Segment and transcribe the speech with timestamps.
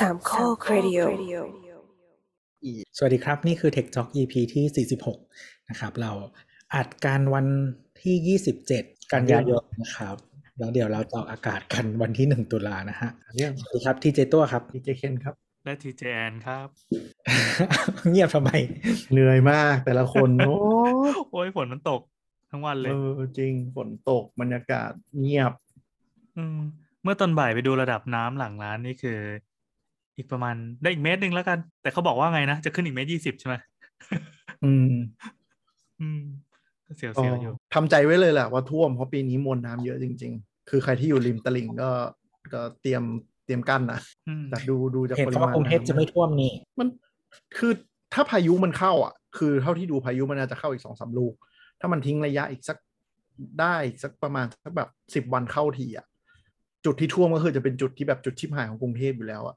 [0.00, 1.00] สามข้อครดิโอ
[2.96, 4.86] สวัสดีครับ นี่คือ Tech Talk EP ที่
[5.20, 6.12] 46 นะครับ เรา
[6.74, 7.46] อัดการวัน
[8.02, 8.38] ที่
[8.78, 10.16] 27 กันยายนนะครับ
[10.58, 16.68] แล้วเดี๋ยวเราจะออกอากาศกันวันที่ 1 ตุลานะฮะเรื่องสวัสดีครับที่เจตัวครับดีเจเคนครับ และทีเจแอนครับ
[18.10, 18.50] เงียบทำไม
[19.12, 20.54] เหนื่อยมากแต่ละคน โอ้
[21.30, 22.00] โอ้ยฝนมันตก
[22.50, 24.90] ทั้งวันเลยเออจริงฝนตกบรรยากาศ
[25.20, 25.52] เงียบ
[26.36, 26.58] อืม
[27.02, 29.18] เมื่อตอนบ่ายไปดูระดับน้ำหลังร้านนี่คือ
[30.16, 33.54] อีกประมาณได้อีกเมตรหนึ่งแล้วกัน แต่เขาบอกว่าไงนะจะขึ้นอีกเมตรยี่สิบใช่ไหม
[34.64, 34.96] อืม
[36.00, 36.22] อืม
[36.86, 41.90] ก็เสียวก็เสียวอยู่ทำใจไว้เลยแหละว่าท่วมเพราะปีนี้มวลน้ำเยอะจริง ๆ คือใครที่อยู่ริมตลิ่งก็
[42.52, 43.02] ก็เตรียม
[43.44, 46.88] เตรียมกั้นนะอืมแต่ดูดูจากเห็นปริเขามาว่าณกรุงเทพจะไม่ท่วมนี่ มัน
[47.58, 47.72] คือ
[48.14, 51.34] ถ้าพายุมันเข้าอะ คือเท่าที่ดูพายุมันอาจจะเข้าอีกสองสามลูก
[51.80, 52.78] ถ้ามันทิ้งระยะอีกสัก
[53.60, 56.06] ได้อีกสักประมาณสักแบบสิบวันเข้าทีอะ
[56.84, 59.56] จุดที่ท่วมก็คือจะเป็นจุดที่แบบจุดชิบหายของกรุงเทพอยู่แล้วอะ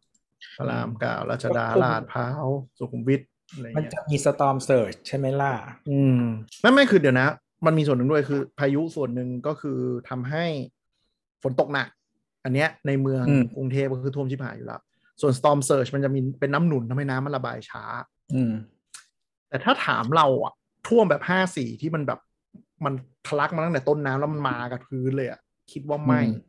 [0.57, 2.45] พระรามเก้าราชดาลาดพร้าว
[2.77, 3.21] สุขุมวิท
[3.53, 5.53] อะไรมันเงี้ยจะมีสตอมเซิร์ชใช่ไหมล่ะ
[5.89, 6.21] อืม
[6.61, 7.27] ไม่ไม่คือเดี๋ยวนะ
[7.65, 9.79] มันมีส่วนหนึ่งด้วยคือพายุส่วนหนึ่งก็คือ
[10.09, 10.45] ทำให้
[11.43, 11.87] ฝนตกหนัก
[12.43, 14.81] อันเนี้ยในเมืองอืมกรุงเทพก็คือท่วมชิบหายอยู่แล้ว
[15.21, 17.83] ส่วน storm surge มันจะมีเป็นน้ำหนุนทำให้น้ำมันระบายช้า
[18.33, 18.53] อืม
[19.49, 20.53] แต่ถ้าถามเราอะ
[20.87, 22.19] ท่วมแบบห้าสี่ที่มันแบบ
[22.85, 22.93] มัน
[23.27, 25.39] ทะลักมาตั้งแต่ต้นน้ำแล้วมันมากับพื้นเลยอะ
[25.71, 26.39] คิดว่าไม่อืม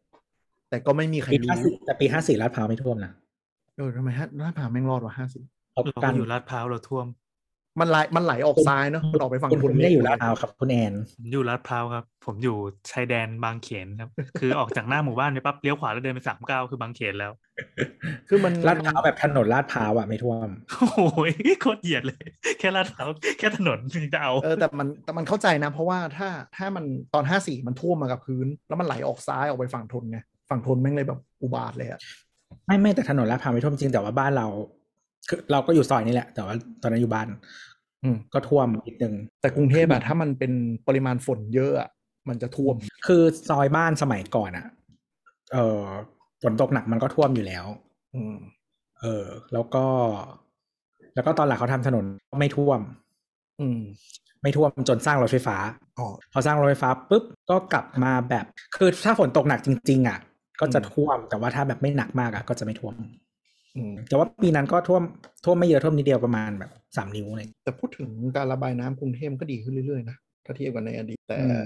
[0.68, 3.12] แต่ก็ไม่มีใครปีรู้ห้าสิบแต่ปีห้าสี่ลาดพร้าวไม่ท่วมนะ
[3.80, 7.06] เออทำไมฮะลาดพร้าวแม่งรอดวะห้าสี่เอาเรากันอยู่ลาดพร้าวเราท่วม
[7.80, 12.56] มันไหลมันไหลออกซ้ายเนอะมันออกไปฝั่งคุณทคุนณไม่ได้อยู่ลาดพร้าวครับคุณแอนผมอยู่ลาดพร้าวครับ ผมอยู่
[12.90, 17.32] ชายแดนบางเขนครับ คือออกจากหน้าหมู่บ้านไปปั๊บเลี้ยวขวาแล้วเดินไปสามเก้าวคือบางเขนแล้ว
[18.28, 20.48] คือมันลาดพร้าวแบบถนนลาดพร้าวอะไม่ท่วม
[20.96, 22.24] โอ้ยโคตรเหยียดเลย
[22.58, 23.08] แค่ลาดพร้าว
[23.38, 30.18] แค่ถนนยังจะเอาเออแต่มันแต่มันเข้าใจนะ เพราะว่าถ้าถ้ามันตอนห้าสี่มันท่วมมากับพื้น แล้วมันไหลออกซ้ายออกไปฝั่งทนไง
[30.50, 32.00] ฝั่งทนแม่งเลยแบบอุบาทเลยอะ
[32.66, 34.46] ไม่ไม่แต่ถนนลาดพร้าวไม่ท่วมจริงแต่ว่าบ้านเรา
[35.28, 37.28] คือเราก็อยู่ซอยนี้แหละ แต่ว่าตอนนั้นอยู่บ้าน
[38.02, 40.52] อืมก็ท่วมนิดนึงแต่กรุงเทพอะถ้ามันเป็น
[40.86, 41.88] ปริมาณฝนเยอะอะ
[42.28, 42.74] มันจะท่วม
[43.06, 44.66] คือซอยบ้านสมัยก่อนอะ
[45.52, 45.82] เออ
[46.42, 47.66] ฝนตกหนักมันก็ท่วมอยู่แล้ว
[48.14, 48.36] อืม
[49.00, 49.84] เออ แล้วก็
[51.14, 52.04] แล้วก็ตอนหลังเขาทำถนน
[52.38, 52.80] ไม่ท่วม
[53.60, 53.80] อืม
[54.42, 55.56] ไม่ท่วมจนสร้างรถไฟฟ้า
[55.98, 58.44] อ๋อพอสร้างรถไฟฟ้าปุ๊บก็กลับมาแบบ
[58.76, 60.18] คือถ้าฝนตกหนักจริง ๆอะ
[60.60, 62.94] ก็จะอืมท่วม แต่ว่าถ้าแบบไม่หนักมากอะก็จะไม่ท่วม
[63.76, 65.02] อืมแต่ว่าปีนั้นก็ท่วม
[65.44, 71.62] ท่วมไม่เยอะท่วมนิดเดียวประมาณแบบสามนิ้วเลยแต่พูดถึงการระบายน้ำกรุงเทพก็ดีขึ้นเรื่อยๆนะถ้าเทียบกันในอดีตแต่อืม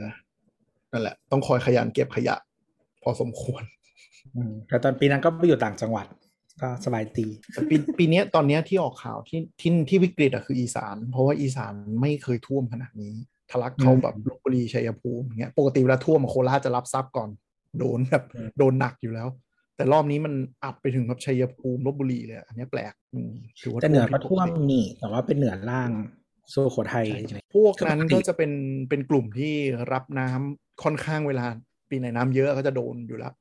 [0.93, 2.37] นั่นแหละ ต้องคอยขยันเก็บขยะ
[3.03, 3.63] พอสมควร
[4.37, 6.07] อืมแต่ตอนปีนั้นก็ไปอยู่ต่างจังหวัด
[6.63, 13.15] ก็สบายดีแต่ปีปีเนี้ยตอนเนี้ยที่ออกข่าวที่ที่ที่วิกฤตอะคืออีสาน เพราะว่าอีสานไม่เคยท่วมขนาดนี้
[13.51, 17.29] ทะลักเข้าอืมแบบลบบุรีชัยภูมิอย่างเงี้ยปกติเวลาท่วมอะโคราชจะรับทรัพย์ก่อน
[17.79, 19.29] โดนแบบอืมโดนหนักอยู่แล้ว
[19.77, 23.31] แต่รอบนี้มันอัดไปถึงแบบชัยภูมิลบบุรีเลยอะอันเนี้ยแปลกอืม
[23.63, 25.91] ถือว่าแต่เหนือก็ผิดปท่วมตินี่แต่ว่าเป็นเหนือล่าง
[26.51, 28.53] โซโขทัยใช่ใช่ไหมพวกนั้นคือปกติก็จะเป็น
[28.89, 29.55] เป็นกลุ่มที่
[29.93, 31.47] รับน้ำค่อนข้างเวลา
[31.91, 33.33] ปีไหนน้ำเยอะก็จะโดนอยู่แล้ว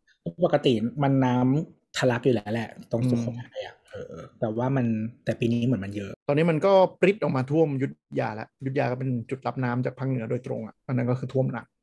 [0.46, 0.74] ปกติ
[1.04, 4.86] มันน้ำทะลักอยู่แล้วแหละ ตรงอืมสุโขทัยอะเออแต่ว่ามัน
[5.26, 11.83] แต่ปีนี้เหมือนมันเยอะ ตอนนี้มันก็ปริ๊ดออกมาท่วมอยุทธยาแล้วอยุทธยาก็เป็นจุดรับน้ำจากภาคเหนือโดยตรงอะอันนั้นก็คือท่วมหนักอืม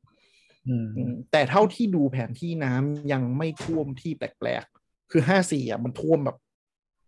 [1.31, 6.37] แต่เท่าที่ดูแผนที่น้ำยังไม่ท่วมที่แปลกๆ คือห้าสี่อะมันท่วมแบบ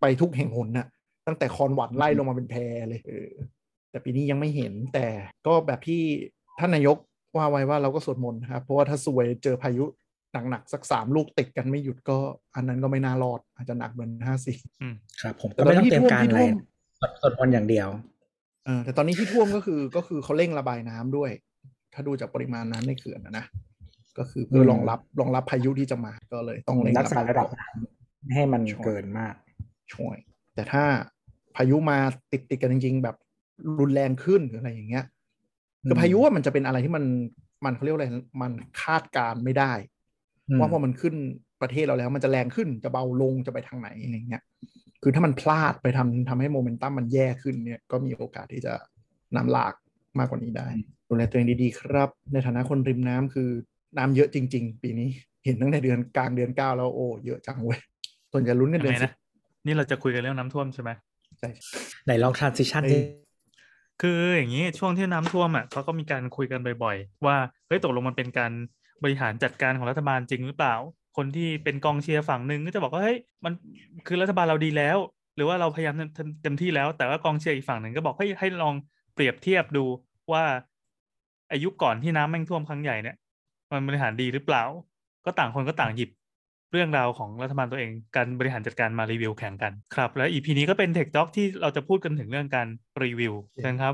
[0.01, 0.87] ไปทุกแห่งหนน่ะ
[1.27, 2.55] ตั้งแต่คอนหวันไล่ลงมาเป็นแพ
[2.89, 3.29] เลยเออ
[3.91, 5.07] แต่ปีนี้ยังไม่เห็นแต่
[5.47, 6.01] ก็แบบที่
[6.59, 6.97] ท่านนายก
[7.35, 9.85] ว่าไว้ว่าเราก็สวดมนต์นะครับเพราะว่าถ้าสวยเจอพายุ
[10.49, 12.17] หนักๆสักสามลูกติดกันไม่หยุดก็
[12.55, 16.57] อันนั้นก็ไม่น่ารอด อาจจะหนักเหมือนห้าสี่อืมครับผมแต่ก็ไม่ต้องตอนนี้เตรียมการที่อะไรท่วม
[17.21, 17.89] สวดมนต์อย่างเดียว
[18.65, 21.31] เออแต่ตอนนี้ที่ท่วมก็คือก็คือเขาเร่งระบายน้ำด้วย
[21.93, 23.45] ถ้าดูจากปริมาณน้ำในเขื่อนนะนะ
[24.17, 29.33] ก็คือเพื่อมรองรับรองรับพายุที่จะมาก็เลยต้องเร่งรักษาระดับก่อนน้ำไม่ให้มันช่วยเกินมาก
[29.93, 30.17] ช่วย
[30.55, 30.83] แต่ถ้า
[31.55, 31.97] พายุมา
[32.31, 33.15] ติดติดกันจริง ๆ แบบ
[33.79, 35.05] รุนแรงขึ้นหรืออะไรอย่างเงี้ย
[35.87, 37.03] คือมพายุอะมันจะเป็นอะไรที่มัน
[37.65, 38.07] มันเขาเรียกว่าอะไร
[38.41, 38.51] มัน
[38.81, 39.73] คาดการณ์ไม่ได้
[40.49, 41.15] อืมว่าพอมันขึ้น
[41.61, 44.43] ประเทศเราแล้ว มันจะแรงขึ้นจะเบาลงจะไปทางไหนอะไรเงี้ย
[45.03, 48.73] คือถ้ามันพลาดไปทำทำให้โมเมนตัมมันแย่ขึ้นเนี่ย ก็มีโอกาสที่จะ
[49.35, 49.73] นำหลาก
[50.17, 50.67] มากกว่านี้ได้
[51.13, 53.49] ดูแลตัวเองดีๆครับ ในฐานะคนริมน้ำคือ
[53.97, 55.09] น้ำเยอะจริง ๆ ปีนี้
[55.45, 57.79] เห็นตั้งแต่เดือนกลางเดือนเก้าแล้วโอ้เยอะจังเว้ย
[58.31, 59.13] ส่วนจะลุ้นกันยังเดือไงนสินะ
[59.65, 60.89] นี่เราจะคุยกันเรื่องน้ำท่วมใช่ไหม
[61.39, 61.49] ใช่
[62.05, 62.99] ไหนลอง transition เอ้ยดิ
[64.01, 67.37] คืออย่างนี้ช่วงที่น้ำท่วมอะเขาก็มีการคุยกันบ่อย ๆ ว่า
[67.67, 68.51] เฮ้ยตกลงมันเป็นการ
[69.03, 70.75] บริหารจัดการของรัฐบาลจริงหรือเปล่า
[71.17, 73.53] คนที่เป็นกองเชียร์ฝั่งหนึ่งก็จะบอกว่าเฮ้ยมัน
[74.07, 74.97] คือรัฐบาลเราดีแล้ว
[75.35, 78.75] หรือว่าเราพยายามเต็มเต็มที่แล้ว แต่ว่ากองเชียร์อีกฝั่งหนึ่งก็บอกให้ให้ลอง
[79.13, 79.85] เปรียบเทียบดู
[80.31, 80.43] ว่า
[81.53, 83.15] ยุคก่อนที่น้ำแม่งท่วมครั้งใหญ่เนี่ย
[83.71, 84.63] มันบริหารดีหรือเปล่า
[85.25, 86.09] ก็ต่างคนก็ต่างหยิบ
[86.71, 92.67] เรื่องราวของรัฐบาลตัวเองการบริหารจัดการมารีวิวแข่งกันครับ แล้ว EP นี้ก็เป็นเทคจ็อกที่เราจะพูดกันถึงเรื่องการ
[93.03, 93.33] รีวิว
[93.65, 93.93] นะครับ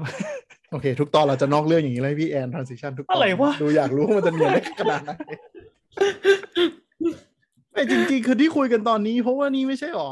[0.71, 5.09] โอเค ทุกตอนเราจะนอกเรื่องอย่างนี้เลยพี่แอน transition ทุกตอนอะไรวะดูอยากรู้ว่ามันจะเนียนได้ขนาดไหน
[7.71, 10.11] ไม่จริงๆ คือที่คุยกันตอนนี้ เพราะว่านี่ไม่ใช่หรอ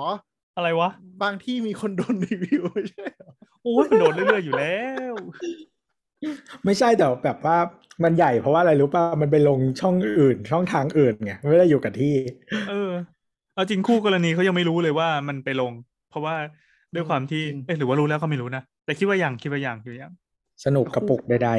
[0.58, 0.90] อะไรวะ
[1.24, 3.32] บางที่มีคนโดนรีวิวไม่ใช่หรอ
[3.64, 4.80] โอ้ยมันโดนเรื่อยๆอยู่แล้
[5.12, 5.14] ว
[6.66, 7.58] ไม่ใช่แต่แบบว่า
[8.04, 12.14] มันใหญ่เพราะว่าอะไรรู้ป่ะมันไปลงช่องอื่น ช่องทางอื่นไงไม่ได้อยู่กับที่
[12.70, 12.92] เออ
[13.54, 15.72] เอาจริงคู่กรณีเขายังไม่รู้เลยว่ามันไปลง
[16.10, 16.36] เพราะว่า
[16.96, 20.14] ด้วยความที่เอ๊ะหรือว่ารู้แล้วก็ไม่รู้นะแต่คิดว่ายังคิดว่ายังคิดว่ายัง
[20.66, 21.52] สนุกกระปุกใด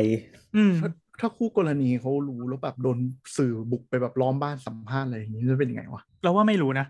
[0.57, 0.91] อืมถ้า
[1.21, 2.99] ถ้าคู่กรณีเขารู้แล้วแบบโดน
[3.37, 6.87] สื่อบุกไปแบบล้อมบ้านสัมภาษณ์อะไรอย่างนี้จะเป็นยังไงวะเราว่าไม่รู้นะ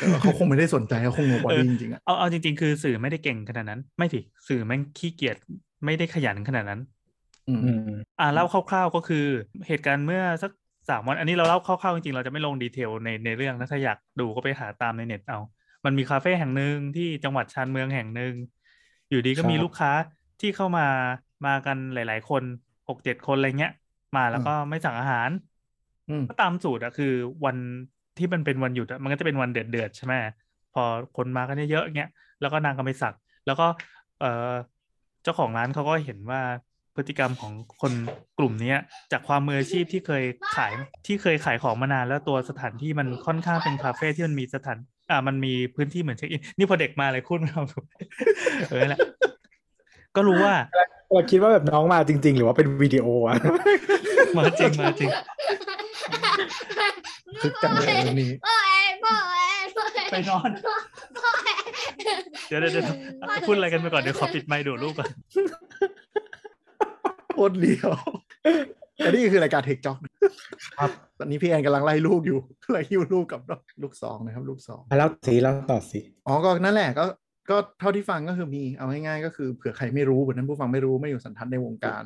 [0.00, 5.36] เออเขาคงไม่ได้สนใจเขาคงงงกว่านี้จริงๆอะเอาเอาจริง ๆ คือสื่อไม่ได้เก่งขนาดนั้น ไม่สิสื่อแม่งขี้เกียจ
[5.84, 6.80] ไม่ได้ขยันขนาดนั้น
[7.46, 9.16] อืมๆอืมอ่าเล่าคร่าวๆก็คือ
[9.66, 10.50] เหตุการณ์เมื่อสัก
[10.88, 15.38] สามวันอันนี้เราเล่าคร่าวๆจริงๆเราจะไม่ลงดีเทลในในเรื่องนะถ้าอยากดูก็ไปหาตามในเน็ตเอา
[15.84, 18.34] มันมีคาเฟ่แห่งหนึ่งที่จังหวัดชานเมืองแห่งหนึ่ง
[19.08, 19.90] อยู่ดีก็มีลูกค้า
[20.40, 20.86] ที่เข้ามา
[21.46, 22.42] มากันหลาย ๆ คน
[22.88, 23.72] หกเจ็ดคนอะไรเงี้ย
[24.16, 25.30] มาแล้วก็ไม่สั่งอาหาร
[26.08, 27.12] อืมก็ตามสูตรอะคือ
[27.44, 27.56] วัน
[28.16, 30.14] ที่มันเป็นวันหยุดอะมันก็จะเป็นวันเดือดเดือดๆใช่ไหม
[30.72, 30.82] พอ
[31.16, 32.08] คนมากันเยอะๆเงี้ย
[32.40, 33.14] แล้วก็นางก็ไปสัก
[33.46, 33.66] แล้วก็
[34.18, 34.26] เออ
[34.75, 36.40] เจ้าของร้านเขาก็เห็นว่า
[36.96, 37.92] พฤติกรรมของคน
[38.38, 38.78] กลุ่มเนี้ย
[39.12, 40.24] จากความมืออาชีพที่เคย
[40.56, 40.72] ขาย
[41.06, 44.78] ที่เคยขายของมานาน แล้วตัวสถานที่มันค่อนข้างเป็นคาเฟ่ที่มันมีสถาน
[45.10, 47.62] อ่า มันมีพื้นที่เหมือนเช็คอินนี่พอเด็กมาเลยคุณเรา
[48.68, 49.00] เออนั่นแหละ
[50.16, 50.54] ก็รู้ว่า
[51.12, 53.34] เราคิดว่าแบบน้องมาจริง ๆ หรือว่าเป็นวิดีโออะ
[54.36, 55.10] มาจริงมาจริง
[57.42, 60.50] คึกจังเลยวันนี้พ่อแอนพ่อแอนพ่อแอนไปนอน
[61.18, 61.55] พ่อแอน
[62.48, 62.86] เดี๋ยวเดี๋ยวเดี๋ยว
[63.46, 65.10] พูดอะไรกันไปก่อนเดี๋ยวขอปิดไมค์ดูลูกก่อน
[67.32, 67.90] โคตรเลียว
[68.96, 69.98] แต่นี่คือรายการเทคจ็อก
[70.78, 72.38] ครับ ตอนนี้พี่แอนกำลังไล่ลูกอยู่
[72.72, 73.40] ไล่หิ้วลูกกับ
[73.82, 77.04] ลูกสองนะครับ ลูกสองแล้วสีแล้วต่อสิอ๋อก็นั่นแหละก็
[77.50, 82.02] ก็เท่าที่ฟังก็คือมีเอาง่ายๆก็คือเผื่อใครไม่รู้เผื่อนั้นผู้ฟังไม่รู้ไม่อยู่สันทัดในวงการ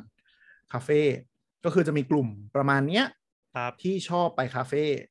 [0.71, 1.01] คาเฟ่
[1.65, 3.05] ก็คือจะมีกลุ่มประมาณเนี้ย
[3.55, 4.83] ครับที่ชอบไปคาเฟ่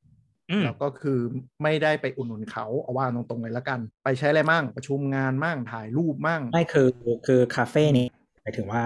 [0.63, 1.19] แล้วก็คือ
[1.63, 6.87] ไม่ได้ไปอุดหนุนเขาเอาว่าตรงๆเลยละกัน ไปใช้อะไรมั่งประชุมงานมั่งถ่ายรูปมั่งไม่คือ
[7.25, 8.07] คือคาเฟ่นี้
[8.41, 8.83] หมายถึงว่า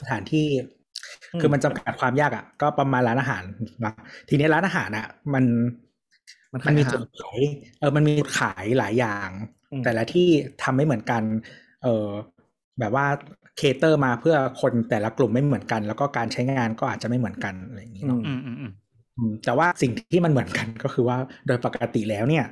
[0.00, 0.46] สถานที่
[1.32, 3.44] อืมคือมันจำกัดความยากอะ ก็ประมาณร้านอาหาร
[3.84, 3.92] นะ
[4.28, 5.44] ทีนี้ร้านอาหารอะ มัน
[6.52, 7.40] มันมันมีขายอาหารจุดขาย
[7.80, 9.28] เออมันมีจุดขายหลายอย่าง
[9.72, 10.28] อืมแต่ละที่
[10.62, 11.22] ทำไม่เหมือนกัน
[11.82, 12.08] เออ
[12.80, 13.06] แบบว่า
[13.56, 18.72] cater มาเพื่อคนแต่ละกลุ่มไม่เหมือนกัน แล้วก็การใช้งานก็อาจจะไม่เหมือนกันอะไรอย่างนี้เนาะอืมอืมอืมอืม
[19.44, 21.16] แต่ว่าสิ่งที่มันเหมือนกันก็คือว่า
[21.46, 22.44] โดยปกติแล้วเนี่ย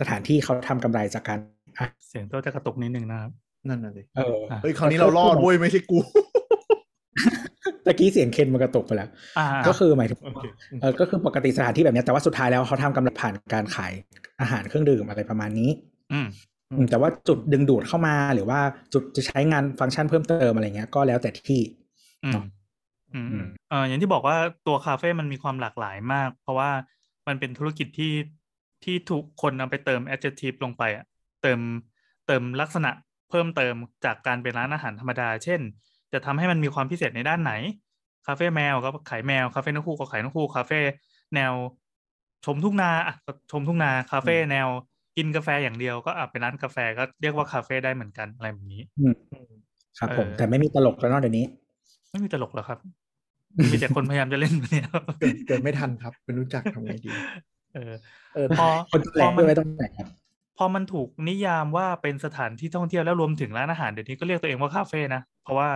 [0.00, 1.38] สถานที่เขาทำกำไรจากการ
[1.78, 3.30] อะเสียงตัวจะกระตุกนิดนึงนะครับ
[3.68, 5.98] นั่นน่ะสิเอออะเฮ้ยคราวนี้เรารอดเว้ยไม่ใช่กู
[7.86, 9.08] ตะกี้เสียงเคนมันกระตุกไปแล้ว
[9.38, 10.44] อ่าก็คือหมายถึงโอเค
[10.80, 13.92] เออก็คือปกติสถานที่แบบเนี้ยแต่ว่าสุดท้ายแล้วเขาทำกำไรผ่านการขาย
[14.40, 15.70] อาหารเครื่องดื่มอะไรประมาณนี้
[16.12, 16.26] อืม
[16.70, 18.60] อืมอืมแต่ว่าจุดดึงดูดเข้ามาหรือว่า
[18.92, 21.60] จุดจะใช้งานฟังก์ชันเพิ่มเติมอะไรเงี้ย ก็แล้วแต่ที่
[22.24, 24.36] อืม เนาะอืมอือืมมเอ่ออย่างที่บอกว่า
[24.66, 26.70] ตัวคาเฟ่มันมีความหลากหลายมาก เพราะว่า
[27.28, 28.12] มันเป็นธุรกิจที่
[28.84, 31.04] ที่ทุกคนนำไปเติม adjective ลงไปอะ
[31.42, 31.60] เติม
[32.26, 32.90] เติมลักษณะ
[33.30, 33.74] เพิ่มเติม
[34.04, 35.60] จากการเป็นร้านอาหารธรรมดา เช่น
[36.12, 37.52] จะทำให้มันมีความพิเศษในด้านไหน
[38.26, 40.80] คาเฟ่แมวก็ขายแมว คาเฟ่นกคู่ก็ขายนกคู่ คาเฟ่
[41.34, 41.52] แนว
[42.44, 44.68] ชมทุ่งนาอะก็ชมทุ่งนา คาเฟ่แนว
[45.16, 49.52] กินกาแฟอย่างเดียวก็อะเป็นร้านกาแฟก็เรียกว่าคาเฟ่ได้เหมือนกันอะไรแบบนี้อืมอืม
[49.98, 51.46] ครับผมเออแต่ไม่มีตลกแล้วเนอกเดี๋ยวนี้
[52.10, 52.78] ไม่มีตลกหรอกครับ
[53.70, 54.84] มีแต่คนพยายามจะเล่นแบบเนี่ย
[55.20, 57.10] เกิดเกิดไม่ทันครับเป็นรู้จักทำไงดี
[57.74, 57.92] เออ
[58.34, 60.08] เออพอคนแหลพอกมันด้วยต้องไหนครับ
[60.58, 65.68] พอมันถูกนิยามว่าเป็นสถานที่ท่องเที่ยวแล้วรวมถึงร้านอาหารเดี๋ยวนี้ก็เรียกตัวเองว่าคาเฟ่นะเพราะว่า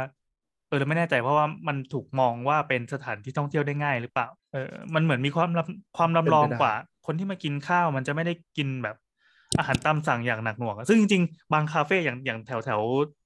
[0.69, 6.75] เออเราไม่แน่ใจเพราะว่ามันถูกมองว่าเป็นสถานที่ท่องเที่ยวได้ง่ายหรือเปล่าเออมันเหมือนมีความลำความลำลองกว่า
[7.07, 8.97] คนที่มากินข้าวมันจะไม่ได้กินแบบ
[9.59, 12.81] อาหารตามสั่งอย่างหนักหน่วงอะซึ่งจริงๆบางคาเฟ่อย่างอย่างแถวแถว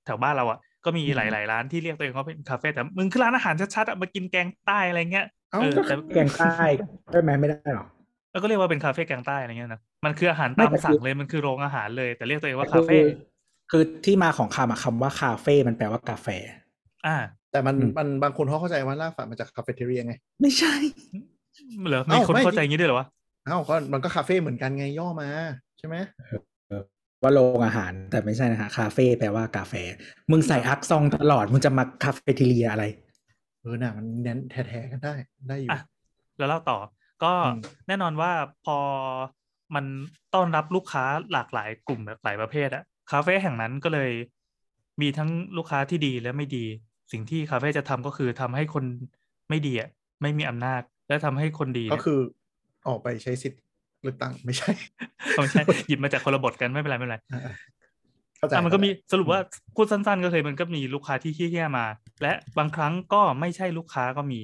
[0.04, 6.54] แถวบ้านเราอะ ก็มีหลาย ๆ ร้านที่เรียกตัวเองว่าเป็นคาเฟ่แต่มึงคือร้านอาหารชัดๆอะมากินแกงใต้อะไรเงี้ยเอ้าเออก็แต่แกงใต้
[7.12, 7.86] ได้ไหมไม่ได้หรอ
[8.32, 12.98] แล้วก็เรียกว่าเป็นคาเฟ่แกงใต้อะไรเงี้ยนะมันคืออาหารไม่ตามแต่คือสั่งเลยมันคือโรงอาหารเลย แต่เรียกตัวเองว่าคืคาอเฟ่
[13.70, 16.28] คือที่มาของคำอะคำว่าคาเฟ่มันแปลว่ากาแฟ
[17.06, 17.16] อ่า
[17.50, 20.74] แต่มันอืมมันบางคนเขาเข้าใจว่าลากฝันมาจากคาเฟ่เทเรียไง ไม่ใช่
[21.88, 23.06] เหรอเอ้ามีคนไม่เข้าใจอย่างนี้ด้วยเหรอวะ
[23.46, 25.28] เอ้าก็มันก็คาเฟ่เหมือนกันไงย่อมา
[25.78, 25.96] ใช่ไหม
[27.26, 29.74] ว่าโรงอาหาร แต่ไม่ใช่นะฮะคาเฟ่แปลว่ากาแฟ
[30.30, 32.84] มึงใส่อักซองตลอด มึงจะมาคาเฟ่ทีเรียอะไร
[33.60, 35.14] เออน่ะมันแน้นแท้ๆกันได้
[35.48, 35.80] ได้อยู่อะ
[36.38, 36.78] แล้วเล่าต่อ
[37.22, 38.32] ก็อืมแน่นอนว่า
[38.64, 38.78] พอ
[39.74, 39.84] มัน
[40.34, 44.10] ต้อนรับลูกค้าหลากหลายกลุ่มหลากหลายประเภทอะคาเฟ่แห่งนั้นก็เลย
[45.00, 46.64] มีทั้งลูกค้าที่ดีและไม่ดี
[47.12, 48.84] สิ่งที่คาเฟ่จะทำก็คือทำให้คน
[49.48, 49.88] ไม่ดีอะ
[50.22, 52.20] ไม่มีอำนาจ และทำให้คนดีก็เนี่ยคือ
[52.88, 53.60] ออกไปใช้สิทธิ์
[54.06, 54.70] เลือกตั้งไม่ใช่
[55.36, 57.52] ไม่ใช่หยิบมาจากคนละบทกันไม่เป็นไรไม่เป็นไรอ่า
[58.38, 59.40] เข้าใจอะมันก็มีเข้าใจสรุปว่า
[59.74, 61.86] พูดสั้น ๆ ก็คือมันก็มีลูกค้าที่เฮี้ยๆมา
[62.22, 64.40] และบางครั้งก็ไม่ใช่ลูกค้าก็มี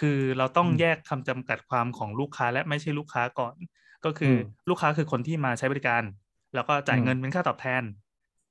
[0.00, 3.54] คือเราต้องแยกคำจำกัดความของลูกค้าและไม่ใช่ลูกค้าก่อน
[4.04, 4.36] ก็คืออ
[4.68, 6.02] ลูกค้าคือคนที่มาใช้บริการ
[6.54, 7.82] แล้วก็จ่ายเงินเป็นค่าตอบแทน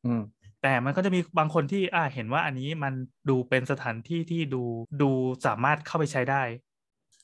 [0.05, 0.21] อืม
[0.61, 2.93] แต่มันก็จะมีบางคนที่อ่าเห็นว่าอันนี้มัน
[3.29, 4.63] ดูเป็นสถานที่ที่ดู
[5.01, 5.09] ดู
[5.45, 6.43] สามารถเข้าไปใช้ได้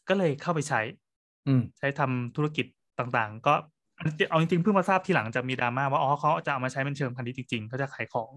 [0.09, 0.81] ก็เลยเข้าไปใช้
[1.47, 2.65] อืมใช้ทำธุรกิจ
[2.99, 3.53] ต่างๆ ก็
[3.97, 8.31] อันนี้เอาจริงๆเพิ่งมาทราบทีหลังจากมีดราม่าว่าอ๋อเขาจะเอามาใช้เป็นเชิงพาณิชย์จริงๆเขาจะขายของ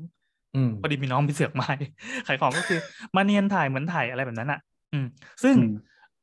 [0.54, 1.68] อืมพอดีมีน้องไปเสือกมา
[2.26, 2.78] ขายของก็คือ
[3.16, 4.60] มาเนียนถ่ายเหมือนถ่ายอะไรแบบนั้นอะ
[4.92, 5.06] อืม
[5.42, 5.70] ซึ่งอืม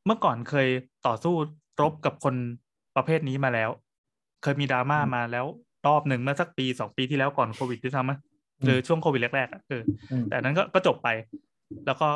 [0.05, 0.67] เมื่อก่อนเคย
[1.07, 1.33] ต่อสู้
[1.81, 2.35] รบกับคน
[2.95, 3.69] ประเภทนี้มาแล้ว
[4.43, 5.45] เคยมีดราม่ามาแล้ว
[5.87, 8.19] รอบหนึ่งเมื่อสักปีสองปีที่แล้วก่อนโควิดด้วยซ้ำมั้ย
[8.63, 11.07] หรือช่วงโควิดแรกๆอะเอออืมแต่อันนั้นก็ก็จบไป
[11.85, 12.07] แล้วก็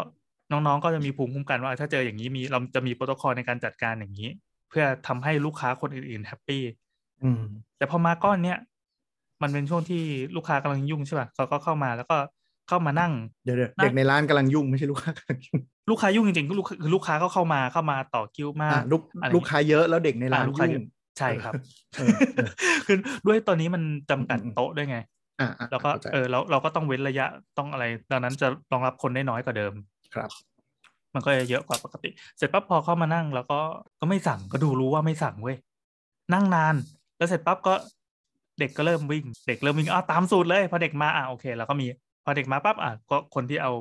[0.51, 4.29] น้องๆก็จะมีภูมิคุ้มกันว่าถ้าเจออย่างนี้มีเราจะมีโปรโตคอลในการจัดการอย่างนี้
[4.69, 6.63] เพื่อทำให้ลูกค้าคนอื่นๆแฮปปี้
[7.23, 7.41] อืม
[7.77, 8.57] แต่พอมาก้อนเนี้ย
[9.41, 10.01] มันเป็นช่วงที่
[10.35, 12.17] ลูกค้ากำลังยุ่งใช่ป่ะเขาก็เข้ามาแล้วก็
[12.67, 15.59] เข้ามานั่งเดี๋ยวเดี๋ยวนะเด็กในร้านกำลังยุ่งไม่ใช่ลูกค้ากำลังยุ่ง
[15.89, 20.83] ลูกค้ายุ่งจริงๆคือลูกคือลูกค้าก็เข้ามาเข้ามาต่อคิวมาอะลูกอะไรลูกค้าเยอะแล้วเด็กในร้านอะลูกค้าเยยุ่อะง
[21.17, 21.55] ใช่ครับ
[21.97, 22.49] เออเออ
[22.85, 24.97] คือด้วยตอนนี้มันจำกัดอืมอืมโต๊ะด้วยไง
[25.39, 27.25] อะอะแล้วก็ข้าใจเออเราเราก็ต้องเว้นระยะ
[27.57, 29.73] ต้องอะไร ดังนั้นจะรองรับคนได้น้อยกว่าเดิม
[30.13, 30.48] ครับ
[31.13, 33.59] มันก็จะเยอะกว่าปกติ เสร็จปั๊บพอเข้ามานั่ง แล้วก็
[33.99, 35.57] ก็ไม่สั่งก็ดูรู้ว่าไม่สั่งเว้ย
[36.33, 36.75] นั่งนาน
[37.17, 37.73] แล้วเสร็จปั๊บก็
[38.59, 41.87] เด็กก็เริ่มวิ่ง เด็กเริ่มวิ่งอ้าวตามสูตรเลยพอเด็กมาอะโอเคแล้วก็มี
[42.23, 43.71] พอเด็กมาปั๊บอะก็คนที่เอา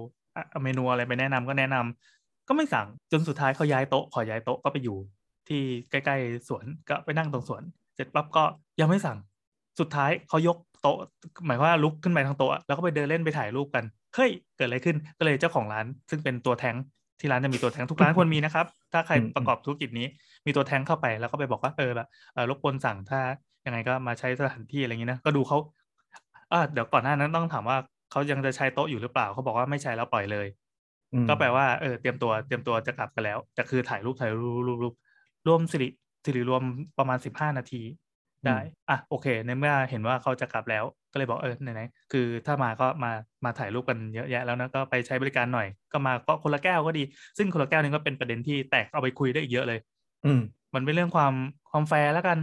[0.51, 4.97] เอาเมนูอะไรไปแนะนำก็แนะนำก็ไม่สั่งจนสุดท้ายเขาย้ายโต๊ะขอย้ายโต๊ะก็ไปอยู่
[5.49, 7.63] ที่ใกล้ๆสวนก็ไปนั่งตรงสวน
[7.95, 8.45] เสร็จปั๊บก็
[8.81, 9.19] ยังไม่สั่ง
[9.81, 10.97] สุดท้ายเขายกโต๊ะ
[11.47, 16.77] หมายว่าลุกขึ้นไปทางโต๊ะแล้วก็ไปเดินเล่นไปถ่ายรูปกันเฮ้ยเกิดอะไรขึ้นก็เลยเจ้าของร้าน ซึ่งเป็นตัวแทง
[17.21, 20.07] ที่ร้านจะมีตัวแทงทุกร้านควรมีนะครับ ถ้าใครอืมประกอบธุรกิจนี้
[20.47, 23.21] มีตัวแทงเข้าไปแล้วก็ไปบอกว่าเออแบบเออรบกวนสั่งถ้า
[23.67, 25.59] ยังไงก็มาใช้สถานที่อะไรอย่างนี้นะก็ดูเขา
[26.53, 27.77] อ่าเดี๋ยวก่อนหน้านั้นต้องถามว่า
[28.11, 30.47] เขายังจะใช้โต๊ะอยู่หรือเปล่าเขาบอกว่าไม่ใช้แล้วปล่อยเลย
[31.15, 34.95] อืมก็แปลว่าเออเตรียมตัวเตรียมตัวจะกลับกันแล้วแต่คือถ่ายรูปถ่ายรูปรูปรูป
[35.47, 35.89] รวมสิริ
[36.25, 36.63] สิริรวม
[36.99, 37.83] ประมาณสิบห้านาที
[38.47, 38.59] ได้
[38.91, 43.11] อะโอเค ในเมื่อเห็นว่าเขาจะกลับแล้ว ก็เลยบอกเออไหนๆคือถ้ามาก็มา
[43.45, 47.03] มาถ่ายรูปกันเยอะแยะแล้วนะก็ไปใช้บริการหน่อย ก็มาก็คนละแก้วก็ดี
[47.39, 49.79] ซึ่งคนละแก้วนึงก็เป็นประเด็นที่แตกเอาไปคุยได้อีกเยอะเลย
[50.25, 50.41] อืม
[50.75, 51.35] มันเป็นเรื่องความ
[51.71, 52.39] ความแฟร์แล้วกัน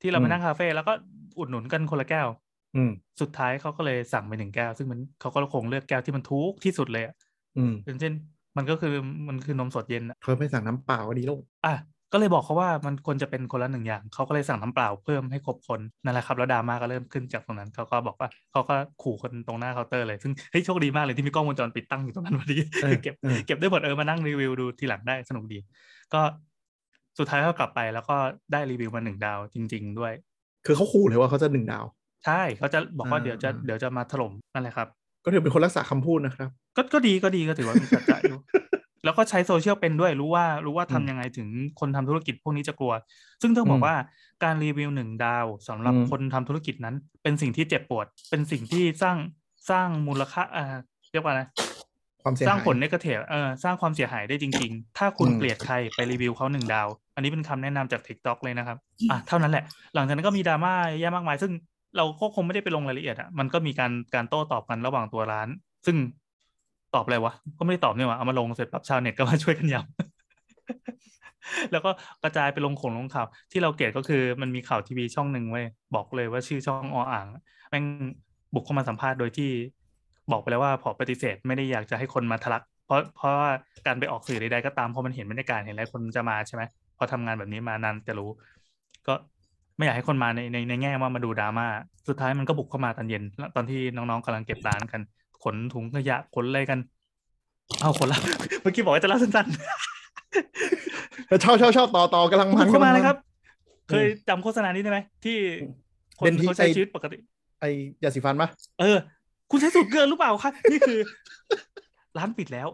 [0.00, 0.92] ที่เราอืไปมนั่งคาเฟ่แล้วก็
[1.38, 2.28] อุดหนุนกันคนละแก้ว
[2.74, 7.14] อืมสุดท้ายเขาก็เลยสั่งไปหนึ่งแก้ว ซึ่งมันเขาก็คงเลือกแก้วที่มันทุกที่สุดเลยอะ
[7.56, 8.12] อืมอย่างเช่น
[8.56, 8.94] มันก็คือ
[9.28, 11.74] มันคือนมสดเย็นอะเขาไม่สั่งน้ำเปล่าก็ดีแล้วอะ
[12.12, 25.58] ก็เลยบอกเขาว่ามันควรจะเป็นคนละหนึ่งอย่าง เขาก็เลยสั่งน้ำเปล่าเพิ่มให้ครบคนนั่นแหละครับ แล้วดราม่าก็เริ่มขึ้นจากตรงนั้นเขาก็บอกว่าเขาก็ขู่คนตรงหน้าเคาน์เตอร์เลยซึ่งเฮ้ยโชคดีมากเลยที่มีกล้องวงจรปิดตั้งอยู่ตรงนั้นพอดีเออเก็บเออเก็บได้หมดเออมานั่งรีวิวดูทีหลังได้สนุกดี
[26.12, 26.20] ก็
[27.18, 28.16] สุดท้ายเขากลับไปแล้วก็
[28.52, 30.12] ได้รีวิวมาหนึ่งดาวจริง ๆ ด้วย
[30.66, 31.84] คือเขาขู่เลยว่าเขาจะหนึ่งดาว
[32.24, 34.88] ใช่เขาจะบอกว่าอ่าเดี๋ยวจะอ่าเดี๋ยวจะมาถล่มนั่นแหละครับ
[35.24, 38.38] ก็ถือเป็นคนรักษาคำพูดนะครับ ก็ก็ดีก็ดีก็ถือว่ามีสัจจะอยู่
[39.08, 41.48] แล้วก็ใช้โซเชียลเป็นด้วยรู้ว่ารู้ว่าทำอืมยังไงถึง
[41.80, 42.92] คนทำธุรกิจพวกนี้จะกลัว
[43.42, 43.94] ซึ่งต้องบออืกมว่า
[44.44, 49.16] การรีวิวหนึ่งดาวสำหรับอืมคนทำธุรกิจนั้น เป็นสิ่งที่เจ็บปวด เป็นสิ่งที่สร้าง
[49.70, 50.76] สร้างมูลค่าอ่า
[51.12, 51.42] เรียกว่าอะไร
[52.22, 58.78] ความเสียสร้างหายผลในกระเถเออสร้างความเสียหายได้จริง ๆ ถ้าคุณอืมเกลียดใครไปรีวิวเขาหนึ่งดาว อันนี้เป็นคำแนะนำจาก TikTok เลยนะครับ
[59.10, 61.52] อะเท่านั้นแหละ หลังจากนั้นก็มีดราม่าเยอะแยะมากมาย ซึ่ง
[61.96, 65.48] เราก็คงไม่ได้ไปลงรายละเอียดอะมันก็มีการการโต้ตอบกันระหว่างตัวร้าน
[65.86, 65.96] ซึ่ง
[66.94, 71.90] ตอบอะไรวะ ก็ไม่ได้ตอบเนี่ยว่ะเอามาลงเสร็จปั๊บชาวเน็ตก็มาช่วยกันย้ำแล้วก็
[72.22, 77.26] กระจายไปลงขงลงข่าว ที่เราเกลียดก็คือมันมีข่าวทีวีช่องหนึ่งไว้ยบอกเลยว่าชื่อช่องออ่าง
[77.70, 77.84] แม่ง
[78.54, 79.50] บุกเข้ามาสัมภาษณ์โดยที่
[80.32, 83.50] บอกไปแล้วว่าขอปฏิเสธไม่ได้อยากจะให้คนมาทะลัก เพราะเพราะว่า
[83.86, 86.62] การไปออกสื่อใดๆก็ตามพอมันเห็นบรรยากาศเห็นอะไรคนจะมาใช่ไหม
[86.98, 88.30] พอทำงานแบบนี้มานานจะรู้
[89.06, 89.14] ก็
[89.76, 91.66] ไม่อยากให้คนมาในในในแง่ว่ามาดูดราม่า
[92.08, 93.22] สุดท้ายมันก็บุกเข้ามาตอนเย็น
[93.56, 95.00] ตอนที่น้องๆกำลังเก็บร้านกัน
[95.44, 96.78] ขนถุงขยะขนอะไรกัน
[97.80, 98.18] เอาคนละ
[98.62, 103.18] เมื่อกี้บอกว่าจะเล่าสั้นๆชอบชอบชอบต่อต่อกำลังบุมันกเข้ามาำเลงยครับ
[103.88, 105.36] เออเคยจำโฆษณานี้ได้ไหมที่
[106.18, 107.16] คนเป็นที่เขาใช้ไอ้ชีวิตปกติ
[107.60, 107.70] ไอ้
[108.02, 108.48] ยาสีฟันปะ
[108.80, 108.96] เออ
[109.50, 110.98] คุณใช้สูตรเกลือหรือเปล่าคะนี่คือ
[112.18, 112.68] ร้านปิดแล้ว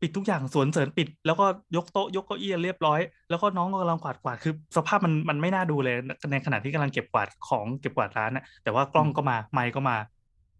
[0.00, 1.46] ปิดทุกอย่างสวนเสริญปิด แล้วก็
[1.76, 5.94] ยกโต๊ะยกเก้าอี้เรียบร้อย แล้วก็น้องก็กำลังกวาดกวาดคือ สภาพมันมันไม่น่าดูเลย
[6.30, 9.96] ในขณะที่กำลังเก็บกวาดของเก็บกวาดร้านนะแต่ว่ากล้องก็มาไมค์ก็มา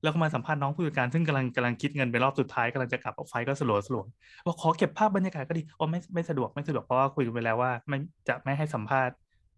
[0.04, 4.02] แล้วก็มาสัมภาษณ์น้องผู้จัดการซึ่งกำลังกำลังคิดเงินไปรอบสุดท้ายกำลังจะกลับออกไฟก็สลัวสลัว
[4.46, 9.14] ว่าขอเก็บภาพบรรยากาศก็ดีโอ้ไม่ไม่สะดวกไม่สะดวกเพราะว่าคุยกันไปแล้วว่าไม่จะไม่ให้สัมภาษณ์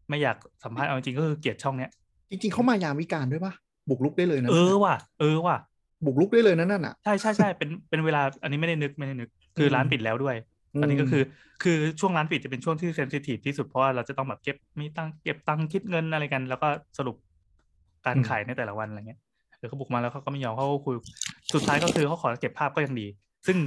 [0.08, 1.90] ไม่อยากสัมภาษณ์เอาจริงๆก็คือเกลียดช่องเนี้ย
[2.30, 3.52] จริงๆเขามายามวิการด้วยปะ
[3.88, 5.56] บุกลุกได้เลยนะเออว่ะเออว่ะ
[6.04, 10.36] บุกลุกได้เลยนะนั่นอะใช่ใช่ใช่เป็นเป็นเวลาอันนี้ไม่ได้นึกไม่ได้นึก คืออมร้านปิดแล้วด้วย
[10.80, 11.22] ตอนนี้ก็อืมคือ
[11.62, 17.16] คือช่วงร้านปิดจะเป็นช่วงที่เซนซิทีฟที่สุดเพราะว่าเราจะต้องแบบเก็บมีตังค์เก็บตังค์คิดเงินอะไรกัน แล้วก็สรุป
[18.06, 19.20] การขายในแต่ละวันอะไรเงี้ย
[19.66, 20.94] เดี๋ยวเขาบุกมาแล้วเขาก็ไม่ยอมเขาก็คุย
[21.54, 23.06] สุดท้ายก็คือเขาขอเก็บภาพก็ยังดี
[23.46, 23.58] ซึ่ง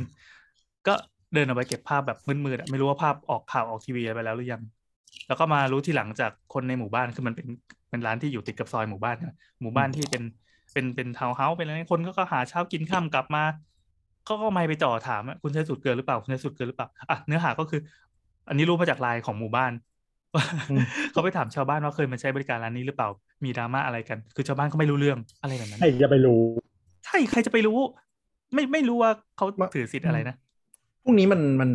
[0.87, 0.93] ก็
[1.33, 4.61] เดินออกไปเก็บภาพแบบมืดๆอะไม่รู้ว่าภาพออกข่าวออกทีวีอะไรไปแล้วหรือยัง
[5.27, 7.47] แล้วก็มารู้ทีหลังจากคนในหมู่บ้านคือมันเป็น
[7.89, 10.23] เป็นร้านที่อยู่ติดกับซอยหมู่บ้านนะหมู่บ้านที่เป็น
[10.73, 13.43] เป็นเป็นทาวน์เฮาส์เป็นอะไรคนก็ก็หาเช้ากินข้ามกลับมา
[14.23, 17.79] เขาก็ไม่ไปจ่อถามอะคุณใช้สูตรเกลือหรือเปล่าคุณใช้สูตรเกลือหรือเปล่าอะเนื้อหาก็คือ
[18.47, 19.88] อันนี้รู้มาจากไลน์ของหมู่บ้านอืม
[21.11, 23.09] เขาไปถามชาวบ้านว่าเคยมาใช้บริการร้านนี้หรือเปล่า
[23.43, 26.41] มีดราม่าอะไรกัน คือชาวบ้านก็ไม่รู้เรื่องอะไรแบบนั้นใครจะไปรู้
[27.05, 27.77] ใช่ใครจะไปรู้
[28.53, 30.35] ไม่ไม่รู้ว่าเขามาถือสิทธิ์อะไรนะ
[31.03, 31.71] พวกนี้มันมัน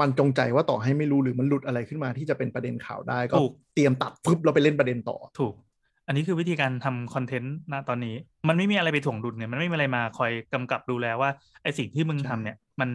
[0.00, 5.54] มันจงใจว่าต่อให้ไม่รู้หรือมันหลุดอะไรขึ้นมาที่จะเป็นประเด็นข่าวได้ก็ถูกเตรียมตัดฟึบเราไปเล่นประเด็นต่อถูก
[6.06, 8.14] อันนี้คือวิธีการทำคอนเทนต์ณตอนนี้
[8.48, 11.30] มันไม่มีอะไรไปถ่วงดุลเนี่ยมันไม่มีอะไรมาคอยกำกับดูแลว่า
[11.62, 12.90] ไอสิ่งที่มึงทำเนี่ย มัน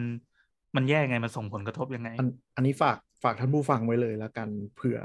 [0.76, 4.98] มันแย่ไงมันส่งผลกระทบยังไง อันอันนี้ฝาก ฝากท่านผู้ฟังไว้เลยแล้วกันเผื่อ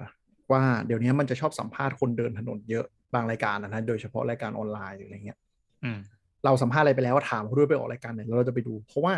[0.52, 5.38] ว่าเดี๋ยวนี้มันจะชอบสัมภาษณ์คนเดินถนนเยอะบางรายการนะนะโดยเฉพาะรายการออนไลน์หรืออะไรเงี้ย
[5.84, 6.00] อืม
[6.46, 9.14] เราสัมภาษณ์อะไรไปแล้วถามเขาด้วยไปออกรายการไหนแล้วเราจะไปดู เพราะว่า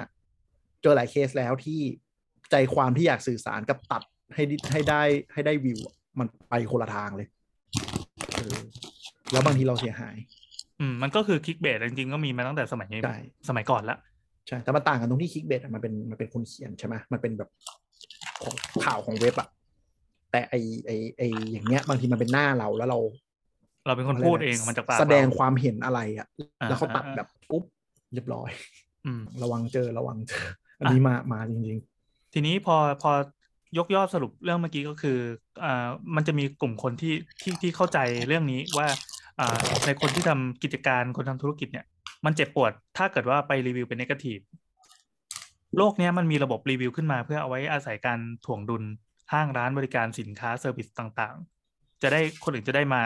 [0.81, 1.79] เจอหลายเคสแล้วที่
[2.51, 7.27] ใจความที่อยากสื่อสารกับตัดให้ดิให้ได้ให้ได้วิวอะมันไปคนละทางเลย
[8.35, 8.57] เออ
[9.31, 10.15] แล้วบางทีเราเสียหาย
[10.79, 13.17] อืมมันก็คือคลิกเบสจริงๆก็มีมาตั้งแต่สมัยใช่
[13.49, 13.97] สมัยก่อนละ
[14.47, 17.49] ใช่แต่มันต่างกันตรงที่คลิกเบสมันเป็นมันเป็นคนเขียนใช่ไหมมันเป็นแบบ
[18.43, 19.49] ของข่าวของเว็บอะ
[20.31, 21.21] แต่ไอไอไอ
[21.51, 22.99] อย่างเงี้ย บางทีมันเป็นหน้าเราแล้วเรา
[23.85, 26.27] เราเป็นคนพูดเองมันจากปากแสดงเราความเห็นอะไรอะ
[26.61, 27.63] อ่าแล้วเขาตัดอ่าแบบปุ๊บ
[28.13, 28.49] เรียบร้อย
[29.05, 30.45] อืมระวังเจอระวังเจอ
[30.79, 31.79] อันนี้มามาจริง
[32.33, 33.11] ทีนี้พอพอ
[33.77, 35.17] ยกยอดสรุปเรื่องเมื่อกี้ก็คือ
[35.63, 38.87] อ่ามันจะมีกลุ่มคนที่ที่ที่เข้าใจเรื่องนี้ว่า
[39.39, 41.85] อ่าในคนที่ทำกิจการคนทำธุรกิจเนี่ย
[42.25, 44.39] มันเจ็บปวดถ้าเกิดว่าไปรีวิวเป็น negative
[45.77, 48.83] โลกเนี้ยมันมีระบบรีวิวขึ้นมา เพื่อเอาไว้อาศัยการถ่วงดุล
[49.33, 53.01] ห้างร้านบริการสินค้า service ต่างๆ จะได้คนอื่นจะได้มา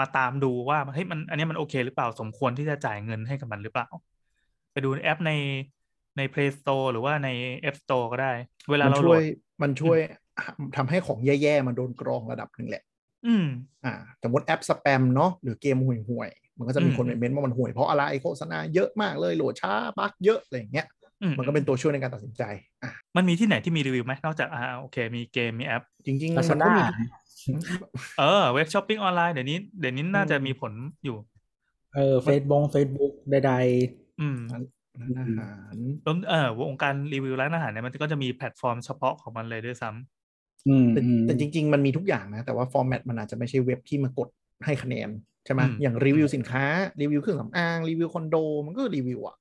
[0.00, 3.88] มาตามดูว่าเฮ้ยมันอันนี้มันโอเค หรือเปล่าสมควรที่จะจ่ายเงินให้กับมันหรือเปล่า
[4.72, 5.32] ไปดูแอปใน
[6.16, 7.28] ใน Play Store หรือว่าใน
[7.68, 8.32] App Store ก็ได้
[8.70, 9.22] เวๆลามันเราโหลช่วยด
[9.62, 9.98] มันช่วย
[10.76, 12.82] ทำให้ของแย่ๆมันโดนกรองระดับหนึ่งแหละ
[13.26, 13.46] อืม
[13.84, 20.93] อ่า สมมติแอปสแปมเนาะหรือเกมห่วยๆ มันก็จะมีคนอืมเม้นต์ว่ามันห่วยเพราะอะไรโฆษณาเยอะมากเลยโหลดช้า bug เยอะอะไรอย่างเงี้ยอื
[21.38, 22.42] มันก็เป็นตัวช่วยในการตัดสินใจ
[22.82, 26.82] อะมันมีที่ไหนที่มีรีวิวไหมนอกจากอ่าโอเค มีเกมมีแอป จริงๆลามันซาก็ด้ามี
[28.18, 30.72] เออเว็บช้อปปิ้งออนไลน์เดี๋ยวนี้เดี๋ยวนี้น่าจะมีผล
[31.04, 31.16] อยู่
[31.94, 33.52] เออเฟซบุ๊กเฟซบุ๊กใด
[34.20, 34.60] อืมร้า
[35.10, 44.28] นอาหารรวมเออวงการรีวิวร้านอาหารเนี่ยมันก็จะมีแพลตฟอร์มเฉพาะของมันเลยด้วยซ้ำๆอืมแต่อืมแต่จริง ๆ มันมีทุกอย่างนะ แต่ว่า format มันอาจจะไม่ใช่เว็บที่มากด
[44.64, 45.08] ให้คะแนน
[45.44, 46.64] ใช่ไหมอืมอย่างรีวิวสินค้า
[47.00, 49.36] รีวิวเครื่องสำอางรีวิวคอนโดมันก็รีวิวอะ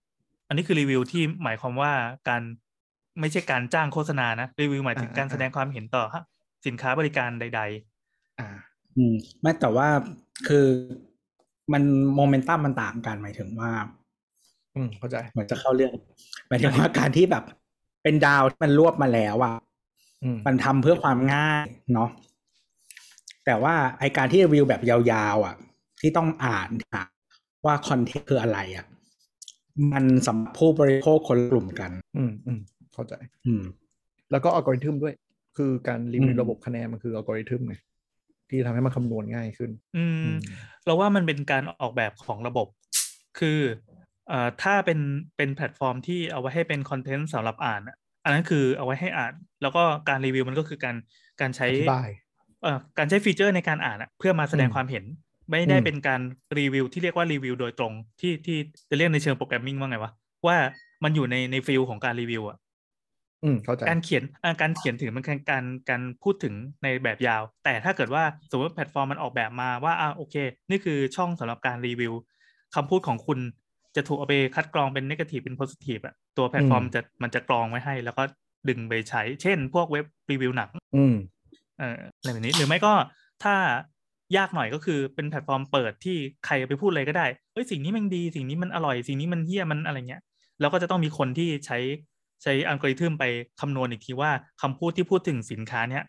[0.48, 1.92] อันนี้คือรีวิวที่หมายความว่า
[2.30, 2.42] การ
[3.20, 6.24] ไม่ใช่การจ้างโฆษณานะรีวิวหมายถึงอ่าการอ่าแสดงความเห็นต่อฮะ
[6.66, 7.62] สินค้าบริการใด
[8.40, 8.50] อ่า
[8.98, 9.88] อืมไม่แต่ว่า
[10.48, 10.66] คือ
[11.74, 11.84] มัน
[12.16, 13.72] โมเมนตัมมันต่างกันหมายถึงว่า
[14.76, 15.94] อืมเข้าใจเหมือนจะเข้าเรื่อง
[16.48, 17.44] หมายถึงว่าการที่แบบ
[18.04, 19.54] เป็นดาวที่มันรวบมาแล้วอะ
[20.24, 22.10] อืมมันทำเพื่อความง่ายเนาะ
[23.46, 25.56] แต่ว่าไอการที่รีวิวแบบยาวๆอะ
[26.02, 26.70] ที่ต้องอ่าน
[27.66, 28.86] ว่าคอนเทนต์คืออะไรอะ
[29.94, 32.60] มันสำหรับผู้บริโภคคนละกลุ่มกัน อืมอืม
[32.94, 33.14] เข้าใจ
[33.48, 33.64] อืม
[34.32, 35.14] แล้วก็อัลกอริทึมด้วย
[35.58, 37.76] คือการรีวิวอืมระบบคะแนนมันคืออัลกอริทึมไง
[38.50, 40.38] ที่ทำให้มันคำนวณง่ายขึ้นๆอืมอืม
[40.86, 42.68] เราว่ามันเป็นการออกแบบของระบบ
[43.40, 43.60] คือ
[44.30, 45.00] เอ่อถ้าเป็น
[45.38, 50.96] เป็นแพลตฟอร์มที่เอาไว้ให้เป็นคอนเทนต์สำหรับอ่านอะอันนั้นคือเอาไว้ให้อ่าน แล้วก็การรีวิวมันก็คือการ
[51.42, 52.10] การใช้อธิบาย
[52.64, 55.04] เอ่อการใช้ feature ในการอ่านอะเพื่อมาแสดงอืมความเห็น
[55.52, 56.22] ไม่ได้อืมเป็นการ
[56.58, 58.58] รีวิวที่เรียกว่ารีวิวโดยตรงที่ที่
[58.90, 60.12] จะเรียกในเชิง programming ว่าไงวะ
[60.48, 60.58] ว่า
[61.04, 62.58] มันอยู่ในใน field ของการรีวิวอะ
[63.44, 66.54] อืมเข้าใจการเขียนอ่าการเขียนถึงมันคือการการพูดถึง
[66.84, 70.36] ในแบบยาว แต่ถ้าเกิดว่าสมมติว่าแพลตฟอร์มมันออกแบบมาว่าอ่าโอเค
[70.70, 72.14] นี่คือช่องสำหรับการรีวิว
[72.76, 73.40] คำพูดของคุณ
[73.96, 78.24] จะถูกเอาไปคัดกรองเป็นน a t i v e เป็น positive อะตัวแพลตฟอร์มอืมจะมันจะกรองไว้ให้ แล้วก็
[78.70, 81.16] ดึงไปใช้ เช่น พวกเว็บรีวิวหนัง อืม
[81.78, 82.94] เอ่ออะไรแบบนี้หรือไม่ก็
[83.44, 83.56] ถ้า
[84.38, 90.22] ยากหน่อยก็คือเป็นแพลตฟอร์มเปิดที่ใครไปพูดอะไรก็ได้เฮ้ยสิ่งนี้มันดี สิ่งนี้มันอร่อย สิ่งนี้มันเฮี้ยมันอะไรเงี้ย
[90.60, 91.80] แล้วก็จะต้องมีคนที่ใช้
[92.44, 93.26] ใช้อัลกอริทึมไป
[93.62, 96.04] คำนวณอีกทีว่าคำพูดที่พูดถึงสินค้าเนี้ย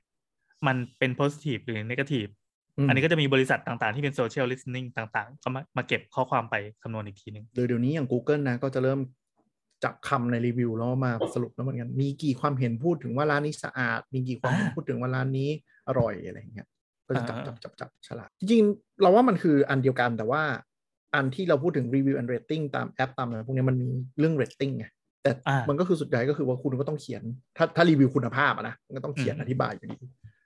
[0.67, 2.31] มันเป็น positive หรือ negative
[2.77, 9.01] อืมอันนี้ก็จะมีบริษัทต่างๆ ที่เป็น social listening ต่างๆ ก็มามาเก็บข้อความไปคำนวณอีกทีหนึ่งหรือเดี๋ยวนี้อย่าง Google นะก็จะเริ่ม
[9.85, 15.51] จับคำในรีวิวแล้วมาสรุปแล้วเหมือนกัน มีกี่ความเห็นพูดถึงว่าร้านนี้สะอาด มีกี่ความเห็นพูดถึงว่าร้านนี้
[15.89, 16.67] อร่อยอะไรอย่างเงี้ย
[17.07, 20.43] ก็จะจับจับจับจับฉลาดจริงๆ เราว่ามันคืออันเดียวกันแต่ว่า
[21.15, 23.89] อันที่เราพูดถึงรีวิว and rating ตามแอปตามอะไรพวกเนี้ยมันมี
[24.19, 24.87] เรื่อง rating ไง
[25.23, 27.23] แต่อ่ามันก็คือสุดท้ายก็คือว่าคุณก็ต้องเขียน
[27.57, 29.97] ถ้าถ้ารีวิวคุณภาพอะนะมันก็ต้องเขียนอืมอธิบายอยู่ดี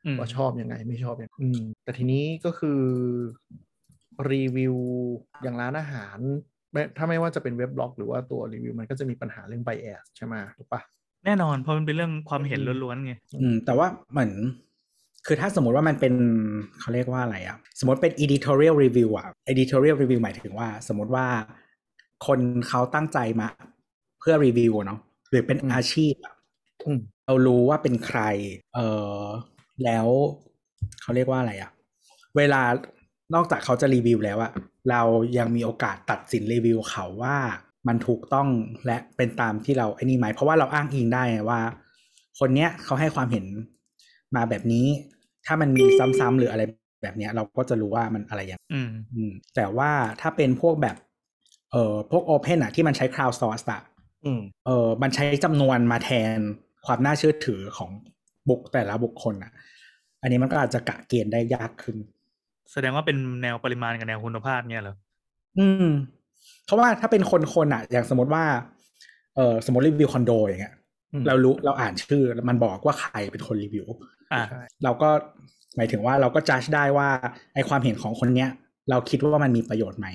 [0.04, 2.80] อืมว่าชอบยังไงไม่ชอบยังไงอืมแต่ทีนี้ก็คือ
[4.30, 4.76] รีวิว
[5.42, 6.18] อย่างร้านอาหาร
[6.72, 10.80] ไม่ถ้าไม่ว่าจะเป็นเว็บบล็อก หรือว่าตัวรีวิวมันก็จะมีปัญหาเรื่องไบแอสใช่ไหมถูกปะ
[11.24, 14.32] แน่นอนเพราะมันเป็นเรื่องความเห็นอืมล้วนๆไงอืมแต่ว่าเหมือน
[15.28, 16.14] คือถ้าสมมติว่ามันเป็น
[16.80, 21.26] เขาเรียกว่าอะไรอะสมมติเป็น editorial review อะ editorial review หมายถึงว่า สมมติว่า
[22.26, 23.48] คนเขาตั้งใจมา
[24.20, 26.34] เพื่อรีวิวเนาะหรือเป็นอาชีพอะ
[26.86, 28.20] อืมเรารู้ว่าเป็นใคร
[28.74, 28.80] เอ
[29.18, 29.22] อ
[29.84, 30.06] แล้ว
[31.02, 31.70] เขาเรียกว่าอะไรอะ
[32.36, 32.62] เวลา
[33.34, 34.52] นอกจากเขาจะรีวิวแล้วอะ
[34.90, 35.02] เรา
[35.38, 37.36] ยังมีโอกาสตัดสินรีวิวเขาว่า
[37.88, 38.48] มันถูกต้อง
[38.86, 41.60] และเป็นตามที่เราไอ้นี่ไหมเพราะว่าเราอ้างอิงได้ไงว่า
[42.38, 43.46] คนเนี้ยเขาให้ความเห็น
[44.36, 44.86] มาแบบนี้
[45.48, 45.84] ถ้ามันมี
[46.20, 46.62] ซ้ำๆหรืออะไร
[47.02, 50.96] แบบเนี้ย เราก็จะรู้ว่ามันอะไรอย่างอืมอืมแต่ว่าถ้าเป็นพวกแบบ
[51.72, 53.82] เอ่อพวก Open อะที่มันใช้ crowd source อะ
[54.24, 56.38] อืมเออมันใช้จำนวนมาแทน
[56.86, 57.90] ความน่าเชื่อถือของ
[58.48, 59.52] บุคแต่ละบุคคลอะ
[60.22, 61.96] อันนี้มันก็อาจจะกะเกณฑ์ได้ยากขึ้น
[62.72, 64.96] แสดงว่าเป็นแนวปริมาณกับแนวคุณภาพเนี่ยเหรอ
[65.58, 65.88] อืม
[66.64, 68.44] เพราะว่าถ้าเป็นคนคนอะอย่างสมมติว่า
[69.36, 70.74] เออสมมติรีวิวคอนโดอย่างเงี้ย
[71.12, 73.86] อืมเรารู้เราอ่านชื่อมันบอกว่าใครเป็นคนรีวิว
[74.32, 75.10] อ่าใช่เราก็
[75.76, 77.08] หมายถึงว่าเราก็จัดได้ว่า
[77.54, 78.48] ไอความเห็นของคนเนี้ย
[78.90, 80.08] เราคิดว่ามันมีประโยชน์ไหม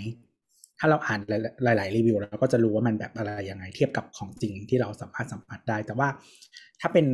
[0.80, 1.20] ถ้าเราอ่าน
[1.64, 6.08] หลาย ๆ รีวิวเราก็จะรู้ว่ามันแบบอะไรยังไง เทียบกับของจริงที่เราสัมผัสสัมผัสได้ แต่ว่า
[6.82, 7.06] ถ้าเป็น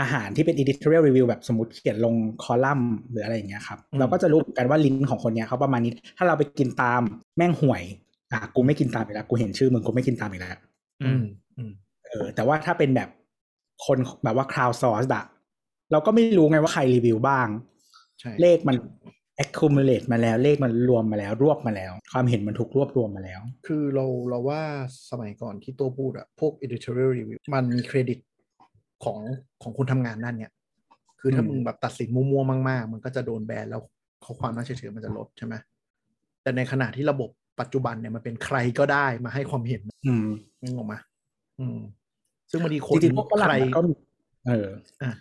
[0.00, 7.00] อาหารที่เป็น editorial review แบบสมมติเขียนลงคอลัมน์หรืออะไรอย่างเงี้ยครับ เราก็จะรู้เหมือนกันว่าลิ้นของคนเนี้ยเขาประมาณนี้ ถ้าเราไปกินตาม
[7.36, 7.82] แม่งห่วย
[8.32, 10.60] อะกูไม่กินตามอีกแล้วกูเห็นชื่อมึงกูไม่กินตามอีกแล้ว
[11.02, 11.24] อือืมม
[11.58, 11.72] อืม
[12.06, 13.08] เออแต่ว่าถ้าเป็นแบบ
[13.86, 15.24] คนแบบว่า crowd source อะ
[15.92, 17.48] เราก็ไม่รู้ไงว่าใครรีวิวบ้าง
[18.20, 18.76] ใช่เลขมัน
[19.44, 24.60] accumulate มาแล้วเลขมันรวมมาแล้วรวบมาแล้ว ความเห็นมันถูกรวบรวมมาแล้ว คือเราเราว่า
[25.10, 28.18] สมัยก่อนที่ตัวพูดอะพวก editorial review มันมีเครดิต
[29.04, 29.18] ของ
[29.62, 30.52] ของคนทำงานด้านเนี้ย
[31.20, 33.80] คือถ้าอืมมึงแบบตัดสินมั่วๆมากๆ มันก็จะโดนแบนแล้ว
[34.24, 35.54] ข้อความน่าเชื่อถือมันจะลดใช่ไหม
[36.42, 40.26] แต่ในขณะที่ระบบปัจจุบันเนี่ยมันเป็นใครก็ได้มาให้ความเห็น อืม
[40.62, 40.98] นึกออกมา
[41.60, 41.78] อืม
[42.50, 43.92] ซึ่งบางทีคจนริงๆพวกฝรั่ใคงรมันก็มี
[44.48, 44.68] เออ
[45.02, 45.12] อะ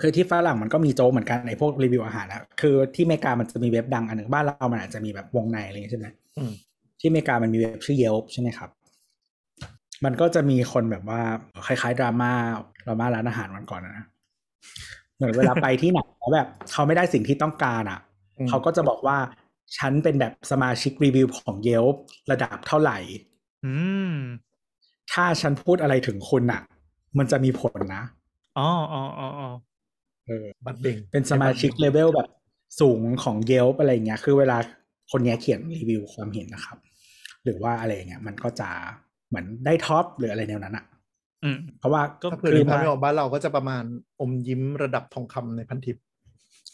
[0.00, 6.06] คือที่ฝรั่งมันก็มีโจ๊กเหมือนกันในพวกรีวิวอาหารนะคือที่อเมริกามันจะมีเว็บดังอันหนึ่งบ้านเรามันอาจจะมีแบบวงในอะไรอย่างเงี้ยใช่ไหม
[6.38, 6.52] อืม
[7.00, 8.70] ที่อเมริกามันมีเว็บชื่อ Yelp ใช่ไหมครับ
[10.04, 11.20] มันก็จะมีคนแบบว่า
[11.66, 12.32] คล้ายๆดราม่า
[12.86, 14.06] ดราม่าร้านอาหารวันก่อนนะ
[15.16, 18.00] เหมือนเวลาไปที่ไหนแล้วแบบ เขาไม่ได้สิ่งที่ต้องการอะ
[18.38, 19.16] อืมเขาก็จะบอกว่า
[19.78, 21.96] ฉันเป็นแบบสมาชิกรีวิวของ Yelp
[22.30, 22.98] ระดับเท่าไหร่
[23.66, 23.74] อื
[24.10, 24.12] ม
[25.12, 26.62] ถ้าฉันพูดอะไรถึงคุณอะ
[27.18, 28.02] มันจะมีผลนะ
[28.58, 29.54] อ๋ออ๋ออ๋ออ๋อเออ
[30.66, 32.28] บัตรเบ่งเป็นสมาชิกเลเวลแบบ
[32.80, 34.58] สูงของ Yelp อะไรเงี้ย คือเวลา
[35.10, 36.78] คนเนี้ยเขียนรีวิวความเห็นนะครับ
[37.44, 38.68] หรือว่าอะไรเงี้ย มันก็จะ
[39.28, 40.84] เหมือนได้ top หรืออะไรแนวนั้นอะ
[41.44, 43.84] อืมเพราะว่าก็ถ้าเผื่อคือนึกภาพมาไม่ออกบ้านเราก็จะประมาณ
[44.20, 45.96] อมยิ้มระดับทองคำในพันทิป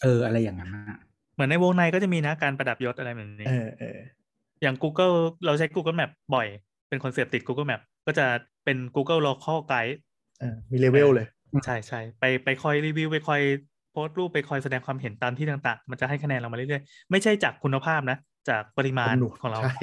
[0.02, 0.98] เออ อะไรอย่างนั้นอะ
[1.34, 3.98] เหมือนในวงในก็จะมีนะการประดับยศอะไรแบบนี้ เออเออ
[4.62, 5.14] อย่าง Google
[5.46, 6.46] เราใช้ Google Map บ่อย
[6.88, 8.26] เป็นคนเสพติด Google Map ก็จะ
[8.64, 9.96] เป็น Google Local Guide
[10.40, 11.26] เออมีเลเวลเลย
[11.64, 13.40] ใช่ใช่ไปไปคอยรีวิวไปคอย
[13.92, 19.74] โพสต์รูปไปคอยแสดงความเห็นตามที่ต่างๆ มันจะให้คะแนนเรามาเรื่อยๆ ไม่ใช่จากคุณภาพนะ จากปริมาณจำนวนของเราใช่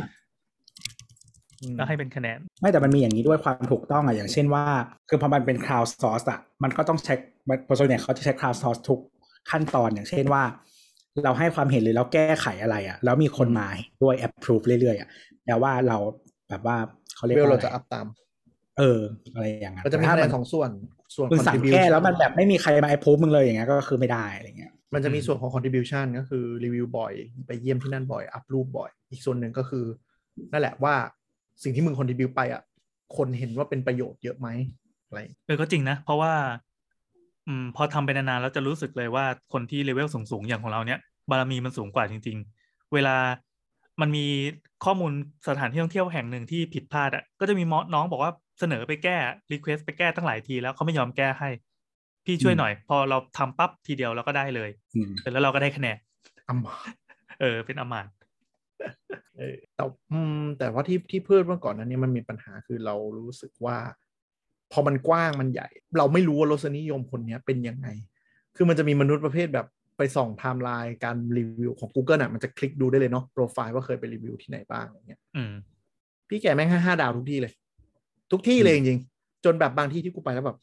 [1.62, 4.65] อืมแล้วให้เป็นคะแนน ไม่แต่มันมีอย่างนี้ด้วยความถูกต้องอะอย่างเช่นว่า
[5.10, 7.19] คือพอมันเป็น crowd source อะมันก็ต้องเช็ค
[7.65, 8.99] โปรโซเนี่ยเขาจะใช้ crowd source ทุก
[9.51, 10.43] ขั้นตอนอย่างเช่นว่า
[11.25, 13.67] เราให้ความเห็นหรือเราแก้ไขอะไรอะแล้วมีคนมา
[14.03, 15.10] ด้วย approve เรื่อยๆอะ
[15.45, 15.97] แปลว่าเรา
[16.49, 16.77] แบบว่า
[17.15, 18.05] เขาเลเรียกเวลว่าเราอะไรจะอัพตาม
[18.77, 19.01] เออ
[19.36, 20.69] อะไรอย่างนั้นก็จะมีแต่คะแนถ้านสองส่วน
[21.15, 27.13] ส่วนมึงสั่ง contribution แก้แล้วมันแบบไม่มีใครมา approve มึงเลยอย่างเงี้ยก็คือไม่ได้อะไรเงี้ยมันจะมีอืมส่วนของ contribution ก็คือรีวิวบ่อย
[27.48, 29.86] ไปเยี่ยมที่นั่นบ่อย อัพรูปบ่อย อีกส่วนหนึ่งก็คือ
[30.52, 30.95] นั่นแหละว่า
[31.63, 32.62] สิ่งที่มึง contribute ไปอะ
[33.17, 34.48] คนเห็นว่าเป็นประโยชน์เยอะไหม
[35.08, 36.34] อะไรเออก็จริงนะ เพราะว่า
[37.48, 43.15] อืมพอทำไปนานๆแล้วจะรู้สึกเลยว่าคนที่เลเวลสูงๆอย่างของเราเนี้ยบารมีมันสูงกว่าจริง ๆ เวลา
[44.02, 44.26] มันมี
[44.86, 45.12] ข้อมูล
[45.48, 49.17] สถานที่ท่องเที่ยวแห่งหนึ่งที่ผิดพลาดอะก็จะมีน้องบอกว่า เสนอไปแก้
[49.51, 51.50] request ไปแก้ตั้งหลายทีแล้วเขาไม่ยอมแก้ให้
[52.26, 55.98] พี่ช่วยหน่อย พอเราทำปั๊บทีเดียวเราก็ได้เลยอืมเสร็จแล้วเราก็ได้คะแนน
[56.48, 56.58] อัม
[57.39, 58.08] เออ เป็นอมาน
[59.38, 63.78] เออแต่อืมแต่ว่าที่ที่เพื่อนเมื่อก่อนนั้นเนี่ยมันมีปัญหาคือเรารู้สึกว่า
[64.72, 65.67] พอมันกว้างมันใหญ่
[65.98, 67.88] เราไม่รู้ว่ารสนิยมคนเนี้ยเป็นยังไง
[68.56, 69.67] คือมันจะมีมนุษย์ประเภทแบบ
[69.98, 75.54] ไปส่องไทม์ไลน์การรีวิวของ Google น่ะมันจะคลิกดูได้เลยเนาะโปรไฟล์ว่าเคยไปรีวิวที่ไหนบ้างอย่างเงี้ยอืม
[76.30, 77.54] พี่แกแม่งให้ห้าดาวทุกที่เลย
[78.31, 80.57] ทุกที่เลยจริงๆจนแบบบางที่ที่กูไปแล้วแบบ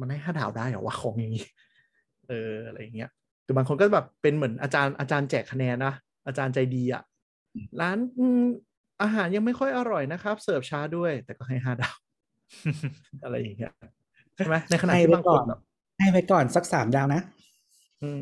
[0.00, 1.46] มันให้ห้าดาวได้เหรอวะของอย่างนี้
[2.28, 3.10] เอออะไรอย่างเงี้ย
[3.44, 5.94] แต่บางคนก็แบบเป็นเหมือนอาจารย์อาจารย์แจกคะแนนนะ
[6.26, 7.02] อาจารย์ใจดีอะ
[7.80, 8.42] ร้านอืม
[9.02, 11.96] อาหารยังไม่ค่อยอร่อยนะครับ เสิร์ฟช้าด้วย แต่ก็ให้ห้าดาว
[13.24, 13.72] อะไรอย่างเงี้ย
[14.36, 15.60] ใช่ไหมในขณะให้ที่ไว้บางคก่อนนแบบ
[15.98, 17.22] ให้ไปก่อนสักสามดาวนะ
[18.02, 18.18] อืม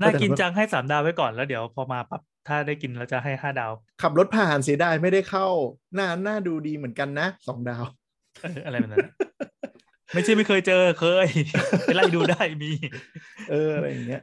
[0.00, 5.46] น่ากินแต่จังให้สามดาวไว้ก่อนแล้วเดี๋ยวพอมาปั๊บถ้าได้กินแล้วจะให้ห้าดาว ขับรถผ่านเสียดายไม่ได้เข้า
[5.94, 9.06] หน้าหน้าดูดีเหมือนกันนะสองดาวเอออะไรแบบนั้น
[10.14, 11.26] ไม่ใช่ไม่เคยเจอเคย
[11.84, 12.70] ไปไล่ดูได้มี
[13.50, 14.22] เอออะไรอย่างเงี้ย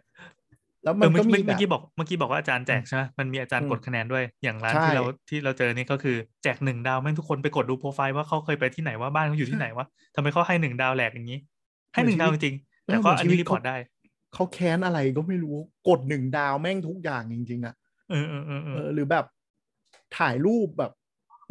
[0.84, 11.40] แล้วเอมันอเมื่ก็อมีกี้แบเมื่อบกี้บอกเมื่อกี้บอกว่าอาจารย์แจกอืมใช่ไหมมันมีอาจารย์อืมกดคะแนนด้วยอย่างร้านใช่ที่เราที่เราเจอนี่ก็คือแจกหนึ่งดาวแม่งทุกคนไปกดดูโปรไฟล์ว่าเขาเคยไปที่ไหนว่าบ้านเขาอยู่ที่ไหนวะทำไมเขาให้หนึ่งดาวแหลกอย่างนี้
[11.94, 13.78] ให้หนึ่งดาวจริงๆแต่ก็อันนี้ report ได้
[14.34, 15.56] เขาแค้นอะไรก็ไม่รู้
[15.88, 17.76] กดหนึ่งดาวแม่งทุกอย่างจริง ๆอะ
[18.10, 19.26] เออเออเออเอเอออหรือแบบ
[20.18, 20.92] ถ่ายรูปแบบ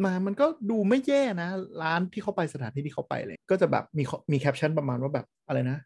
[0.06, 1.48] มามันก็ดูไม่แย่นะ
[1.82, 5.78] ร้านที่เขาไปสถานที่ที่เขาไปเลย ก็จะแบบมีข้อมีแคปชั่นประมาณว่าแบบอะไรนะ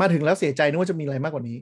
[0.00, 1.56] มาถึงแล้วเสียใจนึกว่าจะมีอะไรมากกว่านี้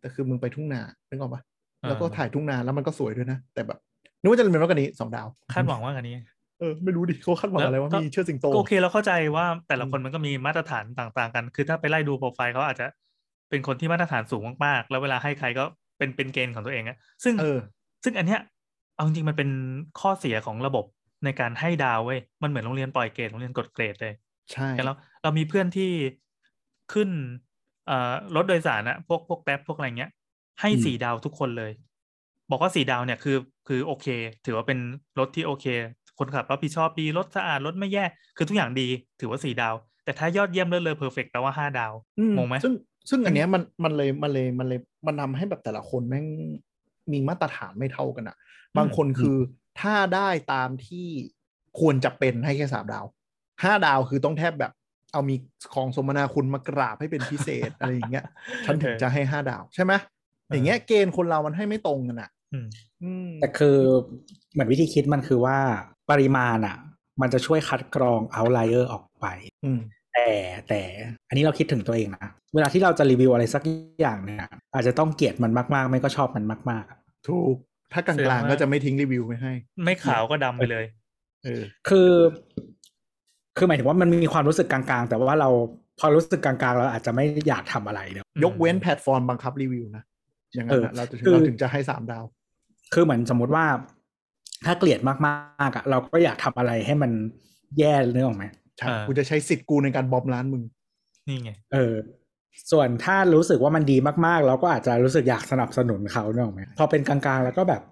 [0.00, 1.42] แต่คือมึงไปทุ่งนานึกออกปะ
[1.88, 3.78] แล้วก็ถ่ายทุ่งนาแล้วมันก็สวยด้วยนะ แต่แบบ
[4.20, 6.14] นึกว่าจะมีมากกว่านี้สองดาวคาดหวังว่ากันนี้
[6.60, 12.86] เออไม่รู้ดิเขาคาดหวังอะไรว่าแล้วก็มีเชิดสิงโตก็โอเคเราเข้าใจว่าแต่ละอืมคนมันก็มีมาตรฐานต่างๆ กัน คือถ้าไปไล่ดูโปรไฟล์เขาอาจจะ
[13.50, 15.64] เป็นคนที่มาตรฐานสูงมากๆ แล้วเวลาให้ใครก็
[15.98, 17.58] เป็นเป็นเกณฑ์ของตัวเองอะซึ่งเออ
[18.04, 18.40] ซึ่งอันเนี้ย
[18.94, 19.50] เอาจริงๆมันเป็น
[20.00, 20.84] ข้อเสียของระบบ
[21.24, 24.14] ในการให้ดาวเว้ยมันเหมือนโรงเรียนปล่อยเกรดโรงเรียนกดเกรดเลย
[24.52, 25.90] ใช่อย่างเราเรามีเพื่อนที่
[26.92, 27.08] ขึ้น
[27.86, 30.10] เอ่อรถโดยสารอะพวกพวกแกร็บพวกอะไรเงี้ย
[30.60, 31.72] ให้อืมสี่ดาวทุกคนเลย
[32.50, 33.36] บอกว่าสี่ดาวเนี่ยคือ
[33.68, 34.06] คือโอเค
[34.46, 34.78] ถือว่าเป็น
[35.18, 35.66] รถที่โอเค
[36.18, 38.04] คนขับรับผิดชอบดีรถสะอาดรถไม่แย่
[38.36, 38.88] คือทุกอย่างดี
[39.20, 42.72] ถือว่าสี่ดาว แต่ถ้ายอดเยี่ยมเลิศเลอเพอร์เฟกแปลว่าห้าดาวอืงงไหมซึ่ง
[43.10, 46.26] ซึ่งอันเนี้ยมันมันเลยมันเลยมันเลยมันทำให้แบบแต่ละคนแม่ง
[47.12, 48.36] มีมาตรฐานไม่เท่ากันอะ
[48.78, 49.36] บางคนคือ
[49.80, 51.08] ถ้าได้ตามที่
[51.80, 53.04] ควรจะเป็นให้แค่สามดาว
[53.62, 54.72] ห้าดาวคือต้องแทบแบบ
[55.12, 55.34] เอามี
[55.74, 58.24] ของสมนาคุณมากราบให้เป็นพิเศษอะไรอย่างเงี้ย
[58.66, 59.92] ฉันถึงจะให้ห้าดาวใช่ไหม
[60.48, 62.66] อย่างเงี้ยเกณฑ์คนเรามันให้ไม่ตรงกันอะอืม
[63.02, 63.78] อืมแต่คือ
[64.52, 65.58] เหมือนวิธีคิดมันคือว่า
[66.10, 66.76] ปริมาณอะ
[67.20, 69.26] มันจะช่วยคัดกรองเอาไลเออร์ออกไป
[69.64, 69.80] อืม
[70.14, 70.28] แต่
[70.68, 70.80] แต่
[71.28, 73.62] อันนี้เราคิดถึงตัวเองนะเวลาที่เราจะรีวิวอะไรสัก
[74.00, 77.56] อย่างเนี่ยอาจจะต้องเกลียดมันมากๆ ไม่ก็ชอบมันมากๆอะถูก
[77.92, 79.52] ถ้ากลาแสดงงๆว่าก็จะไม่ทิ้งรีวิวไว้ให้
[79.84, 80.84] ไม่ขาวก็ดำไปเลย
[81.44, 82.10] เออคือ
[83.56, 85.50] คือหมายถึงว่ามันมีความรู้สึกกลางๆ แต่ว่าเรา
[85.98, 90.04] พอรู้สึกกลางๆ เราอาจจะไม่อยากทำอะไรเนี่ยยกเว้นแพลตฟอร์มบังคับรีวิวนะ
[90.54, 92.24] อย่างนั้นนะเออเราจะถึงคือเราถึงจะให้สามดาว
[92.94, 93.64] คือเหมือนสมมติว่า
[94.66, 97.10] ถ้าเกลียดมากๆอะเราก็อยากทำอะไรให้มัน
[97.78, 98.44] แย่เนื้อออกไหม
[98.78, 100.62] ใช่อ่ากูจะใช้สิทธิ์กูในการ bomb ร้านมึง
[101.28, 101.94] นี่ไง เออ
[102.72, 107.82] ส่วนถ้ารู้สึกว่ามันดีมากๆ เราก็อาจจะรู้สึกอยากสนับสนุนเขานึกออกไหมพอเป็นกลางๆ แล้วก็แบบ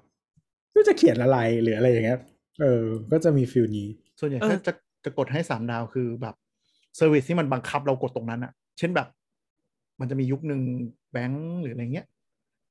[0.74, 2.18] ก็จะเขียนอะไรหรืออะไรอย่างเงี้ย
[2.60, 3.88] เออ ก็จะมี feel นี้
[4.20, 4.72] ส่วนใหญ่เออถ้าจะ
[5.04, 6.34] จะกดให้สามดาวคือแบบ
[6.96, 9.08] service ที่มันบังคับเรากดตรงนั้นอะเช่นแบบ
[10.00, 10.60] มันจะมียุคหนึ่ง
[11.12, 12.06] แบงค์หรืออะไรเงี้ย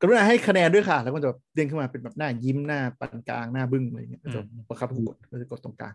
[0.01, 5.93] กรุณาให้คะแนนด้วยค่ะ แล้วก็จะเด้งขึ้นมาเป็นแบบหน้ายิ้มหน้าปานกลางหน้าบึ้งอะไรเงี้ยก็จะบังคับให้กดก็จะกดตรงกลาง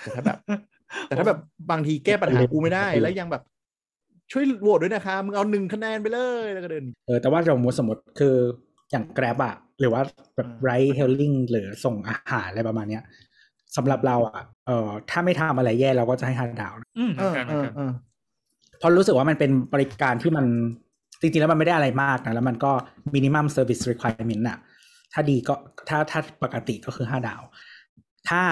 [0.00, 0.38] แต่ถ้าแบบ
[1.06, 1.38] แต่ถ้าแบบ
[1.70, 3.42] บางทีแก้ปัญหากูไม่ได้ แล้วยังแบบ
[4.32, 8.34] ช่วยโหวตด้วยนะคะ มึงเอาหนึ่งคะแนนไปเลยแล้วก็เดินเออแต่ว่าสมมติสมมติคือ
[8.90, 10.02] อย่าง Grab อะหรือว่า
[10.36, 13.02] แบบอ่าไรเฮลลิงหรือส่งอาหารอะไรประมาณเนี้ย
[13.76, 17.92] สำหรับเราอะเออถ้าไม่ทำอะไรแย่เราก็จะให้ห้าดาวนะอืมเหเอมือนอกันเหเอมือนกันอเออ
[18.78, 20.46] เพราะรู้สึกว่ามันเป็นบริการที่มัน
[21.20, 22.72] จริงๆแล้วมันไม่ได้อะไรมากนะแล้วมันก็
[23.14, 24.58] minimum service requirement อะ
[25.12, 25.54] ถ้าดีก็
[25.88, 27.42] ถ้าถ้าปกติก็คือห้าดาว
[28.28, 28.42] ถ้า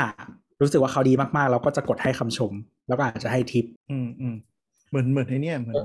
[0.61, 2.53] รู้สึกว่าเขาดีมากๆ เราก็จะกดให้คำชม
[2.89, 4.35] แล้วก็อาจจะให้ทิป อืมอืม
[4.93, 5.77] เหมือนเหมือนไอ้เนี่ยเหมือ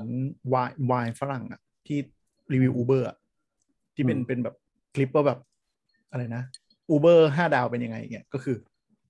[0.52, 1.98] วายวายฝรั่งอะที่
[2.52, 3.16] รีวิวอูเบอร์อะ
[3.94, 4.54] ที่เป็นอืมเป็นแบบ
[4.94, 5.38] คลิปว่าแบบ
[6.10, 6.42] อะไรนะ
[6.90, 8.56] อูเบอร์ห้าดาวเป็นยังไงเนี่ยก็คือ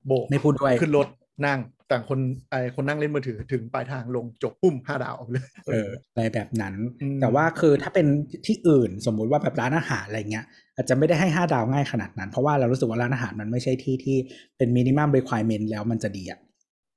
[0.07, 1.09] โบกไม่พูดด้วยขึ้นรถ
[1.47, 2.19] นั่งแต่างคน
[2.51, 8.07] ไอคนนั่งเล่นมือถือถึงปลายทางลงจบปุ้มห้าดาวออกเลยเอออะไรแบบนั้นอืมแต่ว่าคือถ้าเป็น
[8.47, 14.17] ที่อื่นสมมุติว่าแบบร้านอาหารอะไรเงี้ย อาจจะไม่ได้ให้ห้าดาวง่ายขนาดนั้น เพราะว่าเรารู้สึกว่าร้านอาหารมันไม่ใช่ที่ที่
[14.57, 16.41] เป็น minimum requirement แล้วมันจะดีอะ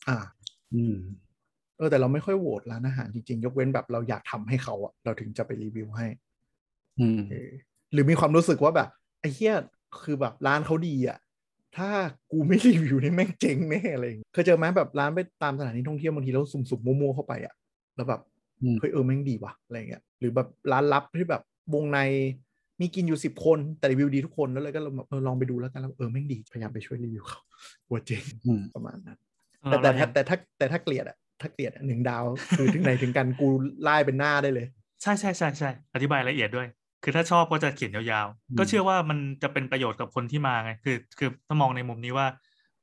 [0.07, 0.17] อ่า
[0.73, 0.95] อืม
[1.29, 6.07] เออแต่เราไม่ค่อยโหวตร้านอาหารจริงๆ ยกเว้นแบบเราอยากทำให้เขาอะเราถึงจะไปรีวิวให้
[6.99, 7.51] อืมเออ
[7.93, 8.89] หรือมีความรู้สึกว่าแบบ
[9.21, 9.55] ไอ้เหี้ย
[10.03, 11.17] คือแบบร้านเขาดีอะ
[11.77, 11.89] ถ้า
[12.31, 17.53] กูไม่รีวิวนี่แม่งเจ๊งแน่อะไรอย่างเงี้ยเคยเจอไหมแบบร้านไปตามสถานที่ท่องเที่ยวบางทีแล้วสุ่มๆมั่วๆเข้าไปอะ
[17.95, 18.21] แล้วแบบ
[18.61, 21.41] อืมเฮ้ยเออแม่งดีว่ะอะไรเงี้ยหรือแบบร้านลับที่แบบ
[21.73, 21.99] วงใน
[22.79, 27.41] มีกินอยู่สิบคนแต่รีวิวดีทุกคนแล้วเลยก็เราแบบเออลองไปดูแล้วกันแล้วเออแม่งดีพยายามไปช่วยรีวิวเขา
[27.87, 29.17] กลัวเจ๊งอืมประมาณนั้น
[29.63, 32.25] แต่แต่ถ้าแต่ถ้าแต่ถ้าเกลียดอะ ถ้าเกลียดอะหนึ่งดาว
[32.57, 33.47] คือถึงไหนถึงกันกู
[33.83, 34.67] ไล่เป็นหน้าได้เลย
[35.01, 36.67] ใช่ใช่ใช่ใช่อธิบายละเอียดด้วย
[37.03, 42.27] คือถ้าชอบก็จะเขียนยาวอืมๆก็เชื่อว่ามันจะเป็นประโยชน์กับคนที่มาไงคือ คือถ้ามองในมุมนี้ว่า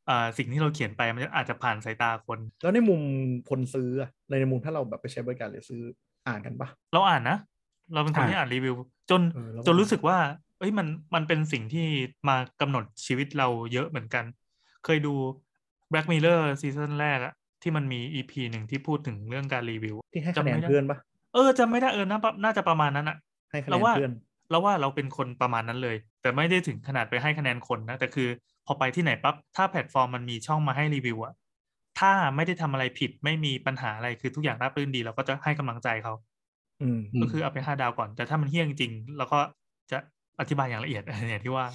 [0.08, 3.00] อ่าสิ่งที่เราเขียนไปมันอาจจะผ่านสายตาคน แล้วในมุม
[3.50, 5.82] คนซื้ออะในมุมถ้าเราแบบไปใช้บริการหรือซื้อ
[6.26, 7.38] อ่านกันปะเราอ่านนะ
[7.92, 8.74] เราเป็นคนที่อ่านรีวิว
[9.10, 10.18] จนเออเราก็จนรู้สึกว่า
[10.58, 11.86] เอ้ยมันมันเป็นสิ่งที่
[12.28, 14.24] มากำหนดชีวิตเราเยอะเหมือนกัน
[14.84, 15.14] เคยดู
[15.90, 20.98] Black Mirror season แรกอะ ที่มันมี EP หนึ่งที่พูดถึงเรื่องการรีวิว ที่ให้คะแนนจำไม่ได้เพื่อนปะ
[21.34, 23.16] เออจำไม่ได้เออน่าน่าจะประมาณนั้นอะ
[23.50, 24.12] ให้คะแนเรานว่าเพื่อน
[24.50, 28.28] เราว่าเราเป็นคนประมาณนั้นเลย แต่ไม่ได้ถึงขนาดไปให้คะแนนคนนะ แต่คือ
[28.66, 31.34] พอไปที่ไหนปั๊บถ้าแพลตฟอร์มมันมีช่องมาให้รีวิวอะ
[31.98, 36.14] ถ้าไม่ได้ทำอะไรผิดไม่มีปัญหาอะไรคือทุกอย่างราบรื่นดีเราก็จะให้กำลังใจเขา
[36.82, 39.38] อืมอืมก็คือเอาไปห้าดาวก่อน แต่ถ้ามันเฮี้ยงจริงเราก็
[39.90, 39.98] จะ
[40.40, 41.66] อธิบายอย่างละเอียดอย่างที่ว่า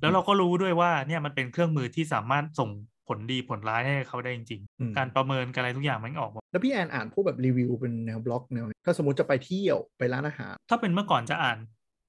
[0.00, 2.70] แล้วเราก็รู้ด้วยว่าเนี่ยมันเป็นเครื่องมือที่สามารถส่ง
[3.08, 11.58] ผลดีผลร้ายให้เขาได้จริงอืมๆการประเมินการอะไรทุกอย่างมันออกหมดแล้วพี่แอนอ่านพวกแบบรีวิวเป็นแนวบล็อกแนวไหนถ้าสมมติจะไปเที่ยวไปร้านอาหาร ถ้าเป็นเมื่อก่อนจะอ่าน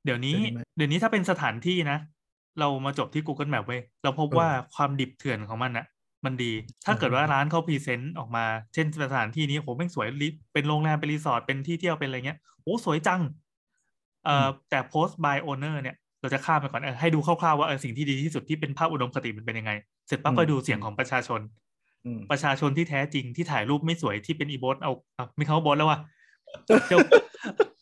[0.06, 1.98] เดี๋ยวนี้ เดี๋ยวนี้ไหมเดี๋ยวนี้ถ้าเป็นสถานที่นะ
[2.60, 5.86] เรามาจบที่ Google Map เว้ยเราพบเออว่าความดิบเถื่อนของมันอะ
[6.26, 6.52] มันดี
[6.86, 13.22] ถ้าเกิดว่าร้านเขาพรีเซนต์ออกมา เช่นสถานที่นี้โหแม่งสวยลิเป็นโรงแรมเป็นรีสอร์ทเป็นที่เที่ยวเป็นอะไรเงี้ยโอ้สวยจัง
[14.26, 19.72] เอ่ออแต่ post by owner เนี่ย เราจะข้ามไปก่อนเออให้ดูคร่าวๆว่าเออสิ่งที่ดีที่สุดที่เป็นภาพอุดมคติมันเป็นยังไง
[20.08, 21.40] เสร็จปั๊บก็ดูเสียงของประชาชน
[22.06, 26.00] อืมประชาชนที่แท้จริงที่ถ่ายรูปไม่สวยที่เป็นอีโบสเอาเอาไม่เขาโบสแล้วว่ะ
[26.86, 27.00] เที่ยว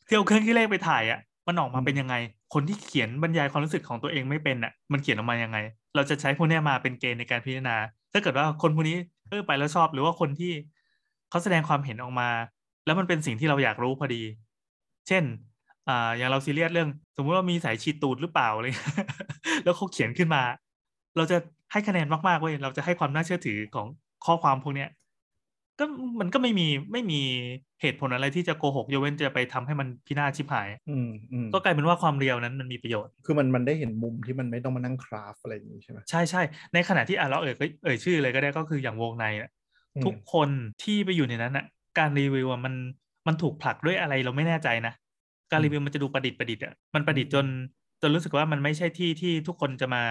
[0.07, 2.15] เที่ยวเครื่องที่เลขไปถ่ายอะมันออกมาเป็นยังไง
[2.53, 5.57] คนที่เขียนบรรยายความรู้สึกของตัวเองไม่เป็นอะ มันเขียนออกมายังไง
[5.95, 7.75] เราจะใช้พวกเนี้ยมาเป็นเกณฑ์ในการพิจารณา
[8.13, 8.97] ถ้าเกิดว่าคนพวกนี้
[9.29, 10.51] เออไปแล้วชอบ หรือว่าคนที่
[11.29, 12.29] เขาแสดงความเห็นออกมา
[12.85, 14.21] แล้วมันเป็นสิ่งที่เราอยากรู้พอดี
[15.07, 15.23] เช่น
[15.89, 19.07] อ่าอย่างเราซีเรียสเรื่อง สมมุติว่ามีสายฉีดตูดหรือเปล่าอะไรเงี้ย
[19.63, 20.41] แล้วเขาเขียนขึ้นมา
[21.17, 21.37] เราจะ
[21.71, 23.87] ให้คะแนนมากๆเว้ยเราจะให้ความน่าเชื่อถือของ
[24.25, 24.89] ข้อความพวกเนี้ย
[25.79, 25.85] ก็
[26.19, 27.21] มันก็ไม่มีไม่มี
[27.81, 36.41] เหตุผลอะไรที่จะโกหกยกเว้นจะไปทำให้มันพินาศชิบหายอืมอืมก็กลายเป็นว่าความเรียวนั้นมันมีประโยชน์ คือมันมันได้เห็นมุมที่มันไม่ต้องมานั่งคราฟอะไรอย่างนี้ใช่ไหมใช่ใช่
[36.73, 39.49] ในขณะที่อะเราเอ่ยเอ่ยชื่อเลยก็ได้ก็คืออย่างวงในอะ
[39.95, 40.49] อืมทุกคน
[40.83, 41.65] ที่ไปอยู่ในนั้นอะ
[41.99, 42.73] การรีวิวอะมัน
[43.27, 44.93] มันถูกผลักด้วยอะไรเราไม่แน่ใจนะ
[45.53, 47.45] การรีวิวมันจะดูประดิษฐ์ประดิษฐ์อะมันประดิษฐ์จน
[48.01, 50.03] จนรู้สึกว่ามันไม่ใช่ที่ที่ทุกคนจะมา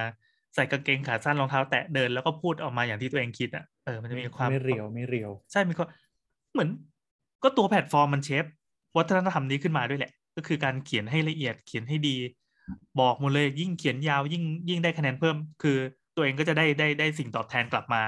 [0.54, 5.88] ใส่กางเกงขาสั้นรองเท้าแตะเดินแล้วก็พูดออกมาอย่างที่ตัวเองคิดอะเออมันจะมีความไม่เรียวไม่เรียว ใช่มีความ
[6.52, 6.68] เหมือน
[7.42, 8.44] ก็ตัวแพลตฟอร์มมัน shape
[8.96, 12.16] วัฒนธรรมนี้ขึ้นมาด้วยแหละ ก็คือการเขียนให้ละเอียดเขียนให้ดี
[13.00, 15.76] บอกหมดเลยยิ่งเขียนยาวยิ่งยิ่งได้คะแนนเพิ่ม คือ
[16.16, 18.02] ตัวเองก็จะได้ได้ได้สิ่งตอบแทนกลับมา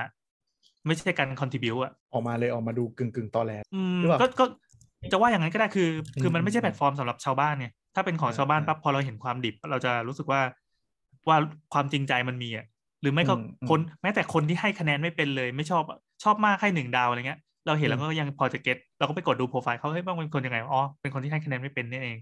[0.87, 4.45] ไม่ใช่การ contribute อะออกมาเลยออกมาดูกึ่งกึ่งๆตอแหลอืมหรือเปล่าก็ก็
[5.13, 5.89] จะว่าอย่างนั้นก็ได้คือ
[6.21, 10.41] คือมันไม่ใช่อืมแพลตฟอร์มสำหรับชาวบ้านไงถ้าเป็นของเออชาวบ้านเออปั๊บพอเราเห็นความดิบ เราจะรู้สึกว่า
[11.29, 11.37] ว่า
[11.73, 12.67] ความจริงใจมันมีอะ
[13.01, 22.17] หรือไม่ก็อืมอืมคนแม้แต่คนที่ให้คะแนนไม่เป็นเลย ไม่ชอบอะชอบมากให้หนึ่งดาวอะไรเงี้ย เราเห็นแล้วอืมก็ยังพอจะ get เราก็ไปกดดูโปรไฟล์เขาเฮ้ยบ้างเป็นคนยังไงอ๋อเป็นคนที่ให้คะแนนไม่เป็นนี่เอง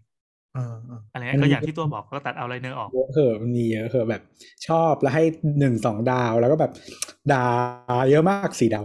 [0.55, 4.23] เออเอออะไรเงี้ยก็อย่างที่ตัวบอกก็ตัดเอาไลเนอร์ออกเยอะเหอะมันมีเยอะเหอะแบบ
[4.67, 5.23] ชอบแล้วให้
[5.59, 6.73] หนึ่งสองดาวแล้วก็แบบ
[7.33, 7.45] ดา
[8.11, 8.85] เยอะมากสี่ดาว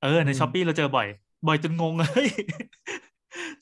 [0.00, 1.06] เออในอืม Shopee เราเจอบ่อย
[1.46, 2.24] บ่อยจนงงเลย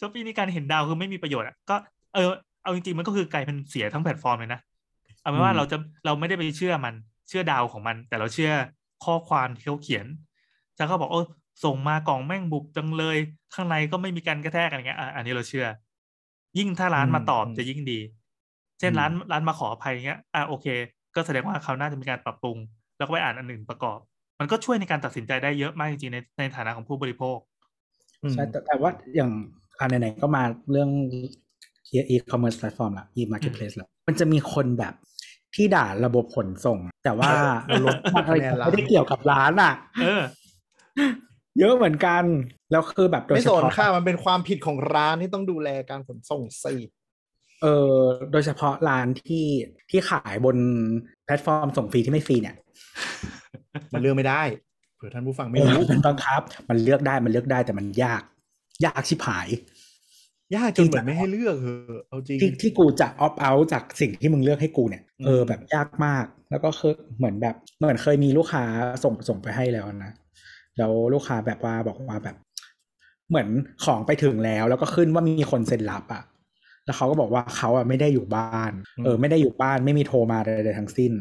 [0.00, 1.76] Shopee นี่การเห็นดาวคือไม่มีประโยชน์อะก็
[2.14, 2.30] เออ
[2.62, 4.60] เอาจริงๆมันก็คือกลายเป็นเสียทั้งแพลตฟอร์มเลยนะ
[5.20, 6.94] เอาเป็นว่าอืมเราจะเราไม่ได้ไปเชื่อมัน
[7.28, 8.52] เชื่อดาวของมัน แต่เราเชื่อ
[9.04, 10.06] ข้อความที่เขาเขียน
[10.78, 11.22] ถ้าเขาบอกโอ้
[11.64, 13.16] ส่งมากล่องแม่งบุกจังเลย
[13.54, 15.66] ข้างในก็ไม่มีการกระแทกอะไรเงี้ยอะอันนี้เราเชื่อ
[16.58, 17.98] ยิ่งถ้าร้านมาตอบอืมจะยิ่งดี
[18.80, 20.66] เช่นอืมร้านร้านมาขออภัยเงี้ยอะโอเค
[21.14, 22.56] ก็แสดงว่าเขาน่าจะมีการปรับปรุง
[22.98, 23.98] แล้วก็ไปอ่านอันอื่นประกอบ
[24.40, 27.38] มันก็ช่วยในการตัดสินใจได้เยอะมากจริงๆในในฐานะของผู้บริโภค
[28.22, 29.30] อืมใช่แต่แต่ว่าอย่าง
[29.80, 30.90] อันไหนๆก็มาเรื่อง
[32.14, 34.94] e-commerce platform ละ e-marketplace ละมันจะมีคนแบบ
[35.54, 37.30] ที่ด่าระบบขนส่ง แต่ว่า
[37.66, 40.22] เอาลดมันคะแนนร้านไม่ได้เกี่ยวกับร้านอะเออ
[41.58, 42.24] เยอะเหมือนกัน
[42.70, 46.74] แล้วคือแบบโดยไม่เฉสนพาะค่ะมันเป็นความผิดของร้านที่ต้องดูแลการขนส่งสิ
[47.62, 47.98] เออ
[48.32, 49.46] โดยเฉพาะร้านที่
[49.90, 50.56] ที่ขายบน
[51.24, 52.56] แพลตฟอร์มส่งฟรีที่ไม่ฟรีเนี่ย
[53.92, 54.42] มันเลือกไม่ได้
[54.96, 58.22] เผื่อท่านผู้ฟังไม่เออรู้มันบังคับ มันเลือกได้มันเลือกได้แต่มันยาก
[58.84, 59.48] ยากชิบหาย
[60.56, 68.64] ยากจนเหมือนไม่ให้เลือกเหอะเอาจริงที่ที่กูจะออฟเอาจากสิ่งที่มึงเลือกให้กูเนี่ยอืมเออแบบยากมาก แล้วก็คือเหมือนแบบเหมือนเคยมีลูกค้า
[69.04, 70.12] ส่งส่งไปให้แล้วนะ
[70.78, 72.36] แล้วลูกค้าแบบว่าบอกว่าแบบ
[73.28, 73.48] เหมือน
[73.84, 76.24] ของไปถึงแล้ว แล้วก็ขึ้นว่ามีคนเซ็นรับอะ
[76.84, 78.72] แล้วเขาก็บอกว่าเขาอะไม่ได้อยู่บ้าน
[79.04, 81.12] เออ ไม่ได้อยู่บ้านไม่มีโทรมาใดๆทั้งสิ้น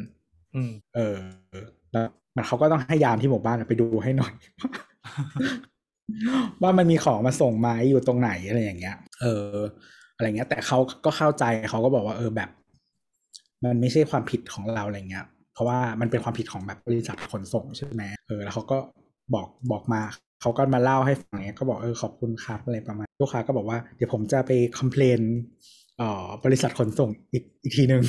[0.56, 1.18] อืม เออ
[1.92, 4.34] แล้วมันเขาก็ต้องให้ยามที่หมู่บ้านอะไปดูให้หน่อย
[6.62, 9.56] ว่ามันมีของมาส่งไหมาอยู่ตรงไหนอะไรอย่างเงี้ย เออ
[10.16, 12.50] อะไรเงี้ย แต่เขาก็เข้าใจเขาก็บอกว่า เออแบบ
[13.64, 18.78] มันไม่ใช่ความผิดของเราอะไรเงี้ย เพราะว่ามันเป็นความผิดของแบบบริษัทขนส่งใช่ไหมเออ แล้วเขาก็
[19.34, 20.02] บอกบอกมา
[20.42, 25.20] เขาก็มาเล่าให้ฟังเนี้ยก็บอกเออขอบคุณครับอะไรประมาณลูกค้าก็บอกว่าเดี๋ยวผมจะไปคอมเพลน
[25.98, 28.04] เอ่อบริษัทขนส่งอีกอีกทีหนึ่ง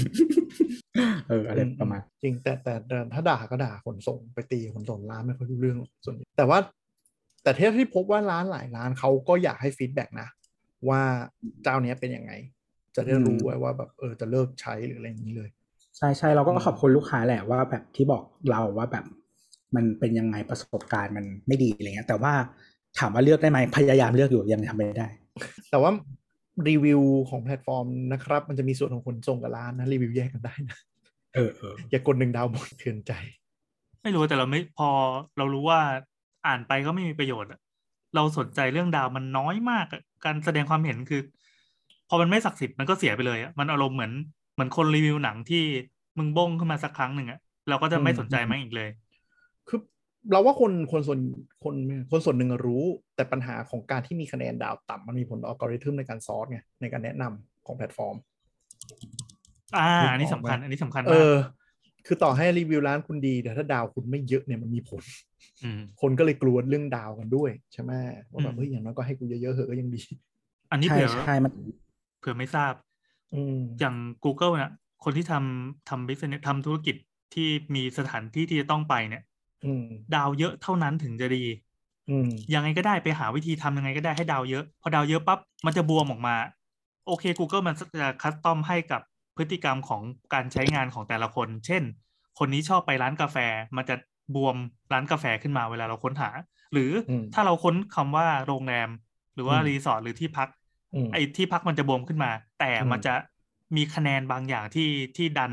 [1.28, 2.74] เอออะไรประมาณ จริงแต่แต่
[3.14, 6.59] ถ้าด่าก็ด่าขนส่งไปตีขขนส่งร้านไม่ค่อยรู้เรื่องส่วนใหญ่แต่ว่า
[7.45, 10.28] แต่ที่ที่พบว่าร้านหลายร้านเขาก็อยากให้ฟีดแบ็กนะ
[10.88, 11.01] ว่า
[11.62, 12.32] เจ้าเนี้ยเป็นยังไง
[12.97, 15.49] จะได้รู้อืมไว้ว่าแบบเออจะเลิกใช้หรืออะไรอย่างนี้เลย
[15.97, 19.05] ใช่ใช่เราก็อืมขอบคุณลูกค้าแหละว่าแบบที่บอกเราว่าแบบ
[19.76, 22.32] มันเป็นยังไงประสบการณ์มันไม่ดีอะไรเงี้ยแต่ว่า
[22.99, 25.09] ถามว่าเลือกได้ไหมพยายามเลือกอยู่ยังทำไม่ได้
[25.70, 25.90] แต่ว่า
[26.68, 30.78] รีวิวของแพลตฟอร์มนะครับ มันจะมีส่วนของขนส่งกับร้านนะรีวิวแยกกันได้นะ
[31.34, 33.12] เออเอออย่ากดหนึ่งดาวหมดสะเทือนใจ
[34.03, 34.90] ไม่รู้แต่เราไม่พอ
[35.36, 35.80] เรารู้ว่า
[36.47, 37.61] อ่านไปก็ไม่มีประโยชน์อะ
[38.14, 41.20] เราสนใจเรื่องดาวมันน้อยมากอะการแสดงความเห็นคือ
[42.09, 44.12] พอมันไม่ศักดิ์สิทธิ์มันก็เสียไปเลยอะมันอารมณ์เหมือน
[44.55, 45.62] เหมือนคนรีวิวหนังที่
[46.18, 47.38] มึงบ้งขึ้นมาสักครั้งหนึ่งอะ
[47.68, 48.90] เราก็จะไม่อืมสนใจมันอีกเลย
[49.68, 49.80] คือ
[50.30, 51.20] เราว่าคนคนส่วน
[51.64, 51.74] คน
[52.11, 52.84] คนส่วนหนึ่งรู้
[53.16, 58.16] แต่ปัญหาของการที่มีคะแนนดาวต่ำมันมีผลต่ออัลกอริทึมในการ search ไงในการแนะนำของแพลตฟอร์ม
[59.76, 61.32] อ่านึกออกอันนี้สำคัญไหมอันนี้สำคัญเอมากอ
[62.07, 65.02] คือต่อให้รีวิวร้านคุณดี แต่ถ้าดาวคุณไม่เยอะเนี่ยมันมีผล
[65.64, 67.92] มคนก็เลยกลัวเรื่องดาวกันด้วยใช่ไหม
[68.32, 70.00] ว่าแบอืบมเฮ้ยอย่างน้อยก็ให้กูเยอะๆเหอะก็ยังดี
[70.70, 71.52] อันนี้ใช่เผื่อใช่มัน
[72.18, 72.72] เผื่อไม่ทราบ
[73.34, 73.94] อืมอย่าง
[74.24, 74.72] Google นะ
[75.05, 76.96] คนที่ทำทำ business ทำธุรกิจ
[77.34, 79.22] ที่มีสถานที่ที่จะต้องไปเนี่ย
[79.64, 79.84] อืม
[80.14, 81.44] ดาวเยอะเท่านั้นถึงจะดี
[82.09, 86.36] อืมยังไงก็ได้ไปหาวิธีทำยังไงก็ได้ให้ดาวเยอะ พอดาวเยอะปั๊บมันจะบูมออกมา
[87.07, 89.02] โอเค Google มันจะ custom ให้กับ
[89.37, 90.03] พฤติกรรมของ
[90.35, 91.82] การใช้งานของแต่ละคน เช่น
[92.39, 93.37] คนนี้ชอบไปร้านกาแฟ
[93.76, 93.97] มันจะ
[94.35, 94.57] บูม
[94.93, 96.30] ร้านกาแฟขึ้นมาเวลาเราค้นหา
[96.72, 98.89] หรืออมถ้าเราค้นคำว่าโรงแรม
[99.35, 100.49] หรือว่าอืมรีสอร์ทหรือที่พัก
[100.95, 102.30] อืมไอ้ที่พักมันจะบูมขึ้นมา
[102.61, 103.14] แต่อืมมันจะ
[103.76, 105.53] มีคะแนนบางอย่างที่ที่ดัน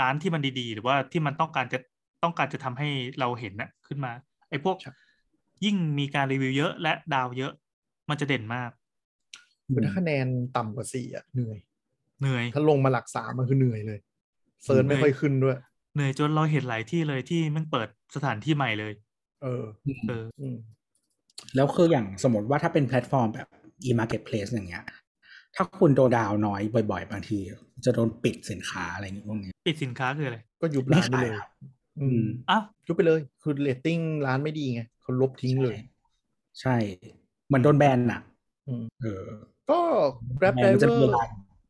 [0.00, 1.78] ร้านที่มันดีๆ หรือว่าที่มันต้องการจะ
[2.22, 2.88] ต้องการจะทำให้
[3.20, 4.12] เราเห็นน่ะขึ้นมา
[4.50, 4.76] ไอ้พวก
[5.64, 7.52] ยิ่งมีการรีวิวเยอะและดาวเยอะ
[8.08, 8.70] มันจะเด่นมาก
[9.72, 10.26] คือถ้าคะแนน
[10.56, 11.58] ต่ำกว่าสี่อะเหนื่อย
[12.20, 13.98] เหนื่อย ถ้าลงมาหลักสามมันคือเหนื่อยเลย
[14.64, 15.56] search ไม่ค่อยขึ้นด้วย
[15.94, 18.92] เหนื่อยจนเราเห็นหลายที่เลยที่มันเปิดสถานที่ใหม่เลย
[19.42, 19.64] เออ
[20.08, 20.56] เอออืม
[21.56, 23.48] แล้วคืออย่างสมมติว่าถ้าเป็นแพลตฟอร์มแบบ
[23.88, 24.84] e-marketplace อย่างเงี้ย
[25.56, 26.60] ถ้าคุณโดนดาวน้อย
[26.90, 27.38] บ่อย ๆ บางที
[27.84, 31.48] จะโดนปิดสินค้าอะไรอย่างเงี้ยพวกนี้ปิดสินค้าคืออะไร ก็ยุบไม่ร้านไปขายเลยครับ
[32.00, 35.76] อืมอ้าวยุบไปเลย คือเรตติ้งร้านไม่ดีไงเขาลบทิ้งเลย
[36.60, 36.76] ใช่
[37.46, 38.20] เหมือนโดนแบนอะ
[38.68, 39.24] อืมเออ
[39.70, 39.78] ก็
[40.38, 40.58] Grab แ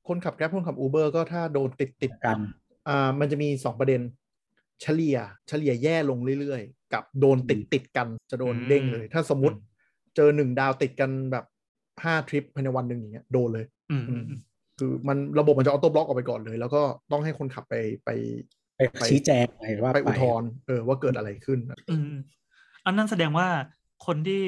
[0.08, 2.38] บรนด์มันจะ Driver มีร้านคนขับ Grab คนขับ Uber ก็ถ้าโดนติดติดกัน
[2.88, 4.00] อ่ามันจะมีสองประเด็น
[4.82, 9.64] เฉลี่ย เฉลี่ยแย่ลงเรื่อยๆ กับโดนติดติดกันจะโดนอืมเด้งเลย ถ้าสมมติอืม
[10.16, 11.44] เจอหนึ่งดาวติดกันแบบ
[12.04, 14.40] ห้าทริปภายในวันหนึ่งอย่างเงี้ยโดนเลยอืมอืมอืม
[14.78, 16.82] คือมันระบบมันจะ auto block ออกไปก่อนเลย แล้วก็
[17.12, 18.10] ต้องให้คนขับไปไป
[19.00, 21.58] ไปชี้แจงอะไรว่าไปอุทธรณ์เออว่าเกิดอะไรขึ้น
[21.90, 22.16] อืม
[22.86, 23.48] อันนั้นแสดงว่า
[24.06, 24.42] คนที่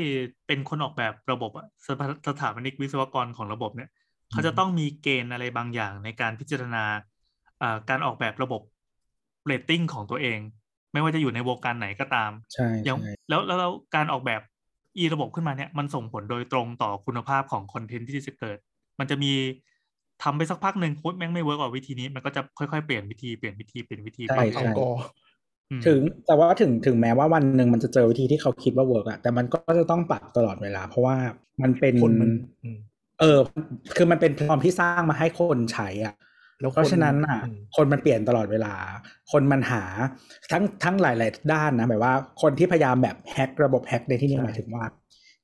[0.47, 3.91] เป็นคนออกแบบระบบอะสถาสถาปนิกวิศวกรของระบบเนี่ย
[4.33, 6.85] เขาจะต้องมีเกณฑ์อะไรบางอย่างในการพิจารณา
[7.63, 8.63] อ่าการออกแบบระบบ
[9.47, 10.39] เรตติ้งของตัวเอง
[10.93, 14.41] ไม่ว่าจะอยู่ในวงการไหนก็ตามใช่อย่างใช่แล้วแล้วแล้วการออกแบบ
[14.99, 18.59] อีระบบขึ้นมาเนี่ยมันส่งผลโดยตรงต่อคุณภาพของ content ที่จะเกิด
[18.99, 19.33] มันจะมี
[20.23, 31.17] ทำไปสักพักหนึ่งปุ๊บแม่งไม่ work ว่าวิธีนี้มันก็จะค่อยๆเปลี่ยนวิธีเปลี่ยนวิธีเปลี่ยนวิธีใช่ไปเอาเรื่อยกอๆอืมถึงแต่ว่าถึงถึงแม้ว่าวันหนึ่งมันจะเจอวิธีที่เขาคิดว่า work อะแต่มันก็จะต้องปรับตลอดเวลา เพราะว่า
[31.63, 32.31] มันเป็นคนมัน
[32.63, 32.79] อืม
[33.21, 33.39] เออ
[33.97, 36.15] คือมันเป็นแพลตฟอร์มที่สร้างมาให้คนใช้อะ
[36.61, 38.75] แล้วเพราะฉะนั้นอะอืมคนมันเปลี่ยนตลอดเวลา
[39.33, 39.83] คนมันหา
[40.53, 44.85] ทั้งทั้งหลาย ๆ ด้านนะแบบว่าคนที่พยายามแบบ hack ระบบ hack ในที่นี้หมายถึงว่า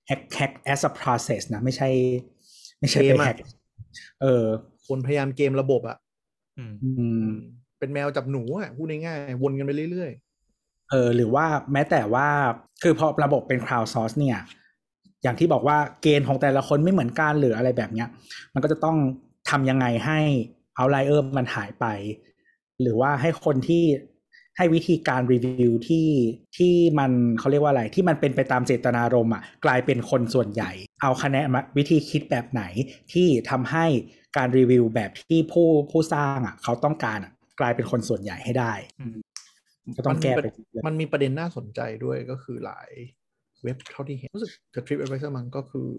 [0.06, 1.88] แฮกแฮก as a process นะ ไม่ใช่
[2.80, 3.36] ไม่ใช่ไปแฮก
[4.22, 4.44] เออ
[4.88, 5.96] คนพยายามเกมระบบอะ
[6.58, 7.28] อืมอืม
[7.78, 10.12] เป็นแมวจับหนูอะพูดง่ายๆวนกันไปเรื่อย
[10.90, 12.26] เออหรือว่าแม้แต่ว่า
[12.82, 14.38] คือพอระบบเป็น crowd source เนี่ย
[15.26, 18.08] อย่างที่บอกว่าเกณฑ์ของแต่ละคนไม่เหมือนกันหรืออะไรแบบเนี้ย
[18.54, 18.96] มันก็จะต้อง
[19.50, 20.20] ทำยังไงให้
[20.76, 21.86] เอาไลเออร์มันหายไป
[22.80, 23.84] หรือว่าให้คนที่
[24.56, 26.08] ให้วิธีการรีวิวที่
[26.56, 30.70] ที่มันเขาเรียกว่าอะไร ที่มันเป็นไปตามเจตนารมณ์อะกลายเป็นคนส่วนใหญ่
[31.02, 32.62] เอาคะแนนมาวิธีคิดแบบไหน
[33.12, 33.86] ที่ทำให้
[34.36, 39.16] การรีวิวแบบที่ผู้ผู้สร้างอะเขาต้องการอะกลายเป็นคนส่วนใหญ่ให้ได้อืม
[39.96, 42.90] ก็ต้องแก้ไปๆมันมีประเด็นน่าสนใจด้วยก็คือหลาย
[43.62, 45.90] เว็บเท่าที่เห็นรู้สึกจะ Trip Advisor มันก็คือ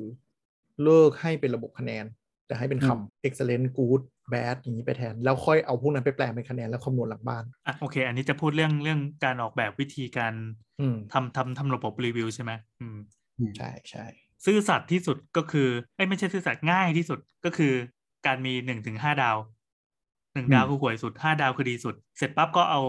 [0.83, 2.05] เลิกให้เป็นระบบคะแนน
[2.47, 4.01] แต่ให้เป็นคำ excellent good
[4.33, 10.33] bad อย่างนี้ไปแทน แล้วค่อยเอาพวกนั้นไปแปลงเป็นคะแนนแล้วคำนวณหลังบ้านอะโอเค อันนี้จะพูดเรื่องเรื่องการออกแบบวิธีการ
[10.79, 12.51] อืมทำทำทำระบบรีวิวใช่ไหม
[12.81, 12.97] อืม
[13.57, 14.05] ใช่ใช่
[14.45, 17.73] ซื่อสัตย์ที่สุดก็คือเอ้ยไม่ใช่ซื่อสัตย์ง่ายที่สุดก็คือ
[18.25, 19.37] การมีหนึ่งถึงห้าดาว
[20.33, 22.81] หนึ่งดาวอืมคือห่วยสุดห้าดาวคือดีสุด เสร็จปั๊บก็เอา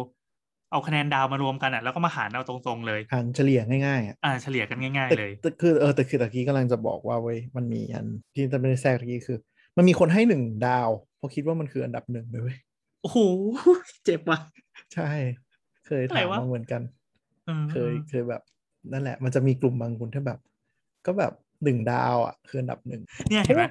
[0.70, 9.38] เอาคะแนนดาวมารวมกันอะแล้วก็มาหารเอาตรงๆเลยหารเฉลี่ยง่ายๆอะอ่าเฉลี่ยกันง่ายแต่ๆเลยแต่คือเออแต่คือตะกี้กำลังจะบอกว่าเว้ยมันมีอันที่จะไม่ได้แทรกตะกี้คือ
[9.76, 12.58] มันมีคนให้หนึ่งดาวเพราะคิดว่ามันคืออันดับหนึ่งเลยเว้ย
[13.02, 13.18] โอ้โห
[14.04, 14.38] เจ็บว่ะ
[14.94, 15.10] ใช่
[15.86, 16.82] เคยอะไรถามวะมาเหมือนกัน
[17.48, 18.42] อืมเคยเคยแบบ
[18.92, 20.38] นั่นแหละ มันจะมีกลุ่มบางคนที่แบบ
[21.06, 21.32] ก็แบบ
[21.64, 23.64] หนึ่งดาวอะคืออันดับหนึ่งเนี่ยเห็นไหม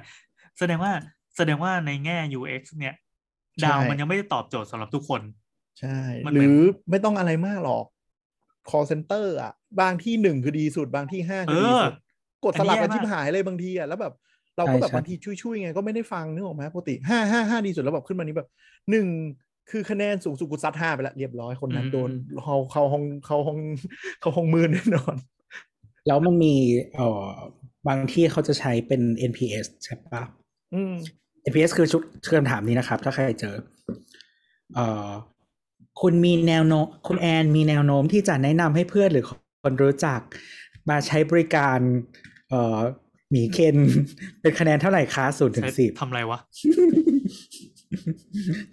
[0.60, 0.92] แสดงว่า
[1.38, 2.96] แสดงว่าในแง่ UX เนี่ย
[3.62, 5.22] ใช่ดาวมันยังไม่ได้ตอบโจทย์สำหรับทุกคน
[5.80, 6.60] ใช่มันหเหมืรือนอ
[6.90, 7.86] ไม่ต้องอะไรมากหรอก
[8.70, 11.94] call center อะ บางที่หนึ่งคือดีสุด บางที่ห้าเอคือดีอสุด
[12.44, 14.14] กดสลับกันอันนี้แย่มากชิบหายเลยบางทีอะแล้วแบบ
[14.58, 18.50] เราก็แบบใช่ใช่บางทีช่วยๆไงก็ไม่ได้ฟังนึกออกไหมปกติห้าห้าห้าดีสุดแล้วแบบขึ้นมานี้แบบ
[18.92, 19.08] หนึ่ง
[19.72, 22.12] คือคะแนนสูงสุดกูซัดห้าไปแล้วเรียบร้อยคนนั้นโดน
[22.44, 23.60] เขาเข้าห้องเข้าห้อง
[24.22, 25.16] เข้าห้องมือแน่นอน
[26.08, 26.56] แล้วมันมี
[26.96, 27.30] เอ่อ
[27.88, 29.02] บางที่เขาจะใช้เป็น
[29.32, 30.24] NPS ใช่ปะ
[30.74, 30.94] อืม
[31.50, 32.02] NPS คือชุด
[32.38, 33.56] คำถามนี้นะครับ ถ้าใครเจอ
[34.76, 35.10] เอ่อ
[36.02, 39.26] คุณมีแนวโน้มคุณแอนมีแนวโน้มที่จะแนะนำให้เพื่อนหรือ
[39.64, 40.20] คนรู้จัก
[40.90, 41.80] มาใช้บริการ
[42.50, 42.80] เอ่อ
[43.32, 43.78] หมีเคน
[44.42, 46.40] เป็นคะแนนเท่าไหร่คะศูนย์ถึงใช้สิบทำอะไรวะ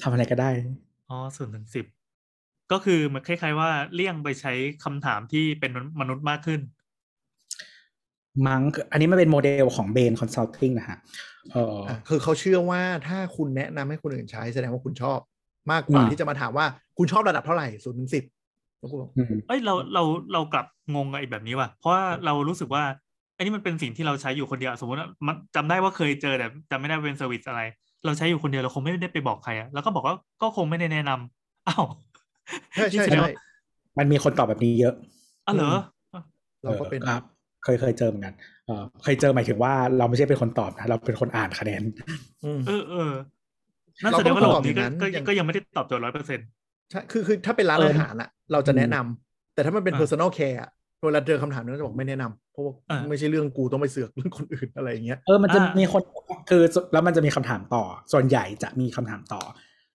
[0.02, 0.50] ทำอะไรก็ได้
[1.10, 1.84] อ๋อศูนย์ถึงสิบ
[2.72, 4.52] ก็คือมันคล้าย ๆ ว่าเลี่ยงไปใช้
[4.84, 5.70] คำถามที่เป็น
[6.00, 6.60] มนุษย์มากขึ้น
[8.46, 8.62] มั้ง
[8.92, 10.98] อันนี้มันเป็นโมเดลของ Bain Consulting นะฮะ
[11.52, 15.20] เอออะคือเขาเชื่อว่าถ้าคุณแนะนำให้คนอื่นใช้แสดงว่าคุณชอบ
[15.72, 16.66] มากกว่าอืมที่จะมาถามว่า
[16.98, 18.24] คุณชอบระดับเท่าไหร่ศูนย์ถึงสิบ
[18.78, 20.02] แล้วกูบอกอืมเอ้ยเราเรา
[20.32, 22.82] เรากลับงงกับไอ้แบบนี้ว่ะ เพราะว่าเรารู้สึกว่า
[23.36, 27.60] อันนี้มันเป็นสิ่งที่เราใช้อยู่คนเดียว สมมติว่ามันจำได้ว่าเคยเจอแต่จำไม่ได้ว่าเป็น service อะไร
[28.04, 31.84] เราใช้อยู่คนเดียวเราคงไม่ได้ไปบอกใครอะแล้วก็บอกว่าก็คงไม่ได้แนะนำอ้าว
[32.74, 33.32] ใช่ใช่นี่แสดงใช่ว่า
[33.98, 34.94] มันมีคนตอบแบบนี้เยอะ
[35.46, 35.70] อ๋อเหรอ
[36.64, 37.22] เราก็เป็นออครับ
[37.64, 38.34] เคยเคยเจอเหมือนกัน
[38.66, 41.82] เออเคยเจอหมายถึงว่าเราไม่ใช่เป็นคนตอบนะเราเป็นคนอ่านคะแนน
[42.44, 43.12] อืมเออเออ
[44.02, 46.46] นั่นเราแสดงว่าก็ระตบอบบนี้อก็ย่างนั้นก็อย่างก็ยังไม่ได้ตอบโจทย์ร้อยเปอร์เซ็นต์
[46.90, 50.70] ใช่คือคือถ้าเป็นร้านเอออาหารอะเราจะแนะนำแต่ถ้ามันเป็นอ่า personal care อะ
[51.04, 56.02] เวลาเจอคำถามนั้นจะบอกไม่แนะนำเพราะว่าอ่าไม่ใช่เรื่องกูต้องไปเสือกเรื่องคนอื่นอะไรอย่างเงี้ยเออมันจะอ่ามีมีคน
[56.50, 59.42] คือแล้วมันจะมีคำถามต่อ ส่วนใหญ่จะมีคำถามต่อ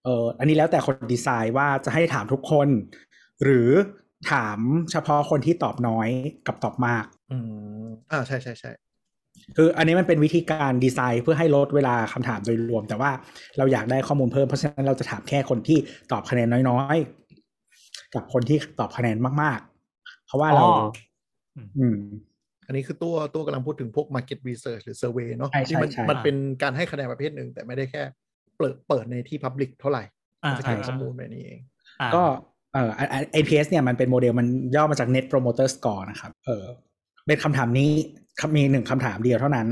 [0.04, 2.68] เอออันนี้แล้วแต่คนดีไซน์ว่าจะให้ถามทุกคน
[3.44, 3.70] หรือ
[4.32, 4.60] ถาม
[4.92, 6.10] เฉพาะคนที่ตอบน้อย
[6.48, 7.38] กับตอบมาก อื
[7.84, 8.72] มอ่าใช่ใช่ใช่
[9.58, 13.12] คืออันนี้มันเป็นวิธีการดีไซน์เพื่อให้ลดเวลาคำถามโดยรวม แต่ว่า
[13.58, 15.78] เราอยากได้ข้อมูลเพิ่มเพราะฉะนั้นเราจะถามแค่คนที่
[16.12, 20.86] ตอบคะแนนน้อยๆ กับคนที่ตอบคะแนนมากๆ เพราะว่าเราอ๋อ
[21.80, 21.98] อืม
[22.68, 28.02] อันนี้คือตัวตัวกำลังพูดถึงพวก market research หรือ survey เนาะใช่ใช่ที่มันใช่มันเป็นการให้คะแนนประเภทหนึ่ง แต่ไม่ได้แค่
[28.58, 30.04] เปิดเปิดในที่ public เท่าไหร่
[30.44, 31.60] อ่าจะเก็บใช่ข้อมูลไปนี่เอง
[32.02, 32.24] อ่าก็
[32.74, 32.90] เอ่อ
[33.36, 36.66] APS เนี่ยมันเป็นโมเดลมันย่อมาจาก Net Promoter Score นะครับ เออ
[37.28, 38.19] เป็นคำถามนี้ครับ
[38.56, 39.68] มีหนึ่งคำถามเดียวเท่านั้น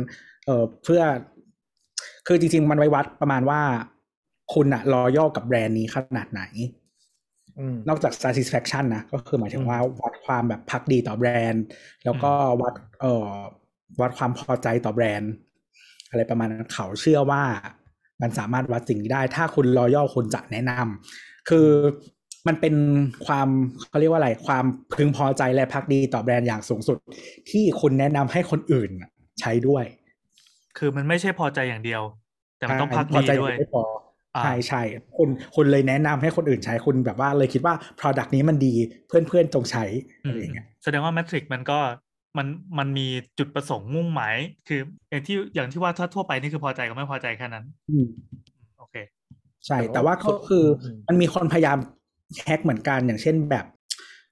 [0.46, 1.02] เออเพื่อ
[2.28, 3.62] คือจริง ๆ มันไว้วัดประมาณว่า
[4.54, 6.42] คุณอะรอย่อกับแบรนด์นี้ขนาดไหน
[7.60, 11.64] อืมนอกจาก satisfaction นะ ก็คือหมายถึงว่าวัดความแบบพักดีต่อแบรนด์
[12.06, 12.32] แล้วก็
[12.62, 13.32] วัด เอ่อ
[14.02, 15.32] วัดความพอใจต่อแบรนด์
[16.10, 17.44] อะไรประมาณนั้นเขาเชื่อว่า
[18.22, 21.68] มันสามารถวัดสิ่งนี้ได้ ถ้าคุณรอย่อคุณจะแนะนำคือ
[22.48, 22.76] มันเป็น
[23.26, 23.50] ความ
[23.90, 26.98] เขาเรียกว่าอะไรความพึงพอใจและพักดีต่อแบรนด์อย่างสูงสุด
[27.50, 28.90] ที่คุณแนะนำให้คนอื่น
[29.40, 29.86] ใช้ด้วย
[30.78, 32.02] คือมันไม่ใช่พอใจอย่างเดียว
[32.58, 33.84] แต่มันต้องพักพอดีใจด้วยไม่พอ
[34.36, 34.82] อ่าใช่ใช่
[35.18, 38.74] คุณคุณเลยแนะนำให้คนอื่นใช้คุณแบบว่าเลยคิดว่า Product นี้มันดี
[39.08, 39.86] เพื่อนเพื่อนๆจงใช้
[40.26, 41.80] อือะไรมอย่างเงี้ยแสดงว่าแมทริกมันก็
[42.38, 43.08] มันมันมี
[43.40, 44.36] จุดประสงค์มุ่งหมาย
[44.68, 44.80] คือ
[45.10, 48.06] อย่างที่อย่างที่ว่าถ้าทั่วไปนี่คือพอใจกับไม่พอใจแค่นั้นอืม
[48.80, 48.96] โอเค
[49.66, 51.78] ใช่แต่แต่ว่าว่าก็ก็คืออมมันมีคนพยายาม
[52.46, 53.66] แฮกเหมือนกันอย่างเช่นแบบ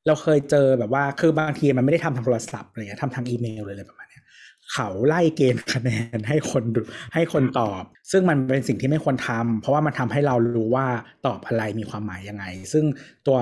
[0.07, 4.19] เราเคยเจอแบบว่าคือบางทีมันไม่ได้ทำทางโทรศัพท์อะไรเงี้ยทำทางอีเมลเลยอะไรประมาณนี้
[4.73, 6.81] เขาไล่เกณฑ์คะแนนให้คนดู
[7.13, 10.87] ให้คนตอบ ซึ่งมันเป็นสิ่งที่ไม่ควรทำเพราะว่ามันทำให้เรารู้ว่า
[11.25, 12.85] ตอบอะไรมีความหมายยังไง ซึ่ง
[13.27, 13.37] ตัว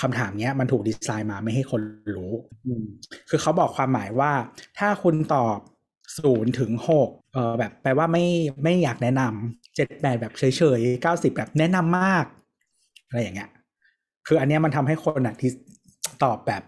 [0.00, 1.80] คำถามเนี้ยมันถูกดีไซน์มาไม่ให้คน
[2.16, 2.32] รู้
[3.30, 4.32] คือเขาบอกความหมายว่า
[4.78, 5.58] ถ้าคุณตอบ
[6.18, 8.24] ศูนย์ถึงหกเออแบบแปลว่าไม่
[8.62, 10.42] ไม่อยากแนะนำเจ็ดแปดแบบเฉ
[10.78, 12.24] ยๆเก้าสิบแบบแนะนำมาก
[13.08, 13.50] อะไรอย่างเงี้ย
[14.26, 15.50] คืออันเนี้ยมันทำให้คนอะที่
[16.24, 16.62] ตอบแบบ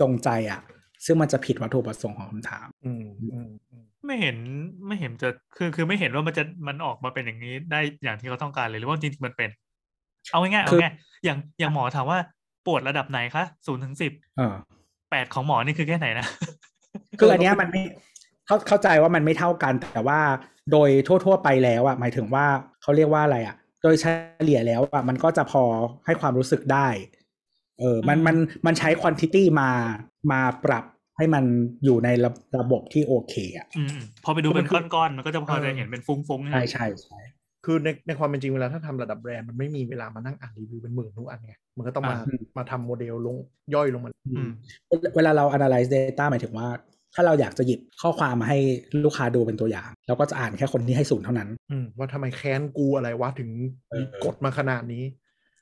[0.00, 0.60] จงใจอะ
[1.04, 4.36] ซึ่งมันจะผิดวัตถุประสงค์ของคำถามอืมอืมอืมไม่เห็น
[4.86, 9.50] ไม่เห็นจะคือคือไม่เห็นว่ามันจะมันออกมาเป็นอย่างนี้ได้อย่างที่เขาต้องการเลยหรือว่าจริงๆมันเป็น
[10.30, 10.94] เอาง่ายๆเอาคือง่าย
[11.24, 12.18] อย่างอย่างหมอถามว่า
[12.66, 14.54] ปวดระดับไหนคะศูนย์ถึงสิบเออ
[15.10, 16.26] แปดของหมอนี่คือแค่ไหนนะ
[17.18, 17.82] คืออันเนี้ยมันไม่
[18.46, 20.20] เข้าเข้าใจว่ามันไม่เท่ากัน แต่ว่า
[20.72, 22.44] โดยทั่ว ๆ ไปแล้วอะหมายถึงว่า
[22.82, 24.04] เขาเรียกว่าอะไรอะ โดยเฉ
[24.48, 25.64] ลี่ยแล้วอะมันก็จะพอ
[26.06, 26.88] ให้ความรู้สึกได้
[27.80, 29.70] เออ มันอืมมันมันใช้ควอนติตี้มา
[30.32, 30.84] มาปรับ
[31.16, 31.44] ให้มัน
[31.84, 32.30] อยู่ในระ
[32.60, 37.18] ระบบที่โอเคอะอืมพอไปดูเป็นก้อนๆมันก็จะพอจะเห็นเป็นฟุ้งๆใช่นะใช่ใช่
[37.64, 43.36] คือในในความเป็นจริงเวลาถ้าทำระดับแบรนด์มันไม่มีเวลามานั่งอ่านรีวิวเป็นหมื่นทุกอันไงมันก็ต้องมาอ่ามาทำโมเดลลง
[43.74, 44.48] ย่อยลงมาอืม
[45.16, 46.68] เวลาเรา analyze data หมายถึงว่า
[47.14, 48.58] ถ้าเราอยากจะหยิบข้อความมาให้
[49.04, 53.50] ลูกค้าดูเป็นตัวอย่าง เราก็จะอ่านแค่คนที่ให้ศูนย์เท่านั้นอืมว่าทำไมแค้นกูอะไรวะถึง
[53.90, 55.04] เออกดมาขนาดนี้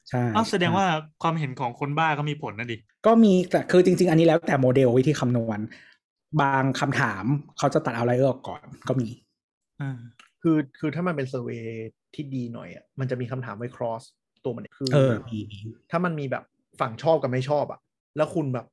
[0.08, 0.86] ใช่อ้าวแสดงใช่ว่า
[1.22, 2.76] ความเห็นของคนบ้าก็มีผลนะดิ
[3.06, 5.60] ก็มีแต่คือจริง ๆ อันนี้แล้วแต่โมเดลวิธีคำนวณ
[6.40, 7.24] บางคำถาม
[7.58, 9.08] เขาจะตัดเอาไลเออร์ออกก่อนก็มี
[9.80, 9.98] อ่า
[10.42, 11.64] คือคือถ้ามันเป็นเซอร์เวย
[12.14, 14.02] ที่ดีหน่อยอะมันจะมีคำถามไว้ cross
[14.44, 15.58] ตัวมันเองคือเออมีมี
[15.90, 16.44] ถ้ามันมีแบบ
[16.80, 17.80] ฝั่งชอบกับไม่ชอบอะ
[18.16, 18.66] แล้วคุณแบบ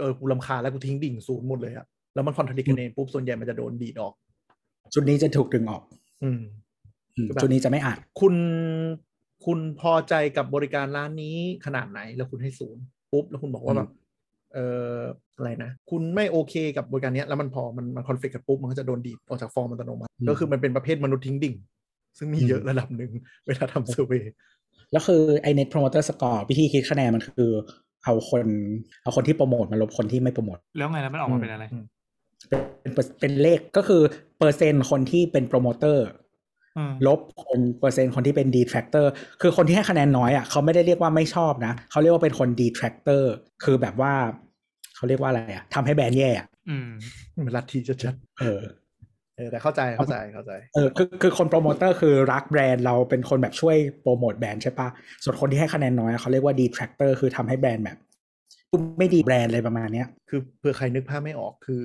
[0.00, 4.14] เออกูรำคาญแล้วกูทิ้งดิ่งศูนย์หมดเลยอะ แล้วมันคอนทรดิกกันเองปุ๊บส่วนใหญ่มันจะโดนดีดออก
[4.94, 5.82] ชุดนี้จะถูกดึงออก
[6.22, 6.40] อืม
[7.16, 8.34] อืมคือแบบชุดนี้จะไม่อ่านคุณ
[9.46, 11.36] คุณพอใจกับบริการร้านนี้
[11.66, 12.82] ขนาดไหนแล้วคุณให้ศูนย์
[13.12, 13.90] ปุ๊บแล้วคุณบอกว่าอืมแบบ
[14.54, 14.98] เอ่อ
[15.36, 21.54] อะไรนะ คุณไม่โอเคกับบริการเนี้ยแล้วมันพอมันมันคอนฟ lict กันปุ๊บมันก็จะโดนดีดออกจากฟอร์มอัตโนมัติก็คือมันเป็นประเภทมนุษย์ทิ้งดิ่ง
[22.18, 23.10] ซึ่งมีเยอะระดับหนึ่ง
[23.46, 24.24] เวลาทำ survey
[24.92, 27.50] แล้วคือไอ net promoter score วิธีคิดคะแนนมันคือ
[28.04, 28.44] เอาคน
[29.02, 31.64] เอาคนที่โปรโมทมาลบคนที่ไม่โปรโมทแล้วไงแล้วมันออกมาเป็นอะไร
[32.48, 32.60] เป็น
[32.94, 34.02] เป็นเป็นเลขก็คือ
[34.38, 36.06] เปอร์เซ็นต์คนที่เป็นโปรโมเตอร์
[36.76, 39.06] อืมลบคนเปอร์เซ็นต์คนที่เป็น detractor
[39.40, 43.22] คือคนที่ให้คะแนนน้อยอะเขาไม่ได้เรียกว่าไม่ชอบนะเขาเรียกว่าเป็นคน detractor
[43.64, 44.14] คือแบบว่า
[44.96, 46.88] เขาเรียกว่าอะไรอะทำให้แบรนด์แย่อะอืม
[47.46, 54.88] มันลัทธิชัดเออๆเออแต่เข้าใจเข้าใจเข้าใจเออคือคือคนโปรโมเตอร์คือรักแบรนด์เราเป็นคนแบบช่วยโปรโมทแบรนด์ใช่ปะ
[55.24, 57.98] ส่วนคนที่ให้คะแนนน้อยอะเขาเรียกว่า detractor คือทำให้แบรนด์แบบ
[58.98, 61.84] ไม่ดีแบรนด์อะไรประมาณเนี้ยคือเผื่อใครนึกภาพไม่ออกคือ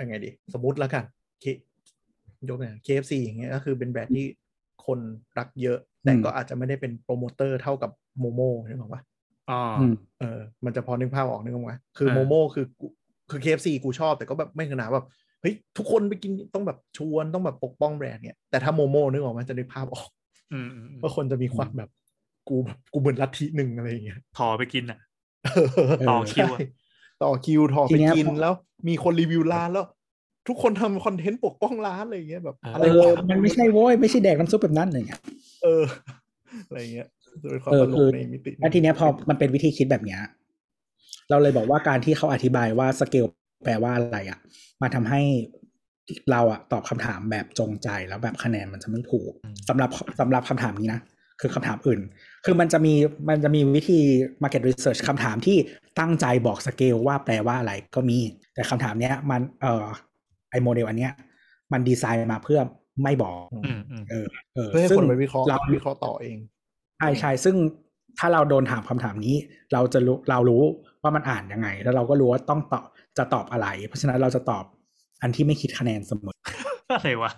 [0.00, 1.04] ยังไงดี สมมติแล้วกัน
[1.40, 4.26] เคยกเนี่ย KFC อย่างเงี้ยก็คือเป็นแบรนด์ที่
[4.86, 4.98] คน
[5.38, 9.02] รักเยอะ แต่อืมก็อาจจะไม่ได้เป็นโปรโมเตอร์เท่ากับโมโม่ใช่ไหมวะ
[9.50, 12.86] อ๋ออืมเออ มันจะพอนึกภาพออกนึกออกไหมคืออ่าโมโม่คือกู
[13.30, 15.06] คือ KFC กูชอบ แต่ก็แบบไม่ขนาดแบบ
[15.40, 20.08] เฮ้ยทุกคนไปกินต้องแบบชวนต้องแบบปกป้องแบรนด์เนี่ยแต่ถ้าโมโม่นึกออกไหมจะนึกภาพออก
[20.52, 21.90] อืมอืมอืมว่าคนจะมีความแบบ
[22.48, 24.98] กูแบบกูเหมือนลัทธิหนึ่งอะไรอย่างเงี้ย ถอไปกินอะ
[26.00, 26.66] ต่ต่ออคิวอะใช่
[27.22, 28.54] ต่อคิวถอทีไปเนี้ยกินพอแล้ว
[28.88, 29.86] มีคนรีวิวร้านแล้ว
[30.48, 35.20] ทุกคนทำคอนเทนต์ปกป้องร้านอะไรอย่างเงี้ยแบบอะไรเออวะมันไม่ใช่โว้ยไม่ใช่แดกน้ำซุปแบบนั้นอะไรเงี้ย
[35.62, 35.84] เออ
[36.68, 37.06] อะไรเงี้ย
[37.42, 40.20] จะเป็นความเออตลคืกอในมิติแล้วทีเนี้ยพอมันเป็นวิธีคิดแบบเนี้ย
[41.30, 43.26] เราเลยบอกว่าการที่เขาอธิบายว่าสเกล
[43.64, 44.38] แปลว่าอะไรอะ
[44.82, 45.20] มาทำให้
[46.30, 49.90] เราอะตอบคำถามแบบจงใจแล้วแบบคะแนนมันจะไม่ถูกอืมสำหรับ
[50.20, 51.00] สำหรับคำถามนี้นะ
[51.40, 52.00] คือคำถามอื่น
[52.44, 52.94] คือมันจะมี
[53.28, 54.00] มันจะมีวิธี
[54.42, 55.56] market research คำถามที่
[55.98, 58.18] ตั้งใจบอกสเกลว่าแปลว่าอะไรก็มี
[58.54, 59.86] แต่คำถามเนี้ยมันเอ่อ
[60.50, 61.12] ไอโมเดลอันเนี้ย
[61.72, 62.60] มันดีไซน์มาเพื่อ
[63.02, 66.36] ไม่บอกอืมอืมเออเออเพื่อให้ซึ่งคนไปวิเคราะห์เราวิเคราะห์ต่อเอง
[66.98, 67.56] ใช่ใช่ซึ่ง
[68.18, 69.36] ถ้าเราโดนถามคำถามนี้
[69.72, 70.62] เราจะรู้เรารู้
[71.02, 72.84] ว่ามันอ่านยังไง แล้วเราก็รู้ว่าต้องตอบ
[73.18, 74.64] จะตอบอะไร เพราะฉะนั้นเราจะตอบ
[75.22, 76.36] อันที่ไม่คิดคะแนนเสมอ
[76.96, 77.32] อะไรวะ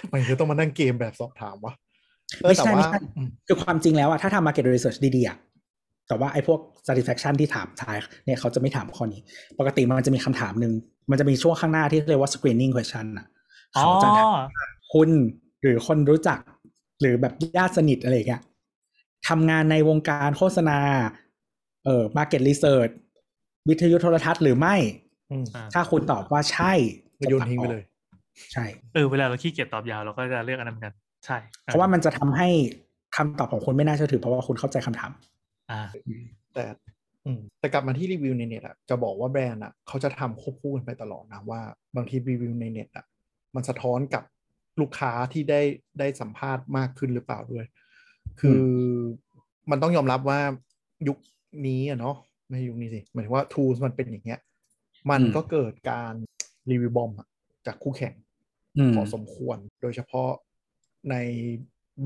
[0.00, 1.89] ทำไมเธอต้องมานั่งเกมแบบสอบถามวะเออ
[2.38, 5.36] ไม่แต่ใช่ว่าไม่ใช่อืมคือความจริงแล้วอะถ้าทำ market research ดีๆอะ
[6.08, 9.20] แต่ว่าไอ้พวก satisfaction ที่ถามท้ายเนี่ยเขาจะไม่ถามข้อนี้
[9.58, 10.72] ปกติมันจะมีคำถามหนึ่ง
[11.10, 13.26] มันจะมีช่วงข้างหน้าที่เรียกว่า screening question อะ
[13.76, 15.08] อ๋อเขาจะถามคุณ
[15.62, 16.38] หรือคนรู้จัก
[17.00, 18.42] หรือแบบญาติสนิทอะไรอย่างเงี้ย
[19.28, 20.78] ทำงานในวงการโฆษณา
[21.84, 22.92] เอ่อ market research
[23.68, 24.76] วิทยุโทรทัศน์หรือไม่
[25.30, 26.72] อืมอ่าถ้าคุณตอบว่าใช่
[27.18, 27.82] ก็โยนทิ้งไปเลย
[28.52, 28.64] ใช่
[28.94, 30.94] เออเวลาเราขี้เกียจตอบยาวเราก็จะเลือกอันนั้นเหมือนกัน
[31.24, 32.48] ใช่ เพราะว่ามันจะทำให้
[33.16, 35.12] คำตอบของคุณไม่น่าเชื่อถือ เพราะว่าคุณเข้าใจคำถาม
[35.70, 35.80] อ่า
[36.54, 36.64] แต่
[37.26, 41.60] อืมแต่กลับมาที่รีวิวในเน็ตอะจะบอกว่าแบรนด์อะเขาจะทำควบคู่กันไปตลอดนะว่า
[41.96, 43.04] บางทีรีวิวในเน็ตอะ
[43.54, 44.24] มันสะท้อนกับ
[44.80, 45.60] ลูกค้าที่ได้
[45.98, 47.66] ได้สัมภาษณ์มากขึ้นหรือเปล่าด้วย
[48.40, 48.64] คือ
[49.70, 50.40] มันต้องยอมรับว่า
[51.08, 51.18] ยุค
[51.66, 52.16] นี้อะเนาะ
[52.48, 54.40] ไม่ใช่ยุคนี้สิหมายถึงว่า tools มันเป็นอย่างเงี้ย
[55.10, 56.14] มันอืมก็เกิดการ
[56.70, 57.28] รีวิวบอมอะ
[57.66, 58.14] จากคู่แข่ง
[58.78, 60.30] อืมพอสมควร โดยเฉพาะ
[61.10, 61.16] ใน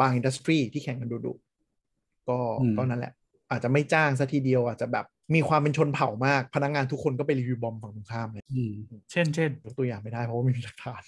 [0.00, 3.12] บางอินดัสทรีที่แข่งกันดุๆก็อืมก็นั่นแหละ
[3.50, 8.72] อาจจะไม่จ้างซะทีเดียวอาจจะแบบมีความเป็นชนเผ่ามาก พนักงานทุกคนก็ไปรีวิวบอมฝั่งตรงข้ามเลยอืม
[9.12, 11.02] เช่นเช่นยกตัวอย่างไม่ได้เพราะว่าไม่มีหลักฐาน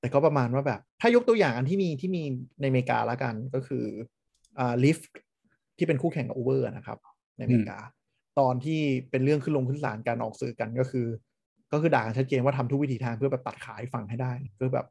[0.00, 2.22] แต่ก็ประมาณว่าแบบ ถ้ายกตัวอย่างอันที่มีที่มี
[2.60, 3.84] ในอเมริกาแล้วกันก็คือ
[4.58, 4.98] อ่าลิฟ
[5.78, 6.98] ที่เป็นคู่แข่งกับ Uber นะครับ
[7.36, 7.78] ในอเมริกา
[8.38, 8.80] ตอนที่
[9.10, 11.06] เป็นเรื่องขึ้นลงขึ้นศาลการออกสื่อกันก็คือ
[11.72, 14.86] ก็คือด่ากันชัดเจนว่าทำทุกวิธีทางเพื่อแบบตัดขาอีกฝั่งให้ได้คือแบบ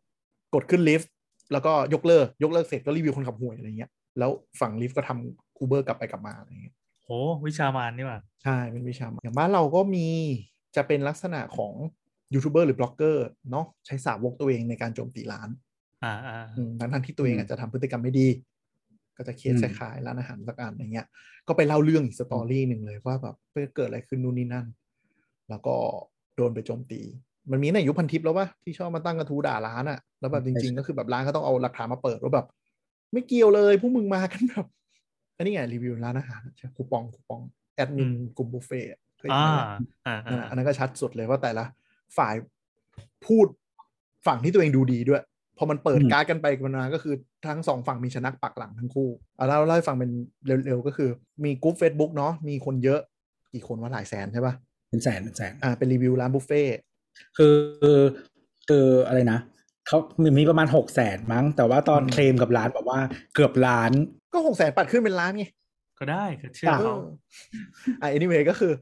[0.53, 1.11] กดขึ้น Lyft
[1.51, 7.09] แล้วก็ยกเลิกยกเลิกเสร็จก็รีวิวคนขับห่วยอะไรเงี้ยแล้วฝั่ง Lyft ก็ทำ Uber กลับไปกลับมาอะไรเงี้ยโห
[7.45, 10.07] วิชามารนี่หว่าใช่เป็นวิชาอย่างบ้านเราก็มี
[10.75, 11.73] จะเป็นลักษณะของ
[12.33, 15.49] ยูทูบเบอร์หรือบล็อกเกอร์เนาะใช้สาวกตัวเองในการโจมตีร้าน
[16.03, 18.27] อ่าอ่าอืมทั้งทั้งๆที่ตัวเองอืมอาจจะทำพฤติกรรมไม่ดี
[19.17, 21.07] ก็จะเคสอืมคล้ายๆร้านอาหารสักอันอะไรเงี้ย
[21.47, 23.35] ก็ไปเล่าเรื่องอีก story หนึ่งเลยว่าแบบ
[23.75, 24.67] เกิดอะไรขึ้นนู่นนี่นั่น
[25.49, 25.75] แล้วก็
[26.35, 27.01] โดนไปโจมตี
[27.51, 32.45] มันมีในยุคพันทิปแล้ววะที่ชอบมาตั้งกระทู้ด่าร้านอะแล้วแบบจริง ๆ ก็คือแบบร้านก็ต้องเอาหลักฐานมาเปิดว่าแบบ
[33.13, 34.65] ไม่เกี่ยวเลยพวกมึงมากันแบบ
[35.37, 37.41] อันนี้ไงรีวิวร้านอาหารใช่คูปองคูปอง
[37.75, 39.61] แอดมินกลุ่มบุฟเฟ่ต์อะเคยอ่าเห็นไหม
[40.07, 41.65] อ่านั่นอ่าน่ะอันนั้นก็ชัดสุดเลยว่าแต่ละ
[42.17, 42.35] ฝ่าย
[43.25, 43.47] พูด
[44.27, 45.23] ฝั่งที่ตัวเองดูดีด้วย
[45.57, 47.15] พอมันเปิดอืมการ์ดกันไปกันมาก็คือ
[47.47, 50.11] ทั้งสองฝั่งมีชนะปักหลังทั้งคู่เอาเล่าเล่าให้ฟังเป็น
[50.65, 51.09] เร็วๆก็คือ
[51.43, 52.99] มีกลุ่ม Facebook เนาะมีคนเยอะ
[53.53, 54.53] กี่คนว่าหลายแสนใช่ปะ
[54.89, 56.71] เป็นแสนเป็นแสนอ่าเป็นรีวิวร้านบุฟเฟ่ต์
[57.37, 57.55] คือ
[58.69, 59.39] คืออะไรนะ
[59.87, 62.99] เขามีมีประมาณหกแสนมั้ง แต่ว่าตอนเคลมกับร้านบอกว่า
[63.33, 63.91] เกือบล้าน
[64.33, 65.45] ก็หกแสนปัดขึ้นเป็นล้านไง
[65.99, 66.95] ก็ได้ก็เชื่อเปล่าเขา
[68.01, 68.73] อ่า anyway ก็คือ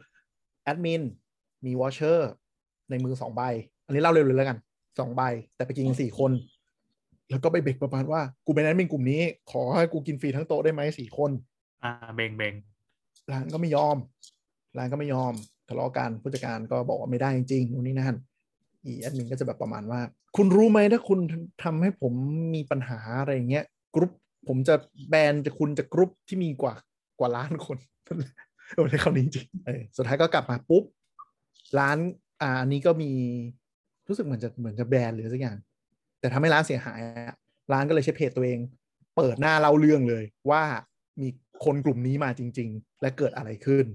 [0.63, 1.01] แอดมิน
[1.65, 2.31] มีวอชเชอร์
[2.89, 3.41] ในมือสองใบ
[3.85, 4.57] อันนี้เล่าเร็วๆแล้วกัน
[4.99, 5.21] สองใบ
[5.55, 6.31] แต่ไปกินกันสี่คน
[7.29, 9.21] แล้วก็ไปเบ่งประมาณว่า กูเป็นแอดมินกลุ่มนี้
[9.51, 11.31] ขอให้กูกินฟรีทั้งโต๊ะได้ไหมสี่คน
[11.83, 12.53] อ่าเบ่งเบ่ง
[13.31, 13.97] ร้านก็ไม่ยอม
[14.77, 15.33] ร้านก็ไม่ยอม
[15.69, 18.15] ทะเลาะกันผู้จัดการก็บอกว่าไม่ได้จริงๆนู่นนี่นั่น
[18.85, 20.01] อีแอดมินก็จะแบบประมาณว่า
[20.35, 21.19] คุณรู้ไหมถ้าคุณ
[21.63, 22.13] ทำให้ผม
[22.55, 23.65] มีปัญหาอะไรเงี้ย
[23.95, 24.11] กรุ๊ป
[24.47, 24.75] ผมจะ
[25.09, 26.75] แบนจะคุณจะกรุ๊ปที่มีกว่า
[27.19, 27.77] กว่าล้านคน
[28.75, 30.83] โอ้ยคำนี้จริงเออสุดท้ายก็กลับมาปุ๊บ
[31.79, 31.97] ร้าน
[32.41, 33.11] อ่าอันนี้ก็มี
[34.07, 35.57] รู้สึกเหมือนจะเหมือนจะแบนหรือสักอย่าง
[36.19, 36.99] แต่ทำให้ร้านเสียหาย
[37.73, 38.59] ร้านก็เลยใช้เพจตัวเอง
[39.15, 40.63] เปิดหน้าเล่าเรื่องเลยว่า
[41.21, 41.27] มี
[41.63, 43.85] คนกลุ่มนี้มาจริง ๆ และเกิดอะไรขึ้น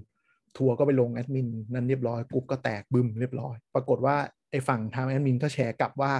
[0.57, 4.15] ทัวร์ก็ไปลงแอดมินนั่นเรียบร้อยกรุ๊ปก็แตกบึมเรียบร้อย ปรากฏว่า
[4.51, 6.11] ไอ้ฝั่งทางแอดมินก็แชร์กลับว่า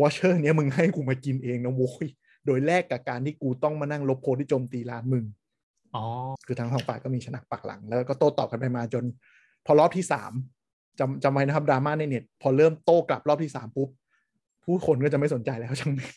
[0.00, 2.06] voucher เนี้ยมึงให้กูมากินเองนะโว้ย
[2.46, 5.24] โดยแลกกับการที่กูต้องมานั่งลบโพสต์ที่โจมตีร้านมึง
[5.94, 6.04] อ๋อ
[6.46, 9.04] คือทั้งสองฝ่ายก็มีชนะปักหลัง แล้วก็โต้ตอบกันไปมาจน
[9.66, 10.32] พอรอบที่สาม
[10.98, 13.88] จำจำไว้นะครับดราม่าในเน็ตพอเริ่มโต้กลับรอบที่สามปุ๊บ
[14.64, 16.10] ผู้คนก็จะไม่สนใจแล้วช่างแม่ง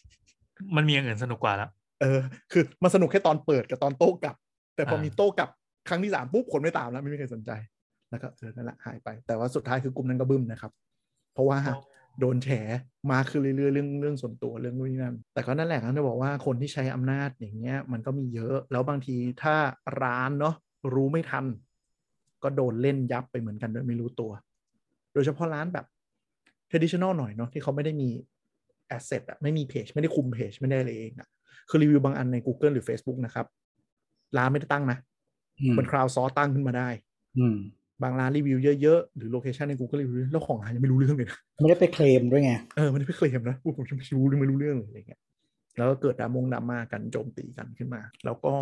[0.75, 1.69] มันมีอย่างอื่นสนุกกว่าแล้ว
[2.01, 2.19] เออ
[2.51, 4.35] คือมันสนุกแค่ตอนเปิดกับตอนโต้กลับ
[4.75, 5.49] แต่พออ่ามีมีโต้กลับ
[5.89, 7.51] ครั้งที่สามปุ๊บคนไม่ตามแล้วไม่มีใครสนใจ
[8.09, 10.71] แล้วก็เออนั่นแหละหายไป แต่ว่าสุดท้ายคือกลุ่มนั้นก็บึ้มนะครับ
[11.33, 11.59] เพราะว่า
[12.19, 12.49] โดนแฉ
[13.09, 19.55] มาคือเรื่อยๆเรื่องเรื่องส่วนตัวเรื่องนู่นนี่นั่นแต่ก็นั่นแหละครับจะบอกว่าคนที่ใช้อำนาจอย่างเงี้ย มันก็มีเยอะ แล้วบางทีถ้า
[20.03, 20.55] ร้านเนาะ
[20.93, 21.45] รู้ไม่ทัน
[22.43, 24.31] ก็โดนเล่นยับไปเหมือนกันโดยไม่รู้ตัว
[25.13, 25.85] โดยเฉพาะร้านแบบ
[26.69, 28.09] traditional หน่อยเนาะที่เขาไม่ได้มี
[28.95, 31.27] asset อะไม่มีเพจไม่ได้คุมเพจไม่ได้อะไรเองอะ
[31.69, 33.45] คือรีวิวบางอันใน Google หรือ Facebook นะครับ
[34.37, 34.97] ร้านไม่ได้ตั้งนะ
[35.61, 36.89] อืมมันคราวซอตั้งขึ้นมาได้
[37.39, 37.57] อืม
[38.03, 45.21] บางร้านรีวิวเยอะๆ หรือโลเคชันใน Google รีวิวแล้วของร้านยังไม่รู้เรื่องเลยนะไม่ได้ไปเคลมด้วยไง เออมันไม่เคยเห็นนะผมจะไม่รู้เรื่องไม่รู้เรื่องเลยอะไรเงี้ย
[45.77, 48.53] แล้วก็เกิดดรามงดราม่ากันโจมตีกันขึ้นมา แล้วก็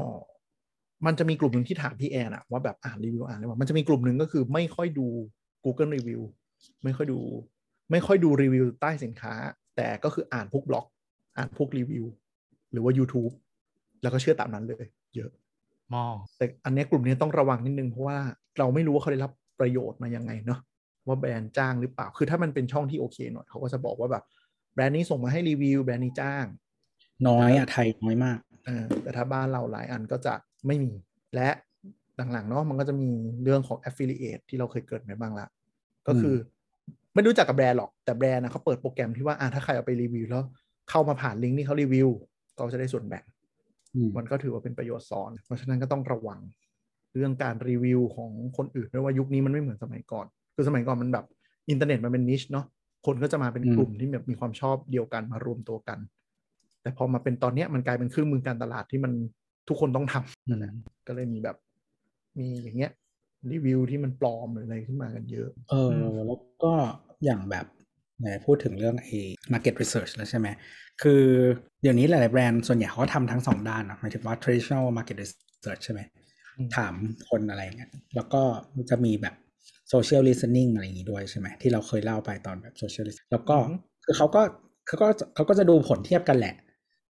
[1.06, 5.08] มันจะมีกลุ่มหนึ่งที่ถามพี่แอนอะว่าแบบอ่านรีวิวอ่านเลยว่ามันจะมีกลุ่มหนึ่งก็คือไม่ค่อยดู
[5.64, 6.22] Google Review
[6.84, 7.20] ไม่ค่อยดู
[7.92, 9.34] ไม่ค่อยดูรีวิวใต้สินค้า
[9.76, 10.86] แต่ก็คืออ่านพวกบล็อก
[11.38, 12.06] อ่านพวกรีวิว
[12.72, 13.34] หรือว่า YouTube
[14.02, 14.86] แล้วก็เชื่อตามนั้นเลย
[15.16, 15.32] เยอะ
[15.94, 16.04] มอ
[16.38, 18.18] แต่อันเนี้ยกลุ่มนี้ต้องระวังนิดนึง เพราะว่า
[18.60, 20.60] เราไม่รู้ว่าเขาได้รับประโยชน์มายังไงเนาะ
[21.08, 24.24] ว่าแบรนด์จ้างหรือเปล่า คือถ้ามันเป็นช่องที่โอเคหน่อยเขาก็จะบอกว่าแบบ
[24.74, 26.46] แบรนด์นี้ส่งมาให้รีวิวแบรนด์นี้จ้าง
[27.28, 30.34] น้อยอะไทยน้อยมากเออแต่ถ้าบ้านเราหลายอันก็จะ
[30.68, 30.92] ไม่มี
[31.36, 31.50] และ
[32.32, 33.12] หลังๆเนาะมันก็จะมี
[33.44, 35.48] เรื่องของ affiliate ที่เราเคยเกิดไปบ้างละ
[36.08, 36.36] ก็คือ
[37.14, 40.44] ไม่รู้จักกับแบรนด์หรอกแต่แบรนด์นะเขาเปิดโปรแกรมที่ว่าอะถ้าใครเอาไปรีวิวแล้ว
[40.90, 42.10] เข้ามาผ่านลิงก์ที่เขารีวิว
[42.58, 43.35] ก็จะได้ส่วนแบ่งอื
[44.08, 46.40] มมันก็ถือว่าเป็นประโยชน์ซ้อน เพราะฉะนั้นก็ต้องระวัง
[47.16, 50.26] เรื่องการรีวิวของคนอื่นด้วยว่ายุคนี้มันไม่เหมือนสมัยก่อน
[50.56, 51.26] คือสมัยก่อนมันแบบ
[51.70, 52.66] อินเทอร์เน็ตมันเป็นนิชเนาะ
[53.06, 56.00] คนก็จะมาเป็นกลุ่มที่แบบมีความชอบเดียวกันมารวมตัวกัน
[56.82, 59.14] แต่พอมาเป็นตอนเนี้ยมันกลายเป็นเครื่องมือการตลาดที่มัน
[59.68, 60.72] ทุกคนต้องทำนั่นแหละ
[61.08, 61.58] ก็เลยมีแบบ
[62.40, 62.92] มีอย่างเงี้ย
[63.52, 65.76] รีวิวที่มันปลอมหรืออะไรขึ้นมากันเยอะ เอ
[66.14, 66.72] อแล้วก็
[67.24, 67.66] อย่างแบบ
[68.22, 69.18] ไหนพูดถึงเรื่องไอ้
[69.54, 70.48] market research แล้วใช่ไหม
[71.02, 71.24] คือ
[71.82, 76.02] เดี๋ยวนี้หลาย ๆ แบรนด์ส่วนใหญ่เขาก็ทำทั้งสองด้านนะหมายถึงว่า traditional market research ใช่ไหม
[76.58, 76.94] อืมถาม
[77.30, 78.42] คนอะไรเงี้ย แล้วก็
[78.90, 79.36] จะมีแบบ
[79.94, 83.56] social listening อะไรอย่างงี้ด้วยใช่ไหม ที่เราเคยเล่าไปตอนแบบ social listening แล้วก็
[84.06, 84.42] คือเขาก็
[84.88, 86.56] เขาก็เขาก็จะดูผลเทียบกันแหละ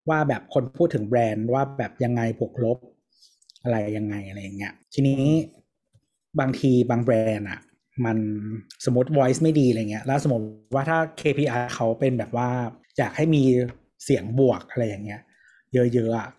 [0.09, 2.77] ว่าแบบคนพูดถึงแบรนด์ว่าแบบยังไงบวกลบ
[3.63, 5.23] อะไรยังไงอะไรอย่างเงี้ย ทีนี้
[6.39, 7.59] บางทีบางแบรนด์อะ
[8.05, 8.17] มัน
[8.85, 12.49] สมมติ voice ไม่ดีอะไรเงี้ย แล้วสมมติว่าถ้า KPI เขาเป็นแบบว่า
[12.97, 13.43] อยากให้มี
[14.03, 15.21] เสียงบวกอะไรอย่างเงี้ย
[15.73, 16.29] เยอะๆอะ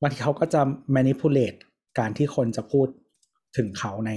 [0.00, 0.60] บางทีเขาก็จะ
[0.96, 1.58] manipulate
[1.98, 2.88] การที่คนจะพูด
[3.56, 4.12] ถึงเขาใน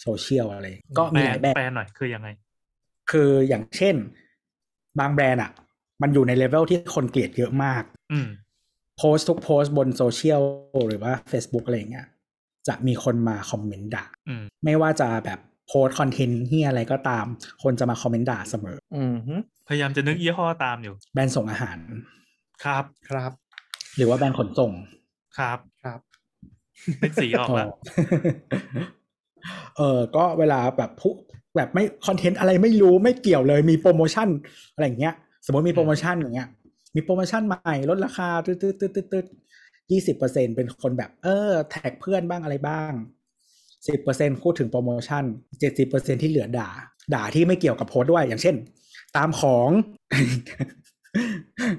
[0.00, 0.66] โซเชียลอะไร
[0.98, 2.28] ก็แปลมีหลายแบบแปลหน่อยคือยังไง
[3.10, 3.94] คืออย่างเช่น
[5.00, 5.52] บางแบรนด์อะ
[6.02, 8.28] มันอยู่ในเลเวลที่คนเกลียดเยอะมาก อืม
[8.98, 10.42] โพสต์ทุกโพสต์บนโซเชียล
[10.88, 12.06] หรือว่า Facebook อะไรอย่างเงี้ย
[12.68, 17.26] จะมีคนมาคอมเมนต์ด่าอืมไม่ว่าจะแบบ โพสต์คอนเทนต์ที่อะไรก็ตาม
[17.62, 19.34] คนจะมาคอมเมนต์ด่าเสมอ อืมฮึ
[19.68, 21.78] พยายามจะนึกยี่ห้อตามอยู่ แบรนด์ส่งอาหาร
[22.64, 23.30] ครับครับ
[23.96, 24.72] หรือว่าแบรนด์ขนส่ง
[25.38, 26.00] ครับครับ
[27.02, 27.70] นึกสีออกแล้ว
[29.76, 31.12] เออก็เวลาแบบผู้
[31.56, 34.28] แบบไม่คอนเทนต์อะไรไม่รู้ไม่เกี่ยวเลยมีโปรโมชั่น
[34.74, 35.14] อะไรอย่างเงี้ย
[35.46, 36.48] สมมติมีโปรโมชั่นอย่างเงี้ย
[36.94, 39.26] มีโปรโมชั่นใหม่ลดราคาตืดตืดตืดตืดตืด
[39.90, 42.92] ยี่สิบเปอร์เซ็นต์เป็นคนแบบ เออ tag เพื่อนบ้างอะไรบ้าง
[43.86, 45.24] สิบเปอร์เซ็นต์พูดถึงโปรโมชั่น
[45.60, 46.70] เจ็ดสิบเปอร์เซ็นที่เหลือด่า
[47.14, 48.56] ด่าที่ไม่เกี่ยวกับโพสต์ด้วย อย่างเช่น
[49.16, 49.68] ตามของ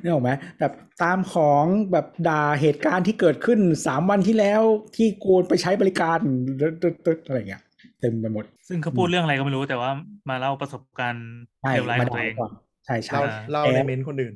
[0.01, 4.61] นี่ออกไหมแบบตามของแบบด่าเหตุการณ์ที่เกิดขึ้นสามวันที่แล้ว
[4.95, 6.19] ที่กูไปใช้บริการ
[6.81, 7.61] ตึ๊ดๆๆอะไรเงี้ย
[7.99, 9.91] เต็มไปหมด ซึ่งเขาพูดเรื่องอะไรก็ไม่รู้แต่ว่า
[10.29, 11.27] มาเล่าประสบการณ์
[11.61, 12.51] ใช่เลวร้ายมาของด่าตัวเองก่อน
[12.85, 14.33] ใช่ใช่เราอ่าเราแอในปเมนต์คนอื่น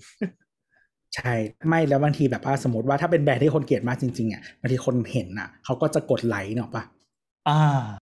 [1.16, 1.34] ใช่
[1.68, 6.99] ไม่แล้วบางทีแบบว่าสมมติว่าถ้าเป็นแบรนด์ที่คนเกลียดมากจริงๆอะบางทีคนเห็นอะเขาก็จะกดไลค์เนาะปะอ่า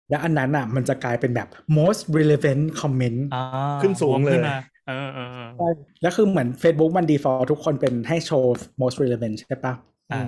[0.10, 3.44] แล้วอันนั้นอะ มันจะกลายเป็นแบบ most relevant comment อ่า
[3.82, 4.58] ขึ้นสูงเลยขึ้นมา
[4.88, 9.74] เออเออเออแล้วคือเหมือน Facebook มัน default ทุกคนเป็นให้โชว์ most relevant ใช่ปะ
[10.12, 10.22] อ่า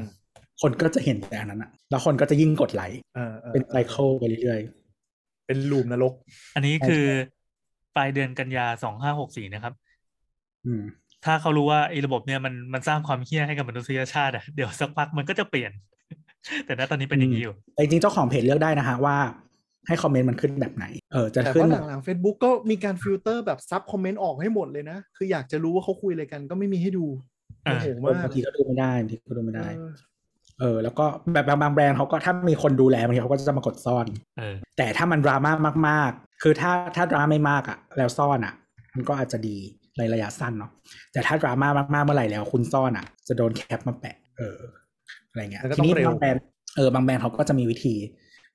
[0.61, 4.59] คนก็จะเห็นแต่อันนั้นอะ แล้วคนก็จะยิ่งกดไลค์เออออเป็นไซเคิลไปเรื่อย
[5.47, 6.13] เป็นลูมนรก
[6.55, 7.05] อันนี้ใช่คือ
[7.95, 10.83] ปลายเดือนกันยาสองห้าหกสี่นะครับๆอืม
[11.25, 15.71] ถ้าเขารู้ว่าไอ้ระบบเนี่ยมันมันสร้างความเฮี้ยให้กับมนุษยชาติอะเดี๋ยวสักพักมันก็จะเปลี่ยน
[16.65, 19.17] แต่ณตอนนี้เป็นอย่างนี้อยู่แต่จริงๆเจ้าของเพจเลือกได้นะฮะว่า
[19.87, 27.05] ให้คอมเมนต์มันขึ้นแบบไหน เออ จะแต่ขึ้นว่าหลังๆ Facebook ก็มีการฟิลเตอร์แบบ sub comment ออกให้หมดเลยนะ คืออยากจะรู้ว่าเขาคุยอะไรกันก็ไม่มีให้ดู
[27.67, 29.91] อ่าโอ้โหบามากงทีก็ดูไม่ได้บางทีก็ดูไม่ได้ เออ
[30.59, 34.05] เออแล้วก็แบบบางบางแบรนด์เขาก็ถ้ามีคนดูแลบางทีเขาก็จะมากดซ่อน
[34.37, 38.53] เออแต่ถ้ามันดราม่ามาก ๆ คือถ้าถ้าดราม่าไม่มากอะ แล้วซ่อนอะ
[38.95, 39.57] มันก็อาจจะดี
[39.97, 40.71] ในระยะสั้นเนาะ
[41.13, 44.59] แต่ถ้าดราม่ามากๆเมื่อไหร่แล้วคุณซ่อนอะ จะโดน cap มาแปะ เออ
[45.29, 46.43] อะไรเงี้ยแล้วก็ทีนี้ต้องเร็วบางแบรนด์
[46.75, 47.93] เออบางแบรนด์เขาก็จะมีวิธี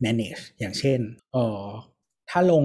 [0.05, 1.01] manage อย่างเช่น
[1.33, 1.61] เออ
[2.31, 2.64] ถ้าลง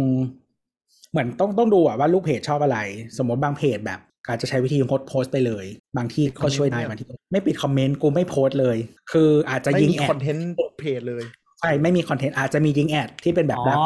[1.12, 2.80] เหมือนต้องต้องดูอะว่าลูกเพจชอบอะไร
[3.18, 5.66] สมมติบางเพจแบบอาจจะใช้วิธีงดโพสต์ไปเลย
[5.98, 8.78] บางที่ก็ช่วยได้บางที่ก็ไม่ปิดคอมเมนต์กูไม่โพสต์เลย
[9.12, 10.48] คืออาจจะไม่ยิงมี add content
[10.80, 11.24] เพจเลย
[11.60, 13.82] ใช่ไม่มีคอนเทนต์อาจจะมียิง ad ที่เป็นแบบอ๋รับอ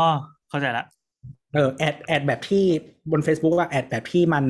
[0.50, 0.86] เข้าใจละ
[1.54, 2.64] เออ ad ad แบบที่
[3.12, 4.46] บน Facebook ว่า ad แบบที่มัน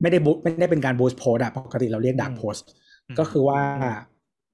[0.00, 2.54] ไม่ได้บูไม่ได้เป็นการ boost post อะปกติเราเรียกดักอืมโพส
[3.08, 3.60] อืมก็คือว่า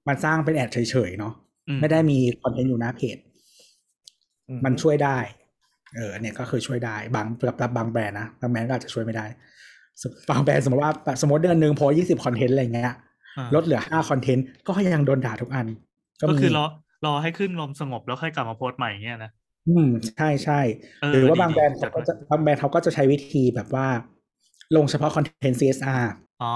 [0.09, 1.34] มันสร้างเป็น ad เฉยๆเนาะ
[1.68, 3.16] อืไม่ได้มีคอนเทนต์อยู่หน้าเพจ
[4.48, 5.18] อืมันช่วยได้
[5.96, 7.26] เอออันเนี้ยก็คือช่วยได้บาง
[7.61, 9.26] กับบางแบรนด์นะบางแบรนด์ก็อาจจะช่วยไม่ได้
[10.03, 10.92] สมบางแบรนด์สมมติว่า
[11.22, 12.94] สมมติเดือนหนึ่งโพสต์ยี่สิบคอนเทนต์อะไรเงี้ย
[13.38, 15.66] อ่าลดเหลือห้าคอนเทนต์ก็ยังโดนด่าทุกอัน
[16.20, 16.64] ก็ก็มีคือรอ
[17.07, 19.30] รอให้ขึ้นลมสงบแล้วค่อยกลับมาโพสต์ใหม่อย่างเงี้ยนะ
[19.68, 20.61] อืมใช่ใช่
[21.03, 23.86] เออหรือว่าดีบางแบรนด์จัเขาดก็จะบางแบรนด์เขาก็จะใช้วิธีแบบว่า
[24.76, 26.05] ลงเฉพาะคอนเทนต์ CSR
[26.42, 26.53] อ๋อ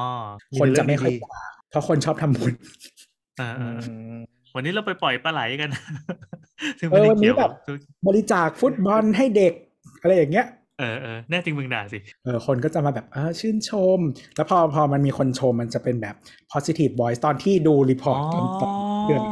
[0.58, 3.78] คนจะไม่ค่อยดีด่าเพราะคนชอบทำบุญเออเออือ
[4.16, 4.18] ม
[4.54, 5.70] วันนี้เราไปปล่อยปลาไหลกัน
[6.78, 7.52] ซึ่งเอไม่อได้วันนี้เกี่ยวแบบ
[8.06, 9.52] บริจาคฟุตบอลให้เด็ก
[10.00, 10.46] อะไรอย่างเงี้ย
[10.80, 13.98] เออเออแน่จริงมึงด่าสิเออคนก็จะมาแบบเออชื่นชม
[14.36, 16.14] แล้วพอพอมันมีคนชมมันจะเป็นแบบ
[16.52, 18.72] positive voice ตอนที่ดู report ตอนตอน
[19.08, 19.22] เดือน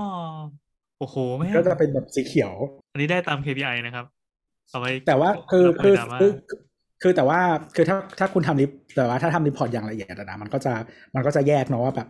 [0.99, 2.53] โอ้โหแม่งก็จะเป็นแบบสีเขียว
[2.93, 4.05] อันนี้ได้ตาม KPI นะครับ
[4.71, 6.59] เอาไว้แต่ว่าคือรับคือดราม่าคือคือ
[7.03, 7.41] คือแต่ว่า
[7.75, 10.73] คือถ้าถ้าคุณทำรีแต่ว่าถ้าทำรีพอร์ตอย่างละเอียดอะนะมันก็จะ
[11.15, 12.09] มันก็จะแยกเนาะว่าแบบ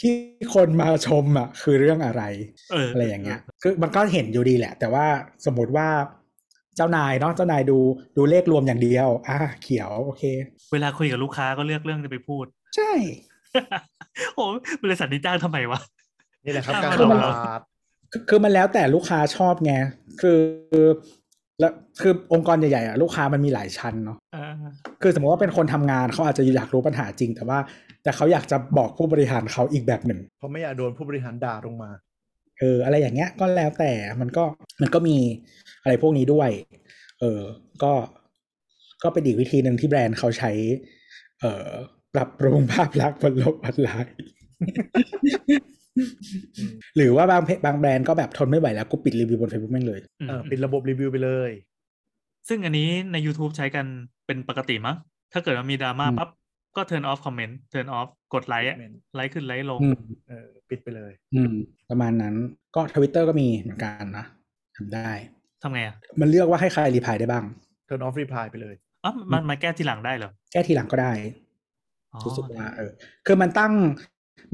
[0.00, 0.14] ที่
[0.54, 2.22] คนมาชมอะคือเรื่องอะไร
[2.72, 5.06] เอออะไรอย่างเงี้ย คือมันก็เห็นอยู่ดีแหละ แต่ว่า
[5.46, 5.88] สมมติว่า
[6.76, 7.78] เจ้านายเนาะเจ้านายดู
[8.16, 10.22] ดูเลขรวมอย่างเดียว อะเขียวโอเค
[10.72, 12.44] เวลาคุยกับลูกค้าก็เลือกเรื่องจะไปพูด
[12.76, 12.92] ใช่
[14.34, 14.44] โอ้
[14.84, 15.80] บริษัทนี้จ้างทำไมวะ
[16.44, 17.60] นี่แหละครับอ่าการคือตมันลาด
[18.12, 19.72] คือคือมันแล้วแต่ลูกค้าชอบไง
[20.20, 20.40] คือ
[21.60, 24.52] แล้วคือองค์กรใหญ่ๆอะลูกค้ามันมีหลายชั้นเนาะเออ
[25.02, 27.58] คือสมมติว่าเป็นคนทำงานเขาอาจจะอยากรู้ปัญหาจริง แต่ว่า
[28.04, 31.90] แต่เขาอยากจะบอกผู้บริหารเขาอีกแบบหนึ่ง เพราะไม่อยากโดนผู้บริหารด่าลงมา
[32.60, 34.44] เออ อะไรอย่างเงี้ยก็แล้วแต่มันก็
[34.80, 35.16] มันก็มี
[35.82, 36.50] อะไรพวกนี้ด้วย
[37.20, 37.40] เออ
[37.82, 37.92] ก็
[39.02, 40.50] ก็เป็นอีกวิธีหนึ่งที่แบรนด์เขาใช้
[41.40, 41.68] เอ่อ
[42.14, 44.14] ปรับปรุงภาพลักษณ์บนโลกออนไลน์
[46.96, 51.50] หรือว่าบางเพจบางแบรนด์ก็แบบทนไม่ไหวแล้วกูปิดรีวิวบน Facebook แม่งเลยอืมเออปิดระบบรีวิวไปเลย
[52.48, 53.86] ซึ่งอันนี้ใน YouTube ใช้กัน
[54.26, 54.96] เป็นปกติมั้ง
[55.32, 56.30] ถ้าเกิดว่ามีดราม่าอืมปั๊บ
[56.75, 61.53] ก็ turn off comment turn off กดไลค์อะ Comment ไลค์ขึ้นไลค์ลง อืม เออปิดไปเลย อืม
[61.89, 62.35] ประมาณนั้น
[62.75, 64.25] ก็ทวิตเตอร์ก็มีเหมือนกันนะ
[64.77, 65.11] ทำได้
[65.63, 67.43] ทำไงอ่ะ มันเลือกว่าให้ใครรีพลายได้บ้าง
[67.87, 68.75] turn off reply ไปเลย
[69.05, 71.11] อ๋อมันมาแก้ทีหลังได้เหรอ แก้ทีหลังก็ได้
[72.13, 72.91] อ๋อ รู้สึกว่าเออ
[73.25, 73.73] คือมันตั้ง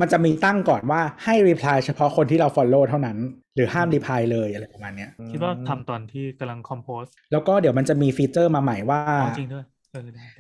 [0.02, 3.18] มันจะมีตั้งก่อนว่าให้รีプライเฉพาะคนที่เรา follow เท่านั้น
[3.56, 9.79] หรือห้ามรีプライเลยอะไรประมาณเนี้ย คิดว่าทำตอนที่กำลัง compose แล้วก็เดี๋ยวมันจะมีฟีเจอร์มาใหม่ว่า อ๋อจริงด้วย เออได้ได้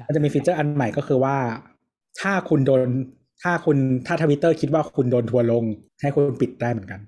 [0.07, 1.37] มันจะมีฟีเจอร์อันใหม่ก็คือว่า
[2.21, 2.83] ถ้าคุณโดน
[3.43, 3.77] ถ้าคุณ
[4.07, 5.65] ถ้าทวิตเตอร์คิดว่าคุณโดนทัวร์ลง
[6.01, 7.01] ให้คุณปิดได้เหมือนกัน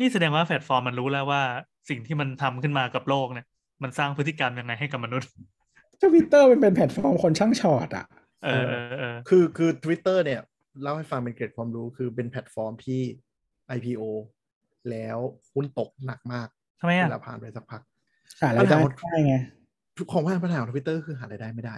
[0.00, 1.42] นี่แสดงว่าแพลตฟอร์มมันรู้แล้วว่า
[1.88, 3.46] สิ่งที่มันทำขึ้นมากับโลกเนี่ย
[3.82, 5.28] มันสร้างพฤติกรรมยังไงให้กับมนุษย์
[6.02, 8.06] ทวิตเตอร์มันเป็นแพลตฟอร์มคนช่างช็อตอะ
[8.44, 10.40] เออเออเออคือคือ Twitter เนี่ย
[10.82, 13.00] เล่าให้ฟังเป็นเกร็ดความรู้คือเป็นแพลตฟอร์มที่
[13.76, 14.02] IPO
[14.90, 15.18] แล้ว
[15.54, 16.48] หุ้นตกหนักมาก
[16.80, 17.82] ทำไมเวอะลาผ่านไปสักพัก
[18.40, 19.57] หารายได้ปัญหาได้ไงทุก
[20.12, 21.76] ของว่าปัญหาของทวิตเตอร์คือหารายได้ไม่ได้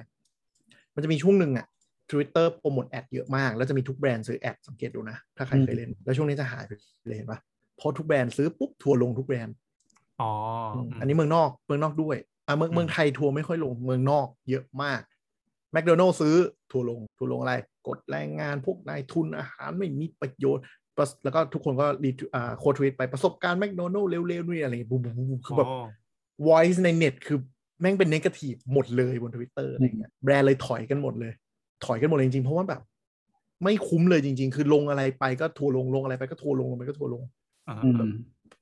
[0.94, 1.66] มันจะมีช่วงหนึ่งอะ
[2.10, 6.72] ทวิตเตอร์โปรโมท ad เยอะมาก แล้วจะมีทุกแบรนด์ซื้อ ad สังเกตดูนะ ถ้าใครอืมเคยเล่น แล้วช่วงนี้จะหายไป
[7.06, 7.38] เลยเห็นปะ
[7.80, 9.54] พอทุกแบรนด์ซื้อปุ๊บทัวร์ลงทุกแบรนด์
[10.20, 10.32] อ๋อ
[10.74, 12.16] อืมอืมอันนี้เมืองนอกเมืองนอกด้วย
[12.46, 15.00] อะเมืองอืมเมืองไทยทัวร์ไม่ค่อยลงเมืองนอกเยอะมาก
[15.72, 16.36] แมคโดนัลด์ซื้อ
[16.70, 17.54] ทัวร์ลงทัวร์ลงอะไร
[17.88, 20.64] กดแรงงานพวกนายทุนอาหารไม่มีประโยชน์
[20.96, 25.78] ประสแล้วก็ทุกคนก็รีทอ่า quote tweet ไปประสบการณ์แมคโดนัลด์เร็วๆนี่อะไรอย่างเงี้ยบูมบูมบูมคือแบบโอ้
[26.48, 27.38] voice ในเน็ตคือ
[27.80, 31.32] แม่งเป็นน a t i v e หมดเลยบนทวิตเตอร์อะไรเงี้ยแบรนด์เลยถอยกันหมดเลย
[31.84, 32.82] ถอยกันหมดเลยจริงๆ เพราะว่าแบบ
[33.64, 37.22] ไม่คุ้มเลยจริง ๆ คือลงอะไรไปก็ทัวร์ลงลงอะไรไปก็ทัวร์ลงลงไปก็ทัวร์ลง
[37.68, 38.12] อ่าอืม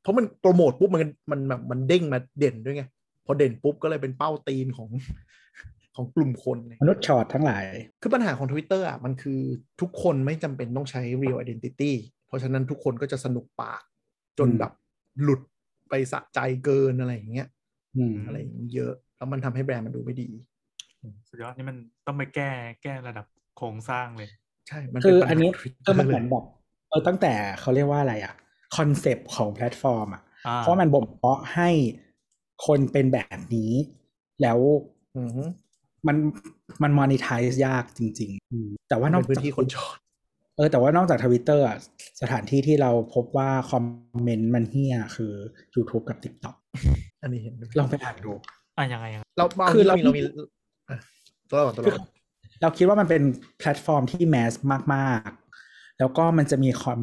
[0.03, 2.85] เพราะมันโปรโมทปุ๊บมันมันแบบมันเด้งมาเด่นด้วยไง
[3.27, 4.89] พอเด่นปุ๊บก็เลยเป็นเป้าตีนของ
[5.97, 7.65] ของกลุ่มคนเนี่ยมนุษย์ช็อตทั้งหลาย
[8.03, 9.41] คือปัญหาของ Twitter อะมันคือ
[9.81, 11.93] ทุกคนไม่จำเป็นต้องใช้ real identity
[12.27, 13.83] เพราะฉะนั้นทุกคนก็จะสนุกปาก
[14.39, 14.73] จนอืมแบบ
[15.23, 15.41] หลุด
[15.89, 17.49] ไปสะใจเกินอะไรอย่างเงี้ย
[17.97, 20.29] อืมอะไรอย่างเงี้ยเยอะ แล้วมันทำให้แบรนด์มันดูไม่ดี
[21.29, 22.51] สุดยอดนี่มันต้องไปแก้
[22.83, 24.29] แก้ระดับโครงสร้างเลย
[24.69, 26.45] ใช่ มันคืเป็นปัญหาอันนี้ Twitter ก็มันเหมือนเลยแบบ
[26.89, 28.35] เออตั้งแต่เขาเรียกว่าอะไรอะ
[28.77, 31.71] concept ของแพลตฟอร์มอะอ่าเพราะมันบ่มเพาะให้
[32.67, 33.73] คนเป็นแบบนี้
[34.43, 34.59] แล้ว
[35.17, 35.43] อือฮึ
[36.07, 36.17] มัน
[36.83, 39.95] มันมอนิทายยากจริงๆอืมแต่ว่านอกเป็นพื้นจากที่คนชอบ
[40.57, 41.77] เออแต่ว่านอกจากทวิตเตอร์อะ
[42.21, 43.85] สถานที่ที่เราพบว่าคอม
[44.23, 45.33] เมนต์มันเหี้ยคือ
[45.75, 46.57] YouTube กับ TikTok
[47.23, 48.33] อันนี้เห็นด้วยลองไปอ่านดู
[48.79, 50.21] อะยังไงยังไงเราเราคือเรามีเรามี
[50.91, 50.99] อะ
[51.51, 52.09] ตัวเราก่อนตัวเราก่อน
[52.63, 53.23] เราคิดว่ามันเป็น
[53.59, 54.53] แพลตฟอร์มที่ mass
[54.95, 57.01] มากๆ แล้วก็มันจะมีคอม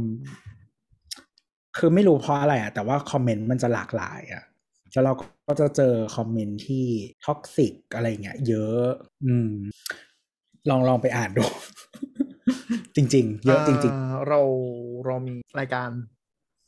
[1.78, 4.44] คือไม่รู้เพราะอะไรอะแต่ว่าคอมเมนต์มันจะหลากหลายอะ
[4.92, 5.14] แล้วเรา
[5.48, 6.86] ก็จะเจอคอมเมนต์ที่
[7.26, 8.86] toxic อะไรเงี้ยเยอะ
[9.26, 9.52] อืม
[10.70, 11.44] ลองลองไปอ่านดู
[12.96, 13.96] จริง ๆ เยอะจริงา
[14.28, 14.42] เรา
[15.06, 15.90] เรามีรายการ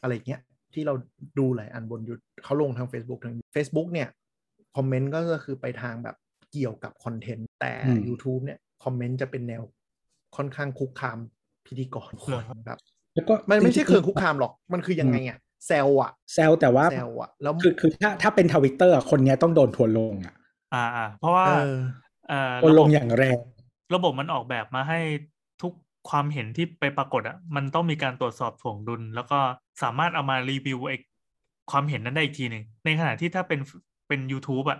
[0.01, 0.41] อะไรเงี้ย
[0.73, 0.93] ที่เรา
[1.39, 4.09] ดูหลายอันบนยูเขาลงทาง Facebook ทาง Facebook เนี่ย
[4.77, 6.15] คอมเมนต์ก็คือไปทางแบบ
[6.51, 9.63] เกี่ยวกับคอนเทนต์ แต่อืม YouTube เนี่ย คอมเมนต์จะเป็นแนว
[10.35, 11.17] ค่อนข้างคุกคาม
[11.65, 20.35] พิธีกรคนแบบๆแล้วก็มันไม่ใช่จริงๆเคืองคุกคามหรอกมันคือยังไงอะแซลอะแซวแต่ว่าแซลอะแล้วคือคือถ้าถ้าเป็นทวิตเตอร์คนเนี้ยต้องโดนทัวร์ลงอะ
[20.73, 21.75] อ่าอ่าเพราะว่าเออ
[22.27, 23.37] เอ่อทัวร์ระลบบงอย่างแรง
[23.95, 24.99] ระบบมันออกแบบมาให้
[25.61, 25.73] ทุก
[26.09, 29.39] ความเห็นที่ไปปรากฏอะมันต้องมีการตรวจสอบถ่วงดุล แล้วก็
[29.83, 30.93] สามารถเอามารีวิวไอ
[31.71, 33.59] ความเห็นนั้นได้อีกทีหนึ่งในขณะที่ถ้าเป็น
[34.07, 34.79] เป็น YouTube อะ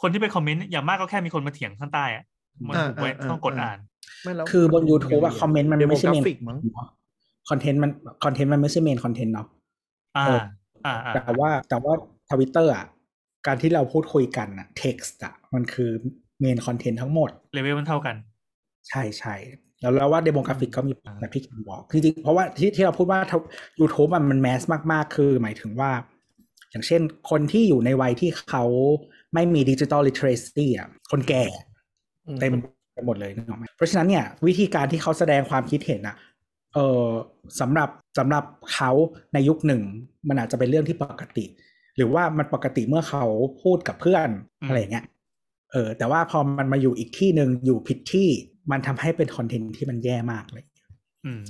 [0.00, 2.24] คนที่ไปคอมเมนต์อย่างมากก็แค่มีคนมาเถียงข้างใต้อะ
[2.68, 3.78] มันถูกไว้อ่าอ่าต้องกดอ่าอ่าน
[4.22, 6.58] ไม่แล้วคือบน YouTube อะคอมเมนต์มันไม่ใช่เมน Demographic มั้ง
[7.50, 7.90] คอนเทนต์มัน
[8.24, 9.46] คอนเทนต์มันไม่ใช่ main content เนาะ
[10.16, 10.40] อ่าเออ
[10.86, 11.92] อ่าอ่าแต่ว่าแต่ว่า
[12.30, 12.86] ทวิตเตอร์อะ
[13.46, 15.90] การที่เราพูดคุยกันอะ text อะมันคือ
[16.40, 18.16] main content ทั้งหมดเลเวลมันเท่ากัน
[18.88, 19.34] ใช่ใช่
[19.80, 23.20] แล้วเราว่า demographic ก็มีอ่าแบบที่คิมบอกจริงๆเพราะว่าที่ที่เราพูดว่า
[23.80, 25.90] YouTube อะมัน mass มากๆ คือหมายถึงว่า
[26.70, 27.00] อย่างเช่น
[27.30, 28.64] คนที่อยู่ในวัยที่เขา
[29.34, 31.44] ไม่มี digital literacy อะคนแก่
[32.26, 32.50] อืมเต็ม
[32.94, 36.16] ไปหมดเลยนึกออกไหมเพราะฉะนั้นเนี่ยวิธีการที่เขาแสดงความคิดเห็นอะ
[36.74, 37.06] เออ
[37.60, 37.88] สำหรับ
[38.18, 38.90] สำหรับเขา
[39.34, 39.82] ในยุคหนึ่ง
[40.28, 41.44] มันอาจจะเป็นเรื่องที่ปกติ
[41.96, 43.24] หรือว่ามันปกติเมื่อเขา
[43.62, 44.28] พูดกับเพื่อน
[44.62, 45.04] อืมอะไรอย่างเงี้ย
[45.72, 48.28] เออ แต่ว่าพอมันมาอยู่อีกที่หนึ่งอยู่ผิดที่
[48.70, 50.64] มันทำให้เป็นคอนเทนต์ที่มันแย่มากเลย
[51.24, 51.42] อืม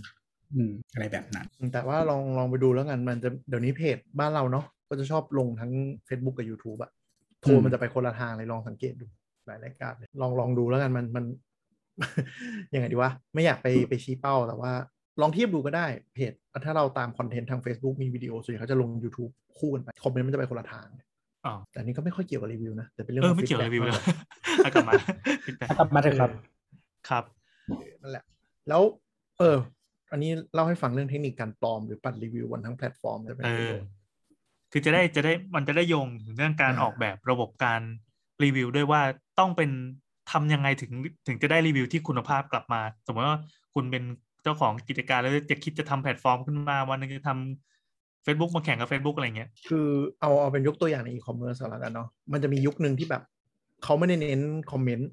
[0.54, 5.72] อืม อะไรแบบนั้น แต่ว่าลองลองไปดูแล้วกันมันจะเดี๋ยวนี้เพจบ้านเราเนาะ ก็จะชอบลงทั้ง
[6.08, 6.90] Facebook กับ YouTube อะ
[7.40, 9.06] โทอืนมมันจะไปคนละทางเลยลองสังเกตดู
[9.46, 11.24] หลายรายการเลยลองลองดูแล้วกันมันมัน
[12.74, 14.72] ยังไงดีวะ ไม่อยากไปไปชี้เป้าแต่ว่า
[15.20, 16.32] ลองเทียบดูก็ได้เพจ
[16.64, 20.86] ถ้าเราตามคอนเทนต์ทาง Facebook มีวิดีโอส่วนใหญ่เขาจะลง YouTube คู่กันไป คอมเมนต์มันจะไปคนละทาง
[21.46, 24.16] อ๋อแต่อันนี้ก็ไม่ค่อยเกี่ยวกับรีวิวนะแต่เป็นเรื่องเออของไม่เกี่ยวกับ feedback รีวิวเลยมากกว่า
[24.62, 24.94] เอากลับมา
[25.44, 26.30] feedback กลับมาเถอะครับ
[27.08, 27.24] ครับ
[28.02, 28.24] นั่นแหละ
[28.68, 28.82] แล้ว
[29.38, 29.56] เออ
[30.12, 33.46] อันนี้เล่าให้ฟังเรื่องเทคนิคการปลอมหรือปัดรีวิวบนทั้งแพลตฟอร์มจะเป็น
[34.76, 37.80] คือจะได้จะได้มันจะได้โยงถึงเรื่องการอ่าออกแบบระบบการ
[38.44, 39.00] รีวิวด้วยว่า
[39.38, 39.70] ต้องเป็น
[40.32, 40.92] ทำยังไงถึง
[41.26, 43.38] ถึงจะได้รีวิวที่คุณภาพกลับมา สมมติว่า
[43.74, 44.02] คุณเป็น
[44.42, 49.86] เจ้าของกิจการแล้วจะคิดจะทำแพลตฟอร์มขึ้นมา วันหนึ่งจะทำ Facebook มาแข่งกับ Facebook อะไรเงี้ย คือ
[50.20, 53.22] เอาเอาเป็นยกตัวอย่างในอีคอมเมิร์ซแล้วกันเนาะ มันจะมียุคหนึ่งที่แบบ
[53.84, 55.10] เขาไม่ได้เน้นคอมเมนต์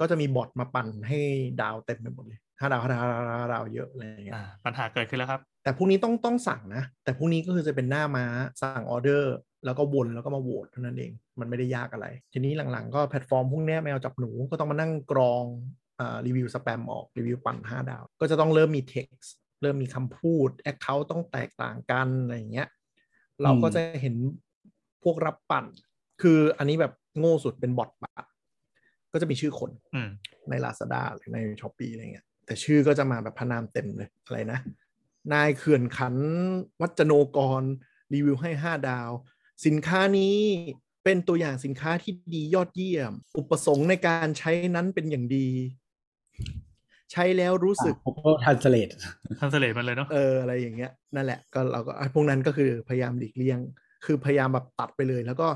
[0.00, 1.18] ก็จะมีบอทมาปั่นให้
[1.60, 8.24] ดาวเต็มไปหมดเลย ห้าดาวห้าดาวห้าดาวห้าดาวเยอะอะไรอย่างเงี้ยอ่าปัญหาเกิดขึ้นแล้วครับ แต่พวกนี้ต้องต้องสั่งนะ แต่พวกนี้ก็คือจะเป็นหน้าม้า
[8.60, 9.34] สั่งออเดอร์
[9.64, 15.44] แล้วก็วนแล้วก็มาโหวตเท่านั้นเอง มันไม่ได้ยากอะไร ทีนี้หลังๆ ก็แพลตฟอร์มพวกเนี้ยแมวจับหนูก็ต้องมานั่งกรอง
[16.00, 19.28] อ่ารีวิวสแปมออกรีวิวปั่น5 ดาว ก็จะต้องเริ่มมี text
[19.62, 22.68] เริ่มมีคำพูด account ต้องแตกต่างกันอะไรอย่างเงี้ย
[23.42, 24.14] เราก็จะเห็น
[25.02, 25.64] พวกรับปั่น
[26.22, 28.24] คืออันนี้แบบโง่สุดเป็นบอทปั่น
[29.12, 30.08] ก็จะมีชื่อคนอืม
[30.50, 34.58] ใน Lazada หรือใน Shopee อะไรเงี้ย แต่ชื่อก็จะมาแบบพระนามเต็มเลยอะไรนะ
[35.32, 36.14] นายเขื่อนขัน
[36.80, 37.62] วัจโนกร
[38.12, 39.10] รีวิวให้5ดาว
[39.66, 40.36] สินค้านี้
[41.04, 45.48] เป็นตัวอย่างสินค้าที่ดียอดเยี่ยม อุปสงค์ในการใช้นั้นเป็นอย่างดี
[47.12, 48.88] ใช้แล้วรู้สึกผมก็ทันสเลต
[49.40, 53.58] ทันสเลตมันเลยเนาะเอออะไรอย่างเงี้ยนั่นแหละก็เราก็ไอ้พวกนั้นก็คือพยายามหลีกเลี่ยง
[54.04, 55.48] คือพยายามแบบตัดไปเลย แล้วก็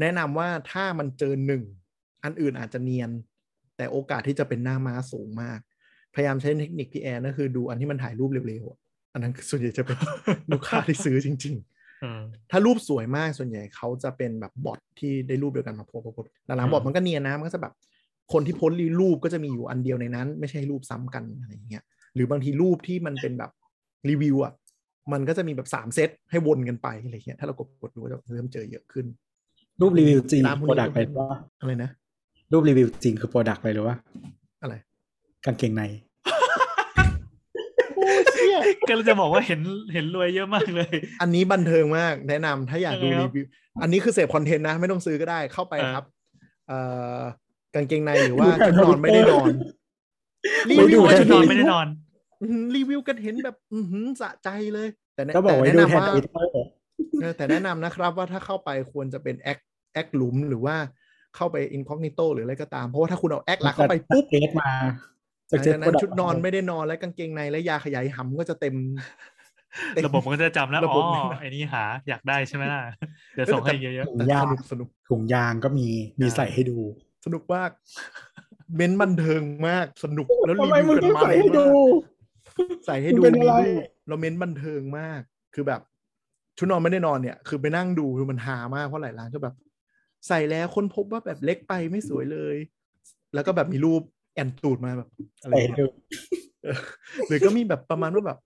[0.00, 1.62] แนะนำว่าถ้ามันเจอหนึ่ง
[2.24, 3.10] อันอื่นอาจจะเนียน
[3.76, 5.60] แต่โอกาสที่จะเป็นหน้าม้าสูงมาก
[6.16, 8.78] พยายามใช้เทคนิคพี่แอนก็คือดูอันที่มันถ่ายรูปเร็วๆอะ
[9.12, 9.98] อันนั้นส่วนใหญ่จะเป็น
[10.52, 17.72] ลูกค้าที่ซื้อจริงๆเออถ้ารูปสวยมากส่วนใหญ่เขาจะเป็นแบบ bot ที่ได้รูปเดียวกันมาโพสต์โพสต์โพสต์หลังอืมๆ bot มันก็เนียนนะมันก็จะแบบ
[18.32, 21.82] คนที่โพสต์รูปก็จะมีอยู่อันเดียวในนั้น ไม่ใช่รูปซ้ำกันอะไรอย่างเงี้ย
[22.14, 23.50] หรือบางทีรูปที่มันเป็นแบบ
[24.10, 24.52] รีวิวอะ
[25.12, 29.06] มันก็จะมีแบบสามเซตให้วนกันไปอะไรเงี้ยถ้าเรากดกดดูก็จะเริ่มเจอเยอะขึ้น
[29.80, 31.90] รูปรีวิวจริงตามพวก product เลยว่าอะไรนะ
[32.52, 33.96] รูปรีวิวจริงคือโปรดักต์เลยหรือว่า
[34.62, 34.74] อะไร
[35.44, 36.05] กางเกงในโอ้เชี่ย
[38.88, 39.60] ก็เลยจะบอกว่าเห็น
[39.92, 43.46] เห็นรวยเยอะมากเลย อันนี้บันเทิงมาก แนะนำถ้าอยากดูยังไงครัรีบวิว
[43.82, 46.04] อันนี้คือเสพคอนเทนต์นะ ไม่ต้องซื้อก็ได้เข้าไปเออครับ
[46.68, 46.78] เอ่
[47.18, 47.20] อ
[47.74, 49.52] กางเกงในหรือว่าดูแทนชุดนอนไม่ได้นอน
[50.66, 51.86] ไม่รีดูวิวว่าแทชุดนอนไม่ได้นอน
[52.40, 56.52] อื้อหือรีวิวกันเห็นแบบอือหือสะใจเลย แต่แนะก็บอกไว้แต่ดูแนะแทนนำว่าทวิตเตอร์
[57.20, 59.58] เออแต่แนะนำนะครับว่าถ้าเข้าไปควรจะเป็นแอค
[59.94, 60.76] แอคหลุมหรือว่า
[61.36, 65.15] เข้าไปอินค g กนิโตหรืออะไรก็ตาม เพราะว่าถ้าคุณเอาแอคหลักเข้าไปปุ๊บเกตมาหลังเช็
[65.50, 68.74] จากนั้นชุดนอนไม่ได้นอนและกางเกงในและยาขยายหำก็จะเต็ม
[69.94, 72.80] เต็มระบบมันก็จะจำแล้วระอ๋บอบมันไอ้นี่หาอยากได้ใช่ไหมล่ะ
[73.34, 75.88] เดี๋ยวส่งให้เยอะถุงแต่ยาสงนุกสนุกถุงยางก็มี
[76.20, 76.78] มีใส่ให้ดู
[77.24, 77.70] สนุกมาก
[78.76, 85.20] เม้นบันเทิงมากสนุกแล้วรีทำไมวิวมึงกันต้องมันใส่ให้ดูมากใส่ให้ดูมันเป็นมีอะไรรูปแล้วเม้นบันเทิงมาก
[85.54, 85.80] คือแบบ
[86.58, 89.54] ชุดนอนไม่ได้นอนเนี่ย คือไปนั่งดูคือมันหามากเพราะหลายร้านก็แบบ
[90.28, 92.56] ใส่แล้วคนพบว่าแบบเล็กไปไม่สวยเลย
[93.34, 94.02] แล้วก็แบบมีรูป
[94.36, 95.08] แอนตูดมาแบบ
[95.42, 95.86] อะไรใส่อย่างให้เงี้ยดู
[96.64, 96.78] เออ
[97.28, 98.38] หรือก็มีแบบประมาณว่าแบบ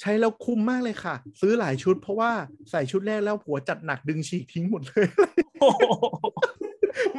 [0.00, 2.30] ใช้แล้วคุ้มมากเลยค่ะ ซื้อหลายชุดเพราะว่า
[2.70, 5.82] ใส่ชุดแรกแล้วผัวจัดหนักดึงฉีกทิ้งหมดเลยๆโอ้โห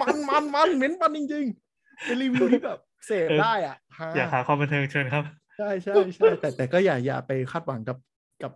[0.01, 5.23] มันมันมันเม้นมันจริงๆเป็นรีวิวที่แบบเสพเออได้อะฮะอยากหาความบันเทิงเชิญครับ
[5.57, 7.97] ใช่ใช่ใช่แต่แต่ก็อย่าอย่าไปคาดหวังกับ
[8.43, 8.51] กับ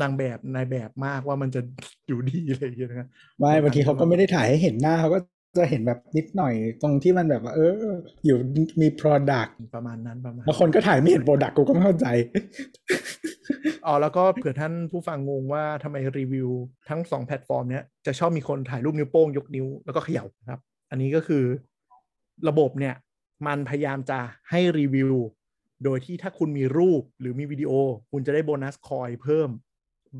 [0.00, 1.60] นางแบบนายแบบมากว่ามันจะ
[2.06, 5.18] อยู่ดีอะไรอย่างเงี้ยนะไม่บางทีเขาก็ไม่ได้ถ่ายให้เห็นหน้าเขาก็
[5.56, 7.72] จะเห็นแบบนิดหน่อยตรงที่มันแบบว่าเออ
[8.24, 8.36] อยู่
[8.80, 12.06] มี product ประมาณนั้นประมาณแล้วคนก็ถ่ายไม่เห็น product กูก็ไม่เข้าใจ
[13.86, 16.48] อ๋อแล้วก็เผื่อท่านผู้ฟังงงว่าทำไมรีวิว
[16.88, 21.44] ทั้งสองแพลตฟอร์มเนี้ยจะชอบมีคนถ่ายรูปนิ้วโป้งยกนิ้วแล้วก็เขย่านะครับ อันนี้ก็คือ
[22.48, 22.94] ระบบเนี่ย
[23.46, 24.18] มันพยายามจะ
[24.50, 25.14] ให้รีวิว
[25.84, 27.72] โดยที่ถ้าคุณมีรูปหรือมีวิดีโอ
[28.10, 29.48] คุณจะได้โบนัสคอยเพิ่ม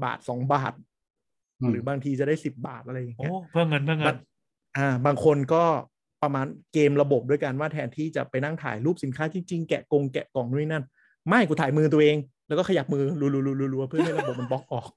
[0.02, 0.72] บาทสองบาท
[1.60, 4.16] อืมหรือบางทีจะได้สิบบาทอะไรอย่างโอ้เงี้ยเพิ่มเงินเพิ่มเงิบานง
[4.76, 5.64] อ่าบางคนก็
[6.22, 10.84] ประมาณเกมระบบด้วยกันว่าแทนที่จะไปนั่งถ่ายรูปสินค้าจริงๆ แกะกงแกะกล่องนู่นนนั่น
[11.28, 12.16] ไม่กูถ่ายมือตัวเอง
[12.48, 13.26] แล้วก็ขยับมือรั
[13.80, 14.88] วๆๆๆๆเพื่อให้ระบบมันบล็อกออก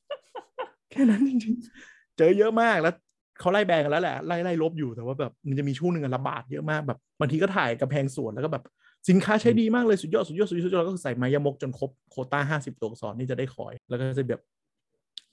[0.91, 2.93] แค่นั้นจริงๆ เจอเยอะมากแล้ว
[3.39, 8.63] เขาไล่แบนกันแล้วแหละไล่ไล่ลบอยู่แต่ว่าแบบมันจะมีช่วงหนึ่งอะระบาดเยอะมากแบบบางทีก็ถ่ายกระแพงสวนแล้วก็แบบ
[9.09, 14.41] สินค้าใช้ดีมากเลยสุดยอดสุดยอดสุดยอดสุดยอดแล้วก็คือใส่มายามกจนครบโควต้าห้าสิบตัวอักษรนี่จะได้คอย แล้วก็จะแบบ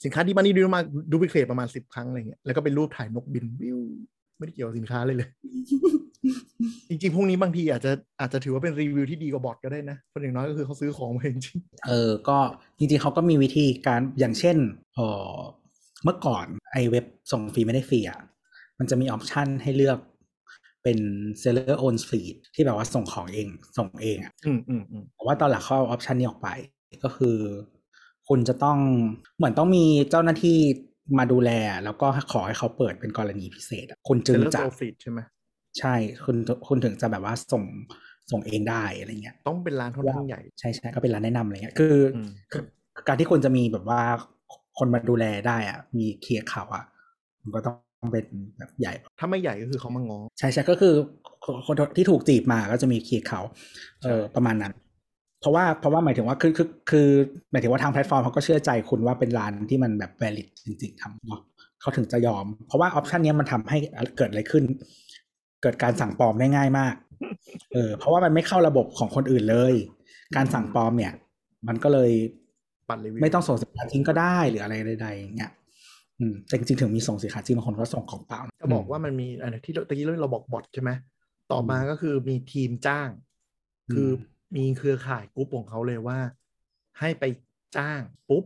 [0.05, 0.81] สินค้าที่มันนี่ดูมา
[1.11, 3.79] ดูพิเครประมาณสิบครั้งอะไรเงี้ยแล้วก็เป็นรูปถ่ายนกบินวิว
[4.39, 5.29] ไม่ได้เกี่ยวกับสินค้าเลยเลย
[6.89, 12.39] จริงๆพวกนี้บางทีอาจจะอาจจะถือว่าเป็นรีวิวที่ดีกว่าบอทก็ได้นะเพราะอย่างน้อยก็คือเขาซื้อของมาจริงเออ ก็
[12.79, 14.57] จริงๆเขาก็มีวิธีการอย่างเช่น
[14.95, 15.37] เออ
[16.05, 18.21] เมื่อก่อนไอเว็บส่งฟรีไม่ได้ฟรีอะ
[18.79, 19.99] มันจะมี option ให้เลือก
[20.83, 20.99] เป็น
[21.43, 26.49] seller own fleet ที่แบบว่าส่งของเองส่งเองอะอืมอืมอืมแต่ว่าตอนหลังเขาเอา option นี้ออกไป
[27.05, 27.37] ก็คือ
[28.29, 28.79] คุณจะต้อง
[29.37, 30.59] เหมือนต้องมีเจ้าหน้าที่
[31.19, 31.51] มาดูแล
[31.85, 35.21] แล้วก็ขอให้เขาเปิดเป็นกรณีพิเศษอะคุณจึงเจอจะ profit ใช่ไหม
[35.79, 35.95] ใช่
[36.25, 36.37] คุณ
[36.69, 37.65] คุณถึงจะแบบว่าส่ง
[38.31, 42.63] ส่งเองได้อะไรเงี้ย ต้องเป็นร้านค่อนข้างใหญ่ใช่ใช่ก็เป็นร้านแนะนำอะไรเงี้ยคืออมคือ
[43.09, 44.01] การที่คุณจะมีแบบว่า
[44.79, 46.85] คนมาดูแลได้อะ มีเคลียร์ข่าวอะ
[47.43, 47.75] มันก็ต้อ
[48.07, 48.27] งเป็น
[48.59, 50.95] แบบใหญ่ ถ้าไม่ใหญ่ก็คือเขามาง้อใช่ใช่ก็คือ
[51.45, 53.45] คนคนที่ถูกจีบมาก็จะมีเคลียร์ข่าว
[54.03, 54.73] เออประมาณนั้น
[55.45, 57.09] เพราะว่าเพราะว่าหมายถึงว่าคือคือคือ
[57.51, 61.41] หมายถึงว่าทางแพลตฟอร์มเขาก็เชื่อใจคุณว่าเป็นร้านที่มันแบบ valid จริงๆทำเนาะ
[61.81, 63.79] เขาถึงจะยอม เพราะว่า option เนี้ยมันทำให้
[64.17, 64.65] เกิดอะไรขึ้น
[65.63, 66.95] เกิดการสั่งปลอมได้ง่ายมาก
[67.73, 69.75] เออ เพราะว่ามันไม่เข้าระบบของคนอื่นเลย
[70.37, 71.13] การสั่งปลอมเนี่ย
[71.69, 72.11] มันก็เลย
[72.89, 75.53] ปั่นรีวิวไม่ต้องส่งสินค้าจริงก็ได้หรืออะไรใดๆอย่างเงี้ย
[76.19, 80.91] อืมแต่จริงๆถึงมีส่งสินค้าจริงบางคนก็ส่งของเปล่าจะบอกว่ามันมีอะไรที่เราตะกี้เราบอก bot ใช่ไหม
[81.53, 83.09] ต่อมาก็คือมีทีมจ้าง
[83.93, 84.09] คือ
[84.57, 86.19] มีเครือข่ายกรุ๊ปของเขาเลยว่า
[87.01, 87.25] ให้ไป
[87.77, 88.45] จ้างปุ๊บ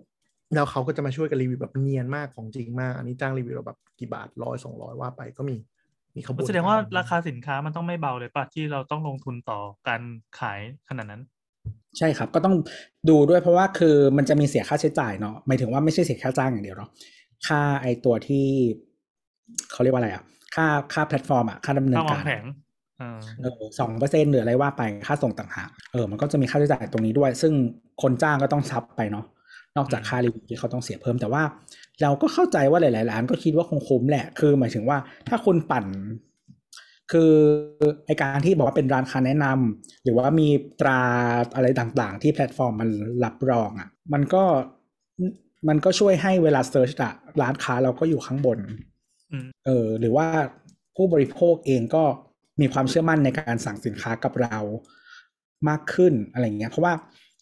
[0.54, 5.56] แล้วเขาก็จะมาช่วยกันรีวิวแบบเนียนมากของจริงมาก อันนี้จ้างรีวิวเราแบบกี่บาทร้อยสองร้อยว่าไปก็มี
[6.16, 10.02] มีขบวนแสดงว่าการราคาสินค้ามันต้องไม่เบาเลยป่ะที่เราต้องลงทุนต่อการ
[10.38, 11.22] ขายขนาดนั้น
[11.98, 12.54] ใช่ครับก็ต้อง
[13.08, 16.90] ดูด้วยเพราะว่าคือมันจะมีเสียค่าใช้จ่ายเนาะหมายถึงว่าไม่ใช่เสียค่าจ้างอย่างเดียวเนาะ
[17.46, 18.46] ค่าไอตัวที่
[19.70, 20.24] เขาเรียกว่าอะไรอะ
[20.54, 22.67] ค่าค่าแพลตฟอร์มอะค่าดำเนินถ้าวาการงแผงอ่า
[23.80, 27.52] สองเปอร์เซ็นหรืออะไรว่าไปค่าส่งต่างหากเออมันก็จะมีค่าใช้จ่ายตรงนี้ด้วย ซึ่ง
[28.02, 29.26] คนจ้างก็ต้องซับไปเนาะ
[29.76, 31.42] นอกจากค่ารีวิวที่เขาต้องเสียเพิ่มแต่ว่า
[32.02, 34.98] เราก็เข้าใจว่าหลายๆร้านก็คิดว่าคงคุ้มแหละ คือหมายถึงว่า
[35.28, 35.86] ถ้าคุณปั่น
[37.12, 37.32] คือ
[38.06, 40.48] ไอการที่บอกว่าเป็นร้านค้าแนะนำหรือว่ามี
[40.80, 41.00] ตรา
[41.54, 42.90] อะไรต่างๆ ที่แพลตฟอร์มมัน
[43.24, 44.44] รับรองอะ่ะ มันก็
[45.68, 47.12] มันก็ช่วยให้เวลา search อะ
[47.42, 48.58] ร้านค้าเราก็อยู่ข้างบน
[49.32, 50.26] อืมเออ หรือว่า
[50.96, 52.04] ผู้บริโภคเองก็
[52.60, 54.58] มีความเชื่อมั่นในการสั่งสินค้ากับเรา
[55.68, 56.94] มากขึ้นอะไรเงี้ยเพราะว่า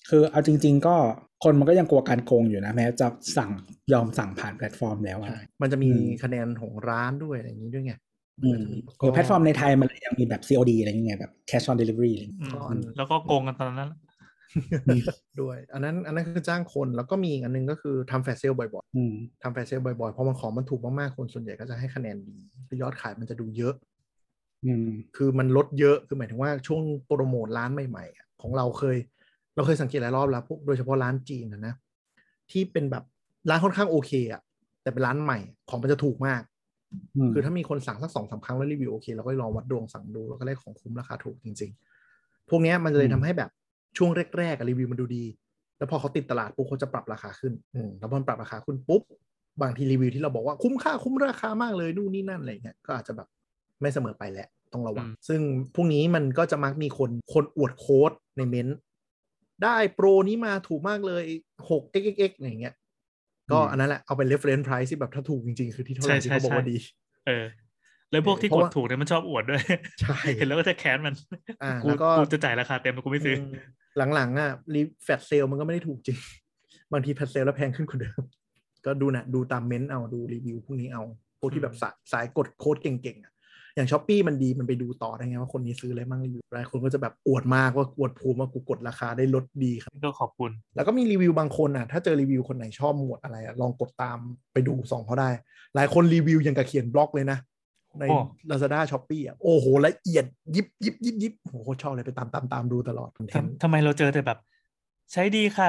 [0.09, 0.97] คือเอาจริง ๆ ก็
[1.45, 3.07] คนมันก็ยังกลัวการโกงอยู่นะแม้จะ
[3.37, 3.51] สั่ง
[3.93, 7.93] ยอมสั่งผ่านแพลตฟอร์มแล้วอะใช่มันจะมีอืมคะแนนของร้านด้วยอะไรอย่างนี้ด้วยไง
[8.43, 8.63] อืม
[8.99, 13.91] เออแพลตฟอร์มในไทยมันยังมีแบบ COD อะไรอย่างเงี้ยแบบ cash on delivery อะไรอย่างเงี้ยอืมก็อันแล้วก็โกงกันตอนนั้น
[15.41, 22.39] ด้วย อันนั้นอันนั้นคือจ้างคนแล้วก็มีอีกอันนึงก็คือทำ flash sale บ่อยอืมๆทำ flash sale บ่อยๆเพราะมันของมันถูกมากๆ คนส่วนใหญ่ก็จะให้คะแนนดี
[22.69, 23.96] คือยอดขายมันจะดูเยอะอืม
[25.17, 28.97] คือมันลดเยอะคือหมายถึงว่าช่วงโปรโมทร้านใหม่ๆอะของเราเคย
[29.55, 31.75] เราเคยสังเกตหลายรอบแล้วพวกโดยเฉพาะร้านจีนนะนะ
[32.51, 33.05] ที่เป็นแบบ
[33.51, 34.43] ร้านค่อนข้างโอเคอะ
[34.83, 35.39] แต่เป็นร้านใหม่
[35.69, 36.43] ของมันจะถูกมาก
[37.17, 41.71] อืมคือถ้ามีคนสั่งสักสองสามครั้งแล้วรีวิวโอเคเราก็ลองวัดดวงสั่งดูแล้วก็ได้ของคุ้มราคาถูกจริง
[42.11, 43.51] ๆ พวกเนี้ยมันเลยทำให้แบบ
[43.97, 45.25] ช่วงแรกๆอะรีวิวมันดูดี
[45.79, 49.03] แล้วพอเขาติดตลาดปุ๊บเขาจะปรับราคาขึ้นอืมแล้วพอมันปรับราคาขึ้นปุ๊บ
[49.63, 53.29] บางทีรีวิวที่เราบอกว่าคุ้มค่าคุ้มราคามากเลยนู่นนี่นั่นอะไรเงี้ยก็อาจจะแบบ
[53.81, 55.41] ไม่เสมอไปแหละ ต้องระวังอืมซึ่ง
[55.75, 58.79] พวกนี้มันก็จะมักมีคนคนอวดโค้ดในเม้นต์
[59.65, 61.25] ได้โปรนี้มาถูกมากเลย
[61.71, 62.75] 6 xxx อย่างเงี้ย
[63.53, 66.77] ก็อันนั้นแหละเอาเป็น reference price ที่แบบถ้าถูกจริง ๆ คือที่เท่าไหร่ใช่ที่เขาบอกใช่ว่าดี
[67.27, 67.45] เออ
[68.11, 69.63] แล้วพวกที่เพกราะดว่าถูกเนี่ยมันชอบอวดด้วย
[70.01, 71.15] ใช่ เห็นแล้วก็จะแค้นมัน
[71.63, 73.43] อ่ากูแล้วก็กูจะจ่ายราคาเต็มแต่กูไม่ซื้ออ
[74.03, 76.19] มหลังๆอะรีแฟตเซลมันก็ไม่ได้ถูกจริง
[76.93, 78.23] บางทีแฟตเซลแล้วแพงขึ้นกว่าเดิม
[78.87, 81.03] ก็ดูนะดูตามเม้นต์เอาดูรีวิวพวกนี้เอา
[81.41, 83.33] พวกที่แบบสายสายกดโค้ดเก่งๆอะ
[83.77, 94.19] อย่าง Shopee มันดีมันไปดูต่อได้ไงว่าคนนี้ซื้ออะไรมั่งรีวิวอะไรคนก็จะแบบอวดมากว่าอวดภูมิว่ากูกดราคาได้ลดดีครับก็ขอบคุณ แล้วก็มีรีวิวบางคนอะถ้าเจอรีวิวคนไหนชอบหมวดอะไรอะลองกดตาม
[94.53, 95.31] ไปดูส่องเขาได้
[95.75, 97.39] หลายคนรีวิวยังกับเขียนบล็อกเลยนะ
[97.99, 98.17] ในโอ้
[98.51, 100.25] Lazada s h o p e e อะโอ้โหละเอียด
[100.55, 104.39] ยิบยิบยิบยิบโอ้โหชอบเลยไปตามตามตามดูตลอด content ทำทำไมเราเจอแต่แบบ
[105.13, 105.69] ใช้ดีค่ะ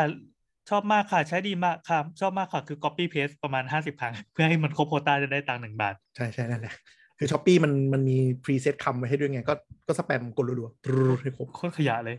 [0.70, 6.74] ชอบมากค่ะ ใช้ดีมากค่ะ ชอบมากค่ะ คือ copy paste ประมาณห้าสิบครั้ง เพื่อให้มันครบโควต้าจะได้ตังค์หนึ่งบาท ใช่ใช่นั่นแหละ
[7.18, 9.54] คือ Shopee มันมันมี preset คำไว้ให้ด้วยไง ก็
[9.88, 12.18] ก็สแปมกดรัวๆตรูดให้ครบโคตรขยะเลย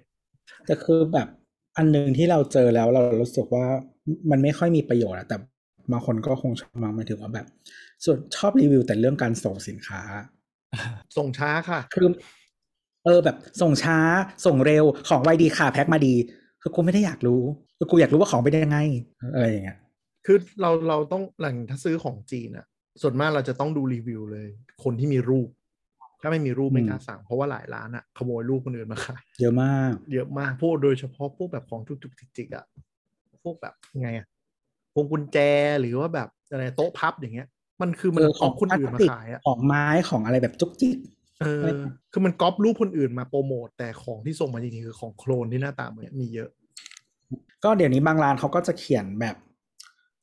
[0.66, 1.28] แต่คือแบบ
[1.76, 3.66] อันหนึ่งที่เราเจอแล้วเรารู้สึกว่า
[4.30, 5.36] มันไม่ค่อยมีประโยชน์อะแต่
[5.92, 7.46] บางคนก็คงชอบมากหมายถึงว่าแบบ
[8.04, 10.02] ส่วนชอบรีวิวแต่เรื่องการส่งสินค้า
[11.16, 12.08] ส่งช้าค่ะคือ
[13.04, 13.98] เออแบบส่งช้า
[14.46, 16.14] ส่งเร็วของไวดีค่ะแพ็คมาดี
[16.62, 17.42] คือกูไม่ได้อยากรู้
[17.78, 18.78] คือกูอยากรู้ว่าของเป็นยังไง
[19.34, 19.78] อะไรอย่างเงี้ย
[20.26, 22.66] คือเราเราต้องหลังถ้าซื้อของจีนอะ
[23.02, 24.48] ส่วนมากเราจะต้องดูรีวิวเลย
[24.84, 25.48] คนที่มีรูป
[26.20, 32.64] ถ้าไม่มีรูปไม่กล้าสั่ง เพราะว่าหลายร้านอะขโมยรูปคนอื่นมาขายเยอะมาก เยอะมากพวกโดยเฉพาะพวกแบบของจุกจุกจิกจิกๆอะ
[33.42, 34.26] พวกแบบไงอะ
[34.94, 35.38] พวงกุญแจ
[35.80, 37.48] หรือว่าแบบอะไรโต๊ะพับอย่างเงี้ย
[37.82, 40.96] มันคือมันเออของคนอื่นมาขายอะของไม้ของอะไรแบบจุกจิก
[41.40, 41.64] เออ
[42.12, 46.50] คือมันก๊อปรูปคนอื่นมาโปรโมทแต่ของที่ส่งมาจริงๆคือของโคลนที่หน้าตาเหมือนมีเยอะ
[47.64, 49.36] ก็เดี๋ยวนี้บางร้านเขาก็จะเขียนแบบ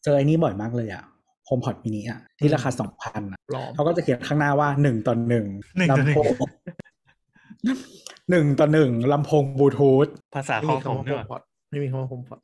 [0.03, 1.03] เจอไอ้นี่บ่อยมากเลยอะ
[1.45, 5.45] โฮมพอดมินิอะที่ราคาสองพันอะปลอมเขาก็จะเขียนข้างหน้าว่าหนึ่งต่อหนึ่ง
[5.77, 6.49] หนึ่งต่อหนึ่งลำโพง
[8.29, 12.39] หนึ่งต่อหนึ่งลำโพงบลูทูธภาษาไม่ขอมีงผมคำว่าเนี่โฮยมพอดไม่มีคำว่าโฮมพอด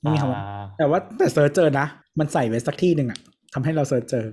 [0.00, 1.86] ไม่มีคำว่าอ่าแต่ว่าแต่เซิร์ชเจอนะ
[2.18, 3.18] มันใส่ไว้สักที่หนึ่งอะ
[3.54, 4.26] ทำให้เรา search เจอ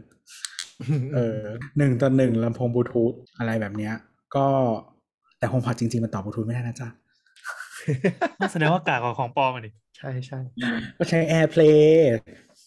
[1.14, 1.40] เออ
[1.78, 3.94] หนึ่งต่อหนึ่งลำโพงบลูทูธอะไรแบบเนี้ย
[4.36, 4.46] ก็
[5.40, 6.88] แต่ HomePod จริง ๆ มันต่อบลูทูธไม่ได้นะจ๊ะ
[8.52, 10.40] แสดงว่ากากกว่าของปลอมอะดิใช่ใช่
[10.98, 11.80] ก็ใช้ AirPlay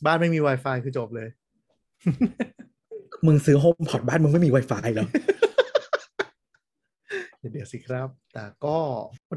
[0.07, 1.29] บ้านไม่มี Wi-Fi คือจบเลย
[3.27, 5.09] มึงซื้อ HomePod บ้านมึงไม่มี Wi-Fi แล้ว
[7.53, 8.79] เดี๋ยวสิครับ แต่ก็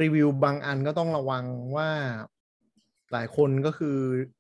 [0.02, 1.44] รีวิวบางอันก็ต้องระวัง
[1.76, 1.90] ว่า
[3.14, 3.98] หลายคนก็คือ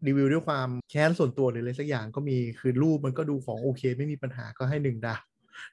[0.07, 5.21] รีวิวด้วยความแค้นส่วนตัวหรืออะไรสักอย่างก็มีคือรูปมันก็ดูของโอเค ไม่มีปัญหาก็ให้หนึ่งดาว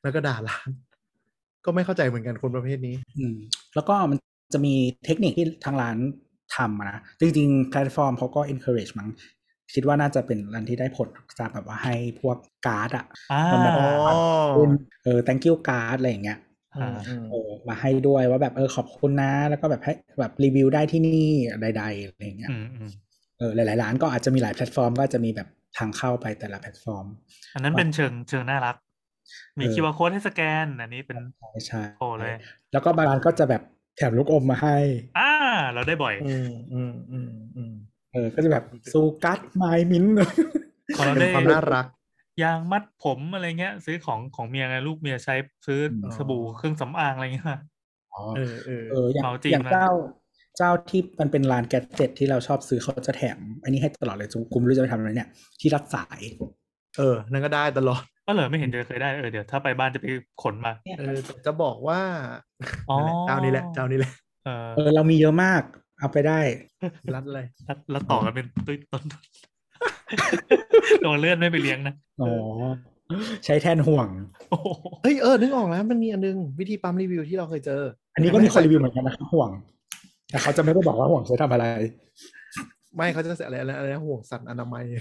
[0.03, 0.69] แล้วก็ด่าร้าน
[1.65, 3.37] ก็ไม่เข้าใจเหมือนกันคนประเภทนี้ อืม
[3.75, 4.19] แล้วก็มัน
[4.55, 4.75] จะมี
[5.05, 5.97] เทคนิคที่ทางร้าน
[6.57, 9.09] ทำอะนะ จริง ๆ แพลตฟอร์มเขาก็ encourage มั้ง
[9.75, 11.09] คิดว่าน่าจะเป็นร้านที่ได้ผล
[11.39, 12.37] จากแบบว่าให้พวก
[12.67, 13.89] การ์ดอะอ่ามันแบบอ๋อ
[14.55, 14.73] เป็น
[15.05, 16.39] เออ thank you card อะไรอย่างเงี้ย
[16.75, 21.29] อ่าอืมเออมาให้ด้วยว่าแบบเออขอบคุณนะ แล้วก็แบบให้แบบรีวิวได้ที่นี่
[21.61, 22.91] ใดๆอะไรอย่างเงี้ยอืมอืม
[23.39, 27.07] เออหลายๆร้านก็อาจจะมีหลายแพลตฟอร์ม ก็อาจจะมีแบบทางเข้าไปแต่ละแพลตฟอร์ม
[27.55, 28.77] อันนั้นเป็นเชิงเชิงน่ารัก
[29.59, 32.35] มีเออคิวอาร์โค้ดให้สแกน อันนี้เป็นใช่ใช่โอ้เลย
[32.73, 33.63] แล้วก็บางร้านก็จะแบบ
[33.97, 34.77] แถมลูกอมมาให้
[35.19, 35.31] อ่า
[35.73, 37.75] เราได้บ่อย อืมอืมอืมอืม
[38.15, 40.05] เออ ก็จะแบบซูกัสไมมิน
[40.97, 41.87] ของเราได้เป็นความน่ารัก
[42.43, 45.35] ยางมัดผมอะไรเงี้ย ซื้อของของเมียไงลูกเมียใช้
[45.67, 47.47] ซื้อออสบู่เครื่องสำอางอะไรเงี้ย
[48.15, 49.89] อ๋อเออเออเอออย่างเมาจริงอย่างนะเจ้า
[50.57, 55.29] เจ้าที่มันเป็นร้านแกดเจ็ตที่เราชอบซื้อเขาจะแถม อันนี้ให้ตลอดเลยจุกูไม่รู้จะไปทำอะไรเนี่ย
[55.61, 56.21] ที่รัดสาย
[56.99, 60.07] เออ นั่นก็ได้ตลอดก็เลยไม่เห็นจะเคยได้เออเดี๋ยวถ้าไปบ้านจะไป
[60.43, 62.01] ขนมาเออแต่จะบอกว่า
[62.91, 64.13] อ๋อนั่นแหละเจ้านี้แหละเจ้านี้แหละ
[64.45, 65.63] เออเออเรามีเยอะมาก
[66.05, 66.41] เอาไปได้
[67.15, 69.03] รัดเลยแล้วแล้วต่อกันเป็นตุ้ยต้น
[71.03, 72.31] โดนเลื่อนไม่ไปเลี้ยงนะอ๋อ
[73.45, 74.09] ใช้แทนห่วง
[74.51, 74.69] โอ้โห
[75.03, 77.83] เฮ้ยเออนึกออกแล้วมันมีอันนึง วิธีปั๊มรีวิวที่เราเคยเจอ
[78.15, 79.51] อันนี้ก็มีคนรีวิวเหมือนกันนะครับห่วง
[80.31, 81.67] แต่เขาจะไม่ได้บอกว่าห่วงใช้ทำอะไร
[82.97, 84.97] ไม่เขาจะใส่อะไรอะไรอะไรนะห่วงสัตว์อนามัยอ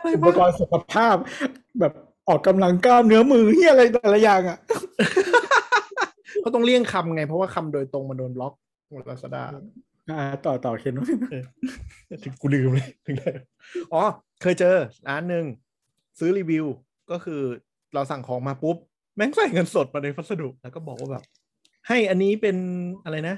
[0.00, 1.16] ะไรอุปวะกรณ์สุขภาพ
[1.80, 1.92] แบบ
[2.28, 4.58] ออกกำลังกล้ามเนื้อมือเฮียอะไรแต่ละอย่างอะ
[6.48, 8.54] เขาต้องเลี่ยงคำไง เพราะว่าคำโดยตรงมันโดนบล็อก
[8.90, 9.42] หมดลาซาด้า
[10.10, 11.06] อ่าต่อต่อเคนว่า
[12.24, 13.30] ถึงกูลืมเลยถึงได้
[13.92, 14.02] อ๋อ
[14.42, 14.76] เคยเจอ
[15.08, 15.44] ร้านหนึ่ง
[16.18, 16.66] ซื้อรีวิว
[17.10, 17.40] ก็คือ
[17.94, 18.76] เราสั่งของมาปุ๊บ
[19.16, 21.24] แม่งใส่เงินสดมาในพัสดุแล้วก็บอกว่าแบบ
[21.88, 22.56] ให้อันนี้เป็น
[23.04, 23.36] อะไรนะ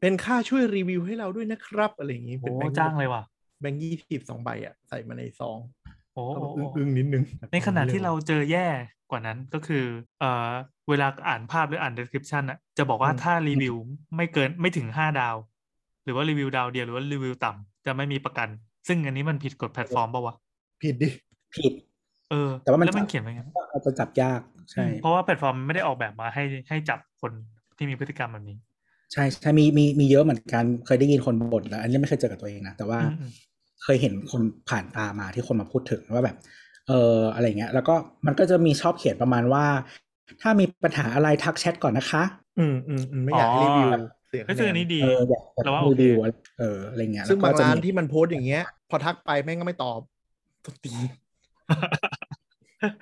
[0.00, 3.22] เป็นค่าช่วยรีวิวให้เราด้วยนะครับ อะไรอย่างนี้โอ้เป็นแบงค์จ้างเลยว่ะ
[3.60, 5.58] แบงค์ยี่สิบสองใบอะ ใส่มาในซอง
[6.14, 8.66] โอ้ก็โอ้แบบโอ้อึ้งๆนิดนึง ในขณะที่เราเจอแย่
[9.10, 9.84] กว่านั้นก็คือ
[10.20, 10.50] เอ่อ
[10.88, 13.76] เวลาอ่านภาพหรืออ่าน description อะจะบอกว่าถ้ารีวิว
[14.16, 15.36] ไม่เกินไม่ถึงห้าดาว
[16.04, 18.48] หรือว่ารีวิวดาวเดียวหรือว่ารีวิวต่ำจะไม่มีประกัน
[18.88, 20.34] ซึ่งอันนี้มันผิดกฎแพลตฟอร์มป่าวะ
[20.82, 21.08] ผิดดิ
[21.54, 21.72] ผิด
[22.30, 24.40] เออ แต่ว่ามันแล้วมันจับเขียนไว้งั้นอาจจะจับยาก
[24.72, 27.32] ใช่ เพราะว่าแพลตฟอร์มไม่ได้ออกแบบมาให้ให้จับคน
[27.76, 28.56] ที่มีพฤติกรรมแบบนี้
[29.12, 33.30] ใช่ใช่มีมีมีเยอะเหมือนกันเคยได้ยินคนบ่นแล้วอันนี้ไม่เคยเจอกับตัวเองนะแต่ว่าอืมอืม
[33.84, 36.36] เคยเห็นคนผ่านตามาที่คนมาพูดถึงว่าแบบ
[36.88, 37.94] เอออะไรเงี้ย แล้วก็
[38.26, 39.64] มันก็จะมีชอบเขียนประมาณว่า
[40.42, 42.22] ถ้ามีปัญหาอะไรทักแชทก่อนนะคะ
[42.58, 43.90] อืมอืมอืมไม่อยากให้รีวิว
[44.28, 50.00] เสียเฮ้ยคะซึ่งอันแนนี้นดีเอออยากเราว่าโอรีเควิวอะไรเอออะไรเงี้ยซึ่งบางแล้วก็จะร้านมีที่มันโพสต์อย่างเงี้ย พอทักไปแม่งก็ไม่ตอบ
[50.64, 50.94] ตบตี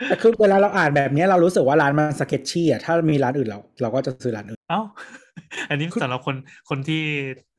[0.09, 4.81] แต่คือเวลาเราอ่านแบบเนี้ยเรารู้สึกว่าร้านมัน sketchy อะถ้ามีร้านอื่นเราเราก็จะซื้อร้านอื่นเอ้า
[5.71, 6.37] อันนี้สำหรับคน
[6.71, 7.03] คนที่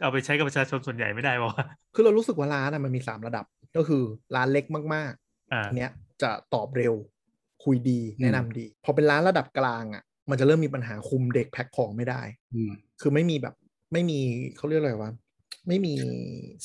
[0.02, 3.46] เอาไปใช้กับประชาชนส่วนใหญ่ไม่ได้ป่าวะคือเรารู้สึกว่าร้านอะมันมีสามระดับ
[3.78, 4.04] ก็คือ
[4.36, 5.12] ร้านเล็กมาก
[5.54, 5.92] อ่าๆอันเนี้ย
[6.22, 6.94] จะตอบเร็ว
[7.64, 12.22] คุยดีแนะนำดี พอเป็นร้านระดับกลางอะ มันจะเริ่มมีปัญหาคุมเด็กแพ็คของไม่ได้
[12.56, 12.72] อืม
[13.02, 13.56] คือไม่มีแบบ
[13.94, 14.20] ไม่มี
[14.58, 15.12] เขาเรียกอะไรวะ
[15.68, 15.94] ไม่มี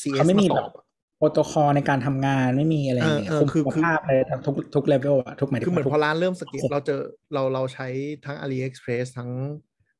[0.00, 0.84] CS เขาไม่มีตแบอบบอะ
[1.18, 4.12] โปรโตคอลในการทำงานไม่มีอะไรอย่างเงี้ยเออเออคุมคือคุณคือภาพอะไร
[4.46, 7.00] ทุกทุกเลเวลอะทุกหมายถึคืองเหมือนทุกพอร้านเริ่มสเกลทุกเราเจอ
[7.34, 7.86] เราเราใช้
[8.26, 9.30] ทั้ง AliExpress ทั้ง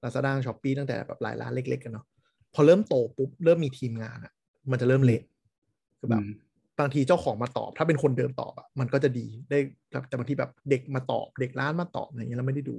[0.03, 2.07] Lazada Shopee ตั้งแต่แบบหลายร้านเล็กๆกันเนาะ
[2.55, 4.33] พอเริ่มโตปุ๊บเริ่มมีทีมงานอะ
[4.71, 5.23] มันจะเริ่มเละ
[5.99, 6.31] คือแบบอืม
[6.81, 9.59] บางทีเจ้าของมาตอบ ถ้าเป็นคนเดิมตอบอะมันก็จะดีได้
[10.09, 12.77] แต่บางทีแบบเด็กมาตอบ เด็กร้านมาตอบอะไรเงี้ยแล้วไม่ได้ดู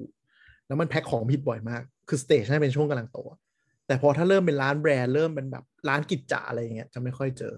[0.67, 3.39] แล้วมันแพ็คของผิดบ่อยมาก คือ stage น่าจะเป็นช่วงกำลังโตอะ
[3.87, 7.55] แต่พอถ้าเริ่มเป็นร้านแบรนด์เริ่มเป็นแบบร้านกิจจะอะไรอย่างเงี้ยจะไม่ค่อยเจอ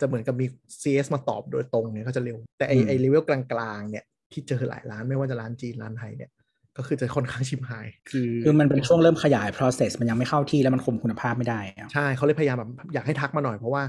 [0.00, 0.46] จะเหมือนกับมี
[0.80, 3.40] CS มาตอบโดยตรงเนี่ยก็จะเร็ว แต่ไออืมไอเลเวลกลา
[3.76, 6.30] งๆ เนี่ยที่เจอหลายร้านไม่ว่าจะร้านจีนร้านไทยเนี่ย
[6.76, 13.82] ก็คือจะค่อนข้างชิบหาย คือคือมันเป็นช่วงเริ่มขยาย process มันยังไม่เข้าที่แล้วมันคุมคุณภาพไม่ได้อะใช่เขาเลยพยายามแบบอยากให้ทักมาหน่อยเพราะว่า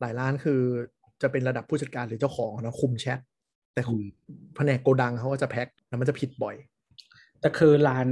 [0.00, 0.60] หลายร้านคือ
[1.22, 3.18] จะเป็นระดับผู้จัดการหรือเจ้าของนะคุมแชท
[3.74, 4.06] แต่อืม
[4.56, 6.56] แผนกโกดังเขาก็จะแพ็คแล้วมันจะผิดบ่อย
[7.40, 8.06] แต่คือร้าน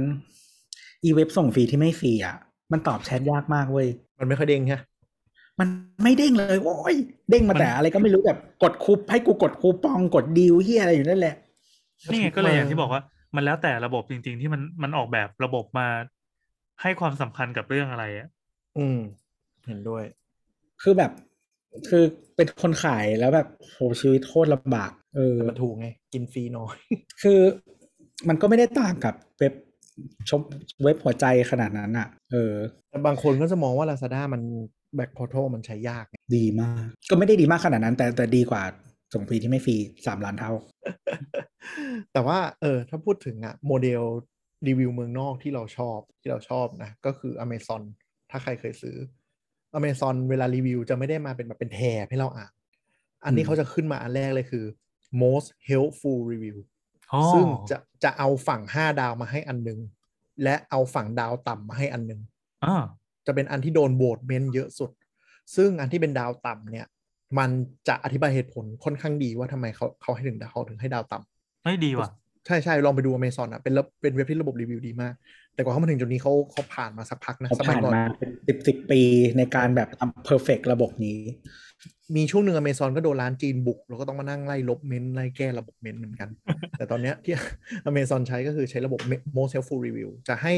[1.03, 2.35] อีเว็บส่งฟรีที่ไม่ฟรีอะ
[2.71, 3.87] มันตอบแชทยากมากเว้ย
[4.19, 4.77] มันไม่ค่อยเด้งใช่
[5.59, 5.67] มัน
[6.03, 6.95] ไม่เด้งเลยโว้ย
[7.29, 11.35] เด้งมาแต่อะไรก็ไม่รู้แบบกดคูปให้กูกดคูปองกดดีลเฮียอะไรอยู่นั่นแหละ
[12.11, 13.01] นี่ไงก็เลยอย่างที่บอกว่า
[13.35, 15.87] มันแล้วแต่ระบบจริง ๆ ที่มันมันออกแบบระบบมา
[16.81, 18.27] ให้ความสำคัญกับเรื่องอะไรอะ
[18.77, 18.99] อืม
[19.67, 20.03] เห็นด้วย
[20.81, 21.11] คือแบบ
[21.89, 22.03] คือ
[22.35, 26.77] เป็นคนขายแล้วแบบโหชีวิตโคตรลำบาก เออแต่มันถูกไง กินฟรีน้อย
[27.21, 27.39] คือ
[28.29, 29.53] มันก็ไม่ได้ต่างกับเว็บ
[30.29, 30.41] ชม
[30.83, 32.53] เว็บหัวใจขนาดนั้นอะ เออ
[32.89, 34.41] แต่บางคนก็จะมองว่า Lazada มัน
[34.95, 38.63] แบ็ k พอ r t a l มันใช้ยากไงดีมาก ก็ไม่ได้ดีมากขนาดนั้น แต่แต่ดีกว่า
[39.13, 39.75] ส่งฟรีที่ไม่ฟรี
[40.05, 40.51] สามล้านเท่า
[42.13, 44.03] แต่ว่าเออถ้าพูดถึงอะโมเดล
[44.67, 47.81] รีวิวเมืองนอกที่เราชอบที่เราชอบนะ ก็คือ Amazon
[48.31, 48.97] ถ้าใครเคยซื้อ
[49.77, 52.51] Amazon เวลารีวิวจะไม่ได้มาเป็นแบบเป็นแถบให้เราอ่าน
[53.25, 54.65] อันนี้อืมเขาจะขึ้นมาอันแรกเลยคือ
[55.23, 56.57] most helpful review
[57.11, 59.79] อ๋อซึ่งจะจะเอาฝั่ง5ดาวมาให้อันหนึง
[60.43, 62.21] และเอาฝั่งดาวต่ำมาให้อันหนึง
[62.65, 62.83] อ่า
[63.29, 64.91] จะเป็นอันที่โดนโหวตเมนเยอะสุด
[65.55, 66.87] ซึ่งอันที่เป็นดาวต่ำเนี่ย
[67.39, 67.49] มัน
[67.87, 72.09] จะอธิบายเหตุผลค่อนข้างดีว่าทำไมเขาเขาให้ถึงดาวเขาถึงให้ดาวต่ำไม่ดีว่ะ
[72.45, 75.13] ใช่ใช่ลองไปดู Amazon อะเป็นระเป็นเว็บที่ระบบรีวิวดีมาก
[75.53, 79.01] แต่กว่าเขามาถึงจุดนี้เขาเขาผ่านมาสักพักนะเขาสมัยผ่านก่อนมาเป็นสิบสิบปี
[79.37, 81.19] ในการแบบทำ perfect ระบบนี้
[82.15, 86.29] มีช่วงหนึ่ง Amazon ก็โดนร้านจีนบุก แล้วก็ต้องมานั่งไล่ลบเมนต์ไล่แก้ระบบเมนต์เหมือนกัน
[86.77, 87.33] แต่ตอนเนี้ยที่
[87.89, 88.99] Amazon ใช้ก็คือใช้ระบบ
[89.37, 90.53] most helpful review จะให้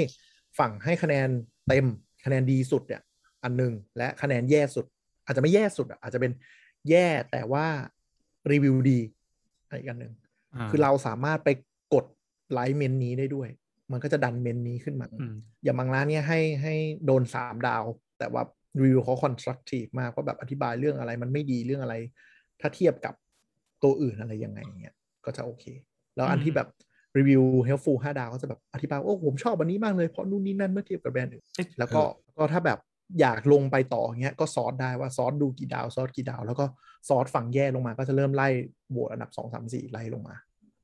[0.60, 1.30] ฝั่งให้คะแนน
[1.68, 1.86] เต็ม
[2.26, 3.02] คะแนนดีสุดเนี่ย
[3.44, 4.86] อันหนึ่งและคะแนนแย่สุด
[5.26, 6.32] อาจจะไม่แย่สุดอะอาจจะเป็น
[6.90, 7.66] แย่แต่ว่า
[8.52, 9.00] รีวิวดี
[9.66, 10.14] อะไรอีกอันหนึ่ง
[10.56, 11.50] อ่าคือเราสามารถไป
[11.94, 12.06] กด
[12.52, 13.50] ไลค์เมนต์นี้ได้ด้วย
[13.92, 16.76] มันก็จะดันเมนต์นี้ขึ้นมาอืมอย่างบางร้านเนี่ยให้ให้
[17.06, 17.84] โดนสามดาว
[18.20, 18.44] แต่ว่า
[18.82, 21.96] รีวิวเขาคอนสตรักทีฟมากว่าแบบอธิบายเรื่องอะไรมันไม่ดีเรื่องอะไร
[22.62, 23.14] ถ้าเทียบกับ
[23.84, 24.96] ตัวอื่นอะไรยังไงอย่างเงี้ย
[25.26, 25.66] ก็จะโอเค
[26.16, 26.68] แล้วอันที่แบบ
[27.18, 32.02] รีวิว helpful 5 ดาวก็จะแบบอธิบายว่าโอ้ผมชอบอันนี้มากเลยเพราะนู่นนี่นั่นเมื่อเทียบกับแบรนด์อื่นเอ๊ะแล้วก็
[32.38, 32.80] ก็ถ้าแบบ
[33.22, 36.66] อยากลงไปต่ออย่างเงี้ยก็ซอสได้ว่าซอสดูกี่ดาวซอสกี่ดาว แล้วก็
[37.08, 38.48] ซอสฝั่งแย่ลงมาก็จะเริ่มไล่
[38.92, 40.36] โหวตอันดับสองสามสี่ไล่ลงมา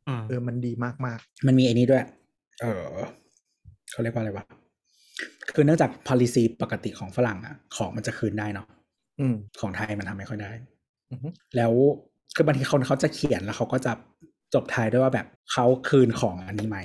[0.07, 0.95] อืมเออมันดีมาก
[1.47, 2.03] มันมีไอ้นี้ด้วย
[2.61, 2.83] เออ
[3.91, 4.45] เขาเรียกว่าอะไรวะ
[5.53, 8.67] คือเนื่องจาก policy ปกติของฝรั่งอะของมันจะคืนได้เนาะ
[9.19, 10.51] อืมของไทยมันทำไม่ค่อยได้
[11.11, 11.73] อือฮึแล้ว
[12.35, 13.91] คือบางทีคนเขาจะเขียนแล้วเขาก็จะ
[14.53, 16.79] จบท้ายด้วยว่าแบบเขาคืนของอันนี้ไหม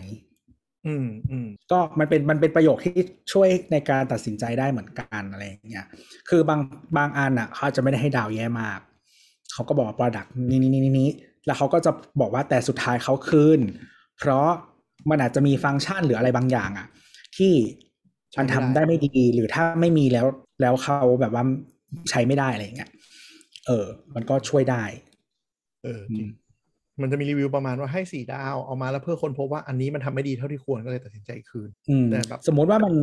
[0.87, 2.95] อืมอืมก็มันเป็นมันเป็นประโยคที่
[3.33, 5.87] ช่วยในการตัดสินใจได้เหมือนกันอะไรอย่างเงี้ย
[6.29, 6.61] คือบาง
[6.97, 8.81] บางอันอะเขาอาจจะไม่ได้ให้ดาวแย่มาก
[9.53, 11.11] เขาก็บอกว่า product นี้นี้นี้นี้
[11.47, 11.91] แล้วเขาก็จะ
[12.21, 13.61] บอกว่าแต่สุดท้ายเขาคืน
[14.19, 14.47] เพราะ
[15.11, 16.87] มันอาจจะมีฟังก์ชันหรืออะไรบางอย่างอะ
[17.37, 17.53] ที่
[18.39, 20.27] มันทำได้ไม่ดีหรือถ้าไม่มีแล้ว
[20.61, 21.45] แล้วเขาแบบว่า
[22.11, 22.91] ใช้ไม่ได้อะไรอย่างเงี้ย
[23.67, 24.85] เออ มันก็ช่วยได้
[25.85, 26.31] เออจริง
[27.01, 32.95] มันจะมีรีวิวประมาณว่าให้สี่ดาวเอามาแล้วเพื่อคนพบว่าอันนี้มันทำไม่ดีเท่าที่ควรก็เลยตัดสินใจคืนอืมแต่แบบสมมติว่ามัน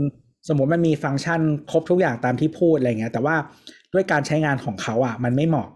[0.49, 1.41] สมมติมันมีฟังก์ชัน
[1.71, 3.35] ครบทุกอย่างตามที่พูดอะไรเงี้ย แต่ว่า
[3.93, 5.69] ด้วยการใช้งานของเขาอะ มันไม่เหมาะ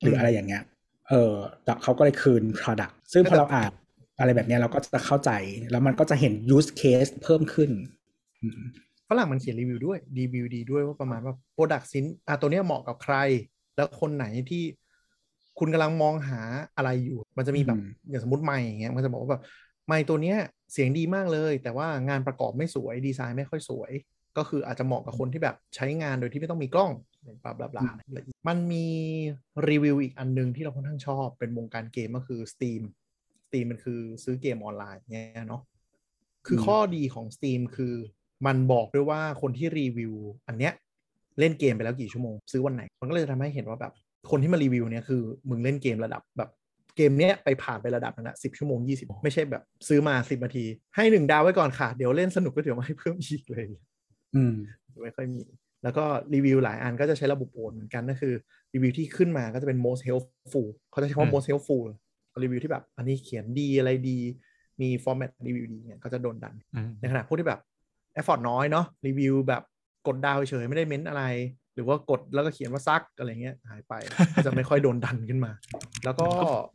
[0.00, 0.62] หรืออะไรอย่างเงี้ย
[1.08, 1.34] เออ
[1.64, 3.70] แต่เขาก็เลยคืน product ซึ่งพอเราอ่าน
[4.18, 5.30] อะไรแบบเนี้ยเราก็จะเข้าใจ
[5.70, 7.70] แล้วมันก็จะเห็น use case เพิ่มขึ้น
[8.42, 8.60] อืม
[9.08, 13.16] ฝรั่งมันเขียนรีวิวด้วยรีวิวดีด้วยว่าประมาณว่า product สินอะตัวเนี้ยเหมาะกับใคร
[13.76, 14.62] แล้วคนไหนที่
[15.58, 16.40] คุณกำลังมองหา
[16.76, 19.42] อะไรอยู่ มันจะมีแบบอืมอย่างสมมติไมค์อย่างเงี้ยมันจะบอกว่าแบบ
[19.86, 20.38] ไมค์ตัวเนี้ย
[20.72, 23.92] เสียงดีมากเลย แต่ว่างานประกอบไม่สวยดีไซน์ไม่ค่อยสวย
[24.36, 26.90] ก็คืออาจจะเหมาะกับคนที่แบบใช้งานโดยที่ไม่ต้องมีกล้อง
[27.44, 27.82] blah blah blah
[28.48, 28.86] มันมี
[29.68, 32.82] รีวิวอีกอันนึงที่เราค่อนข้างชอบเป็นวงการเกมก็คือ Steam
[33.46, 35.62] Steam มันคือซื้อเกมออนไลน์เนี่ยเนาะ
[36.46, 37.94] คือข้อดีของ Steam คือ
[38.46, 40.14] มันบอกด้วยว่าคนที่รีวิว
[40.46, 40.72] อันเนี้ย
[41.38, 43.92] เล่นเกมไปแล้วกี่ชั่วโมง ซื้อวันไหน มันก็เลยทำให้เห็นว่าแบบ
[44.30, 46.50] คนที่มารีวิวเนี่ยคือมึงเล่นเกมระดับแบบ
[46.96, 50.64] เกมเนี้ยไปผ่านไประดับนั้นอะสิบชั่วโมงยี่สิบไม่ใช่แบบซื้อมาสิบนาที
[50.96, 53.66] ให้หนึ่งดาวไว้ก่อนค่ะ เดี๋ยวเล่นสนุกก็เดี๋ยวมาให้เพิ่มอีกเลย
[54.36, 54.54] อืม
[55.02, 55.40] ไม่ค่อยมี
[55.82, 58.34] แล้วก็รีวิวหลายอันก็จะใช้ระบบโอนเหมือนกันก็คือ
[58.74, 61.84] รีวิวที่ขึ้นมาก็จะเป็น most helpful เขาจะใช้คำว่าอืม most helpful
[62.42, 64.18] รีวิวที่แบบ อันนี้เขียนดีอะไรดี
[64.80, 67.60] มี format รีวิวดีเนี่ยก็จะโดนดันอืมในขณะพวกที่แบบ
[68.16, 69.62] effort น้อยเนาะรีวิวแบบ
[70.06, 71.24] กดดาวเฉยๆไม่ได้เม้นอะไร
[71.74, 73.94] หรือว่ากดแล้วก็เขียนว่าซักอะไรเงี้ยหายไป
[74.34, 75.52] ก็จะไม่ค่อยโดนดันขึ้นมา
[76.04, 76.26] แล้วก็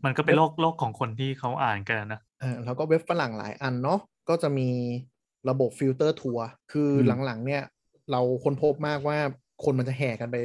[0.05, 3.99] มันก็เป็นโลกโลกของคนที่เขาอ่านกันนะเออแล้วก็เว็บฝรั่งหลายอันเนาะ
[4.29, 4.69] ก็จะมี
[5.49, 7.63] ระบบฟิลเตอร์ทัวร์คืออมหลังๆ เนี่ย
[8.11, 9.17] เราค้นพบมากว่า
[9.63, 10.37] คนมันจะแห่กันไป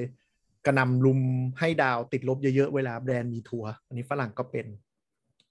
[0.66, 1.20] กระหน่ำรุม
[1.58, 4.66] ให้ดาวติดลบเยอะๆ เวลาแบรนด์มีทัวร์อันนี้ฝรั่งก็เป็น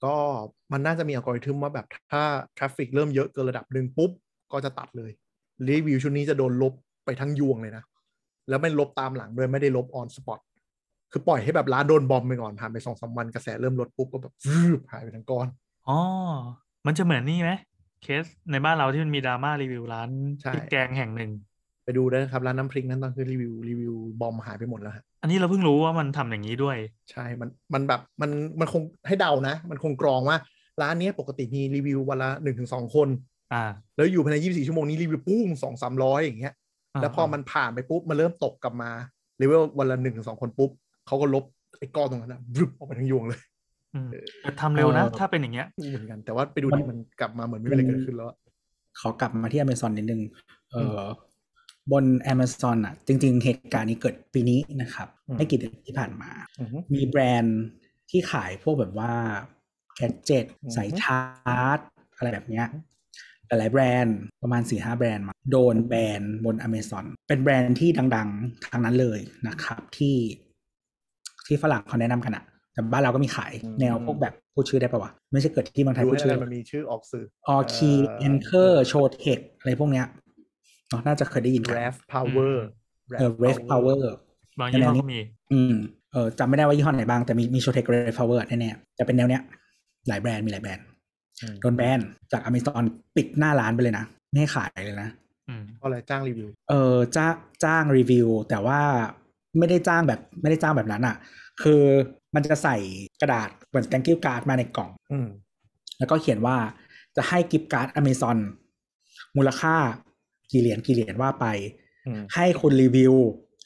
[0.04, 0.16] ก็
[0.72, 2.24] มันน่าจะมีอัลกอริทึมว่าแบบถ้า
[2.58, 4.12] traffic เริ่มเยอะเกินระดับหนึ่งปุ๊บ
[4.52, 5.12] ก็จะตัดเลย
[5.68, 6.74] รีวิวชุดนี้จะโดนลบ
[7.06, 7.84] ไปทั้งยวงเลยนะ
[8.50, 10.40] แล้วไม่ลบตามหลังด้วยไม่ได้ลบ on spot
[11.12, 15.48] คือปล่อยให้แบบร้านโดน bomb ไปก่อนผ่านไปสองสามวันกระแสเริ่มลดปุ๊บก็แบบวืบหายไปทั้งก้อน
[15.90, 16.00] อ๋อ
[16.86, 17.52] มันจะเหมือนนี่ไหม
[18.04, 20.10] เคสในบ้านเราที่มันมีดราม่ารีวิวร้าน
[20.42, 21.32] ใช่พริกแกงแห่งหนึ่ง
[21.86, 26.78] ไปดูได้นะครับร้านน้ำพริกนั้นตอนคือรีวิวรีวิวบอมหายไปหมดแล้วฮะอันนี้เราเพิ่งรู้ว่ามันทำอย่างนี้ด้วย
[27.12, 30.38] ใช่มันมันแบบมันมันคงให้เดานะ มันคงกรองว่า
[30.82, 33.08] ร้านเนี้ยปกติมีรีวิววันละหนึ่งถึงสองคน
[33.54, 33.64] อ่า
[33.96, 36.56] แล้วอยู่ภายในยี่สิบสี่ชั่วโมงนี้รีวิวปุ้งสองสามร้อยอย่างเงี้ยา
[37.02, 38.92] แล้วพอมันผ่านไปปุ๊บมันเริ่มตกกลับมา
[39.38, 40.70] เลเวลวันละหนึ่งถึงสองคนปุ๊บ
[41.08, 41.44] เขาก็ลบ
[41.80, 43.40] ไอ้ก้อนตรงนั้นนะบรึบออกไปทั้งยวงเลย
[43.96, 44.10] อืม
[44.42, 48.38] แต่ทำเร็วนะเออถ้าเป็นอย่างเงี้ยเหมือนกันแต่ว่าไปดูมันที่มันกลับมาเหมือนไม่มีอะไรเกิดขึ้นแล้วอะ
[49.00, 50.22] ขอกลับมาที่ Amazon นิดนึง
[50.72, 51.02] เออ
[51.92, 57.62] บน Amazon อะ จริง ๆ เหตุการณ์นี้เกิดปีนี้นะครับ ไม่กี่เดือนที่ผ่านมาอือฮึมีแบรนด์
[58.10, 59.12] ที่ขายพวกแบบว่า
[59.96, 61.20] แกดเจ็ตอือฮึสายชา
[61.68, 61.80] ร์จ
[62.18, 62.66] อะไรแบบเนี้ย
[63.50, 70.16] หลายๆแบรนด์ประมาณสี่ห้าแบรนด์มาโดนแบนบน Amazon เป็นแบรนด์ที่ดังๆทางนั้นเลยนะครับ ที่
[71.46, 72.44] ที่ฝรั่งเขาแนะนำกันอะ
[72.74, 80.06] แต่บ้านเราก็มีขายแนวพวกแบบพูดชื่อได้ปะวะ ไม่ใช่เกิดที่เมืองไทยดูพูดให้ชื่ได้อมันมีชื่อออกสื่อออคีแอนเคอร์โชเทคอะไรพวกเนี้ย
[80.90, 82.56] เนาะน่าจะเคยได้ยินกัน Raf Power
[83.20, 84.02] เออ Rave Power
[84.60, 85.20] บางยี่ห้อแนวนี้ก็มี
[85.54, 85.76] อืม
[86.12, 89.42] เออจำไม่ได้ว่ายี่ห้อไหนบ้างแต่มีมีโชเทคเรฟเวอร์แน่ๆแต่เป็นแนวเนี้ย
[90.08, 90.89] หลายแบรนด์มีหลายแบรนด์อืม
[91.62, 92.00] โดนแบน
[92.32, 92.84] จากอเมซอน
[93.16, 95.10] ปิดหน้าร้านไปเลยนะ ไม่ให้ขายเลยนะ
[95.50, 97.34] อืมเพราะอะไรจ้างรีวิว เออจ้าง
[97.64, 98.82] จ้างรีวิว แต่ว่า
[99.58, 101.16] ไม่ได้จ้างแบบไม่ได้จ้างแบบนั้นอะ
[101.64, 101.82] คือ
[102.36, 102.78] มันจะใส่
[103.22, 105.28] กระดาษเหมือน thank you card มาในกล่องอืม
[105.98, 106.58] แล้วก็เขียนว่า
[107.16, 108.38] จะให้ gift card Amazon
[109.38, 109.76] มูลค่า
[110.52, 111.46] กี่เหรียญกี่เหรียญว่าไป
[112.08, 113.16] อืมให้คุณรีวิว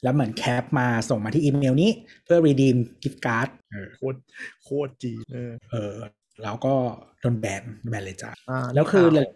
[0.03, 1.91] แล้วเหมือนแคปมาส่งมาที่อีเมลนี้
[2.23, 4.17] เพื่อ redeem gift card เออโคตร
[4.63, 5.95] โคตรจีเออเออ
[6.43, 6.75] แล้วก็
[7.23, 9.31] โดนแบนแบนเลยจ้าอ่าแล้วคือนี่ข่าว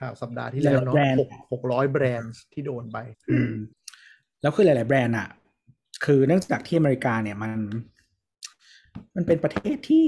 [0.00, 2.98] ข่าวสัปดาห์ที่แล้วเนาะแบรนด์หกหกร้อยแบรนด์ที่โดนไป
[3.30, 3.52] อืม
[4.42, 5.28] แล้วคือหลาย ๆ แบรนด์อะ
[6.04, 7.52] คือเนื่องจากที่อเมริกาเนี่ยมัน
[9.16, 10.04] มันเป็นประเทศที่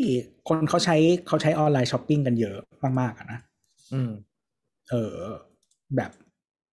[0.48, 2.59] คนเขาใช้เขาใช้ online shopping กันเยอะ
[3.01, 3.40] มากๆอะนะ
[3.93, 4.10] อืม
[4.90, 5.14] เออ
[5.97, 6.10] แบบ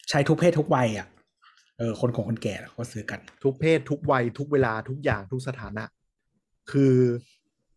[0.10, 1.08] ใช้ทุกเพศทุกวัยอะ
[1.78, 5.84] เออคนของคนแก่เขาซื้อกัน ทุกเพศทุกวัยทุกเวลาทุกอย่างทุกสถานะ
[6.72, 6.96] คือ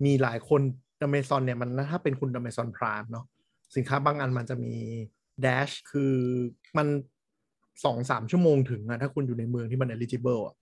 [0.05, 0.61] มีหลายคน
[1.05, 3.25] อเมซอนเนี่ยมันถ้าเป็นคุณอเมซอนพรามเนาะ
[3.77, 4.75] สินค้าบางอันมันจะมี
[5.45, 6.15] dash คือ
[6.79, 6.87] มัน
[7.85, 10.57] สองสามชั่วโมงถึงอะถ้าคุณอยู่ในเมืองที่มัน eligible อะ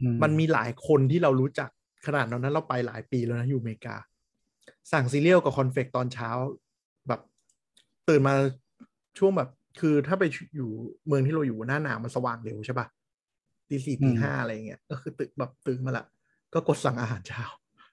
[0.00, 1.70] อืมันมีหลายคนที่เรารู้จัก
[2.06, 3.96] ขนาดนั้นเราไปหลายปีแล้วนะอยู่อเมริกา
[4.92, 6.30] สั่งซีเรียลกับคอนเฟกตอนเช้า
[7.08, 7.20] แบบ
[8.08, 8.34] ตื่นมา
[9.18, 10.24] ช่วงแบบ คือถ้าไป
[10.56, 10.70] อยู่
[11.06, 12.86] เมืองที่เราอยู่หน้าหนาวมันสว่างเร็วใช่ปะ
[13.68, 16.04] ตีสี่ตีห้าอะไรเงี้ยก็คือตื่นแบบตื่นมาละ
[16.54, 17.44] ก็กดสั่งอาหารเช้า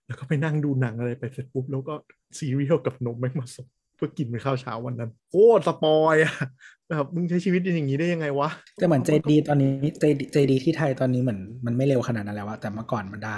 [0.10, 1.94] แล้วก็ไปนั่งดูหนังอะไรไปเสร็จปุ๊บแล้วก็
[2.38, 6.34] ซีเรียลกับนมแม่งมาส่งเพื่อกินเป็นข้าวเช้าวันนั้นโคตร spoil อะ
[6.90, 9.72] แบบมึงใช้ชีวิตอย่างนี้ได้ยังไงวะแต่เหมือน JD ตอนนี้
[10.02, 13.38] JD JD ที่ไทยตอนนี้เหมือนมันไม่เร็วขนาดนั้นแล้วอะแต่เมื่อก่อนมันได้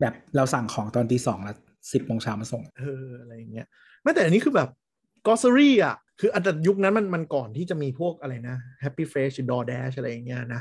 [0.00, 1.56] แบบเราสั่งของตอนตีสองแล้ว
[1.92, 3.66] สิบโมงเช้ามาส่งเอออะไรอย่างเงี้ย
[4.02, 4.68] ไม่แต่อันนี้คือแบบ
[5.26, 10.60] กอสซ r รี่อะคืออันแต่ยุคนั้นมันมันก่อนที่จะมีพวกอะไรนะ Happy Fresh หรือ DoorDash อะไรอย่างเงี้ยนะ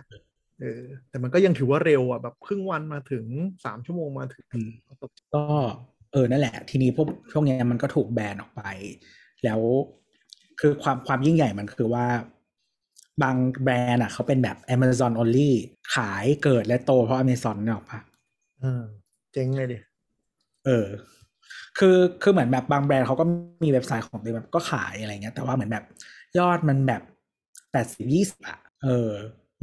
[0.62, 3.26] เออแต่มันก็ยังถือว่าเร็วอะแบบครึ่งวันมาถึง
[3.66, 4.70] สามชั่วโมงมาถึงอืม
[5.36, 5.44] ก็
[6.12, 8.62] เออนั่นแหละ ทีนี้พวกช่วงเนี้ยมันก็ถูกแบนออกไป
[9.44, 9.60] แล้ว
[10.60, 12.06] คือความความยิ่งใหญ่มันคือว่า
[13.24, 15.50] บางแบรนด์อะเขาเป็นแบบ Amazon only
[15.96, 18.00] ขายเกิดและโตเพราะ Amazon เนี่ยหรอกปะ
[18.62, 18.84] เออ
[19.34, 19.80] เจ๊งเลยดิ
[20.66, 20.88] เออ
[21.78, 23.26] คือคือเหมือนแบบบางแบรนด์เขาก็
[23.64, 25.86] มีเว็บไซต์ของตัวเองแบบก็ขายอะไรเงี้ย แต่ว่าเหมือนแบบ
[26.38, 27.02] ยอดมันแบบ
[27.72, 29.12] แปดสิบยี่สิบอะเออ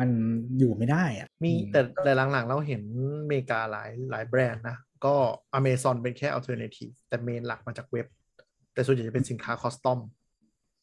[0.00, 0.10] มัน
[0.58, 2.82] อยู่ไม่ได้อะมีอืแต่แต่หลังๆ เราเห็น
[3.22, 5.14] อเมริกาหลายหลายแบรนด์นะ ก็
[5.58, 8.06] Amazon เป็นแค่ alternative แต่ main หลักมาจากเว็บ
[8.74, 9.98] แต่ส่วนใหญ่จะเป็นสินค้า custom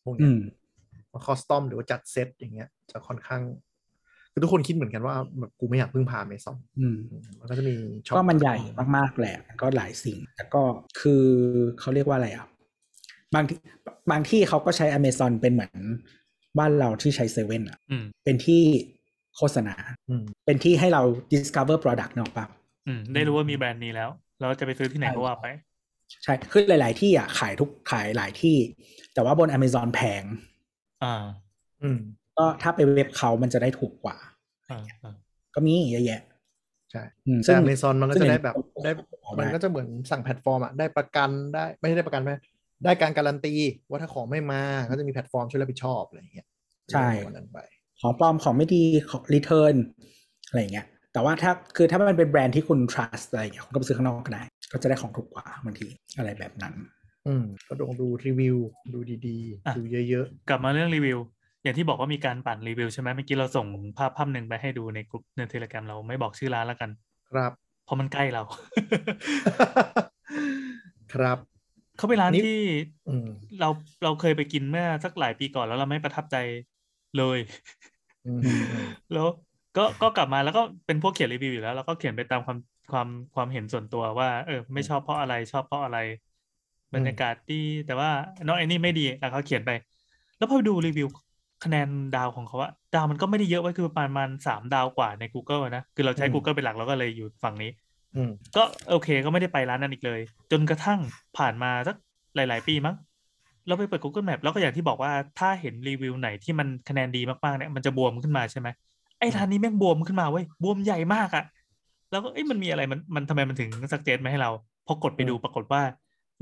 [0.03, 0.39] พวกเนี้ยอืม
[1.25, 3.41] custom หรือว่าจัดเซตอย่างเงี้ย จะค่อนข้าง
[4.31, 6.97] คือทุกคนคิดเหมือนกันว่าแบบกูไม่อยากพึ่งพาเมซอนอืม
[7.39, 7.75] มันก็จะมี
[8.05, 8.57] ช็อปก็มันใหญ่
[8.97, 10.63] มากๆแหละก็หลายสิ่งแต่ก็
[10.99, 11.23] คือ
[11.79, 12.47] เขาเรียกว่าอะไรอะ
[13.35, 13.59] บางที่
[14.11, 15.73] บางที่เขาก็ใช้ Amazon เป็นเหมือน
[16.59, 18.63] บ้านเราที่ใช้เซเว่นอะอืมเป็นที่
[19.39, 19.75] โฆษณา
[20.09, 21.01] อืมเป็นที่ให้เรา
[21.33, 22.45] discover product เนกอะปะ
[22.87, 24.09] อืมได้รู้ว่ามีแบรนด์นี้แล้ว
[24.39, 25.47] เราจะไปซื้อที่ไหนก็ว่าไป
[26.23, 28.57] ใช่ คือหลาย ๆ ที่อะขายทุกขายหลายที่
[29.13, 30.23] แต่ว่าบน Amazon แพง
[31.03, 31.15] อ่า
[31.83, 31.99] อืม
[32.37, 34.17] ก็ถ้าไปเว็บเขามันจะได้ถูกกว่า
[34.69, 35.15] อ่าอ่า
[35.55, 36.21] ก็มีเยอะแยะ
[36.91, 38.91] ใช่อืมแต่ซึ่ง Amazon มันก็ซึ่งจะได้แบบเห็นได้
[39.25, 42.31] ของมันได้ก็จะเหมือนสั่งแพลตฟอร์มอะได้ประกันได้ไม่ใช่ได้ประกันไหม
[42.83, 43.53] ได้การการันตี
[43.89, 44.61] ว่าถ้าของไม่มา
[44.91, 46.47] ก็จะมีแพลตฟอร์มช่วยรับผิดชอบอะไรอย่างเงี้ย
[46.91, 47.59] ใช่วันนั้นไป
[48.01, 49.75] ของปลอมของไม่ดีของ return
[50.47, 55.85] อะไรอย่างเงี้ย แต่ว่าถ้าคือถ้ามันเป็นแบรนด์ที่คุณ trust อะไรอย่างเงี้ยคุณก็ไปซื้อข้างนอกก็ได้ ก็จะได้ของถูกกว่าบางที
[56.17, 56.73] อะไรแบบนั้น
[57.27, 58.57] อืมก็ลองดูรีวิว
[58.93, 61.19] ดูดีอะๆดูเยอะกลับมาเรื่องรีวิว
[61.63, 63.67] อย่างที่บอกว่ามีการปั่นรีวิวใช่ไหมเมื่อกี้เราส่ง
[63.97, 67.51] ภาพภาพหนึ่งไปให้ดูในกลุ่มในเทเลกรมเราไม่บอกชื่อร้านแล้วกันๆครับ
[67.85, 68.43] เพราะมันใกล้เรา
[71.13, 71.37] ครับ
[71.97, 72.61] เขาเป็นร้านนี่ที่
[73.09, 73.27] อืม
[73.59, 73.69] เรา
[74.03, 76.35] เราเคยไปกินเมื่อสักหลายปีก่อนแล้วเราไม่ประทับใจ
[77.17, 77.88] เลยอืม
[79.11, 79.27] แล้ว
[79.75, 82.57] ก็ก็กลับมาแล้วก็เป็นพวกเขียนรีวิวอยู่แล้ว แล้วก็เขียนไปตามความ
[82.91, 85.97] ความความเห็นส่วนตัวว่า เออ ไม่ชอบเพราะอะไรชอบเพราะอะไร
[86.95, 87.55] บรรยากาศดี
[87.85, 88.09] แต่ว่า
[88.45, 89.71] น้องไอ้นี่ไม่ดีแล้วเขาเขียนไป
[90.37, 91.07] แล้วพอดูรีวิว
[91.63, 97.69] คะแนนดาวของเขาอะดาวมันก็ไม่ได้เยอะไว้คือประมาณสามดาวกว่าใน Google อะนะ คือเราใช้ Google เป็นหลักเราก็เลยอยู่ฝั่งนี้
[98.15, 100.19] อืมก็โอเคก็ไม่ได้ไปร้านนั้นอีกเลย
[100.51, 100.99] จนกระทั่ง
[101.37, 101.95] ผ่านมาสัก
[102.35, 102.95] หลาย ๆ ปีมั้ง
[103.69, 108.67] เราไปเปิด Google Map แล้วก็อย่างที่บอกว่าถ้าเห็นรีวิวไหนที่มันคะแนนดีมากๆเนี่ยมันจะบวมขึ้นมาใช่ไหม
[109.19, 111.43] ไอ้ร้านนี้แม่งบวมขึ้นมาเว้ยบวมใหญ่มากอะ
[112.11, 114.51] แล้วก็เอ้ยมันมีอะไรมันมันทำไมมันถึงสักเจตมาให้เรา
[114.87, 115.81] พอกดไปดูปรากฏว่า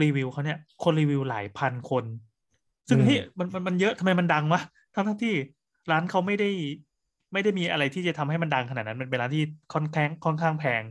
[0.04, 2.06] รีวิวเขาเนี่ยคนรีวิวหลายพันคน
[2.90, 4.62] ซึ่งอืมเฮ้ยมันมันมันเยอะทำไมมันดังวะ
[4.94, 5.34] ทั้งทั้งที่
[5.92, 6.50] ร้านเขาไม่ได้
[7.34, 9.44] ไม่ได้มีอะไรที่จะทำให้มันดังขนาดนั้น มันเป็นร้านที่
[9.74, 10.84] ค่อนข้างค่อนข้างแพง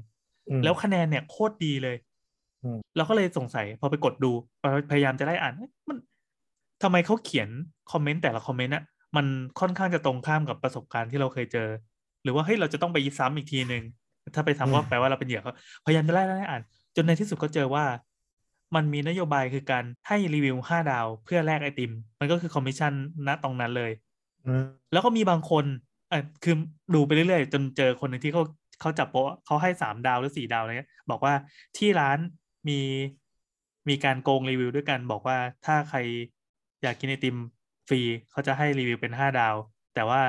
[0.48, 1.96] อืมแล้วคะแนนเนี่ยโคตรดีเลย
[2.62, 4.32] อืมเราก็เลยสงสัยพอไปกดดู
[4.90, 5.96] พยายามจะไล่อ่านเอ๊ะมัน
[6.82, 7.48] ทำไมเขาเขียน
[7.92, 8.84] คอมเมนต์แต่ละคอมเมนต์อะ
[9.16, 9.26] มัน
[9.60, 11.68] ค่อนข้างจะตรงข้ามกับประสบการณ์ที่เราเคยเจอ
[12.22, 13.82] หรือว่าเฮ้ยเราจะต้องไปซ้ำอีกทีหนึ่ง
[14.34, 15.52] ถ้าไปทำก็แปลว่าเราเป็นเหยื่อเขา
[15.86, 16.62] พยายามจะไล่ไล่อ่าน
[16.96, 17.84] จนในที่สุดก็เจอว่า
[18.74, 22.92] มันมีนโยบายคือการให้รีวิวห้าดาวเพื่อแลกไอติม มันก็คือคอมมิชชั่น
[23.26, 23.92] ณตรงนั้นเลย
[24.46, 25.64] อืมแล้วก็มีบางคน
[26.10, 26.54] เออคือ
[26.94, 28.42] ดูไปเรื่อยๆ จนเจอคนหนึ่งที่เขา
[28.80, 31.34] เขาจับโป๊ะเขาให้สามดาวหรือสี่ดาวอะไรเงี้ยบอกว่า
[31.76, 32.18] ที่ร้าน
[32.68, 32.80] มี
[33.88, 35.98] มีการโกงรีวิวด้วยการ บอกว่าถ้าใคร
[36.86, 37.36] อยากกินไอติม
[37.88, 38.00] ฟรี
[38.30, 39.54] เขาจะให้รีวิวเป็นห้าดาว
[39.94, 40.20] แต่ว่า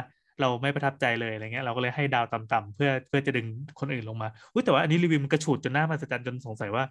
[0.42, 3.48] เราไม่ประทับใจเลยอะไรเงี้ยเราก็เลยให้ดาวต่ำๆเพื่อเพื่อจะดึง
[3.80, 6.84] คนอื่นลงมาอุ้ยแต่ว่าอันนี้รีวิวมันกระฉูดจนหน้ามาสจันจนสงสัยว่า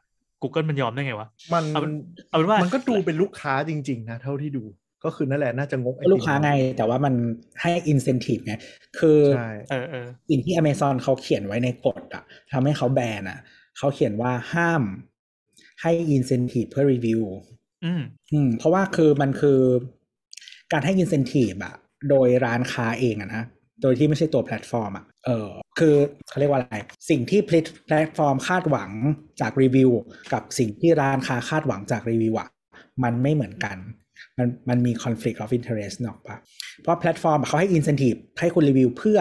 [0.42, 1.92] Google มันยอมได้ไงวะมันเอาเป็น
[2.30, 4.64] เอาเป็นว่ามันก็ดูเป็นลูกค้าจริง ๆ นะ เท่าที่ดู
[5.04, 7.14] ก็คือนั่นแหละน่าจะงกไอติมลูกค้าไง แต่ว่ามัน
[7.62, 8.54] ให้ incentive ไง
[8.98, 13.38] คือใช่เออเออสิ่งที่ Amazon เขาเขียนไว้ในกฎอะทำให้เขาแบนอะ
[13.78, 14.82] เขาเขียนว่าห้าม
[15.82, 17.22] ให้ incentive เพื่อรีวิว
[17.84, 19.60] อืม อืม เพราะว่าคือมันคือ
[20.72, 21.74] การให้ incentive อะ
[22.10, 23.42] โดยร้านค้าเองอะนะ
[23.82, 25.48] โดยที่ไม่ใช่ตัวแพลตฟอร์มอะเออ
[25.78, 25.94] คือ
[26.28, 26.76] เขาเรียกว่าอะไร
[27.10, 28.90] สิ่งที่แพลตฟอร์มคาดหวัง
[29.40, 29.90] จากรีวิว
[30.32, 32.48] กับสิ่งที่ร้านค้าคาดหวังจากรีวิวอะ
[33.04, 33.76] มันไม่เหมือนกัน
[34.38, 36.36] มันมันมี conflict of interest นึกออกปะ
[36.82, 39.18] เพราะแพลตฟอร์มเขาให้ incentive ให้คุณรีวิวเพื่อ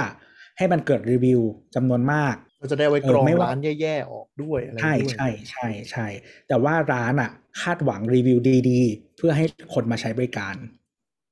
[0.57, 1.41] ให้มันเกิดรีวิว
[1.75, 2.35] จำนวนมาก
[2.65, 6.07] ก็จะได้ไว้กรองเออไม่ว่าร้านแย่ๆออกด้วยอะไรใช่ด้วยใช่ใช่ใช่
[6.47, 7.31] แต่ว่าร้านอะ
[7.61, 8.39] คาดหวังรีวิว
[8.69, 10.55] ดีๆ เพื่อให้คนมาใช้บริการ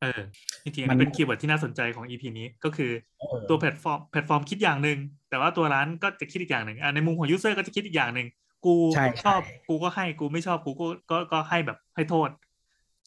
[0.01, 0.21] เออ
[0.63, 4.97] จริงๆมัอันนนี้เป็น keyword ที่น่าสนใจของ EP นี้ก็คือเออตัวแพลตฟอร์มแพลตฟอร์มคิดอย่างหนึ่ง
[5.29, 8.27] แต่ว่าตัวร้านก็จะคิดอีกอย่างหนึ่งอะในมุมของ user ก็จะคิดอีกอย่างหนึ่ง
[8.65, 12.29] กูใช่ชอบใช่กูก็ให้กูไม่ชอบกูก็ก็ก็ให้แบบให้โทษ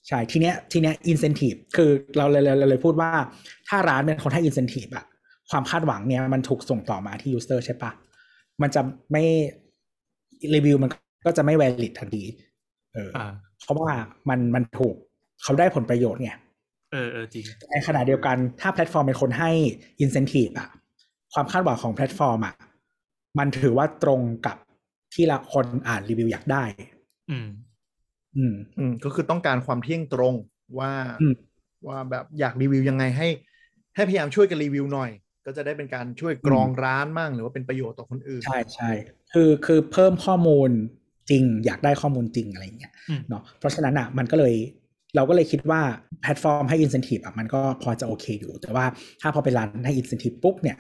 [0.09, 3.11] ใช่ทีเนี้ยทีเนี้ย incentive คือเราเลยเลยเลยพูดว่า
[3.69, 5.07] ถ้าร้านเป็นคนให้ incentive อะ
[5.51, 7.91] ความคาดหวังเนี่ยมันถูกส่งต่อมาที่ user ใช่ปะ
[8.63, 8.81] มันจะ
[9.13, 9.25] ไม่
[10.55, 10.91] รีวิวมัน
[11.27, 12.25] ก็จะไม่ valid ทันที
[12.95, 13.27] เอออ่า
[13.63, 13.93] เพราะว่า
[14.29, 14.95] มันมันถูก
[15.43, 16.31] เขาได้ผลประโยชน์ไง
[16.93, 19.51] เออเออจริงในขณะเดียวกันถ้าแพลตฟอร์มเป็นคนให้
[20.05, 20.69] incentive อะ
[21.33, 22.55] ความคาดหวังของแพลตฟอร์มอะ
[23.39, 24.57] มันถือว่าตรงกับ
[25.15, 26.65] ที่ละคนอ่านรีวิวอยากได้
[27.31, 27.49] อืม
[28.37, 30.35] อืม อืม ก็คือต้องการความเที่ยงตรง
[30.79, 31.35] ว่าอืม
[31.89, 33.29] ว่าแบบอยากรีวิวยังไงให้
[33.95, 35.11] ให้พยายามช่วยกันรีวิวหน่อย
[35.47, 38.91] ก็จะได้เป็นการช่วยกรองร้านมั่งหรือว่าเป็นประโยชน์ต่อคนอื่น ใช่ใช่
[39.33, 40.71] คือคือเพิ่มข้อมูล
[41.31, 44.55] จริง อยากได้ข้อมูลจริงอะไรอย่างเงี้ยอืมเนาะเพราะฉะนั้นอะมันก็เลย
[45.17, 45.81] เราก็เลยคิดว่า
[46.23, 48.85] แพลตฟอร์มให้ incentive อะมันก็พอจะโอเคอยู่ แต่ว่า
[49.21, 50.77] ถ้าพอเป็นร้านให้ incentive ปุ๊บเนี่ย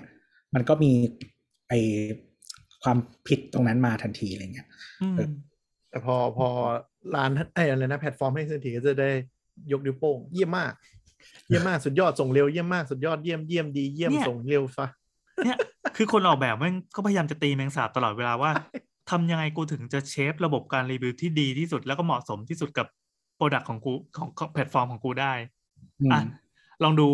[0.55, 0.93] มันก็มี
[1.68, 1.72] ไอ
[2.82, 2.98] ความ
[3.28, 4.68] ผิดตรงนั้นมาทันทีอะไรเงี้ย
[5.02, 5.28] อืมเออ
[5.90, 6.48] แต่พอพอ
[7.16, 9.10] ร้านไอ้อะไรนะแพลตฟอร์มให้เสถีก็จะได้
[9.72, 10.72] ยกนิ้วโป้งเยี่ยมมาก
[11.48, 14.86] เยี่ยมมากสุดยอดส่งเร็วเยี่ยมมากสุดยอดเยี่ยมเยี่ยมดีเยี่ยมเนี่ยส่งเร็วซะ
[15.44, 15.58] เนี่ย
[15.96, 18.50] คือคนออกแบบมันก็พยายามจะตีแมงสาบตลอดเวลาว่า
[19.10, 22.86] ทำยังไงกูถึงจะ shape ระบบการรีวิวที่ดีที่สุดแล้วก็เหมาะสมที่สุดกับ
[23.36, 25.32] product ของกูของของแพลตฟอร์มของกูได้
[26.00, 26.20] อืมอะ
[26.82, 27.08] ลองดู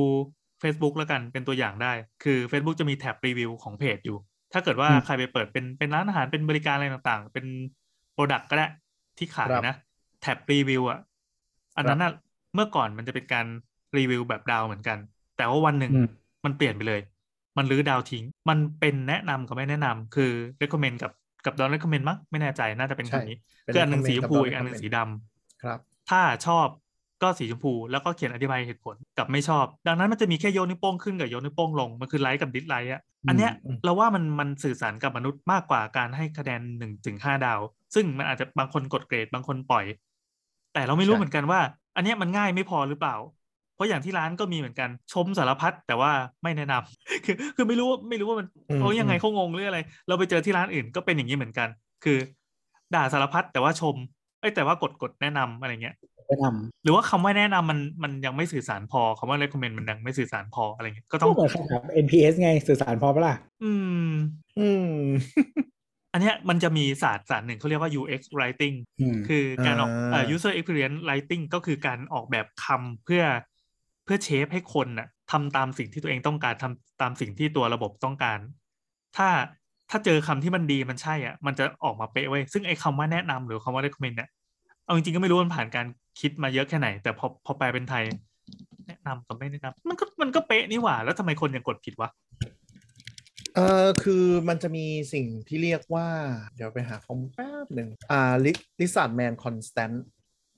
[0.62, 4.18] Facebook แล้วกันเป็นตัวอย่างได้ คือ Facebook จะมี tab รีวิวของเพจอยู่
[4.52, 7.46] ถ้าเกิดว่าอืมใครไปเปิดเป็นเป็นร้านอาหารเป็นบริการอะไรต่างๆ เป็น
[8.12, 8.66] product ก็ได้
[9.18, 9.76] ที่ขายครับนะ
[10.20, 11.00] tab รีวิวอะ
[11.76, 12.12] อันนั้นน่ะ
[12.54, 13.46] เมื่อก่อนมันจะเป็นการ
[13.96, 14.98] รีวิวแบบดาวเหมือนกัน
[15.36, 16.08] แต่ว่าวันหนึ่งอืม
[16.44, 17.00] มันเปลี่ยนไปเลย
[17.58, 20.30] มันรื้อดาวทิ้ง มันเป็นแนะนำกับไม่แนะนำคือ
[20.62, 21.12] recommend กับ
[21.46, 25.78] กับ don't recommend มั้งไม่แน่ใจน่าจะเป็นใช่คำนี้เป็นคืออันหนึ่ง recommend สีชมพูกับ don't อีกอันหนึ่ง recommend สีดำครับ
[26.10, 26.66] ถ้าชอบ
[27.22, 37.60] ก็สีชมพูแล้วก็เขียนอธิบายเหตุผลกับไม่ชอบ ดังนั้นมันจะมีแค่โยนนิ้วโป้งขึ้นกับโยนนิ้วโป้งลง มันคือไลค์กับ dislike อะอันเนี้ยอืมเราว่ามันมันสื่อสารกับมนุษย์มากกว่าการให้คะแนนหนึ่งถึงห้าดาว
[37.94, 39.84] ซึ่งมันอาจจะบางคนกดเกรดบางคนปล่อย
[40.74, 41.60] แต่เราไม่รู้เหมือนกันว่า
[41.96, 43.41] อันเนี้ยมันง่ายไม่พอหรือเปล่าเพ
[43.82, 46.10] ราะอย่างที่ร้านก็มีเหมือนกันชมสารพัดแต่ว่า
[46.42, 49.78] ไม่แนะนำคือคือไม่รู้ว่าไม่รู้ว่ามันอืมเขายังไงอืมเขางงหรืออะไร
[50.08, 51.68] เราไปเจอที่ร้านอื่นก็เป็นอย่างนี้เหมือนกัน
[52.04, 52.18] คือ
[52.94, 53.96] ด่าสารพัดแต่ว่าชม
[54.40, 55.96] เอ้ยแต่ว่ากดกดแนะนำอะไรเงี้ย
[56.28, 56.46] แนะน
[56.84, 63.34] หรือว่าคำว่าแนะนำมันมันยังไม่สื่อสารพอคำว่า recommend มันยังไม่สื่อสารพออะไรเงี้ยก็ำต้องก็เหมือนคำถาม NPS ไงสื่อสารพอปะล่ะ
[63.64, 63.72] อื
[64.06, 64.10] ม
[64.58, 64.88] อืม
[66.12, 73.22] อันเนี้ยมันจะมีศาสตร์ศาสตร์หนึ่งเขาเรียกว่า UX writing อืมคือการออกอ่าเอ่อ user experience writing ก็คือการออกแบบคำเพื่อ
[74.04, 78.38] เพื่อเชฟให้คนน่ะทำตามสิ่งที่ตัวเองต้องการทำตามสิ่งที่ตัวระบบต้องการ
[79.16, 79.28] ถ้า
[79.90, 84.28] ถ้าเจอคำที่มันดีมันใช่อะ มันจะออกมาเป๊ะเว้ยซึ่งไอ้คำว่าแนะนำหรือคำว่า recommend เนี่ย
[84.84, 85.86] เอาจริงๆก็ไม่รู้มันผ่านการ
[86.20, 88.04] คิดมาเยอะแค่ไหน แต่พอพอแปลเป็นไทย
[88.86, 92.10] แนะนำกับไม่แนะนำมันก็มันก็เป๊ะนี่หว่า แล้วทำไมคนยังกดผิดวะ
[93.54, 96.08] เออคือมันจะมีสิ่งที่เรียกว่า
[96.56, 98.34] เดี๋ยวไปหาคำแป๊บหนึ่งอ่า
[98.80, 100.04] lizardman constant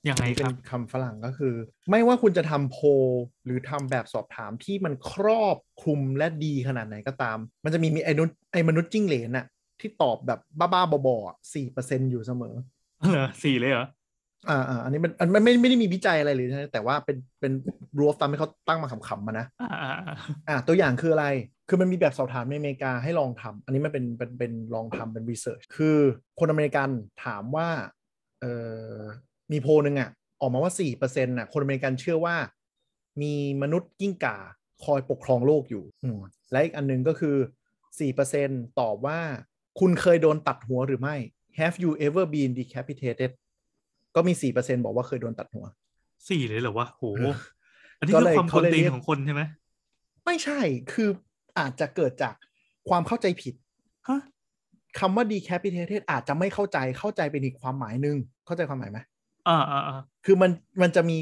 [0.09, 1.53] ยังไงนี่คเป็นคำฝรั่งก็คือ
[1.89, 2.87] ไม่ว่าคุณจะทำโพล
[3.45, 9.45] หรือทำแบบสอบถามที่มันครอบคลุมและดีขนาดไหนก็ตาม มันจะมีมีไอ้นุษย์ไอ้มนุษย์จิ้งเหลนน่ะ
[9.79, 10.39] ที่ตอบแบบ
[10.73, 12.55] บ้าๆบอๆสี่เปอร์เซ็นอยู่เสมอ
[13.11, 13.85] เหรอสี่เลยเหรอ
[14.49, 17.53] อ่าอ่าอันนี้มันอันมันไม่ไม่ได้มีวิจัยอะไรเลยนะแต่ว่าเป็นเป็น
[17.99, 20.15] รัวฟตามที่เขาตั้งมาขำๆมานะอ่าอ่าอ่า
[20.47, 21.27] อะตัวอย่างคืออะไร
[21.69, 25.97] คือมันมีแบบสอบถามในอเมริกาให้ลองทำอันนี้มันเป็นเป็นเป็นลองทำเป็นรีเสิร์ชคือ
[26.39, 26.89] คนอเมริกัน
[27.25, 27.67] ถามว่า
[28.41, 28.53] เอ่
[28.93, 28.97] อ
[29.51, 30.09] มีโพลหนึ่งอะ
[30.41, 32.35] ออกมาว่า4%น่ะคนอเมริกันเชื่อว่า
[33.21, 34.37] มีมนุษย์กิ้งก่า
[34.83, 36.19] คอยปกครองโลกอยู่อืม
[36.51, 37.35] และอีกอันหนึ่งก็คือ
[38.07, 39.19] 4%ตอบว่า
[39.79, 41.15] คุณเคยโดนตัดหัวหรือไม่
[41.59, 43.31] Have you ever been decapitated
[44.15, 45.65] ก็มี4%บอกว่าเคยโดนตัดหัว
[46.27, 47.35] สี่เลยเหรอวะโหเออ
[47.99, 49.41] อันนี้ก็คือเลยความคเขานเลยตีนเรียกของคนใช่ไหม
[50.25, 50.59] ไม่ใช่
[50.93, 51.09] คือ
[51.59, 52.33] อาจจะเกิดจาก
[52.89, 53.53] ความเข้าใจผิด
[54.07, 54.21] ฮะ
[54.99, 58.99] คำว่า decapitated อาจจะไม่เข้าใจเข้าใจเป็นอีกความหมายหนึ่งเข้าใจความหมายไหม
[59.47, 60.51] อ่าอ่าอ่าคือมัน
[60.81, 61.17] มันจะมี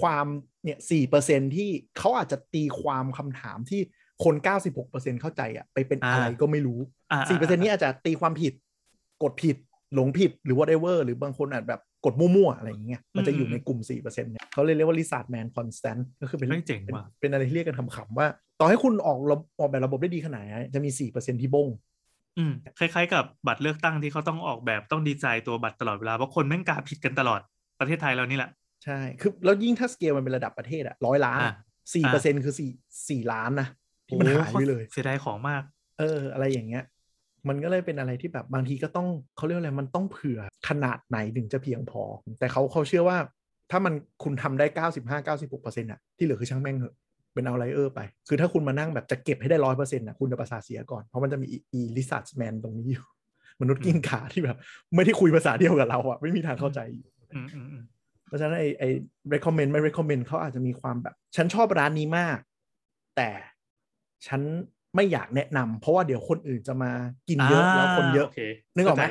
[0.00, 0.26] ความ
[0.64, 3.80] เนี่ยสี่เปอร์เซ็นที่เขาอาจจะตีความคำถามที่
[4.24, 6.80] คนเก้าสิบหกเปอร์เซ็นเข้าใจอะไปเป็นอะไรก็ไม่รู้
[7.12, 8.52] อ่าสี่เปอร์เซ็นนี้อาจจะตีความผิด
[9.22, 9.56] กดผิด
[9.94, 18.26] หลงผิดหรือ whatever หรือบางคนอาจแบบกดมั่วๆ อะไรอย่างเงี้ยมันจะอยู่ในกลุ่มสี่เปอร์เซ็นเนี่ยเขาเลยเรียกว่า lizard man constant ก็คือเป็นเฮ้ยเจ๋งเป็นว่ะเป็นอะไรที่เรียกกันขำๆว่า
[18.60, 21.68] ต่อให้คุณออกระออกแบบระบบได้ดีขนาดไหนจะมีสี่เปอร์เซ็นที่บง
[22.38, 27.40] อืมคล้ายๆ กับบัตรเลือกตั้งที่เขาต้องออกแบบต้องดีไซน์ตัวบัตรตลอดเวลา เพราะคนแม่งกาผิดกันตลอด
[27.80, 28.50] ประเทศไทยเรานี่แหละ
[28.84, 31.54] ใใช่ คือแล้วยิ่งถ้าสเกลมันเป็นระดับประเทศอะร้อยล้านอะ
[31.94, 32.70] สี่เปอร์เซ็นคือสี่
[33.08, 33.68] สี่ล้านนะ
[34.06, 35.62] ที่มันหายไปเลย เสียดายของมาก
[35.98, 36.84] เออ อะไรอย่างเงี้ย
[37.48, 42.02] มันก็เลยเป็นอะไรที่แบบบางทีก็ต้องเขาเรียกว่าอะไรมันต้องเผื่อขนาดไหนถึงจะเพียงพอ
[42.38, 43.18] แต่เขาเขาเชื่อว่า
[43.70, 46.94] ถ้ามันคุณทำได้เก้าสิบห้าเก้าสิบหกเปอร์เซ็นต์อะที่เหลือคือช่างแม่งเหอะ
[47.34, 53.04] เป็น outlier ไป คือถ้าคุณมานั่งแบบจะเก็บให้ได้ร้อยเปอร์เซ็นต์อะคุณจะประสาทเสียก่อน เพราะมันจะมีอี lizardman ตรงนี้อยู่
[53.60, 54.56] มนุษย์กิ้งก่าที่แบบ
[54.94, 57.17] ไม่ได้คุยภาษาเดียวกับเราอะไม่มีทางเข้าใจอยู่อืมอืมอืม
[58.26, 58.88] เพราะฉะนั้นไอ้ไอ้
[59.32, 62.38] recommend ไม่ recommend เขาอาจจะมีความแบบ ฉันชอบร้านนี้มาก
[63.16, 63.30] แต่
[64.26, 64.40] ฉัน
[64.96, 66.92] ไม่อยากแนะนำเพราะว่าเดี๋ยวคนอื่นจะมา
[67.28, 68.40] กินเยอะแล้วคนเยอะโเค
[68.76, 69.06] นึกออกไหม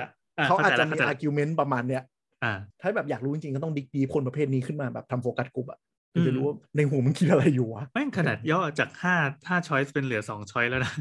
[0.48, 2.04] เข้าเขาใจอาจละจะมีเข้ใจล argument ประมาณเนี้ย
[2.44, 5.80] อ่าถ้าแบบอยากรู้จริงๆก็ต้อง dig deep คนประเภทนี้ขึ้นมาแบบทำ focus group อะ
[6.14, 9.16] ถึงอืจะมรู้ว่าในหัวมันคิดอะไรอยู่วะแม่งขนาดย่อจากห้า
[9.48, 10.94] ห้า choice เป็นเหลือสอง choice แล้วนะ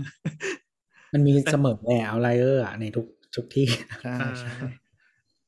[1.14, 3.06] มันมีเสมอ outlier อะในทุก
[3.36, 3.66] ทุกที่
[4.02, 4.52] ใช่อ่าใช่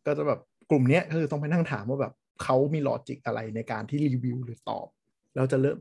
[0.07, 0.41] ก็จะแบบ
[0.71, 2.13] กลุ่มเนี้ยก็คือต้องไปนั่งถามว่าแบบ
[2.43, 4.87] เขามี logic อะไรในการที่รีวิวหรือตอบ
[5.35, 5.79] แล้วจะเริ่ม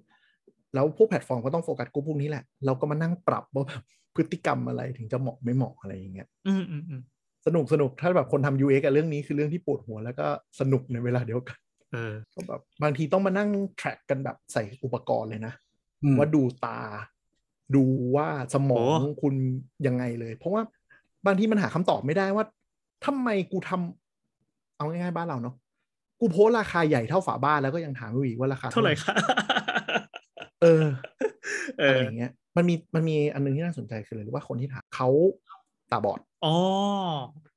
[0.73, 3.83] แล้วพวกแพลตฟอร์มก็ต้อง focus group พวกนี้แหละ เราก็มานั่งปรับว่าแบบ
[4.15, 7.01] พฤติกรรมอะไรถึงจะเหมาะไม่เหมาะอะไรอย่างเงี้ยอืมอืมอืม
[7.45, 10.27] สนุกสนุกถ้าแบบคนทำ UX กับเรื่องนี้คือเรื่องที่ปวดหัวแล้วก็
[10.59, 11.57] สนุกในเวลาเดียวกัน
[11.93, 13.49] เออก็แบบบางทีต้องมานั่ง
[13.79, 15.53] track กันแบบใส่อุปกรณ์เลยนะ
[16.03, 16.79] อืมว่าดูตา
[17.75, 17.83] ดู
[18.15, 19.33] ว่าสมองโอ้คุณ
[19.87, 20.61] ยังไงเลย เพราะว่า
[21.25, 22.45] บางทีมันหาคำตอบไม่ได้ว่า
[23.05, 24.06] ทำไมกูทำ
[24.77, 25.55] เอาง่ายๆบ้านเราเนาะ
[26.19, 29.13] กูโพสต์ราคาใหญ่เท่าฝาบ้านแล้วก็ยังถามอยู่อีกว่าราคาเท่าไหร่คะ
[30.61, 30.85] เออ
[31.79, 35.09] เออะไรออย่างเงี้ย มันมีมันมีอันนึงที่น่าสนใจคือเลยว่าคนที่ถามเขา
[35.91, 36.55] ตาบอดอ๋อ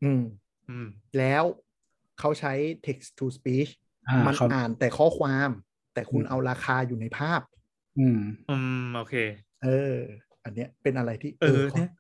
[0.05, 0.23] อืม
[0.69, 0.87] อืม
[1.19, 1.45] แล้ว
[2.19, 2.53] เขาใช้
[2.87, 3.71] text to speech
[4.09, 5.51] อ่ามันเขาอ่านแต่ข้อความ
[5.95, 7.41] แต่คุณอืมเอาราคาอยู่ในภาพ
[7.99, 8.21] อืม
[8.51, 9.15] อืม โอเค
[9.65, 9.97] เออ
[10.45, 11.91] อันเนี้ยเป็นอะไรที่ เออขาเนี่ย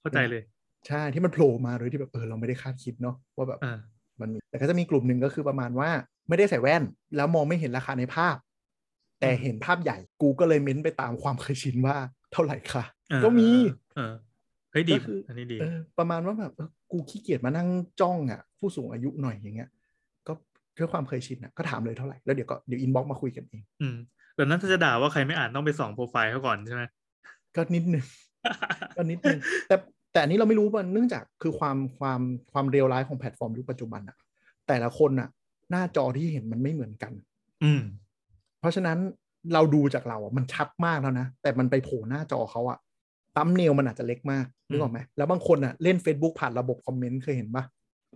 [0.00, 0.42] เข้าใจเลย
[0.88, 3.78] ใช่ที่มันโผล่มาโดยที่แบบเออเราไม่ได้คาดคิดเนาะว่าแบบอ่า
[4.20, 5.90] มันมีแต่ก็จะมีกลุ่มหนึ่งก็คือประมาณว่า
[6.28, 6.82] ไม่ได้ใส่แว่น
[7.16, 8.36] แล้วมองไม่เห็นราคาในภาพ
[9.20, 11.96] แต่เห็นภาพใหญ่กูก็เลยเม้นไปตามความเคยชินว่า
[12.32, 13.48] เท่าไหร่ค่ะเออก็มี
[13.96, 14.14] เออ
[14.72, 17.68] เฮ้ยดีก็คืออันนี้ดีเออประมาณว่าแบบเออกูขี้เกียจมานั่ง
[18.00, 19.70] จ้องอะ ผู้สูงอายุหน่อยอย่างเงี้ย
[20.26, 20.32] ก็
[20.78, 23.96] ด้วยความเคยชินอะก็ถามเลยเท่าไหร่แล้วเดี๋ยวก็เดี๋ยว inbox มาคุยกันเองอืม
[24.34, 26.82] แต่นั้นถ้าจะด่าว่าใครไม่อ่านต้องไปส่องโปรไฟล์เขาก่อนใช่ไหม
[27.56, 28.04] ก็นิดนึง
[28.96, 29.76] ก็นิดนึงแต่
[30.18, 32.20] แต่อันนี้เราไม่รู้ว่าเนื่องจากคือความความ
[32.52, 34.16] ความ real life ของแพลตฟอร์มยุคปัจจุบันอะ
[34.68, 35.28] แต่ละคนอะ
[35.70, 37.12] หน้าจอที่เห็นมันไม่เหมือนกัน
[37.64, 37.82] อืม
[38.60, 38.98] เพราะฉะนั้น
[39.54, 42.78] เราดูจากเราอะมันชัดมากแล้วนะ แต่มันไปโผล่หน้าจอเขาอะ
[43.36, 47.64] thumbnail มันอาจจะเล็กมากนึกออกไหมแล้วบางคนอะเล่น Facebook ผ่านระบบคอมเมนต์เคยเห็นปะ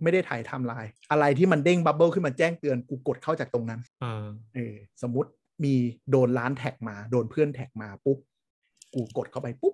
[0.03, 4.25] ไม่ได้ไถ ่ายไทม์ไลน์อะไรที่มันเด้ง bubble ขึ้นมาแจ้งเตือนกูกดเข้าจากตรงนั้นเออ
[4.55, 5.29] เออสมมติ
[5.63, 5.73] มี
[6.11, 8.17] โดนร้าน tag มา โดนเพื่อน tag มาปุ๊บ
[8.93, 9.73] กูกดเข้าไปปุ๊บ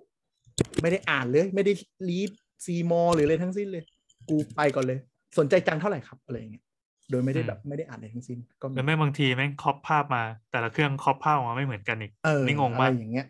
[0.82, 1.72] ไม่ได้อ่านเลย ไม่ได้
[2.08, 2.30] read
[2.64, 3.84] see more หรืออะไรทั้งสิ้นเลย
[4.28, 4.98] กูไปก่อนเลย
[5.38, 6.64] สนใจจังเท่าไหร่ครับอะไรอย่างเงี้ย
[7.10, 13.26] โดยไม่ได้อืมแบบไม่ได้อ่านอะไรทั้งสิ้น ก็มีแล้วแม่งบางทีแม่ง crop ภาพมา แต่ละเครื่อง crop ภาพออกมาไม่เหมือนกันอีกเออนี่งงอะมากไรอย่างเงี้ย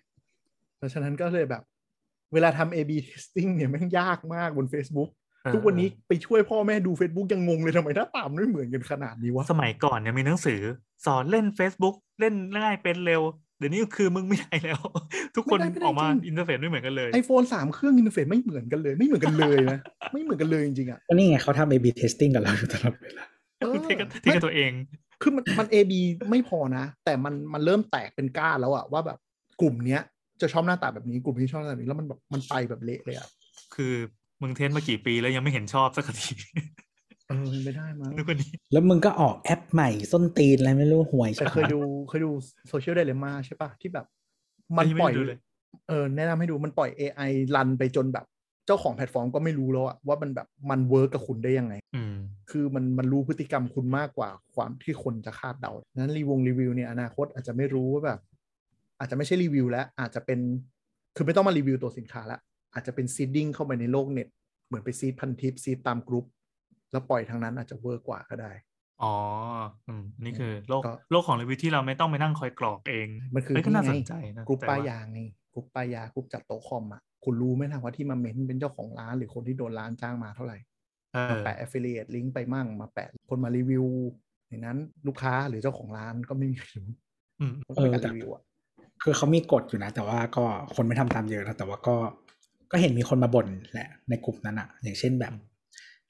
[0.77, 1.63] เพราะฉะนั้นก็เลยแบบ
[2.33, 5.11] เวลาทำ A/B testing เนี่ยแม่งยากมากบน Facebook
[5.45, 10.61] เออทุกวันนี้ไปช่วยพ่อแม่ดู Facebook ยังงงเลยทำไมหน้าตามันไม่เหมือนกันขนาดนี้วะ สมัยก่อนเนี่ยมีหนังสือ
[11.07, 13.23] สอนเล่น Facebook เล่นง่ายเป็นเร็ว
[13.61, 14.81] เดี๋ยวนี้คือมึงไม่ได้แล้ว
[15.37, 19.79] ทุกคนไม่ได้ไม่ได้ออกมาจริงอินเทอร์เฟซไม่เหมือนกันเลย iPhoneสามเครื่องอินเทอร์เฟซไม่เหมือนกันเลย ไม่เหมือนกันเลยนะ
[20.13, 23.25] ไม่เหมือนกันเลยจริงๆอะก็นี่ไงเขาทำ A/B testing กับเราอยู่ตลอดเวลา
[23.61, 24.73] เออคุณเทคกับเทคกับตัวเอง
[25.23, 25.93] คือมันมัน A B
[26.31, 29.19] ไม่พอนะ แต่มันมันเริ่มแตกเป็นก้านแล้วอะว่าแบบ
[29.61, 30.01] กลุ่มเนี้ย
[30.43, 33.29] จะชอบหน้าตาแบบนี้กลุ่มนี้ชอบหน้าตาแบบนี้แล้วมันแบบมันไปแบบเละเลยอะ
[33.75, 33.95] คือ
[34.43, 36.33] มึงเทสมากี่ปีแล้วยังไม่เห็นชอบสักที
[37.31, 41.79] เออไม่ได้มั้งนึกว่านี้แล้วมึงก็ออกแอปใหม่ส้นตีนอะไรไม่รู้ห่วยแต่เคยดู
[42.09, 42.31] เคยดู
[42.69, 44.07] โซเชียลไดเลม่าใช่ปะที่แบบ
[44.77, 45.39] มันยังไม่ปล่อยได้ดูเลย
[45.89, 48.27] เออแนะนำให้ดูมันปล่อย AI รันไปจนแบบ
[48.67, 52.15] เจ้าของแพลตฟอร์มก็ไม่รู้แล้วอะว่ามันแบบมัน work กับคุณได้ยังไงอืม
[52.51, 58.21] คือมันมันรู้พฤติกรรมคุณมากกว่าความที่คนจะคาดเดานั้นรีวงรีวิวเนี่ยอนาคตอาจจะไม่รู้ว่าแบบ
[58.99, 60.41] อาจจะไม่ใช่รีวิวแล้วอาจจะเป็น
[61.17, 62.41] คือไม่ต้องมารีวิวตัวสินค้าแล้ว
[62.75, 64.29] อาจจะเป็น seeding เข้าไปในโลกเน็ต
[64.67, 66.25] เหมือนไป seed พันทิป seed ตามกรุ๊ป
[66.93, 68.53] แล้วปล่อยทางนั้นอาจจะ work กว่าก็ได้
[69.03, 69.15] อ๋อ
[69.89, 75.21] อืมนี่คือโลกก็โลกของรีวิวที่เราไม่ต้องไปนั่งคอยกรอกเอง มันคือเฮ้ยก็น่านี่ไงสนใจนะกรุ๊ปแต่ป้ายว่ยาไง
[75.55, 80.59] กรุ๊ปป้ายยากรุ๊ปจัดโต๊ะคอมอะคุณรู้ไหมนะว่าที่มาเม้นเป็นเจ้าของร้าน หรือคนที่โดนร้านจ้างมาเท่าไหร่
[81.13, 83.85] เอมาอแปะ affiliate ลิงก์ไปมั่งมาแปะคนมารีวิว
[84.49, 86.89] ในนั้นลูกค้าหรือเจ้าของร้านก็ไม่มีใครรู้
[87.41, 88.43] อืมต้องเป็นการรีวิวอะ
[89.03, 90.45] คือเขามีกฎอยู่นะ แต่ว่าก็
[90.75, 91.97] คนไม่ทำตามเยอะนะแต่ว่าก็
[92.71, 95.33] ก็เห็นมีคนมาบ่นแหละในกลุ่มนั้นอะอย่างเช่นแบบ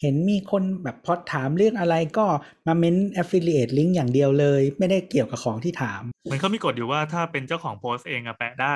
[0.02, 2.26] เห็นมีคนแบบพอถามเรื่องอะไรก็
[2.66, 8.74] มาเม้น affiliate link อย่างเดียวเลย ไม่ได้เกี่ยวกับของที่ถาม มันเขามีกฎอยู่ว่าถ้าเป็นเจ้าของโพสต์เองอะแปะได้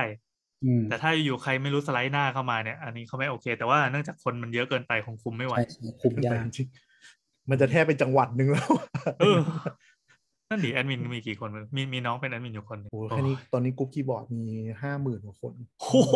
[0.65, 8.71] อืมแต่ถ้าอยู่ใครไม่รู้สไลด์หน้าเข้ามาเนี่ย อันนี้เขาไม่โอเค แต่ว่าเนื่องจากคนมันเยอะเกินไปคงคุมไม่ไหวใช่ใช่คุมขึ้นไปยากจริงๆมันจะแทบเป็นจังหวัดหนึ่งแล้ว
[9.21, 9.39] เออ
[10.51, 14.43] นั่นดิแอดมินมีกี่คนมีมีน้องเป็นแอดมินอยู่คนหนึงโอ้โหแค่นี้ตอนนี้กรุ๊ปคีย์บอร์ดมี
[14.83, 16.15] ห้าหมื่นกว่าคนโอ้โห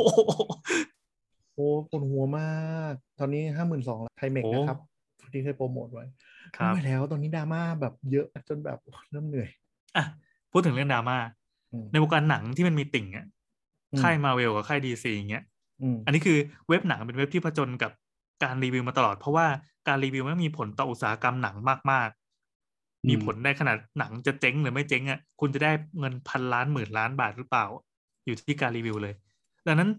[1.54, 4.78] โอ้ปวดหัวมาก ตอนนี้ห้าหมื่นสองไทยเมกโอ้นะครับ
[5.32, 6.04] ที่เคยโปรโมทไว้
[6.56, 8.78] ครับไม่ไหวแล้วตอนนี้ดราม่าแบบเยอะจนแบบ
[9.10, 9.50] เริ่มเหนื่อย
[9.96, 10.04] อะ
[10.52, 11.16] พูดถึงเรื่องดราม่า
[11.72, 13.26] อืมในวงการหนังที่มันมีติ่งอะ
[13.92, 15.44] อืมค่ายมาเวลกับค่ายดีซีอย่างเงี้ย
[15.80, 16.38] อืมอันนี้คือ
[16.68, 17.92] เว็บหนังเป็นเว็บที่ผจญกับ
[18.42, 19.46] การรีวิวมาตลอด เพราะว่า
[19.88, 21.56] การรีวิวมันมีผลต่ออุตสาหกรรมหนัง
[21.90, 22.08] มาก
[23.04, 27.66] อืมๆมีผลได้ขนาดหนังจะเจ๊งหรือไม่เจ๊งอะคุณจะได้เงินพันล้านหมื่นล้านบาทหรือเปล่า
[28.26, 29.14] อยู่ที่การรีวิวเลย
[29.66, 29.90] ดังนั้น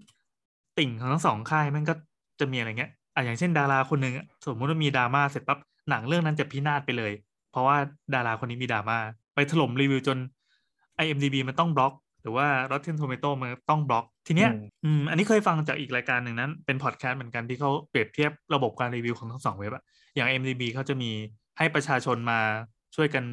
[0.78, 1.94] ติ่งของทั้งสองค่ายมันก็
[2.40, 5.60] จะมีอะไรเงี้ย อะอย่างเช่นดาราคนหนึ่งอะสมมติว่ามีดราม่าเสร็จปั๊บ
[5.90, 7.14] หนังเรื่องนั้นจะพินาศไปเลย
[7.52, 7.78] เพราะว่า
[8.16, 8.98] ดาราคนนี้มีดราม่า
[9.36, 10.18] ไปถล่มรีวิวจน
[10.98, 19.84] IMDB มันต้องบล็อก หรือว่า Rotten Tomato มันต้องบล็อก ทีเนี้ยอืมอืมอันนี้เคยฟังจากอีกรายการหนึ่งนั้น เป็นพอดแคสต์เหมือนกันที่เขาเปรียบเทียบระบบการรีวิวของทั้งสองเว็บอะ
[20.16, 21.12] อย่าง IMDB เขาจะมี
[21.58, 22.40] ให้ประชาชนมา
[22.96, 23.24] ช่วยกัน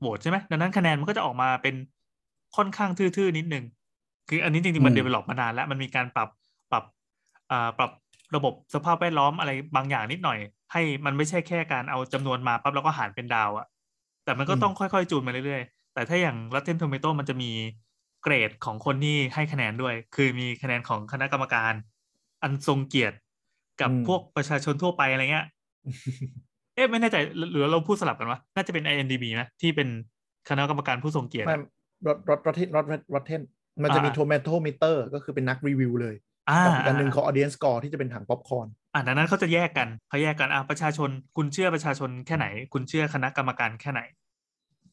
[0.00, 1.74] โหวตใช่ไหมดังนั้นคะแนนมันก็จะออกมาเป็น
[2.56, 3.64] ค่อนข้างทื่อๆนิดนึง
[4.28, 6.28] คืออันนี้จริงๆมันอืมเดเวล็อปมานานแล้วมันมีการปรับ
[6.72, 6.84] ปรับ
[7.50, 7.90] อ่าปรับ
[8.36, 10.38] ระบบสภาพแวดล้อมอะไรบางอย่างนิดหน่อย
[10.72, 13.66] ให้มันไม่ใช่แค่การเอาจำนวนมาปั๊บแล้วก็หารเป็นดาวอะ
[14.24, 17.50] แต่มันก็ต้องค่อยๆ จูนมาเรื่อยๆ แต่ถ้าอย่าง Rotten Tomato มันจะมี
[18.22, 21.72] เกรดของคนที่ให้คะแนนด้วย คือมีคะแนนของคณะกรรมการ
[22.42, 23.16] อันทรงเกียรติ
[23.80, 25.46] กับอืมพวกประชาชนทั่วไปอะไรเงี้ย
[26.74, 27.16] เอ๊ะไม่แน่ใจ
[27.52, 29.88] หรือเราพูดสลับกันวะน่าจะเป็น IMDB นะที่เป็น
[30.48, 31.56] คณะกรรมการผู้ทรงเกียรติไม่
[32.06, 33.42] Rot Rot Rotten Rot Rotten
[33.82, 36.31] มันจะมีอ่าโทม t โ m มิเตอร์ก็คือเป็นนักรีวิวเลยอ่า
[36.64, 44.00] กับอีกอันหนึ่งของ audience score ที่จะเป็นถังป๊อปคอร์นอ่าดังนั้นเขาจะแยกกันเขาแยกกันอ่าประชาชน คุณเชื่อประชาชนแค่ไหน คุณเชื่อคณะกรรมการแค่ไหน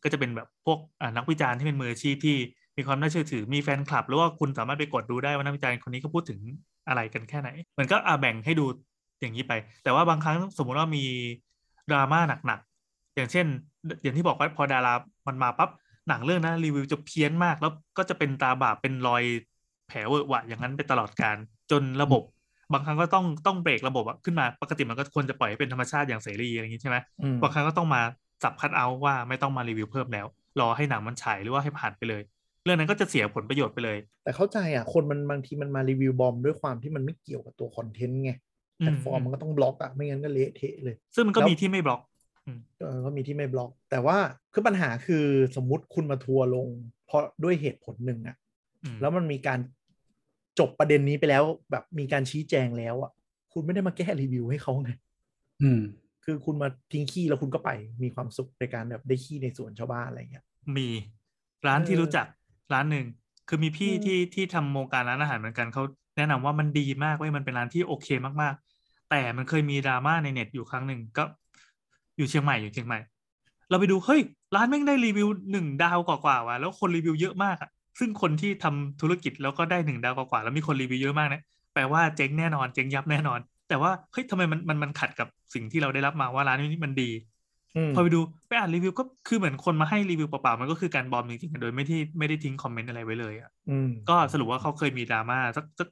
[0.04, 2.38] ก็จะเป็นแบบพวกอ่านักวิจารณ์ที่เป็นมืออาชีพที่
[2.78, 6.40] มีความน่าเชื่อถือมีแฟนคลับ หรือว่าคุณสามารถไปกดดูได้ว่านักวิจารณ์คนนี้เขาพูดถึง
[6.88, 7.50] อะไรกันแค่ไหน
[7.80, 8.66] มันก็อ่าแบ่งให้ดู
[9.22, 9.54] อย่างนี้ไป
[9.84, 11.06] แต่ว่าบางครั้งสมมุติว่ามี
[11.92, 13.46] ดราม่าหนักๆอย่างเช่น
[14.04, 14.94] อย่างที่บอกว่าพอดารา
[15.28, 15.70] มันมาปั๊บ
[16.08, 19.24] หนังเรื่องนั้นรีวิวจะเพี้ยนมากแล้วก็จะเป็นตาบาปเป็นรอย
[19.90, 21.36] แผลเวอะหวะอย่างนั้นไปตลอดการ
[21.72, 22.24] จนระบบ
[22.74, 28.02] บางครั้งก็ต้องต้องเบรกระบบอะขึ้นมาปกติมันก็ควรจะปล่อยให้เป็นธรรมชาติอย่างเสรีอะไรอย่างนี้ใช่ไหมอืมบางครั้งก็ต้องมา
[28.44, 30.26] สับคัดเอาท์ว่าไม่ต้องมารีวิวเพิ่มแล้ว
[30.60, 32.22] รอให้หนังมันฉายหรือว่าให้ผ่านไปเลย
[32.64, 38.32] เรื่องนั้นก็จะเสียผลประโยชน์ไปเลย แต่เข้าใจอะคนมันบางทีมันมารีวิวบอมด้วยความที่มันไม่เกี่ยวกับตัวคอนเทนต์ไง
[38.82, 42.02] อืมแพลตฟอร์มมันก็ต้องบล็อกอะไม่งั้นก็เละเทะเลย ซึ่งมันก็แล้วมีที่ไม่บล็อก
[42.80, 44.18] เออก็มีที่ไม่บล็อก แต่ว่า
[44.54, 45.26] คือปัญหาคือ
[45.56, 46.68] สมมุติคุณมาทัวร์ลง
[47.06, 48.36] เพราะด้วยเหตุผลหนึ่งอะ
[48.84, 49.60] อืมแล้วมันมีการ
[50.60, 53.12] จบประเด็นนี้ไปแล้ว แบบมีการชี้แจงแล้วอะ
[53.54, 54.90] คุณไม่ได้มาแก้รีวิวให้เขาไง
[55.62, 55.82] อืม
[56.26, 57.70] คือคุณมาทิ้งขี้แล้วคุณก็ไป
[58.04, 60.46] มีความสุขในการแบบได้ขี้ในสวนชาวบ้านอะไรเงี้ย
[60.78, 60.88] มี
[61.68, 62.26] ร้านที่เออรู้จัก
[62.74, 63.06] ร้านหนึ่ง
[63.48, 65.84] คือมีพี่อืมที่ที่ทำวงการร้านอาหารเหมือนกันเขา
[66.18, 68.08] แนะนำว่ามันดีมากเว้ยมันเป็นร้านที่โอเค
[68.42, 71.24] มากๆ แต่มันเคยมีดราม่าในเน็ตอยู่ครั้งหนึ่งก็
[72.18, 73.00] อยู่เชียงใหม่อยู่เชียงใหม่
[73.70, 74.22] เราไปดูเฮ้ย
[74.56, 77.70] ร้านแม่งได้รีวิวหนึ่งดาวกว่าๆว่ะแล้วคนรีวิวเยอะมากอะ
[78.00, 81.40] ซึ่งคนที่ทำธุรกิจแล้วก็ได้หนึ่งดาวกว่าๆแล้วมีคนรีวิวเยอะมากนะ
[81.74, 87.10] แปลว่าเจ๊งแน่นอนเจ๊งยับแน่นอน แต่ว่าเฮ้ยทำไมมันมันมันขัดกับสิ่งที่เราได้รับมาว่าร้านนี้มันดี
[87.76, 95.88] มพอไปดูไปอ่านรีวิวก็คือเหมือนคนมาให้รีวิวเปล่าๆมันก็คือการบอมจริงๆโดยไม่ที่ไม่ได้ทิ้งคอมเมนต์อะไรไว้เลยอะอืมก็สรุปว่าเขาเคยมีดราม่าสักสัก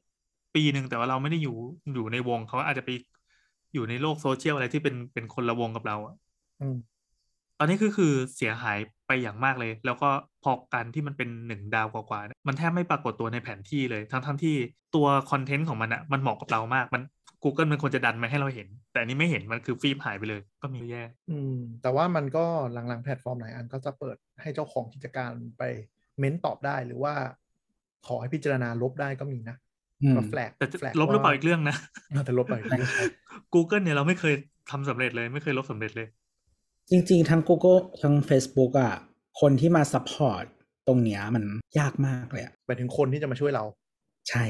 [0.56, 1.52] ปีหนึ่งแต่ว่าเราไม่ได้อยู่
[1.94, 2.90] อยู่ในวงเขาอาจจะไป
[3.74, 6.14] อยู่ในโลกโซเชียลอะไรที่เป็นเป็นคนละวงกับเราอะ
[6.60, 6.97] อืม
[7.60, 10.10] ตอนนี้ก็คือเสียหายไปอย่างมากเลย แล้วก็
[10.44, 14.56] พอการที่มันเป็นหนึ่งดาวกว่าๆเนี่ยมันแทบไม่ปรากฏตัวในแผนที่เลย ทั้งทั้งที่
[14.96, 17.04] ตัวคอนเทนต์ของมันอะมันเหมาะกับเรามากมัน
[17.44, 25.64] Google มันควรจะดันมาให้เราเห็น แต่อันนี้ไม่เห็นมันคือฟีบหายไปเลย ก็มีแย่อืม แต่ว่ามันก็หลังๆแพลตฟอร์มหลายอันก็จะเปิดให้เจ้าของกิจการไป
[26.20, 27.14] เม้นตอบได้หรือว่า
[28.08, 29.56] ขอให้พิจารณาลบได้ก็มีนะ
[30.04, 31.76] อืมมา flag แต่จะ flag ลบหรือเปล่าอีกเรื่องนะ
[32.26, 32.90] แต่ลบไปอีกเรื่อง
[33.54, 34.34] Google เนี่ยเราไม่เคย
[34.72, 36.08] ทำสำเร็จเลยไม่เคยลบสำเร็จเลย
[36.90, 38.94] จริง ๆ ทั้ง Google ทั้ง Facebook อะ
[39.42, 40.46] คนที่มา support
[40.88, 41.44] ตรงเนี้ยมัน
[41.80, 43.64] ยากมากเลยอะไปถึงคนที่จะมาช่วยเรา
[44.30, 44.46] ใช่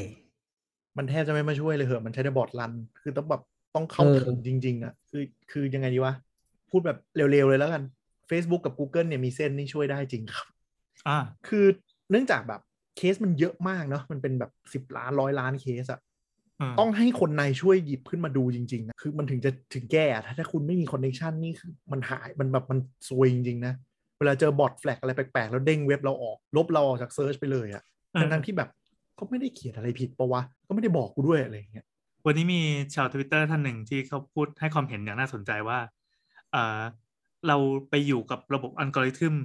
[0.98, 3.42] มันแทบจะไม่มาช่วยเลยเหอะมันใช้ bot run คือต้องแบบ
[3.76, 6.14] ต้องเข้าเออถึงจริง ๆอะคือคือยังไงดีวะ
[6.70, 7.84] พูดแบบเร็ว ๆ เลยแล้วกัน
[8.30, 10.48] Facebook กับ Google เนี่ยมีเส้นนี่ช่วยได้จริงครับ
[11.08, 11.66] อ่า คือ
[12.12, 12.62] เนื่องจากแบบ
[12.98, 16.02] เคสมันเยอะมากเนาะมันเป็นแบบสิบล้านร้อยล้านเคสอะม
[16.80, 23.74] ต้องให้คนในช่วยหยิบขึ้นมาดูจริงๆนะคือมันถึงจะถึงแก้อะถ้าถ้าคุณไม่มี connection นี่คือมันหายมันแบบมันซวยจริงๆนะ
[24.20, 28.70] เวลาเจอ bot flag อะไรแปลกๆ แล้วเด้งเว็บเราออก ลบเราออกจาก search ไปเลยอะเออทั้งๆที่แบบ
[29.20, 31.86] ก็ไม่ได้เขียนอะไรผิดปะวะ ก็ไม่ได้บอกกูด้วยอะไรอย่างเงี้ย
[32.26, 32.62] วันนี้มี
[32.96, 35.80] ชาวทวิตเตอร์ท่านหนึ่งที่เขาพูดให้ความเห็นอย่างน่าสนใจว่า
[36.52, 36.80] เอ่อ
[37.48, 37.58] เรา
[37.90, 39.36] ไปอยู่กับระบบอัลกอริทึม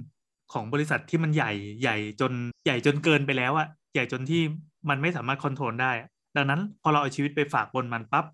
[0.53, 2.31] ของบริษัทที่มันใหญ่ใหญ่จน
[2.65, 4.41] ใหญ่จนเกินไปแล้วอะใหญ่จนที่
[4.89, 8.25] มันไม่สามารถคอนโทรลได้อะ ดังนั้นพอเราเอาชีวิตไปฝากบนมันปั๊บ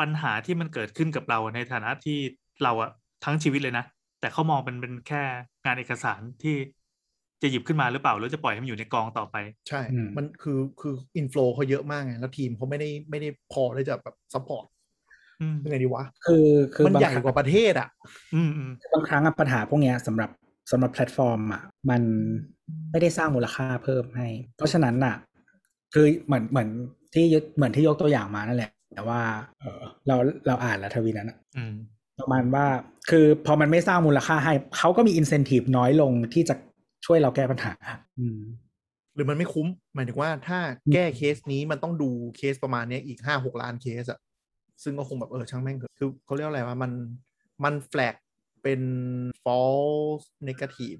[0.00, 2.18] ปัญหาที่มันเกิดขึ้นกับเราในฐานะที่
[2.62, 2.90] เราอะ
[3.24, 3.84] ทั้งชีวิตเลยนะ
[4.20, 5.22] แต่เขามองเป็นเป็นแค่
[5.64, 6.56] งานเอกสารที่
[7.42, 9.36] จะหยิบขึ้นมาหรือเปล่าหรือจะปล่อยให้มันอยู่ในกองต่อไป
[9.68, 14.66] ใช่อืมมันคือคือ inflow เขาเยอะมากไงแล้วทีมเขาไม่ได้ไม่ได้พอที่จะแบบ support
[15.40, 17.88] อืมยังไงดีวะ คือคือมันบางใหญ่ครั้งกว่าประเทศอะ
[18.34, 20.30] อืมอืมบางครั้งอะปัญหาพวกเนี้ยสำหรับ
[20.70, 22.02] สำหรับแพลตฟอร์มอะมัน
[22.90, 25.14] ไม่ได้สร้างมูลค่าเพิ่มให้ เพราะฉะนั้นอะ
[25.93, 26.69] คือเหมือนเหมือน
[27.13, 29.21] ที่ยกเหมือนที่ยกตัวอย่างมานั่นแหละ แต่ว่า
[29.59, 30.15] เออเรา
[30.47, 31.73] เราอ่านแล้วทวีนั้นอะ อืม
[32.19, 32.65] ประมาณว่า
[33.09, 36.55] คือพอมันไม่สร้างมูลค่าให้เขาก็มีอินเซนティブน้อยลงที่จะ
[37.05, 37.73] ช่วยเราแก้ปัญหา
[38.19, 38.39] อืม
[39.15, 40.59] หรือมันไม่คุ้ม หมายถึงว่าถ้า
[40.93, 44.19] แก้เคสนี้มันต้องดูเคสประมาณเนี้ยอีกห้าหกล้านเคสอะ
[44.83, 46.91] ซึ่งก็คงแบบเออช่างแม่งเถอะคือเขาเรียกว่าอะไรว่ามัน
[47.63, 48.15] มันแฟลก
[48.63, 48.81] เป็น
[49.43, 50.99] false negative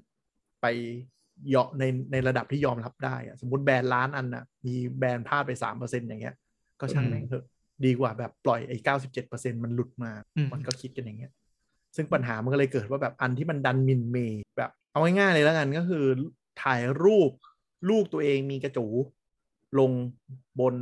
[0.60, 0.66] ไป
[1.13, 1.13] เ
[1.55, 6.35] ยาะในในระดับที่ยอมรับได้อะสมมติแบรนด์ล้านอันน่ะมีแบรนด์พลาดไปสามเปอร์เซ็นอย่างเงี้ย
[6.79, 7.45] ก็ช่างแม่งเถอะ
[7.85, 11.31] ดีกว่าแบบปล่อยไอ้เก้าสิบเจ็ดเปอร์เซ็นมันหลุดมาอืมมันก็คิดกันอย่างเงี้ย
[11.95, 16.05] ซึ่งปัญหามันก็เลยเกิดว่าแบบอันที่มันดันหมินเมย์แบบ เอาง่ายๆเลยแล้วกันก็คือ
[16.63, 17.31] ถ่ายรูป
[17.89, 18.85] ลูกตัวเองมีกระจู
[19.79, 19.91] ลง
[20.59, 20.75] บน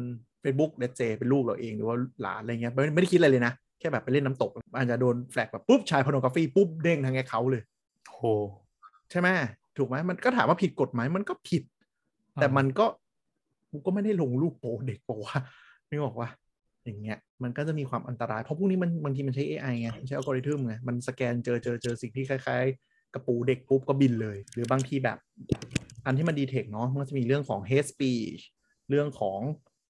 [0.43, 7.63] Facebook เลเจเป็นลูกเราเองหรือว่าหลานอะไรเงี้ยไม่ไม่ได้คิดอะไรเลยนะ แค่แบบไปเล่นน้ำตกอาจจะโดนแฟลกแบบปุ๊บชายพโนกราฟีปุ๊บเด้งทางแอคเขาท์เลย
[8.09, 8.21] โห
[9.11, 9.30] ใช่ไหม
[9.77, 11.63] ถูกไหมมันก็ถามว่าผิดกฎไหมมันก็ผิด
[12.35, 12.85] อ่าแต่มันก็
[13.71, 15.37] กูก็ไม่ได้ลงรูปโปเด็กโปว่า
[15.87, 16.29] ไม่บอกว่า
[16.85, 25.17] อย่างเงี้ยมันก็จะมีความอันตราย เพราะพวกนี้มันบางทีมันใช้ AI ไงมันใช้อัลกอริทึมไงมันสแกนเจอเจอเจอสิ่งที่คล้ายๆ กระปูเด็กปุ๊บก็บินเลย หรือบางทีแบบ
[26.05, 28.41] อันที่มันดีเทคเนาะมันก็จะมีเรื่องของ hate speech
[28.89, 29.39] เรื่องของ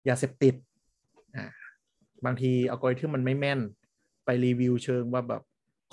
[0.09, 0.55] ยาเสพติด
[1.35, 1.45] อ่า
[2.25, 3.59] บางทีอัลกอริทึมมันไม่แม่น
[4.25, 5.41] ไปรีวิวเชิงว่าแบบ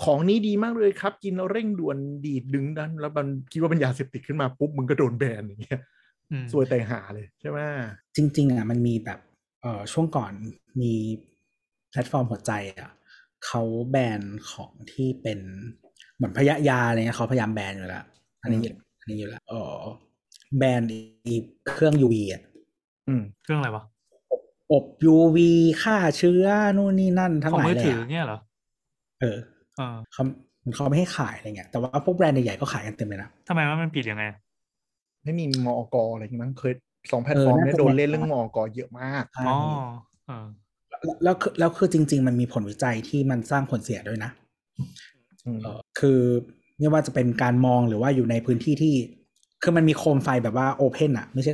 [0.02, 5.80] ของนี้ดีมากเลยครับ กินแล้วเร่งด่วนดีดดึงดัน แล้วมันคิดว่าเป็นยาเสพติดขึ้นมาปุ๊บมึงก็โดนแบนอย่างเงี้ย
[6.30, 7.58] อืมสวยแต่หาเลยใช่ไหม
[8.16, 9.20] จริง ๆอะมันมีแบบ
[9.62, 10.32] เอ่อช่วงก่อน
[10.80, 10.92] มี
[11.90, 12.90] แพลตฟอร์มหัวใจอะ
[13.46, 15.40] เขาแบนของที่เป็น
[16.16, 18.04] เหมือนพยายาอะไรเงี้ยเขาพยายามแบนอยู่แล้ว
[18.42, 19.74] อันนี้อยู่อันนี้อยู่แล้วเออ
[20.58, 20.82] แบน
[21.26, 21.34] อี
[21.68, 22.42] เครื่อง UV อะ
[23.08, 23.84] อืมเครื่องอะไรวะ
[24.72, 25.38] อบ UV
[25.82, 26.46] ฆ่าเชื้อ
[26.76, 28.38] นู่นนี่นั่นทั้งของหลายมือแหถือละเงี้ยเหรอ
[29.20, 29.38] เออ
[29.80, 30.22] เออเขา
[30.74, 34.24] เขาไม่ให้ขายอะไรเงี้ยแต่ว่าพวกแบรนด์ใหญ่ๆก็ขายกันเต็มเลยนะทำไมว่ามันผิดยังไง
[35.24, 36.72] ไม่มีมอกอะไรอย่างงี้มั้งเคย
[37.12, 39.58] สองแพลตฟอร์มเออเนี่ยน่าจะโดนเล่นเรื่องมอกเยอะมากใช่อ๋อ
[40.26, 40.46] เออ
[40.90, 44.30] แล้วแล้วคือแล้วคือจริง ๆ มันมีผลวิจัยที่มันสร้างผลเสียด้วยนะ
[45.46, 46.20] อืมเออคือ
[46.78, 48.94] ไม่ว่าจะเป็นการมองหรือว่าอยู่ในพื้นที่ที่
[49.62, 51.52] คือมันมีโคมไฟแบบว่า open อะไม่ใช่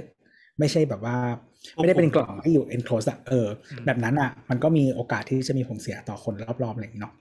[0.59, 1.17] ไม่ใช่แบบว่า
[1.75, 7.15] ไม่ได้เป็นกล่องที่อยู่ enclosed อะเอออืมแบบนั้นอะมันก็มีโอกาสที่จะมีผลเสียต่อคนรอบๆอะไรอย่างนี้เนาะ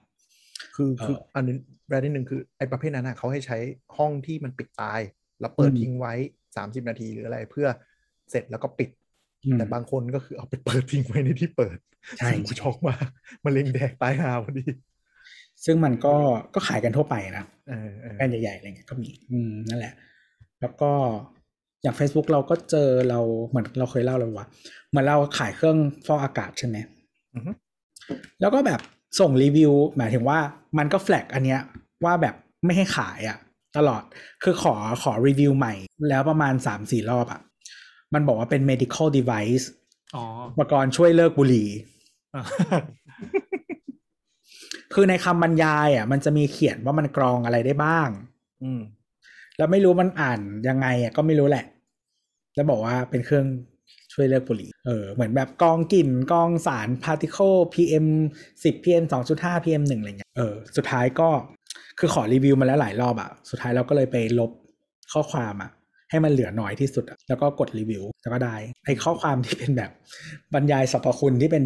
[0.76, 1.58] คือเออคืออันนึง
[1.88, 3.58] แบรนด์ที่หนึ่งคือไอ้ประเภทนั้นนะเขาให้ใช้
[3.98, 5.02] ห้องที่มันปิดตาย
[5.40, 6.14] แล้วเปิดอืมทิ้งไว้
[6.56, 7.68] สามสิบนาทีหรืออะไรเพื่อ
[8.32, 8.90] เสร็จแล้วก็ปิด
[9.46, 11.78] อืมแต่บางคนก็คือเอาไปเปิดทิ้งไว้ในที่เปิด
[12.18, 13.08] ใช่ซึ่งกูช็อกมาก
[13.44, 14.66] มันเล็งแดกตายหาพอดี
[15.66, 16.16] ซึ่งมันก็
[16.54, 19.94] ก็ขายกันทั่วไปนะเออเออแบรนด์ใหญ่ๆอะไรเงี้ยก็มีอืมนั่นแหละ
[20.62, 20.92] แล้วก็
[21.84, 24.48] อย่าง Facebook เราก็เจอเราเหมือนเราเคยเล่าเลยว่า
[24.90, 26.78] เหมือนเราขายเครื่องฟอกอากาศใช่ไหม
[27.36, 27.52] อือฮึ
[28.42, 28.80] แล้วก็แบบ
[29.20, 30.40] ส่งรีวิว หมายถึงว่า
[30.78, 31.62] มันก็แฟลกอันเนี้ย
[32.06, 33.38] ว่าแบบไม่ให้ขายอะ่ะ
[33.78, 34.04] ตลอด
[34.44, 35.74] คือขอขอรีวิวใหม่
[36.10, 37.42] แล้วประมาณสามสี่รอบอะ่ะ
[38.14, 39.66] มันบอกว่าเป็น medical device
[40.16, 41.70] อ๋ออุปกรณ์ช่วยเลิกบุหรี่
[42.32, 42.46] เออ
[44.94, 48.10] คือในคำบรรยายอะ มันจะมีเขียนว่ามันกรองอะไรได้บ้าง
[48.64, 48.82] อืม
[49.58, 51.66] แล้วไม่รู้มันอ่านยังไงอะก็ไม่รู้แหละ
[52.56, 53.46] แล้วบอกว่าเป็นเครื่อง
[54.16, 58.06] ช่วยเลิกบุหรี่ เออ เหมือนแบบกรองกลิ่นกรองสารพาร์ติเคิล PM
[58.54, 59.04] 10 PM
[59.36, 61.30] 2.5 PM 1อะไรเงี้ย เออ สุดท้ายก็
[62.00, 64.52] คือขอรีวิวมาแล้วหลายรอบอะสุดท้ายเราก็เลยไปลบ
[65.14, 65.72] ข้อความอะ
[66.10, 68.56] ให้มันเหลือน้อยที่สุดอะแล้วก็กดรีวิวแล้วก็ได้
[68.86, 69.92] ไอ้ข้อความที่เป็นแบบ
[70.54, 71.64] บรรยายสรรพคุณที่เป็น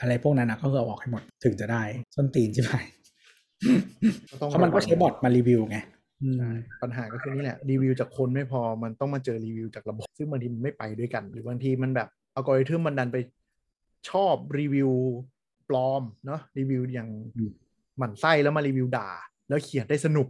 [0.00, 1.82] อะไรพวกนั้นนะก็คือเอาออกให้หมดถึงจะได้
[2.14, 2.74] ส้นตีนใช่ไหม
[4.30, 5.99] ก็ต้องเพราะมันก็ใช้บอทมารีวิวไงอืมใช่
[6.82, 13.16] ปัญหาก็คือนี่แหละ รีวิวจากคนไม่พอมันต้องมาเจอรีวิวจากระบบ ซึ่งบางทีมันไม่ไปด้วยกัน หรือบางทีมันแบบอัลกอริทึมมันดันไป
[14.10, 14.90] ชอบรีวิว
[15.68, 17.52] ปลอมเนาะรีวิวอย่างอืม
[17.98, 19.08] หมั่นไส้แล้วมารีวิวด่า
[19.48, 20.28] แล้วเขียนได้สนุก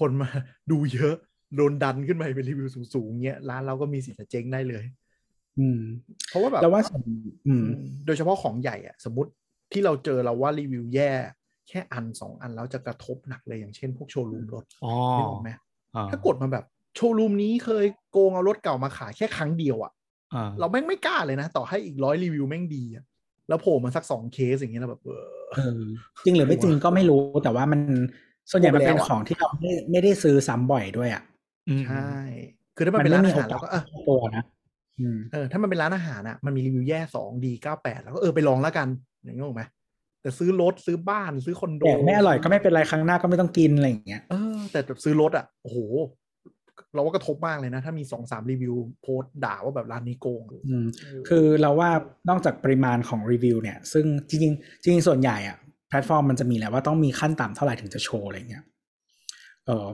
[0.00, 0.28] คนมา
[0.70, 1.14] ดูเยอะ
[1.56, 4.84] โดนดันขึ้นไปเป็นรีวิวสูงๆเงี้ยร้านเราก็มีสิทธิ์จะเจ๊งได้เลย
[5.58, 5.80] อืม
[6.28, 7.02] เพราะว่าแบบแล้วว่าส่วน
[7.46, 7.64] อืม
[8.06, 9.30] โดยเฉพาะของใหญ่อะสมมติ
[9.72, 11.10] ที่เราเจอเราว่ารีวิวแย่
[11.68, 15.50] แค่อันสองอันแล้วจะกระทบหนักเลยอย่างเช่นพวกโชว์รูมรถอ๋อนึกออกไหม
[15.94, 16.64] อ่าถ้ากดมาแบบ
[16.96, 19.92] โชว์รูมนี้เคยโกงเอารถเก่ามาขายแค่ครั้งเดียวอะ
[20.34, 23.04] อ่าเราแม่งไม่กล้าเลยนะ ต่อให้อีกร้อยรีวิวแม่งดีอะ
[23.48, 25.80] แล้วโผล่มาสักสองเคสอย่างเงี้ยเราแบบเออเออ
[26.24, 27.80] จริงหรือไม่จริงก็ไม่รู้แต่ว่ามัน
[28.50, 31.22] ส่วนใหญ่มันเป็นแล้วอะของที่เราไม่ไม่ได้ซื้อซ้ำบ่อยด้วยอะ
[31.68, 32.10] อืมใช่
[32.76, 34.44] คือถ้ามันเป็นร้านอาหารเราก็เออตัวนะ
[35.00, 38.88] อืมเออถ้ามันเป็นร้านอาหารอะมันมีรีวิวแย่สองดีเก้าแปดแล้วก็เออไปลองแล้วกัน
[39.24, 39.62] อย่างเงี้ยถูกไหม
[40.26, 45.78] แต่ซื้อรถซื้อบ้านซื้อคอนโดแต่ไม่อร่อยก็ไม่เป็นไรครั้งหน้าก็ไม่ต้องกินอะไรอย่างเงี้ยเออแต่แบบซื้อรถอะโอ้โห
[46.94, 50.86] เราว่ากระทบมากเลยนะ ถ้ามีสองสามรีวิวโพสต์ด่าว่าแบบร้านนี้โกงอืม
[51.28, 51.90] คือเราว่า
[52.28, 55.56] นอกจากปริมาณของรีวิวเนี่ย ซึ่งจริงๆจริงๆส่วนใหญ่อะ
[55.88, 58.64] แพลตฟอร์มมันจะมีแหละว่าต้องมีขั้นต่ำเท่าไหร่ถึงจะโชว์อะไรเงี้ย
[59.66, 59.86] เออ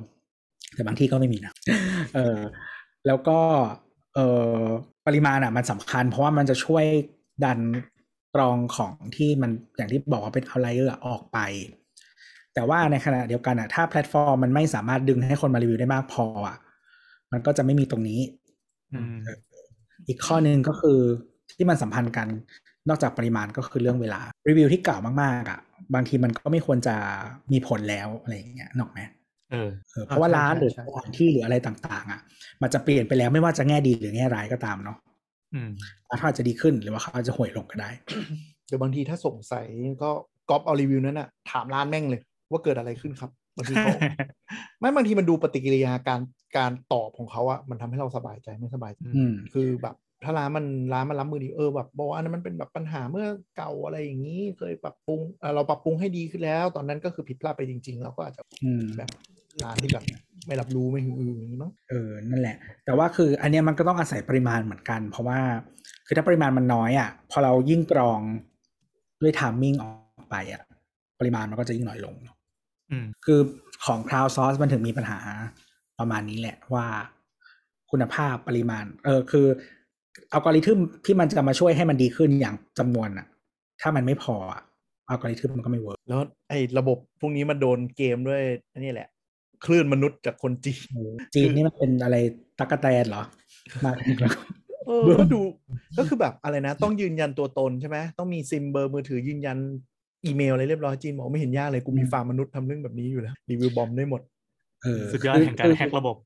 [0.75, 1.53] แต่บางที่ก็ไม่มีนะ
[2.15, 2.39] เออ
[3.07, 3.39] แล้วก็
[4.15, 4.21] เอ
[4.57, 4.63] อ
[5.07, 6.85] ปริมาณอะมันสำคัญ เพราะว่ามันจะช่วย
[7.45, 7.59] ดัน
[8.35, 11.39] กรองของที่มันอย่างที่บอกว่าเป็น outlier ออกไป
[12.55, 16.57] แต่ว่าในขณะเดียวกันอะถ้าแพลตฟอร์มมันไม่สามารถดึงให้คนมารีวิวได้มากพออะ
[17.33, 18.21] มันก็จะไม่มีตรงนี้
[18.93, 19.17] อืม
[20.09, 20.99] อีกข้อหนึ่งก็คือ
[21.53, 22.29] ที่มันสัมพันธ์กัน
[22.89, 25.61] นอกจากปริมาณก็คือเรื่องเวลา รีวิวที่เก่ามากๆอะ
[25.95, 26.97] บางทีมันก็ไม่ควรจะ
[27.53, 29.01] มีผลแล้วอะไรอย่างเงี้ยนกไหม
[29.51, 32.21] เออเออเพราะว่าร้านหรือสถานที่หรืออะไรต่าง ๆอะ
[32.63, 35.12] มันจะเปลี่ยนไปแล้วไม่ว่าจะแง่ดีหรือแง่ร้ายก็ตามเนาะอืม
[36.19, 37.91] เขาอาจจะดีขึ้นหรือว่าเขาอาจจะห่วยลงก็ได้
[38.67, 39.67] เดี๋ยวบางทีถ้าสงสัย
[40.03, 40.11] ก็
[40.51, 42.21] ก๊อปเอารีวิวนั้นอะถามร้านแม่งเลย
[42.51, 43.93] ว่าเกิดอะไรขึ้นครับบางทีเขา
[44.81, 46.21] ไม่บางทีมันดูปฏิกิริยาการ
[46.57, 53.27] การตอบของเขาอะมันทำให้เราสบายใจไม่สบายใจอืมคือแบบถ้าร้านมันร้านมันรับมือดีเออแบบบอกว่าอันนั้นมันเป็นแบบปัญหาเมื่อ
[53.57, 59.11] เก่าอะไรอย่างนี้เคยปรับปรุงเอ่อเราปรับปรุงให้ดีขึ้นแล้ว ตอนนั้นก็คือผิดพลาดไปจริง ๆ เราก็อาจจะอืมแบบ
[59.65, 60.05] ร้านที่แบบ
[60.47, 65.39] ไม่รับรู้ไม่หืออืออย่างนี้มั้งเออนั่นแหละ แต่ว่าคืออันเนี้ยมันก็ต้องอาศัยปริมาณเหมือนกัน เพราะว่า
[66.07, 68.21] คือถ้าปริมาณมันน้อยอะ พอเรายิ่งกรอง
[69.23, 69.85] ด้วยทามมิ่งอ
[70.21, 70.63] อกไปอะ
[71.21, 72.15] ปริมาณมันก็จะยิ่งน้อยลง
[72.91, 73.41] อืมคือ
[73.87, 75.19] ของ Cloud Source มันถึงมีปัญหา
[75.99, 76.87] ประมาณนี้แหละว่า
[77.91, 79.47] คุณภาพปริมาณ เออคือ
[80.33, 83.27] อัลกอริทึมที่มันจะมาช่วยให้มันดีขึ้นอย่างจำนวนอะ
[83.81, 84.63] ถ้ามันไม่พออะ
[85.09, 88.43] อัลกอริทึมมันก็ไม่ work แล้วไอ้ระบบพวกนี้มันโดนเกมด้วย
[88.73, 89.09] อันนี้แหละ
[89.65, 90.89] คลื่นมนุษย์จากคนจีน
[91.35, 92.17] จีนนี่มันเป็นอะไร
[92.59, 93.23] ตักกะแตนเหรอ
[93.85, 94.35] มาถึงแล้ว
[94.87, 95.41] เออก็ดู
[95.99, 99.59] ก็คือแบบอะไรนะ ต้องยืนยันตัวตนใช่ไหมต้องมีซิมเบอร์มือถือยืนยัน
[100.25, 104.21] อีเมลอะไรเรียบร้อยจีนบอกไม่เห็นยากเลยกูมีฟาร์มมนุษย์ทำเรื่องแบบนี้อยู่แล้ว review bomb ได้หมด
[104.83, 106.17] เออสุดยอดคืแห่งการคือแฮกระบบ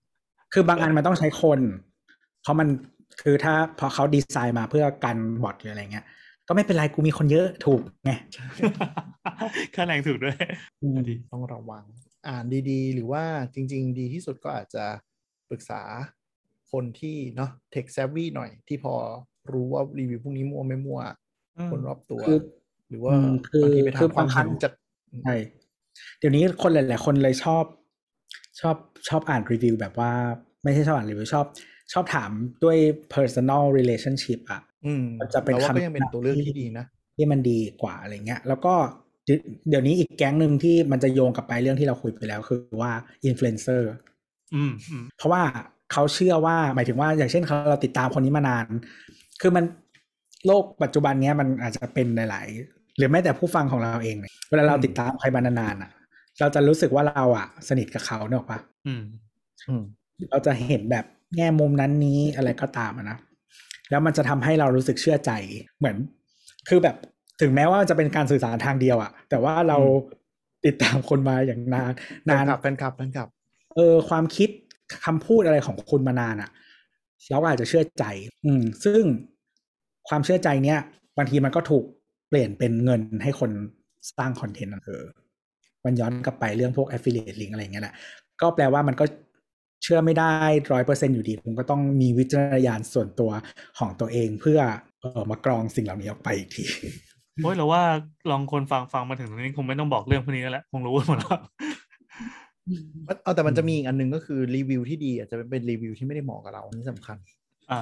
[0.52, 1.60] คือบางอันมันต้องใช้คน
[2.42, 2.68] เพราะมัน
[3.22, 6.04] คือถ้าพอเขาดีไซน์มาเพื่อกันบอทหรืออะไรเงี้ย
[6.48, 8.10] ก็ไม่เป็นไรกูมีคนเยอะถูกไง
[9.74, 10.36] ค่าแรงถูกด้วย
[10.80, 11.84] อืมดีต้องระวัง
[12.28, 13.24] อ่านดีๆ หรือว่า
[13.54, 14.84] จริง ๆ ดีที่สุดก็อาจจะ
[15.48, 15.82] ปรึกษา
[16.72, 18.94] คนที่เนาะ tech savvy หน่อย ที่พอ
[19.52, 21.00] รู้ว่ารีวิวพวกนี้มั่วไม่มั่ว
[21.58, 22.38] อืมคนรอบตัวคือ
[22.88, 24.72] หรือว่าอืมคือบางทีไปคือทำความบางครั้เห็งนจาก
[25.24, 25.34] ใช่
[26.18, 27.64] เดี๋ยวนี้คนหลาย ๆ คนเลยชอบ
[28.60, 28.76] ชอบ
[29.08, 30.12] ชอบอ่านรีวิวแบบว่า
[30.64, 31.46] ไม่ใช่ชอบอ่านรีวิวชอบ
[31.92, 32.30] ชอบถาม
[32.64, 32.78] ด้วย
[33.14, 36.86] personal relationship อะอืมมันจะเป็นเราว่าคำก็ยังเป็นตัวเลือกที่ที่ดีนะ
[37.16, 38.74] ที่มันดีกว่าอะไรเงี้ย แล้วก็
[39.26, 39.38] เดี๋ยว
[39.68, 42.92] เดี๋ยวนี้อีกแก๊งหนึ่งที่มันจะโยงกลับไปเรื่องที่เราคุยไปแล้วคือว่า
[43.24, 43.88] อินฟลูเอนเซอร์
[44.54, 45.42] อืมอืมเพราะว่า
[45.92, 48.66] เขาเชื่อว่าหมายถึงว่าอย่างเช่นเขาเราติดตามคนนี้มานาน
[49.40, 49.64] คือมัน
[50.46, 55.90] โลกปัจจุบันเนี้ยมันอาจจะเป็นหลาย ๆ หรือแม้แต่ผู้ฟังของเราเองเนี่ยเวลาเราอืมติดตามใครมานานๆอะ
[56.40, 59.02] เราจะรู้สึกว่าเราอะ สนิทกับเขาเนกอะปะอืม
[59.68, 59.82] อืม
[60.30, 61.04] เราจะเห็นแบบ
[61.36, 63.18] แง่มุมนั้นนี้อะไรก็ตามอะนะ
[63.90, 65.30] แล้วมันจะทำให้เรารู้สึกเชื่อใจ
[65.78, 65.96] เหมือน
[66.68, 66.96] คือแบบ
[67.40, 69.78] ถึงแม้ว่าจะเป็นการสื่อสารทางเดียวอะแต่ว่าเรา
[70.66, 71.92] ติดตามคนมาอย่างนาน
[72.24, 73.28] แฟนานนคลับแฟนคลับแฟนคลับ
[73.74, 74.48] เออ ความคิด
[75.04, 76.50] คำพูดอะไรของคุณมานานอะ
[77.28, 78.04] เราก็อาจจะเชื่อใจ
[78.44, 79.02] อืม ซึ่ง
[80.08, 80.78] ความเชื่อใจเนี้ย
[81.18, 81.84] บางทีมันก็ถูก
[82.28, 83.50] เปลี่ยนเป็นเงินให้คน
[84.16, 85.02] สร้างคอนเทนต์อะเออ
[85.84, 87.94] มันย้อนกลับไปเรื่องพวก affiliate link อะไรอย่างเงี้ยแหละ
[88.40, 89.04] ก็แปลว่ามันก็
[89.82, 90.32] เชื่อไม่ได้
[90.72, 93.30] ร้อยเปอร์เซ็นอยู่ดีคุณก็ต้องมีวิจารณญาณส่วนตัว
[93.78, 94.60] ของตัวเองเพื่อ
[95.00, 96.64] เออมากรองสิ่งเหล่านี้ออกไปอีกที
[97.42, 97.82] โอ้ยเราว่า
[98.30, 101.30] ลองคนฟังฟังมาถึงตรงนี้คงไม่ต้องบอกเรื่องพวกนี้แล้วแหละคงรู้กันหมดแล้ว
[103.22, 107.16] เอาแต่มันจะมีอีกอันหนึงก็คือรีวิวที่ดีอาจจะเป็นรีวิวที่ไม่ได้เหมาะกับเราอันนี่สำคัญ
[107.70, 107.80] อ่า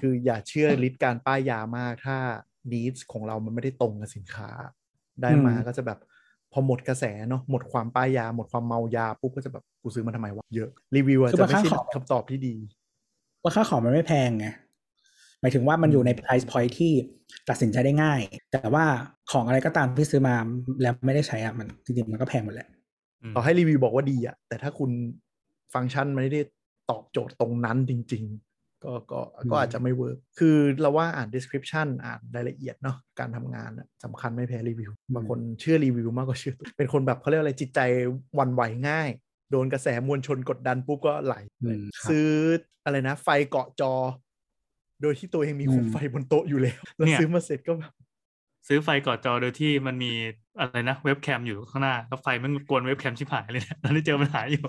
[0.00, 2.16] คืออย่าเชื่อลิสต์การป้ายยามากถ้า
[2.72, 4.50] needs ของเรามันไม่ได้ตรงกับสินค้า
[5.22, 5.98] ได้มาอืมก็จะแบบ
[6.52, 12.54] พอหมดกระแสเนาะหมดความป้ายยา หมดความเมายาปุ๊บก็จะแบบกูซื้อมาทำไมวะเยอะรีวิวอะคือจะบางไม่ครั้งใช่ของคำตอบที่ดี
[13.42, 14.46] ว่าค่าของมันไม่แพงไง
[15.40, 16.92] หมายถึงว่ามันอยู่ใน price point ที่
[17.48, 18.20] ตัดสินใจได้ง่าย
[18.52, 18.84] แต่ว่า
[19.30, 20.34] ของอะไรก็ตามที่ซื้อมา
[20.82, 22.68] แล้วไม่ได้ใช้อะมันจริงๆมันก็แพงหมดแหละ
[23.22, 24.90] อืมต่อให้รีวิวบอกว่าดีอะแต่ถ้าคุณ
[25.74, 26.40] ฟังก์ชันไม่ได้
[26.90, 37.80] ตอบโจทย์ตรงนั้นจริง ๆ ก็ก็อืมก็อาจจะไม่เวิร์กคือเราว่าอ่าน description อ่านรายละเอียดเนาะการทำงานอะสำคัญไม่แพ้รีวิวบางคนเชื่อรีวิวมากกว่าเชื่อตัวเป็นคนแบบเขาเรียกอะไรจิตใจ
[38.34, 39.08] หวันไหวง่าย
[39.50, 42.28] โดนกระแสมวลชนกดดันปุ๊บก็ไหลอืมครับซื้อ
[42.84, 43.92] อะไรนะ ไฟเกาะจอ
[45.02, 47.92] โดยที่ตัวเองมีโคมอืมไฟบนโต๊ะอยู่แล้วแล้วเนี่ยซื้อมาเสร็จก็แบบ
[48.68, 50.12] ซื้อไฟกอดจอโดยที่มันมี
[50.58, 54.64] อะไรนะเว็บแคมอยู่ข้างหน้าแล้วไฟมันกวนเว็บแคมชิบหายเลยเนี่ยตอนนี้เจอปัญหาอยู่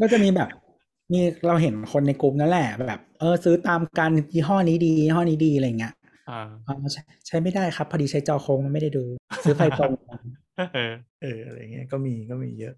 [0.00, 0.48] ก็จะมีแบบ
[1.12, 5.94] มีเราเห็นคนในกลุ่มนั่นแหละแบบ เออซื้อตามกันยี่ห้อนี้ดียี่ห้อนี้ดีอะไรเงี้ย
[6.30, 9.04] อ่าอ๋อใช้ใช้ไม่ได้ครับ พอดีใช้จอโค้งมันไม่ได้ดู
[9.44, 9.92] ซื้อไฟตรง
[10.56, 10.92] เออ
[11.22, 12.74] เอออะไรเงี้ยก็มีก็มีเยอะ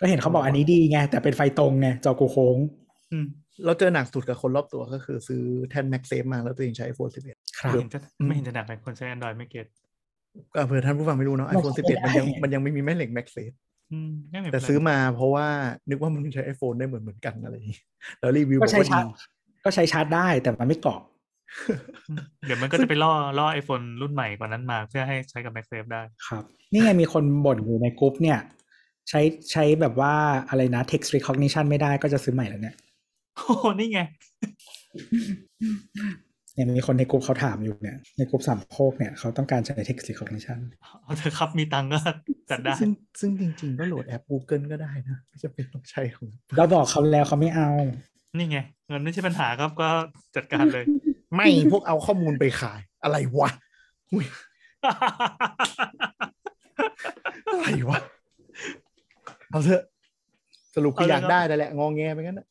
[0.00, 2.89] ก็เห็นเขาบอกอันนี้ดีไงแต่เป็นไฟตรงไงจอกูโค้งอืม
[3.64, 9.66] เราเจอหนักสุดกับคนรอบตัวก็คือซื้อแท่น Max Safe มาแล้วตัวเองใช้ iPhone 11ครับไม่เห็นจะไม่เห็นจะหนักเลยคนใช้ Android ไม่เก็ต
[10.54, 13.56] ก็เผื่อท่านผู้ฟังไม่รู้เนาะเรา iPhone เข้าใจ11 มันยังได้มันยังไม่มีแม่เหล็ก Max Safe
[13.92, 15.46] อืมไม่เป็นไรแต่ซื้อมาเพราะว่า
[15.88, 17.80] นึกว่ามันใช้ iPhone ได้เหมือนเหมือนกันอะไรอย่างงี้
[18.20, 21.00] แล้วรีวิวบก็อกใช้ว่าชาดีร์จก็ใช้ชาร์จได้แต่มันไม่เกาะ
[22.08, 28.38] อืมเดี๋ยวมันก็จะไปล่อล่อไอโฟนรุ่นใหม่กว่านั้นมาเพื่อให้ใช้กับ MagSafe ได้ครับ นี่ไงมีคนบ่นอยู่ในกลุ่มเนี่ย
[29.08, 29.20] ใช้
[29.52, 30.14] ใช้แบบว่า
[30.48, 32.76] อะไรนะ text recognition ไม่ได้ก็จะซื้อใหม่แล้วเนี่ย
[33.34, 34.00] โอ้โหนี่ไง
[36.54, 40.58] เนี่ยมีคนในกลุ่มเขาถามอยู่เนี่ย ในกลุ่มสามโคกเนี่ยเขาต้องการใช้ text recognition
[41.02, 41.98] เอาเถอะครับมีตังค์ก็
[42.50, 42.90] จัดได้ ซึ่ง
[43.20, 46.26] ซึ่งจริง ๆ ก็โหลดแอป Google ก็ได้นะไม่จำเป็นต้องใช้ของ
[46.56, 47.70] เราบอกเขาแล้วเขาไม่เอา
[48.36, 48.58] นี่ไง
[48.88, 49.88] เงินไม่ใช่ปัญหาครับก็
[50.36, 50.84] จัดการเลย
[51.34, 53.50] ไม่พวกเอาข้อมูลไปขาย อะไรวะ
[54.12, 54.24] อุ๊ย
[57.52, 57.98] อะไรวะ
[59.50, 59.82] เอาเถอะ
[60.74, 62.46] สรุปคือเอาเลยอยากครับได้แต่แหละ งองแงไปงั้นนะ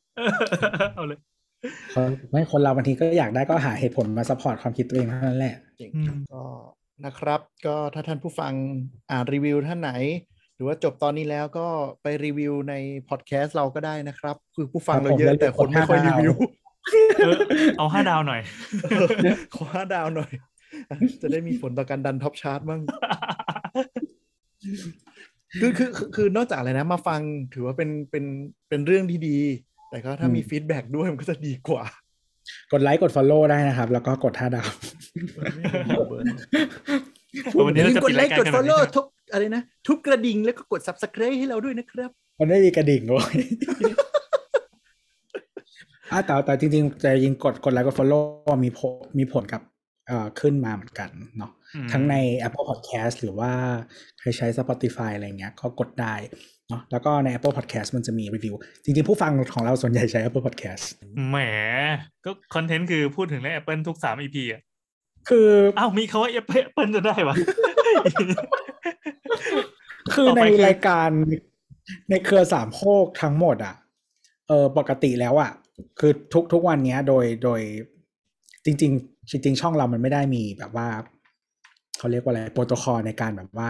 [0.95, 1.19] เอาเลย
[1.93, 6.43] คนไม่คนเราบางทีก็อยากได้ก็หาเหตุผลมา support ความคิดตัวเองเท่านั้นแหละจริงอืมก็
[7.05, 8.53] นะครับ ก็ถ้าท่านผู้ฟัง
[9.11, 9.91] อ่านรีวิวท่านไหน
[10.55, 11.67] หรือว่าจบตอนนี้แล้วก็
[12.01, 12.73] ไปรีวิวใน
[13.09, 16.33] พอดแคสต์เราก็ได้นะครับ คือผู้ฟังครับเราผมเยอะแล้วแต่คนไม่ค่อยกดห้ารีวิว
[17.17, 17.33] เออ
[17.77, 18.41] เอาห้าดาวหน่อย
[19.55, 20.31] ขอห้าดาวหน่อย
[21.21, 22.81] จะได้มีผลต่อการดัน top chart บ้าง
[25.61, 27.19] คือคือคือคือนอกจากอะไรนะ มาฟัง
[27.53, 28.25] ถือว่าเป็นเป็น
[28.69, 29.37] เป็นเรื่องที่ดี
[29.89, 31.83] แต่ก็ถ้าอืมมี feedback ด้วยมันก็จะดีกว่า
[32.71, 34.69] กดไลค์กด follow ได้นะครับ แล้วก็กดท่าดาว
[37.65, 43.35] วันนี้เราจะกปิดดไลรายค์การกดกันแบบนี้ follow ใช่ไหมทุกอะไรนะ ทุบกระดิ่งแล้วก็กด subscribe ให้เราด้วยนะครับ มันไม่มีกระดิ่งเลย
[46.11, 48.23] อะแต่แต่จริงๆจะยิงกดกดไลค์กด follow
[48.63, 49.61] มีผลมีผลกับ
[50.07, 52.15] เอ่อขึ้นมาเหมือนกันเนาะอืมทั้งใน
[52.47, 53.51] Apple Podcast หรือว่า
[54.19, 56.15] ใครใช้ Spotify อะไรเงี้ย ก็กดได้
[56.69, 60.83] เนาะแล้วก็ใน Apple Podcast มันจะมีรีวิว จริง ๆ ผู้ฟังของเราส่วนใหญ่ใช้ Apple Podcast
[61.29, 61.37] แหม
[62.25, 64.61] ก็คอนเทนต์คือพูดถึงเรื่อง Apple ทุกสาม EP อะ
[65.29, 65.47] คือ
[65.77, 67.35] อ้าวมีคาว่า Apple จะได้วะ
[70.13, 71.09] คือต่อในไปคือรายการ
[72.09, 73.75] ในเครือสามโคกทั้งหมดอะ
[74.47, 75.51] เออปกติแล้วอะ
[75.99, 77.61] คือทุกทุกวันเนี้ยโดยโดย
[78.65, 80.87] จริง ๆ จริง ๆ ช่องเรามันไม่ได้มีแบบว่า
[81.97, 83.69] เขาเรียกว่าอะไรโปรโตคอลในการแบบว่า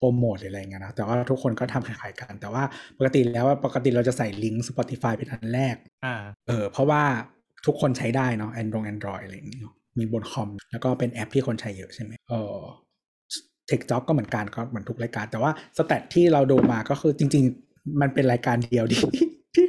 [0.00, 2.62] โปรโมทหรืออะไรเงี้ยนะแต่ว่าทุกคนก็ทำคล้ายๆกัน แต่ว่า
[2.98, 6.14] ปกติแล้วว่าปกติเราจะใส่ลิงก์ Spotify เป็นอันแรกอ่า
[6.48, 7.02] เออเพราะว่า
[7.66, 12.58] ทุกคนใช้ได้เนาะ Android Android อะไรอย่างเงี้ยเนอะมีบนคอม แล้วก็เป็นแอปที่คนใช้เยอะใช่ไหมเออ
[13.70, 19.00] TikTok ก็เหมือนกันก็เหมือนทุกรายการ แต่ว่าสแตทที่เราดูมาก็คือจริง ๆ มันเป็นรายการเดียวที่
[19.54, 19.66] ที่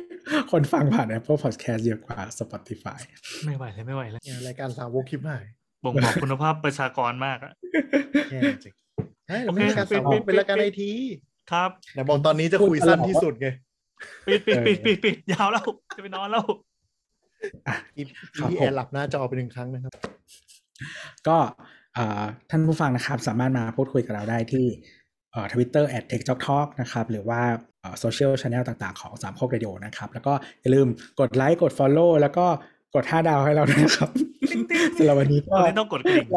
[0.51, 2.99] คนฟังผ่าน Apple Podcast เยอะกว่า Spotify
[3.45, 5.45] ไม่ไหวเลยไม่ไหวแล้วเนี่ยรายการสาวกคลิปหาย
[5.83, 7.53] บ่งบอกคุณภาพประชากรมากอะ
[8.31, 8.73] แย่จริง
[9.31, 10.91] ใช่เราไม่ใช่รายการสาวกโอเคเป็นรายการไอที
[11.51, 13.47] ครับแต่บอกตอนนี้จะคุยสั้นที่สุดไง
[14.27, 16.43] ปิดปิดเออปิดปิดปิดยาวแล้วจะไปนอนแล้ว
[17.67, 18.03] อะอี
[18.37, 19.93] ครับพีผมแอร์หลับหน้าจอไปหนึ่งครั้งนะครับ
[21.27, 21.37] ก็
[21.95, 24.65] เอ่อท่านผู้ฟังนะครับ สามารถมาพูดคุยกับเราได้ที่
[25.53, 27.41] ทวิตเตอร์ at tech talk talk นะครับ หรือว่า
[27.99, 30.87] โซเชียลช n แนลต่างๆ ของสามโคกเรดิโอนะครับ แล้วก็อย่าลืม
[31.19, 32.45] กดไลค์กด Follow แล้วก็
[32.95, 34.09] กด5ดาวให้เราด้วยนะครับ
[34.97, 36.27] สำหรับวันนี้ตก็อนนี้ต้องกดกระดิ่ง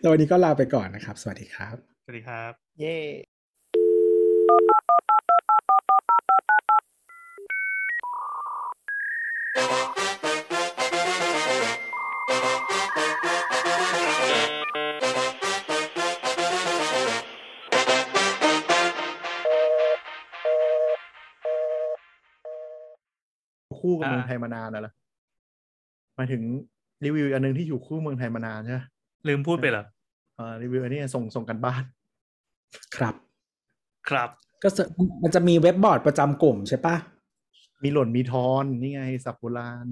[0.00, 2.96] สำหรับวันนี้ก็ลาไปก่อนนะครับ สวัสดีครับ สวัสดีครับ เย่
[23.78, 25.01] คู่กับอ่าเมืองไทยมานานแล้วล่ะห
[26.18, 26.42] มายถึง
[27.04, 28.80] รีวิวอันหนึงที่อยู่คู่เมืองไทยมานานใช่ไหม
[29.28, 29.84] ลืมพูดไปเหรอ
[30.38, 31.82] อ่ารีวิวอันนี้ส่งส่งกันบ้าน
[32.96, 33.14] ครับ
[34.08, 34.28] ครับ
[34.62, 34.82] ก็จะ
[35.22, 36.96] มันจะมีเว็บบอร์ดประจำกลุ่มใช่ปะ
[37.82, 39.86] มีหล่นมีทอนนี่ไงศัพท์โบราณ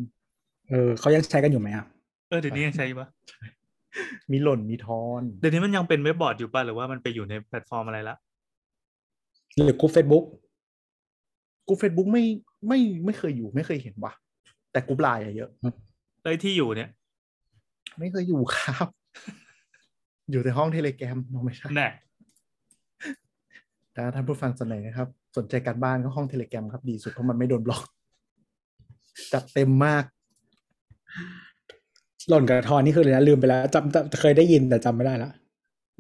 [0.69, 1.87] เออเขายังใช้กันอยู่ไหมอะ
[2.29, 3.09] เออเดี๋ยวนี้ยังใช้ปะ
[4.33, 8.17] มีหล่นมีทอน เดี๋ยวนี้มันยังเป็นเว็บบอร์ดอยู่ป่ะหรือว่ามันไปอยู่ในแพลตฟอร์มอะไรละ
[9.55, 10.25] หรือกลุ่ม Facebook
[11.69, 12.25] กูเฟซบุ๊กไม่
[12.69, 14.13] ไม่ไม่เคยอยู่ไม่เคยเห็นว่ะ
[14.73, 15.51] แต่กูไลน์อะเยอะ
[16.21, 16.89] แล้วไอ้ที่อยู่เนี่ย
[17.99, 18.89] ไม่เคยอยู่ครับ
[20.31, 21.89] อยู่ในห้องเทเลแกรมน้องไม่ใช่แน่
[23.95, 27.83] ถ้าท่านผู้ฟังสนใจนะครับ สนใจการบ้านก็ห้องเทเลแกรมครับดีสุดเพราะมันไม่โดนบล็อก
[29.33, 30.05] จัดเต็มมาก
[32.29, 35.31] หล่นกระทอนนี่คือเลยนะลืมไปแล้วจำจำเคยได้ยินแต่จำไม่ได้ละ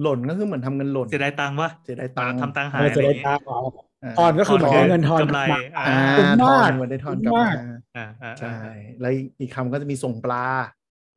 [0.02, 7.56] หล่นก็คือเหมือนทำเงินหล่นเสียดายตังค์ปะเสียดายตังค์ทำตังค์หายเราอะจะไรอได้ย่างงี้ตามอ๋อา ทอนก็คือเหมือนได้เงินทอนกำไรมาอ่าอ่าคุ้มทอมากนเหมือนได้ทอนกลับคุ้มมามาก
[7.96, 10.44] อ่าอ่าใช่อ่าแล้วอีกคำก็จะมีส่งปลา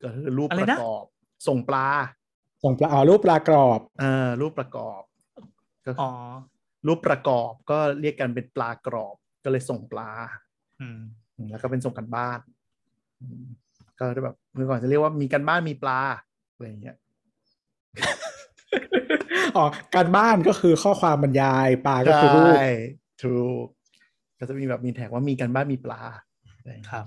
[0.03, 1.05] ก็คือรูปอะไรประนะกอบ
[1.47, 1.87] ส่งปลา
[2.63, 5.01] ส่งปลาอ๋อรูปปลากรอบเอ่ารูปประกอบ
[5.85, 6.11] ก็อ๋อ
[6.87, 10.09] รูปประกอบก็เรียกกันเป็นปลากรอบ ก็เลยส่งปลา
[10.81, 10.99] อืม
[11.35, 12.39] อืมแล้วก็เป็นส่งกันบ้าน
[13.21, 13.43] อืม
[13.99, 15.99] ก็จะแบบเมื่อก่อนจะเรียกว่ามีกันบ้านมีปลา
[16.53, 16.95] อะไรอย่างเงี้ย
[19.55, 19.65] อ๋อ
[19.95, 22.45] การบ้านก็คือข้อความบรรยายปลาก็ใช่คือรูป
[23.23, 23.65] ถูก
[24.39, 26.01] ก็จะมีแบบมีแท็กว่ามีกันบ้านมีปลา
[26.57, 27.05] อะไรอย่างเงี้ยครับ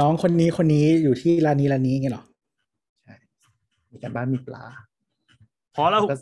[0.00, 2.24] น้องคนนี้คนนี้อยู่ที่ร้านนี้ร้านนี้ไงเหรอ
[3.04, 3.14] ใช่
[3.90, 4.64] มีกันบ้านมีปลา
[5.74, 6.16] พอแล้วก็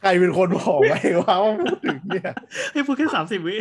[0.00, 2.32] ใครเป็นคนบอกไว้ว่าว่าพูดถึงเนี่ย
[2.72, 3.56] ให้พูดแค่สามสิบวิ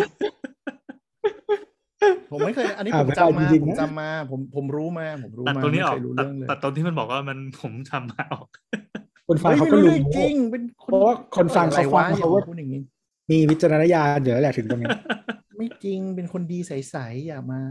[2.31, 8.47] ผมไม่เคย อันนี้อ่าผมไม่จำมาจริงๆผมนะจำมาผมผมรู้มาผมรู้ตัดมาตรงนี้ออกไม่เคยรู้ตัดเรื่องเลยตัดตรงที่มันบอกว่ามันผมทำมาออก
[9.27, 12.81] คนฟังฮ้ยเขาก็ไม่รู้รื่องจริงเป็นคนเพราะว่าคนฟังเขาฟังอะไรวะเขาว่าอย่พูดอย่างนี้
[13.31, 14.89] มีวิจารณญาณเดี๋ยวแหละถึงตรงนี้
[15.57, 17.61] ไม่จริงเป็นคนดีใสๆอย่ามา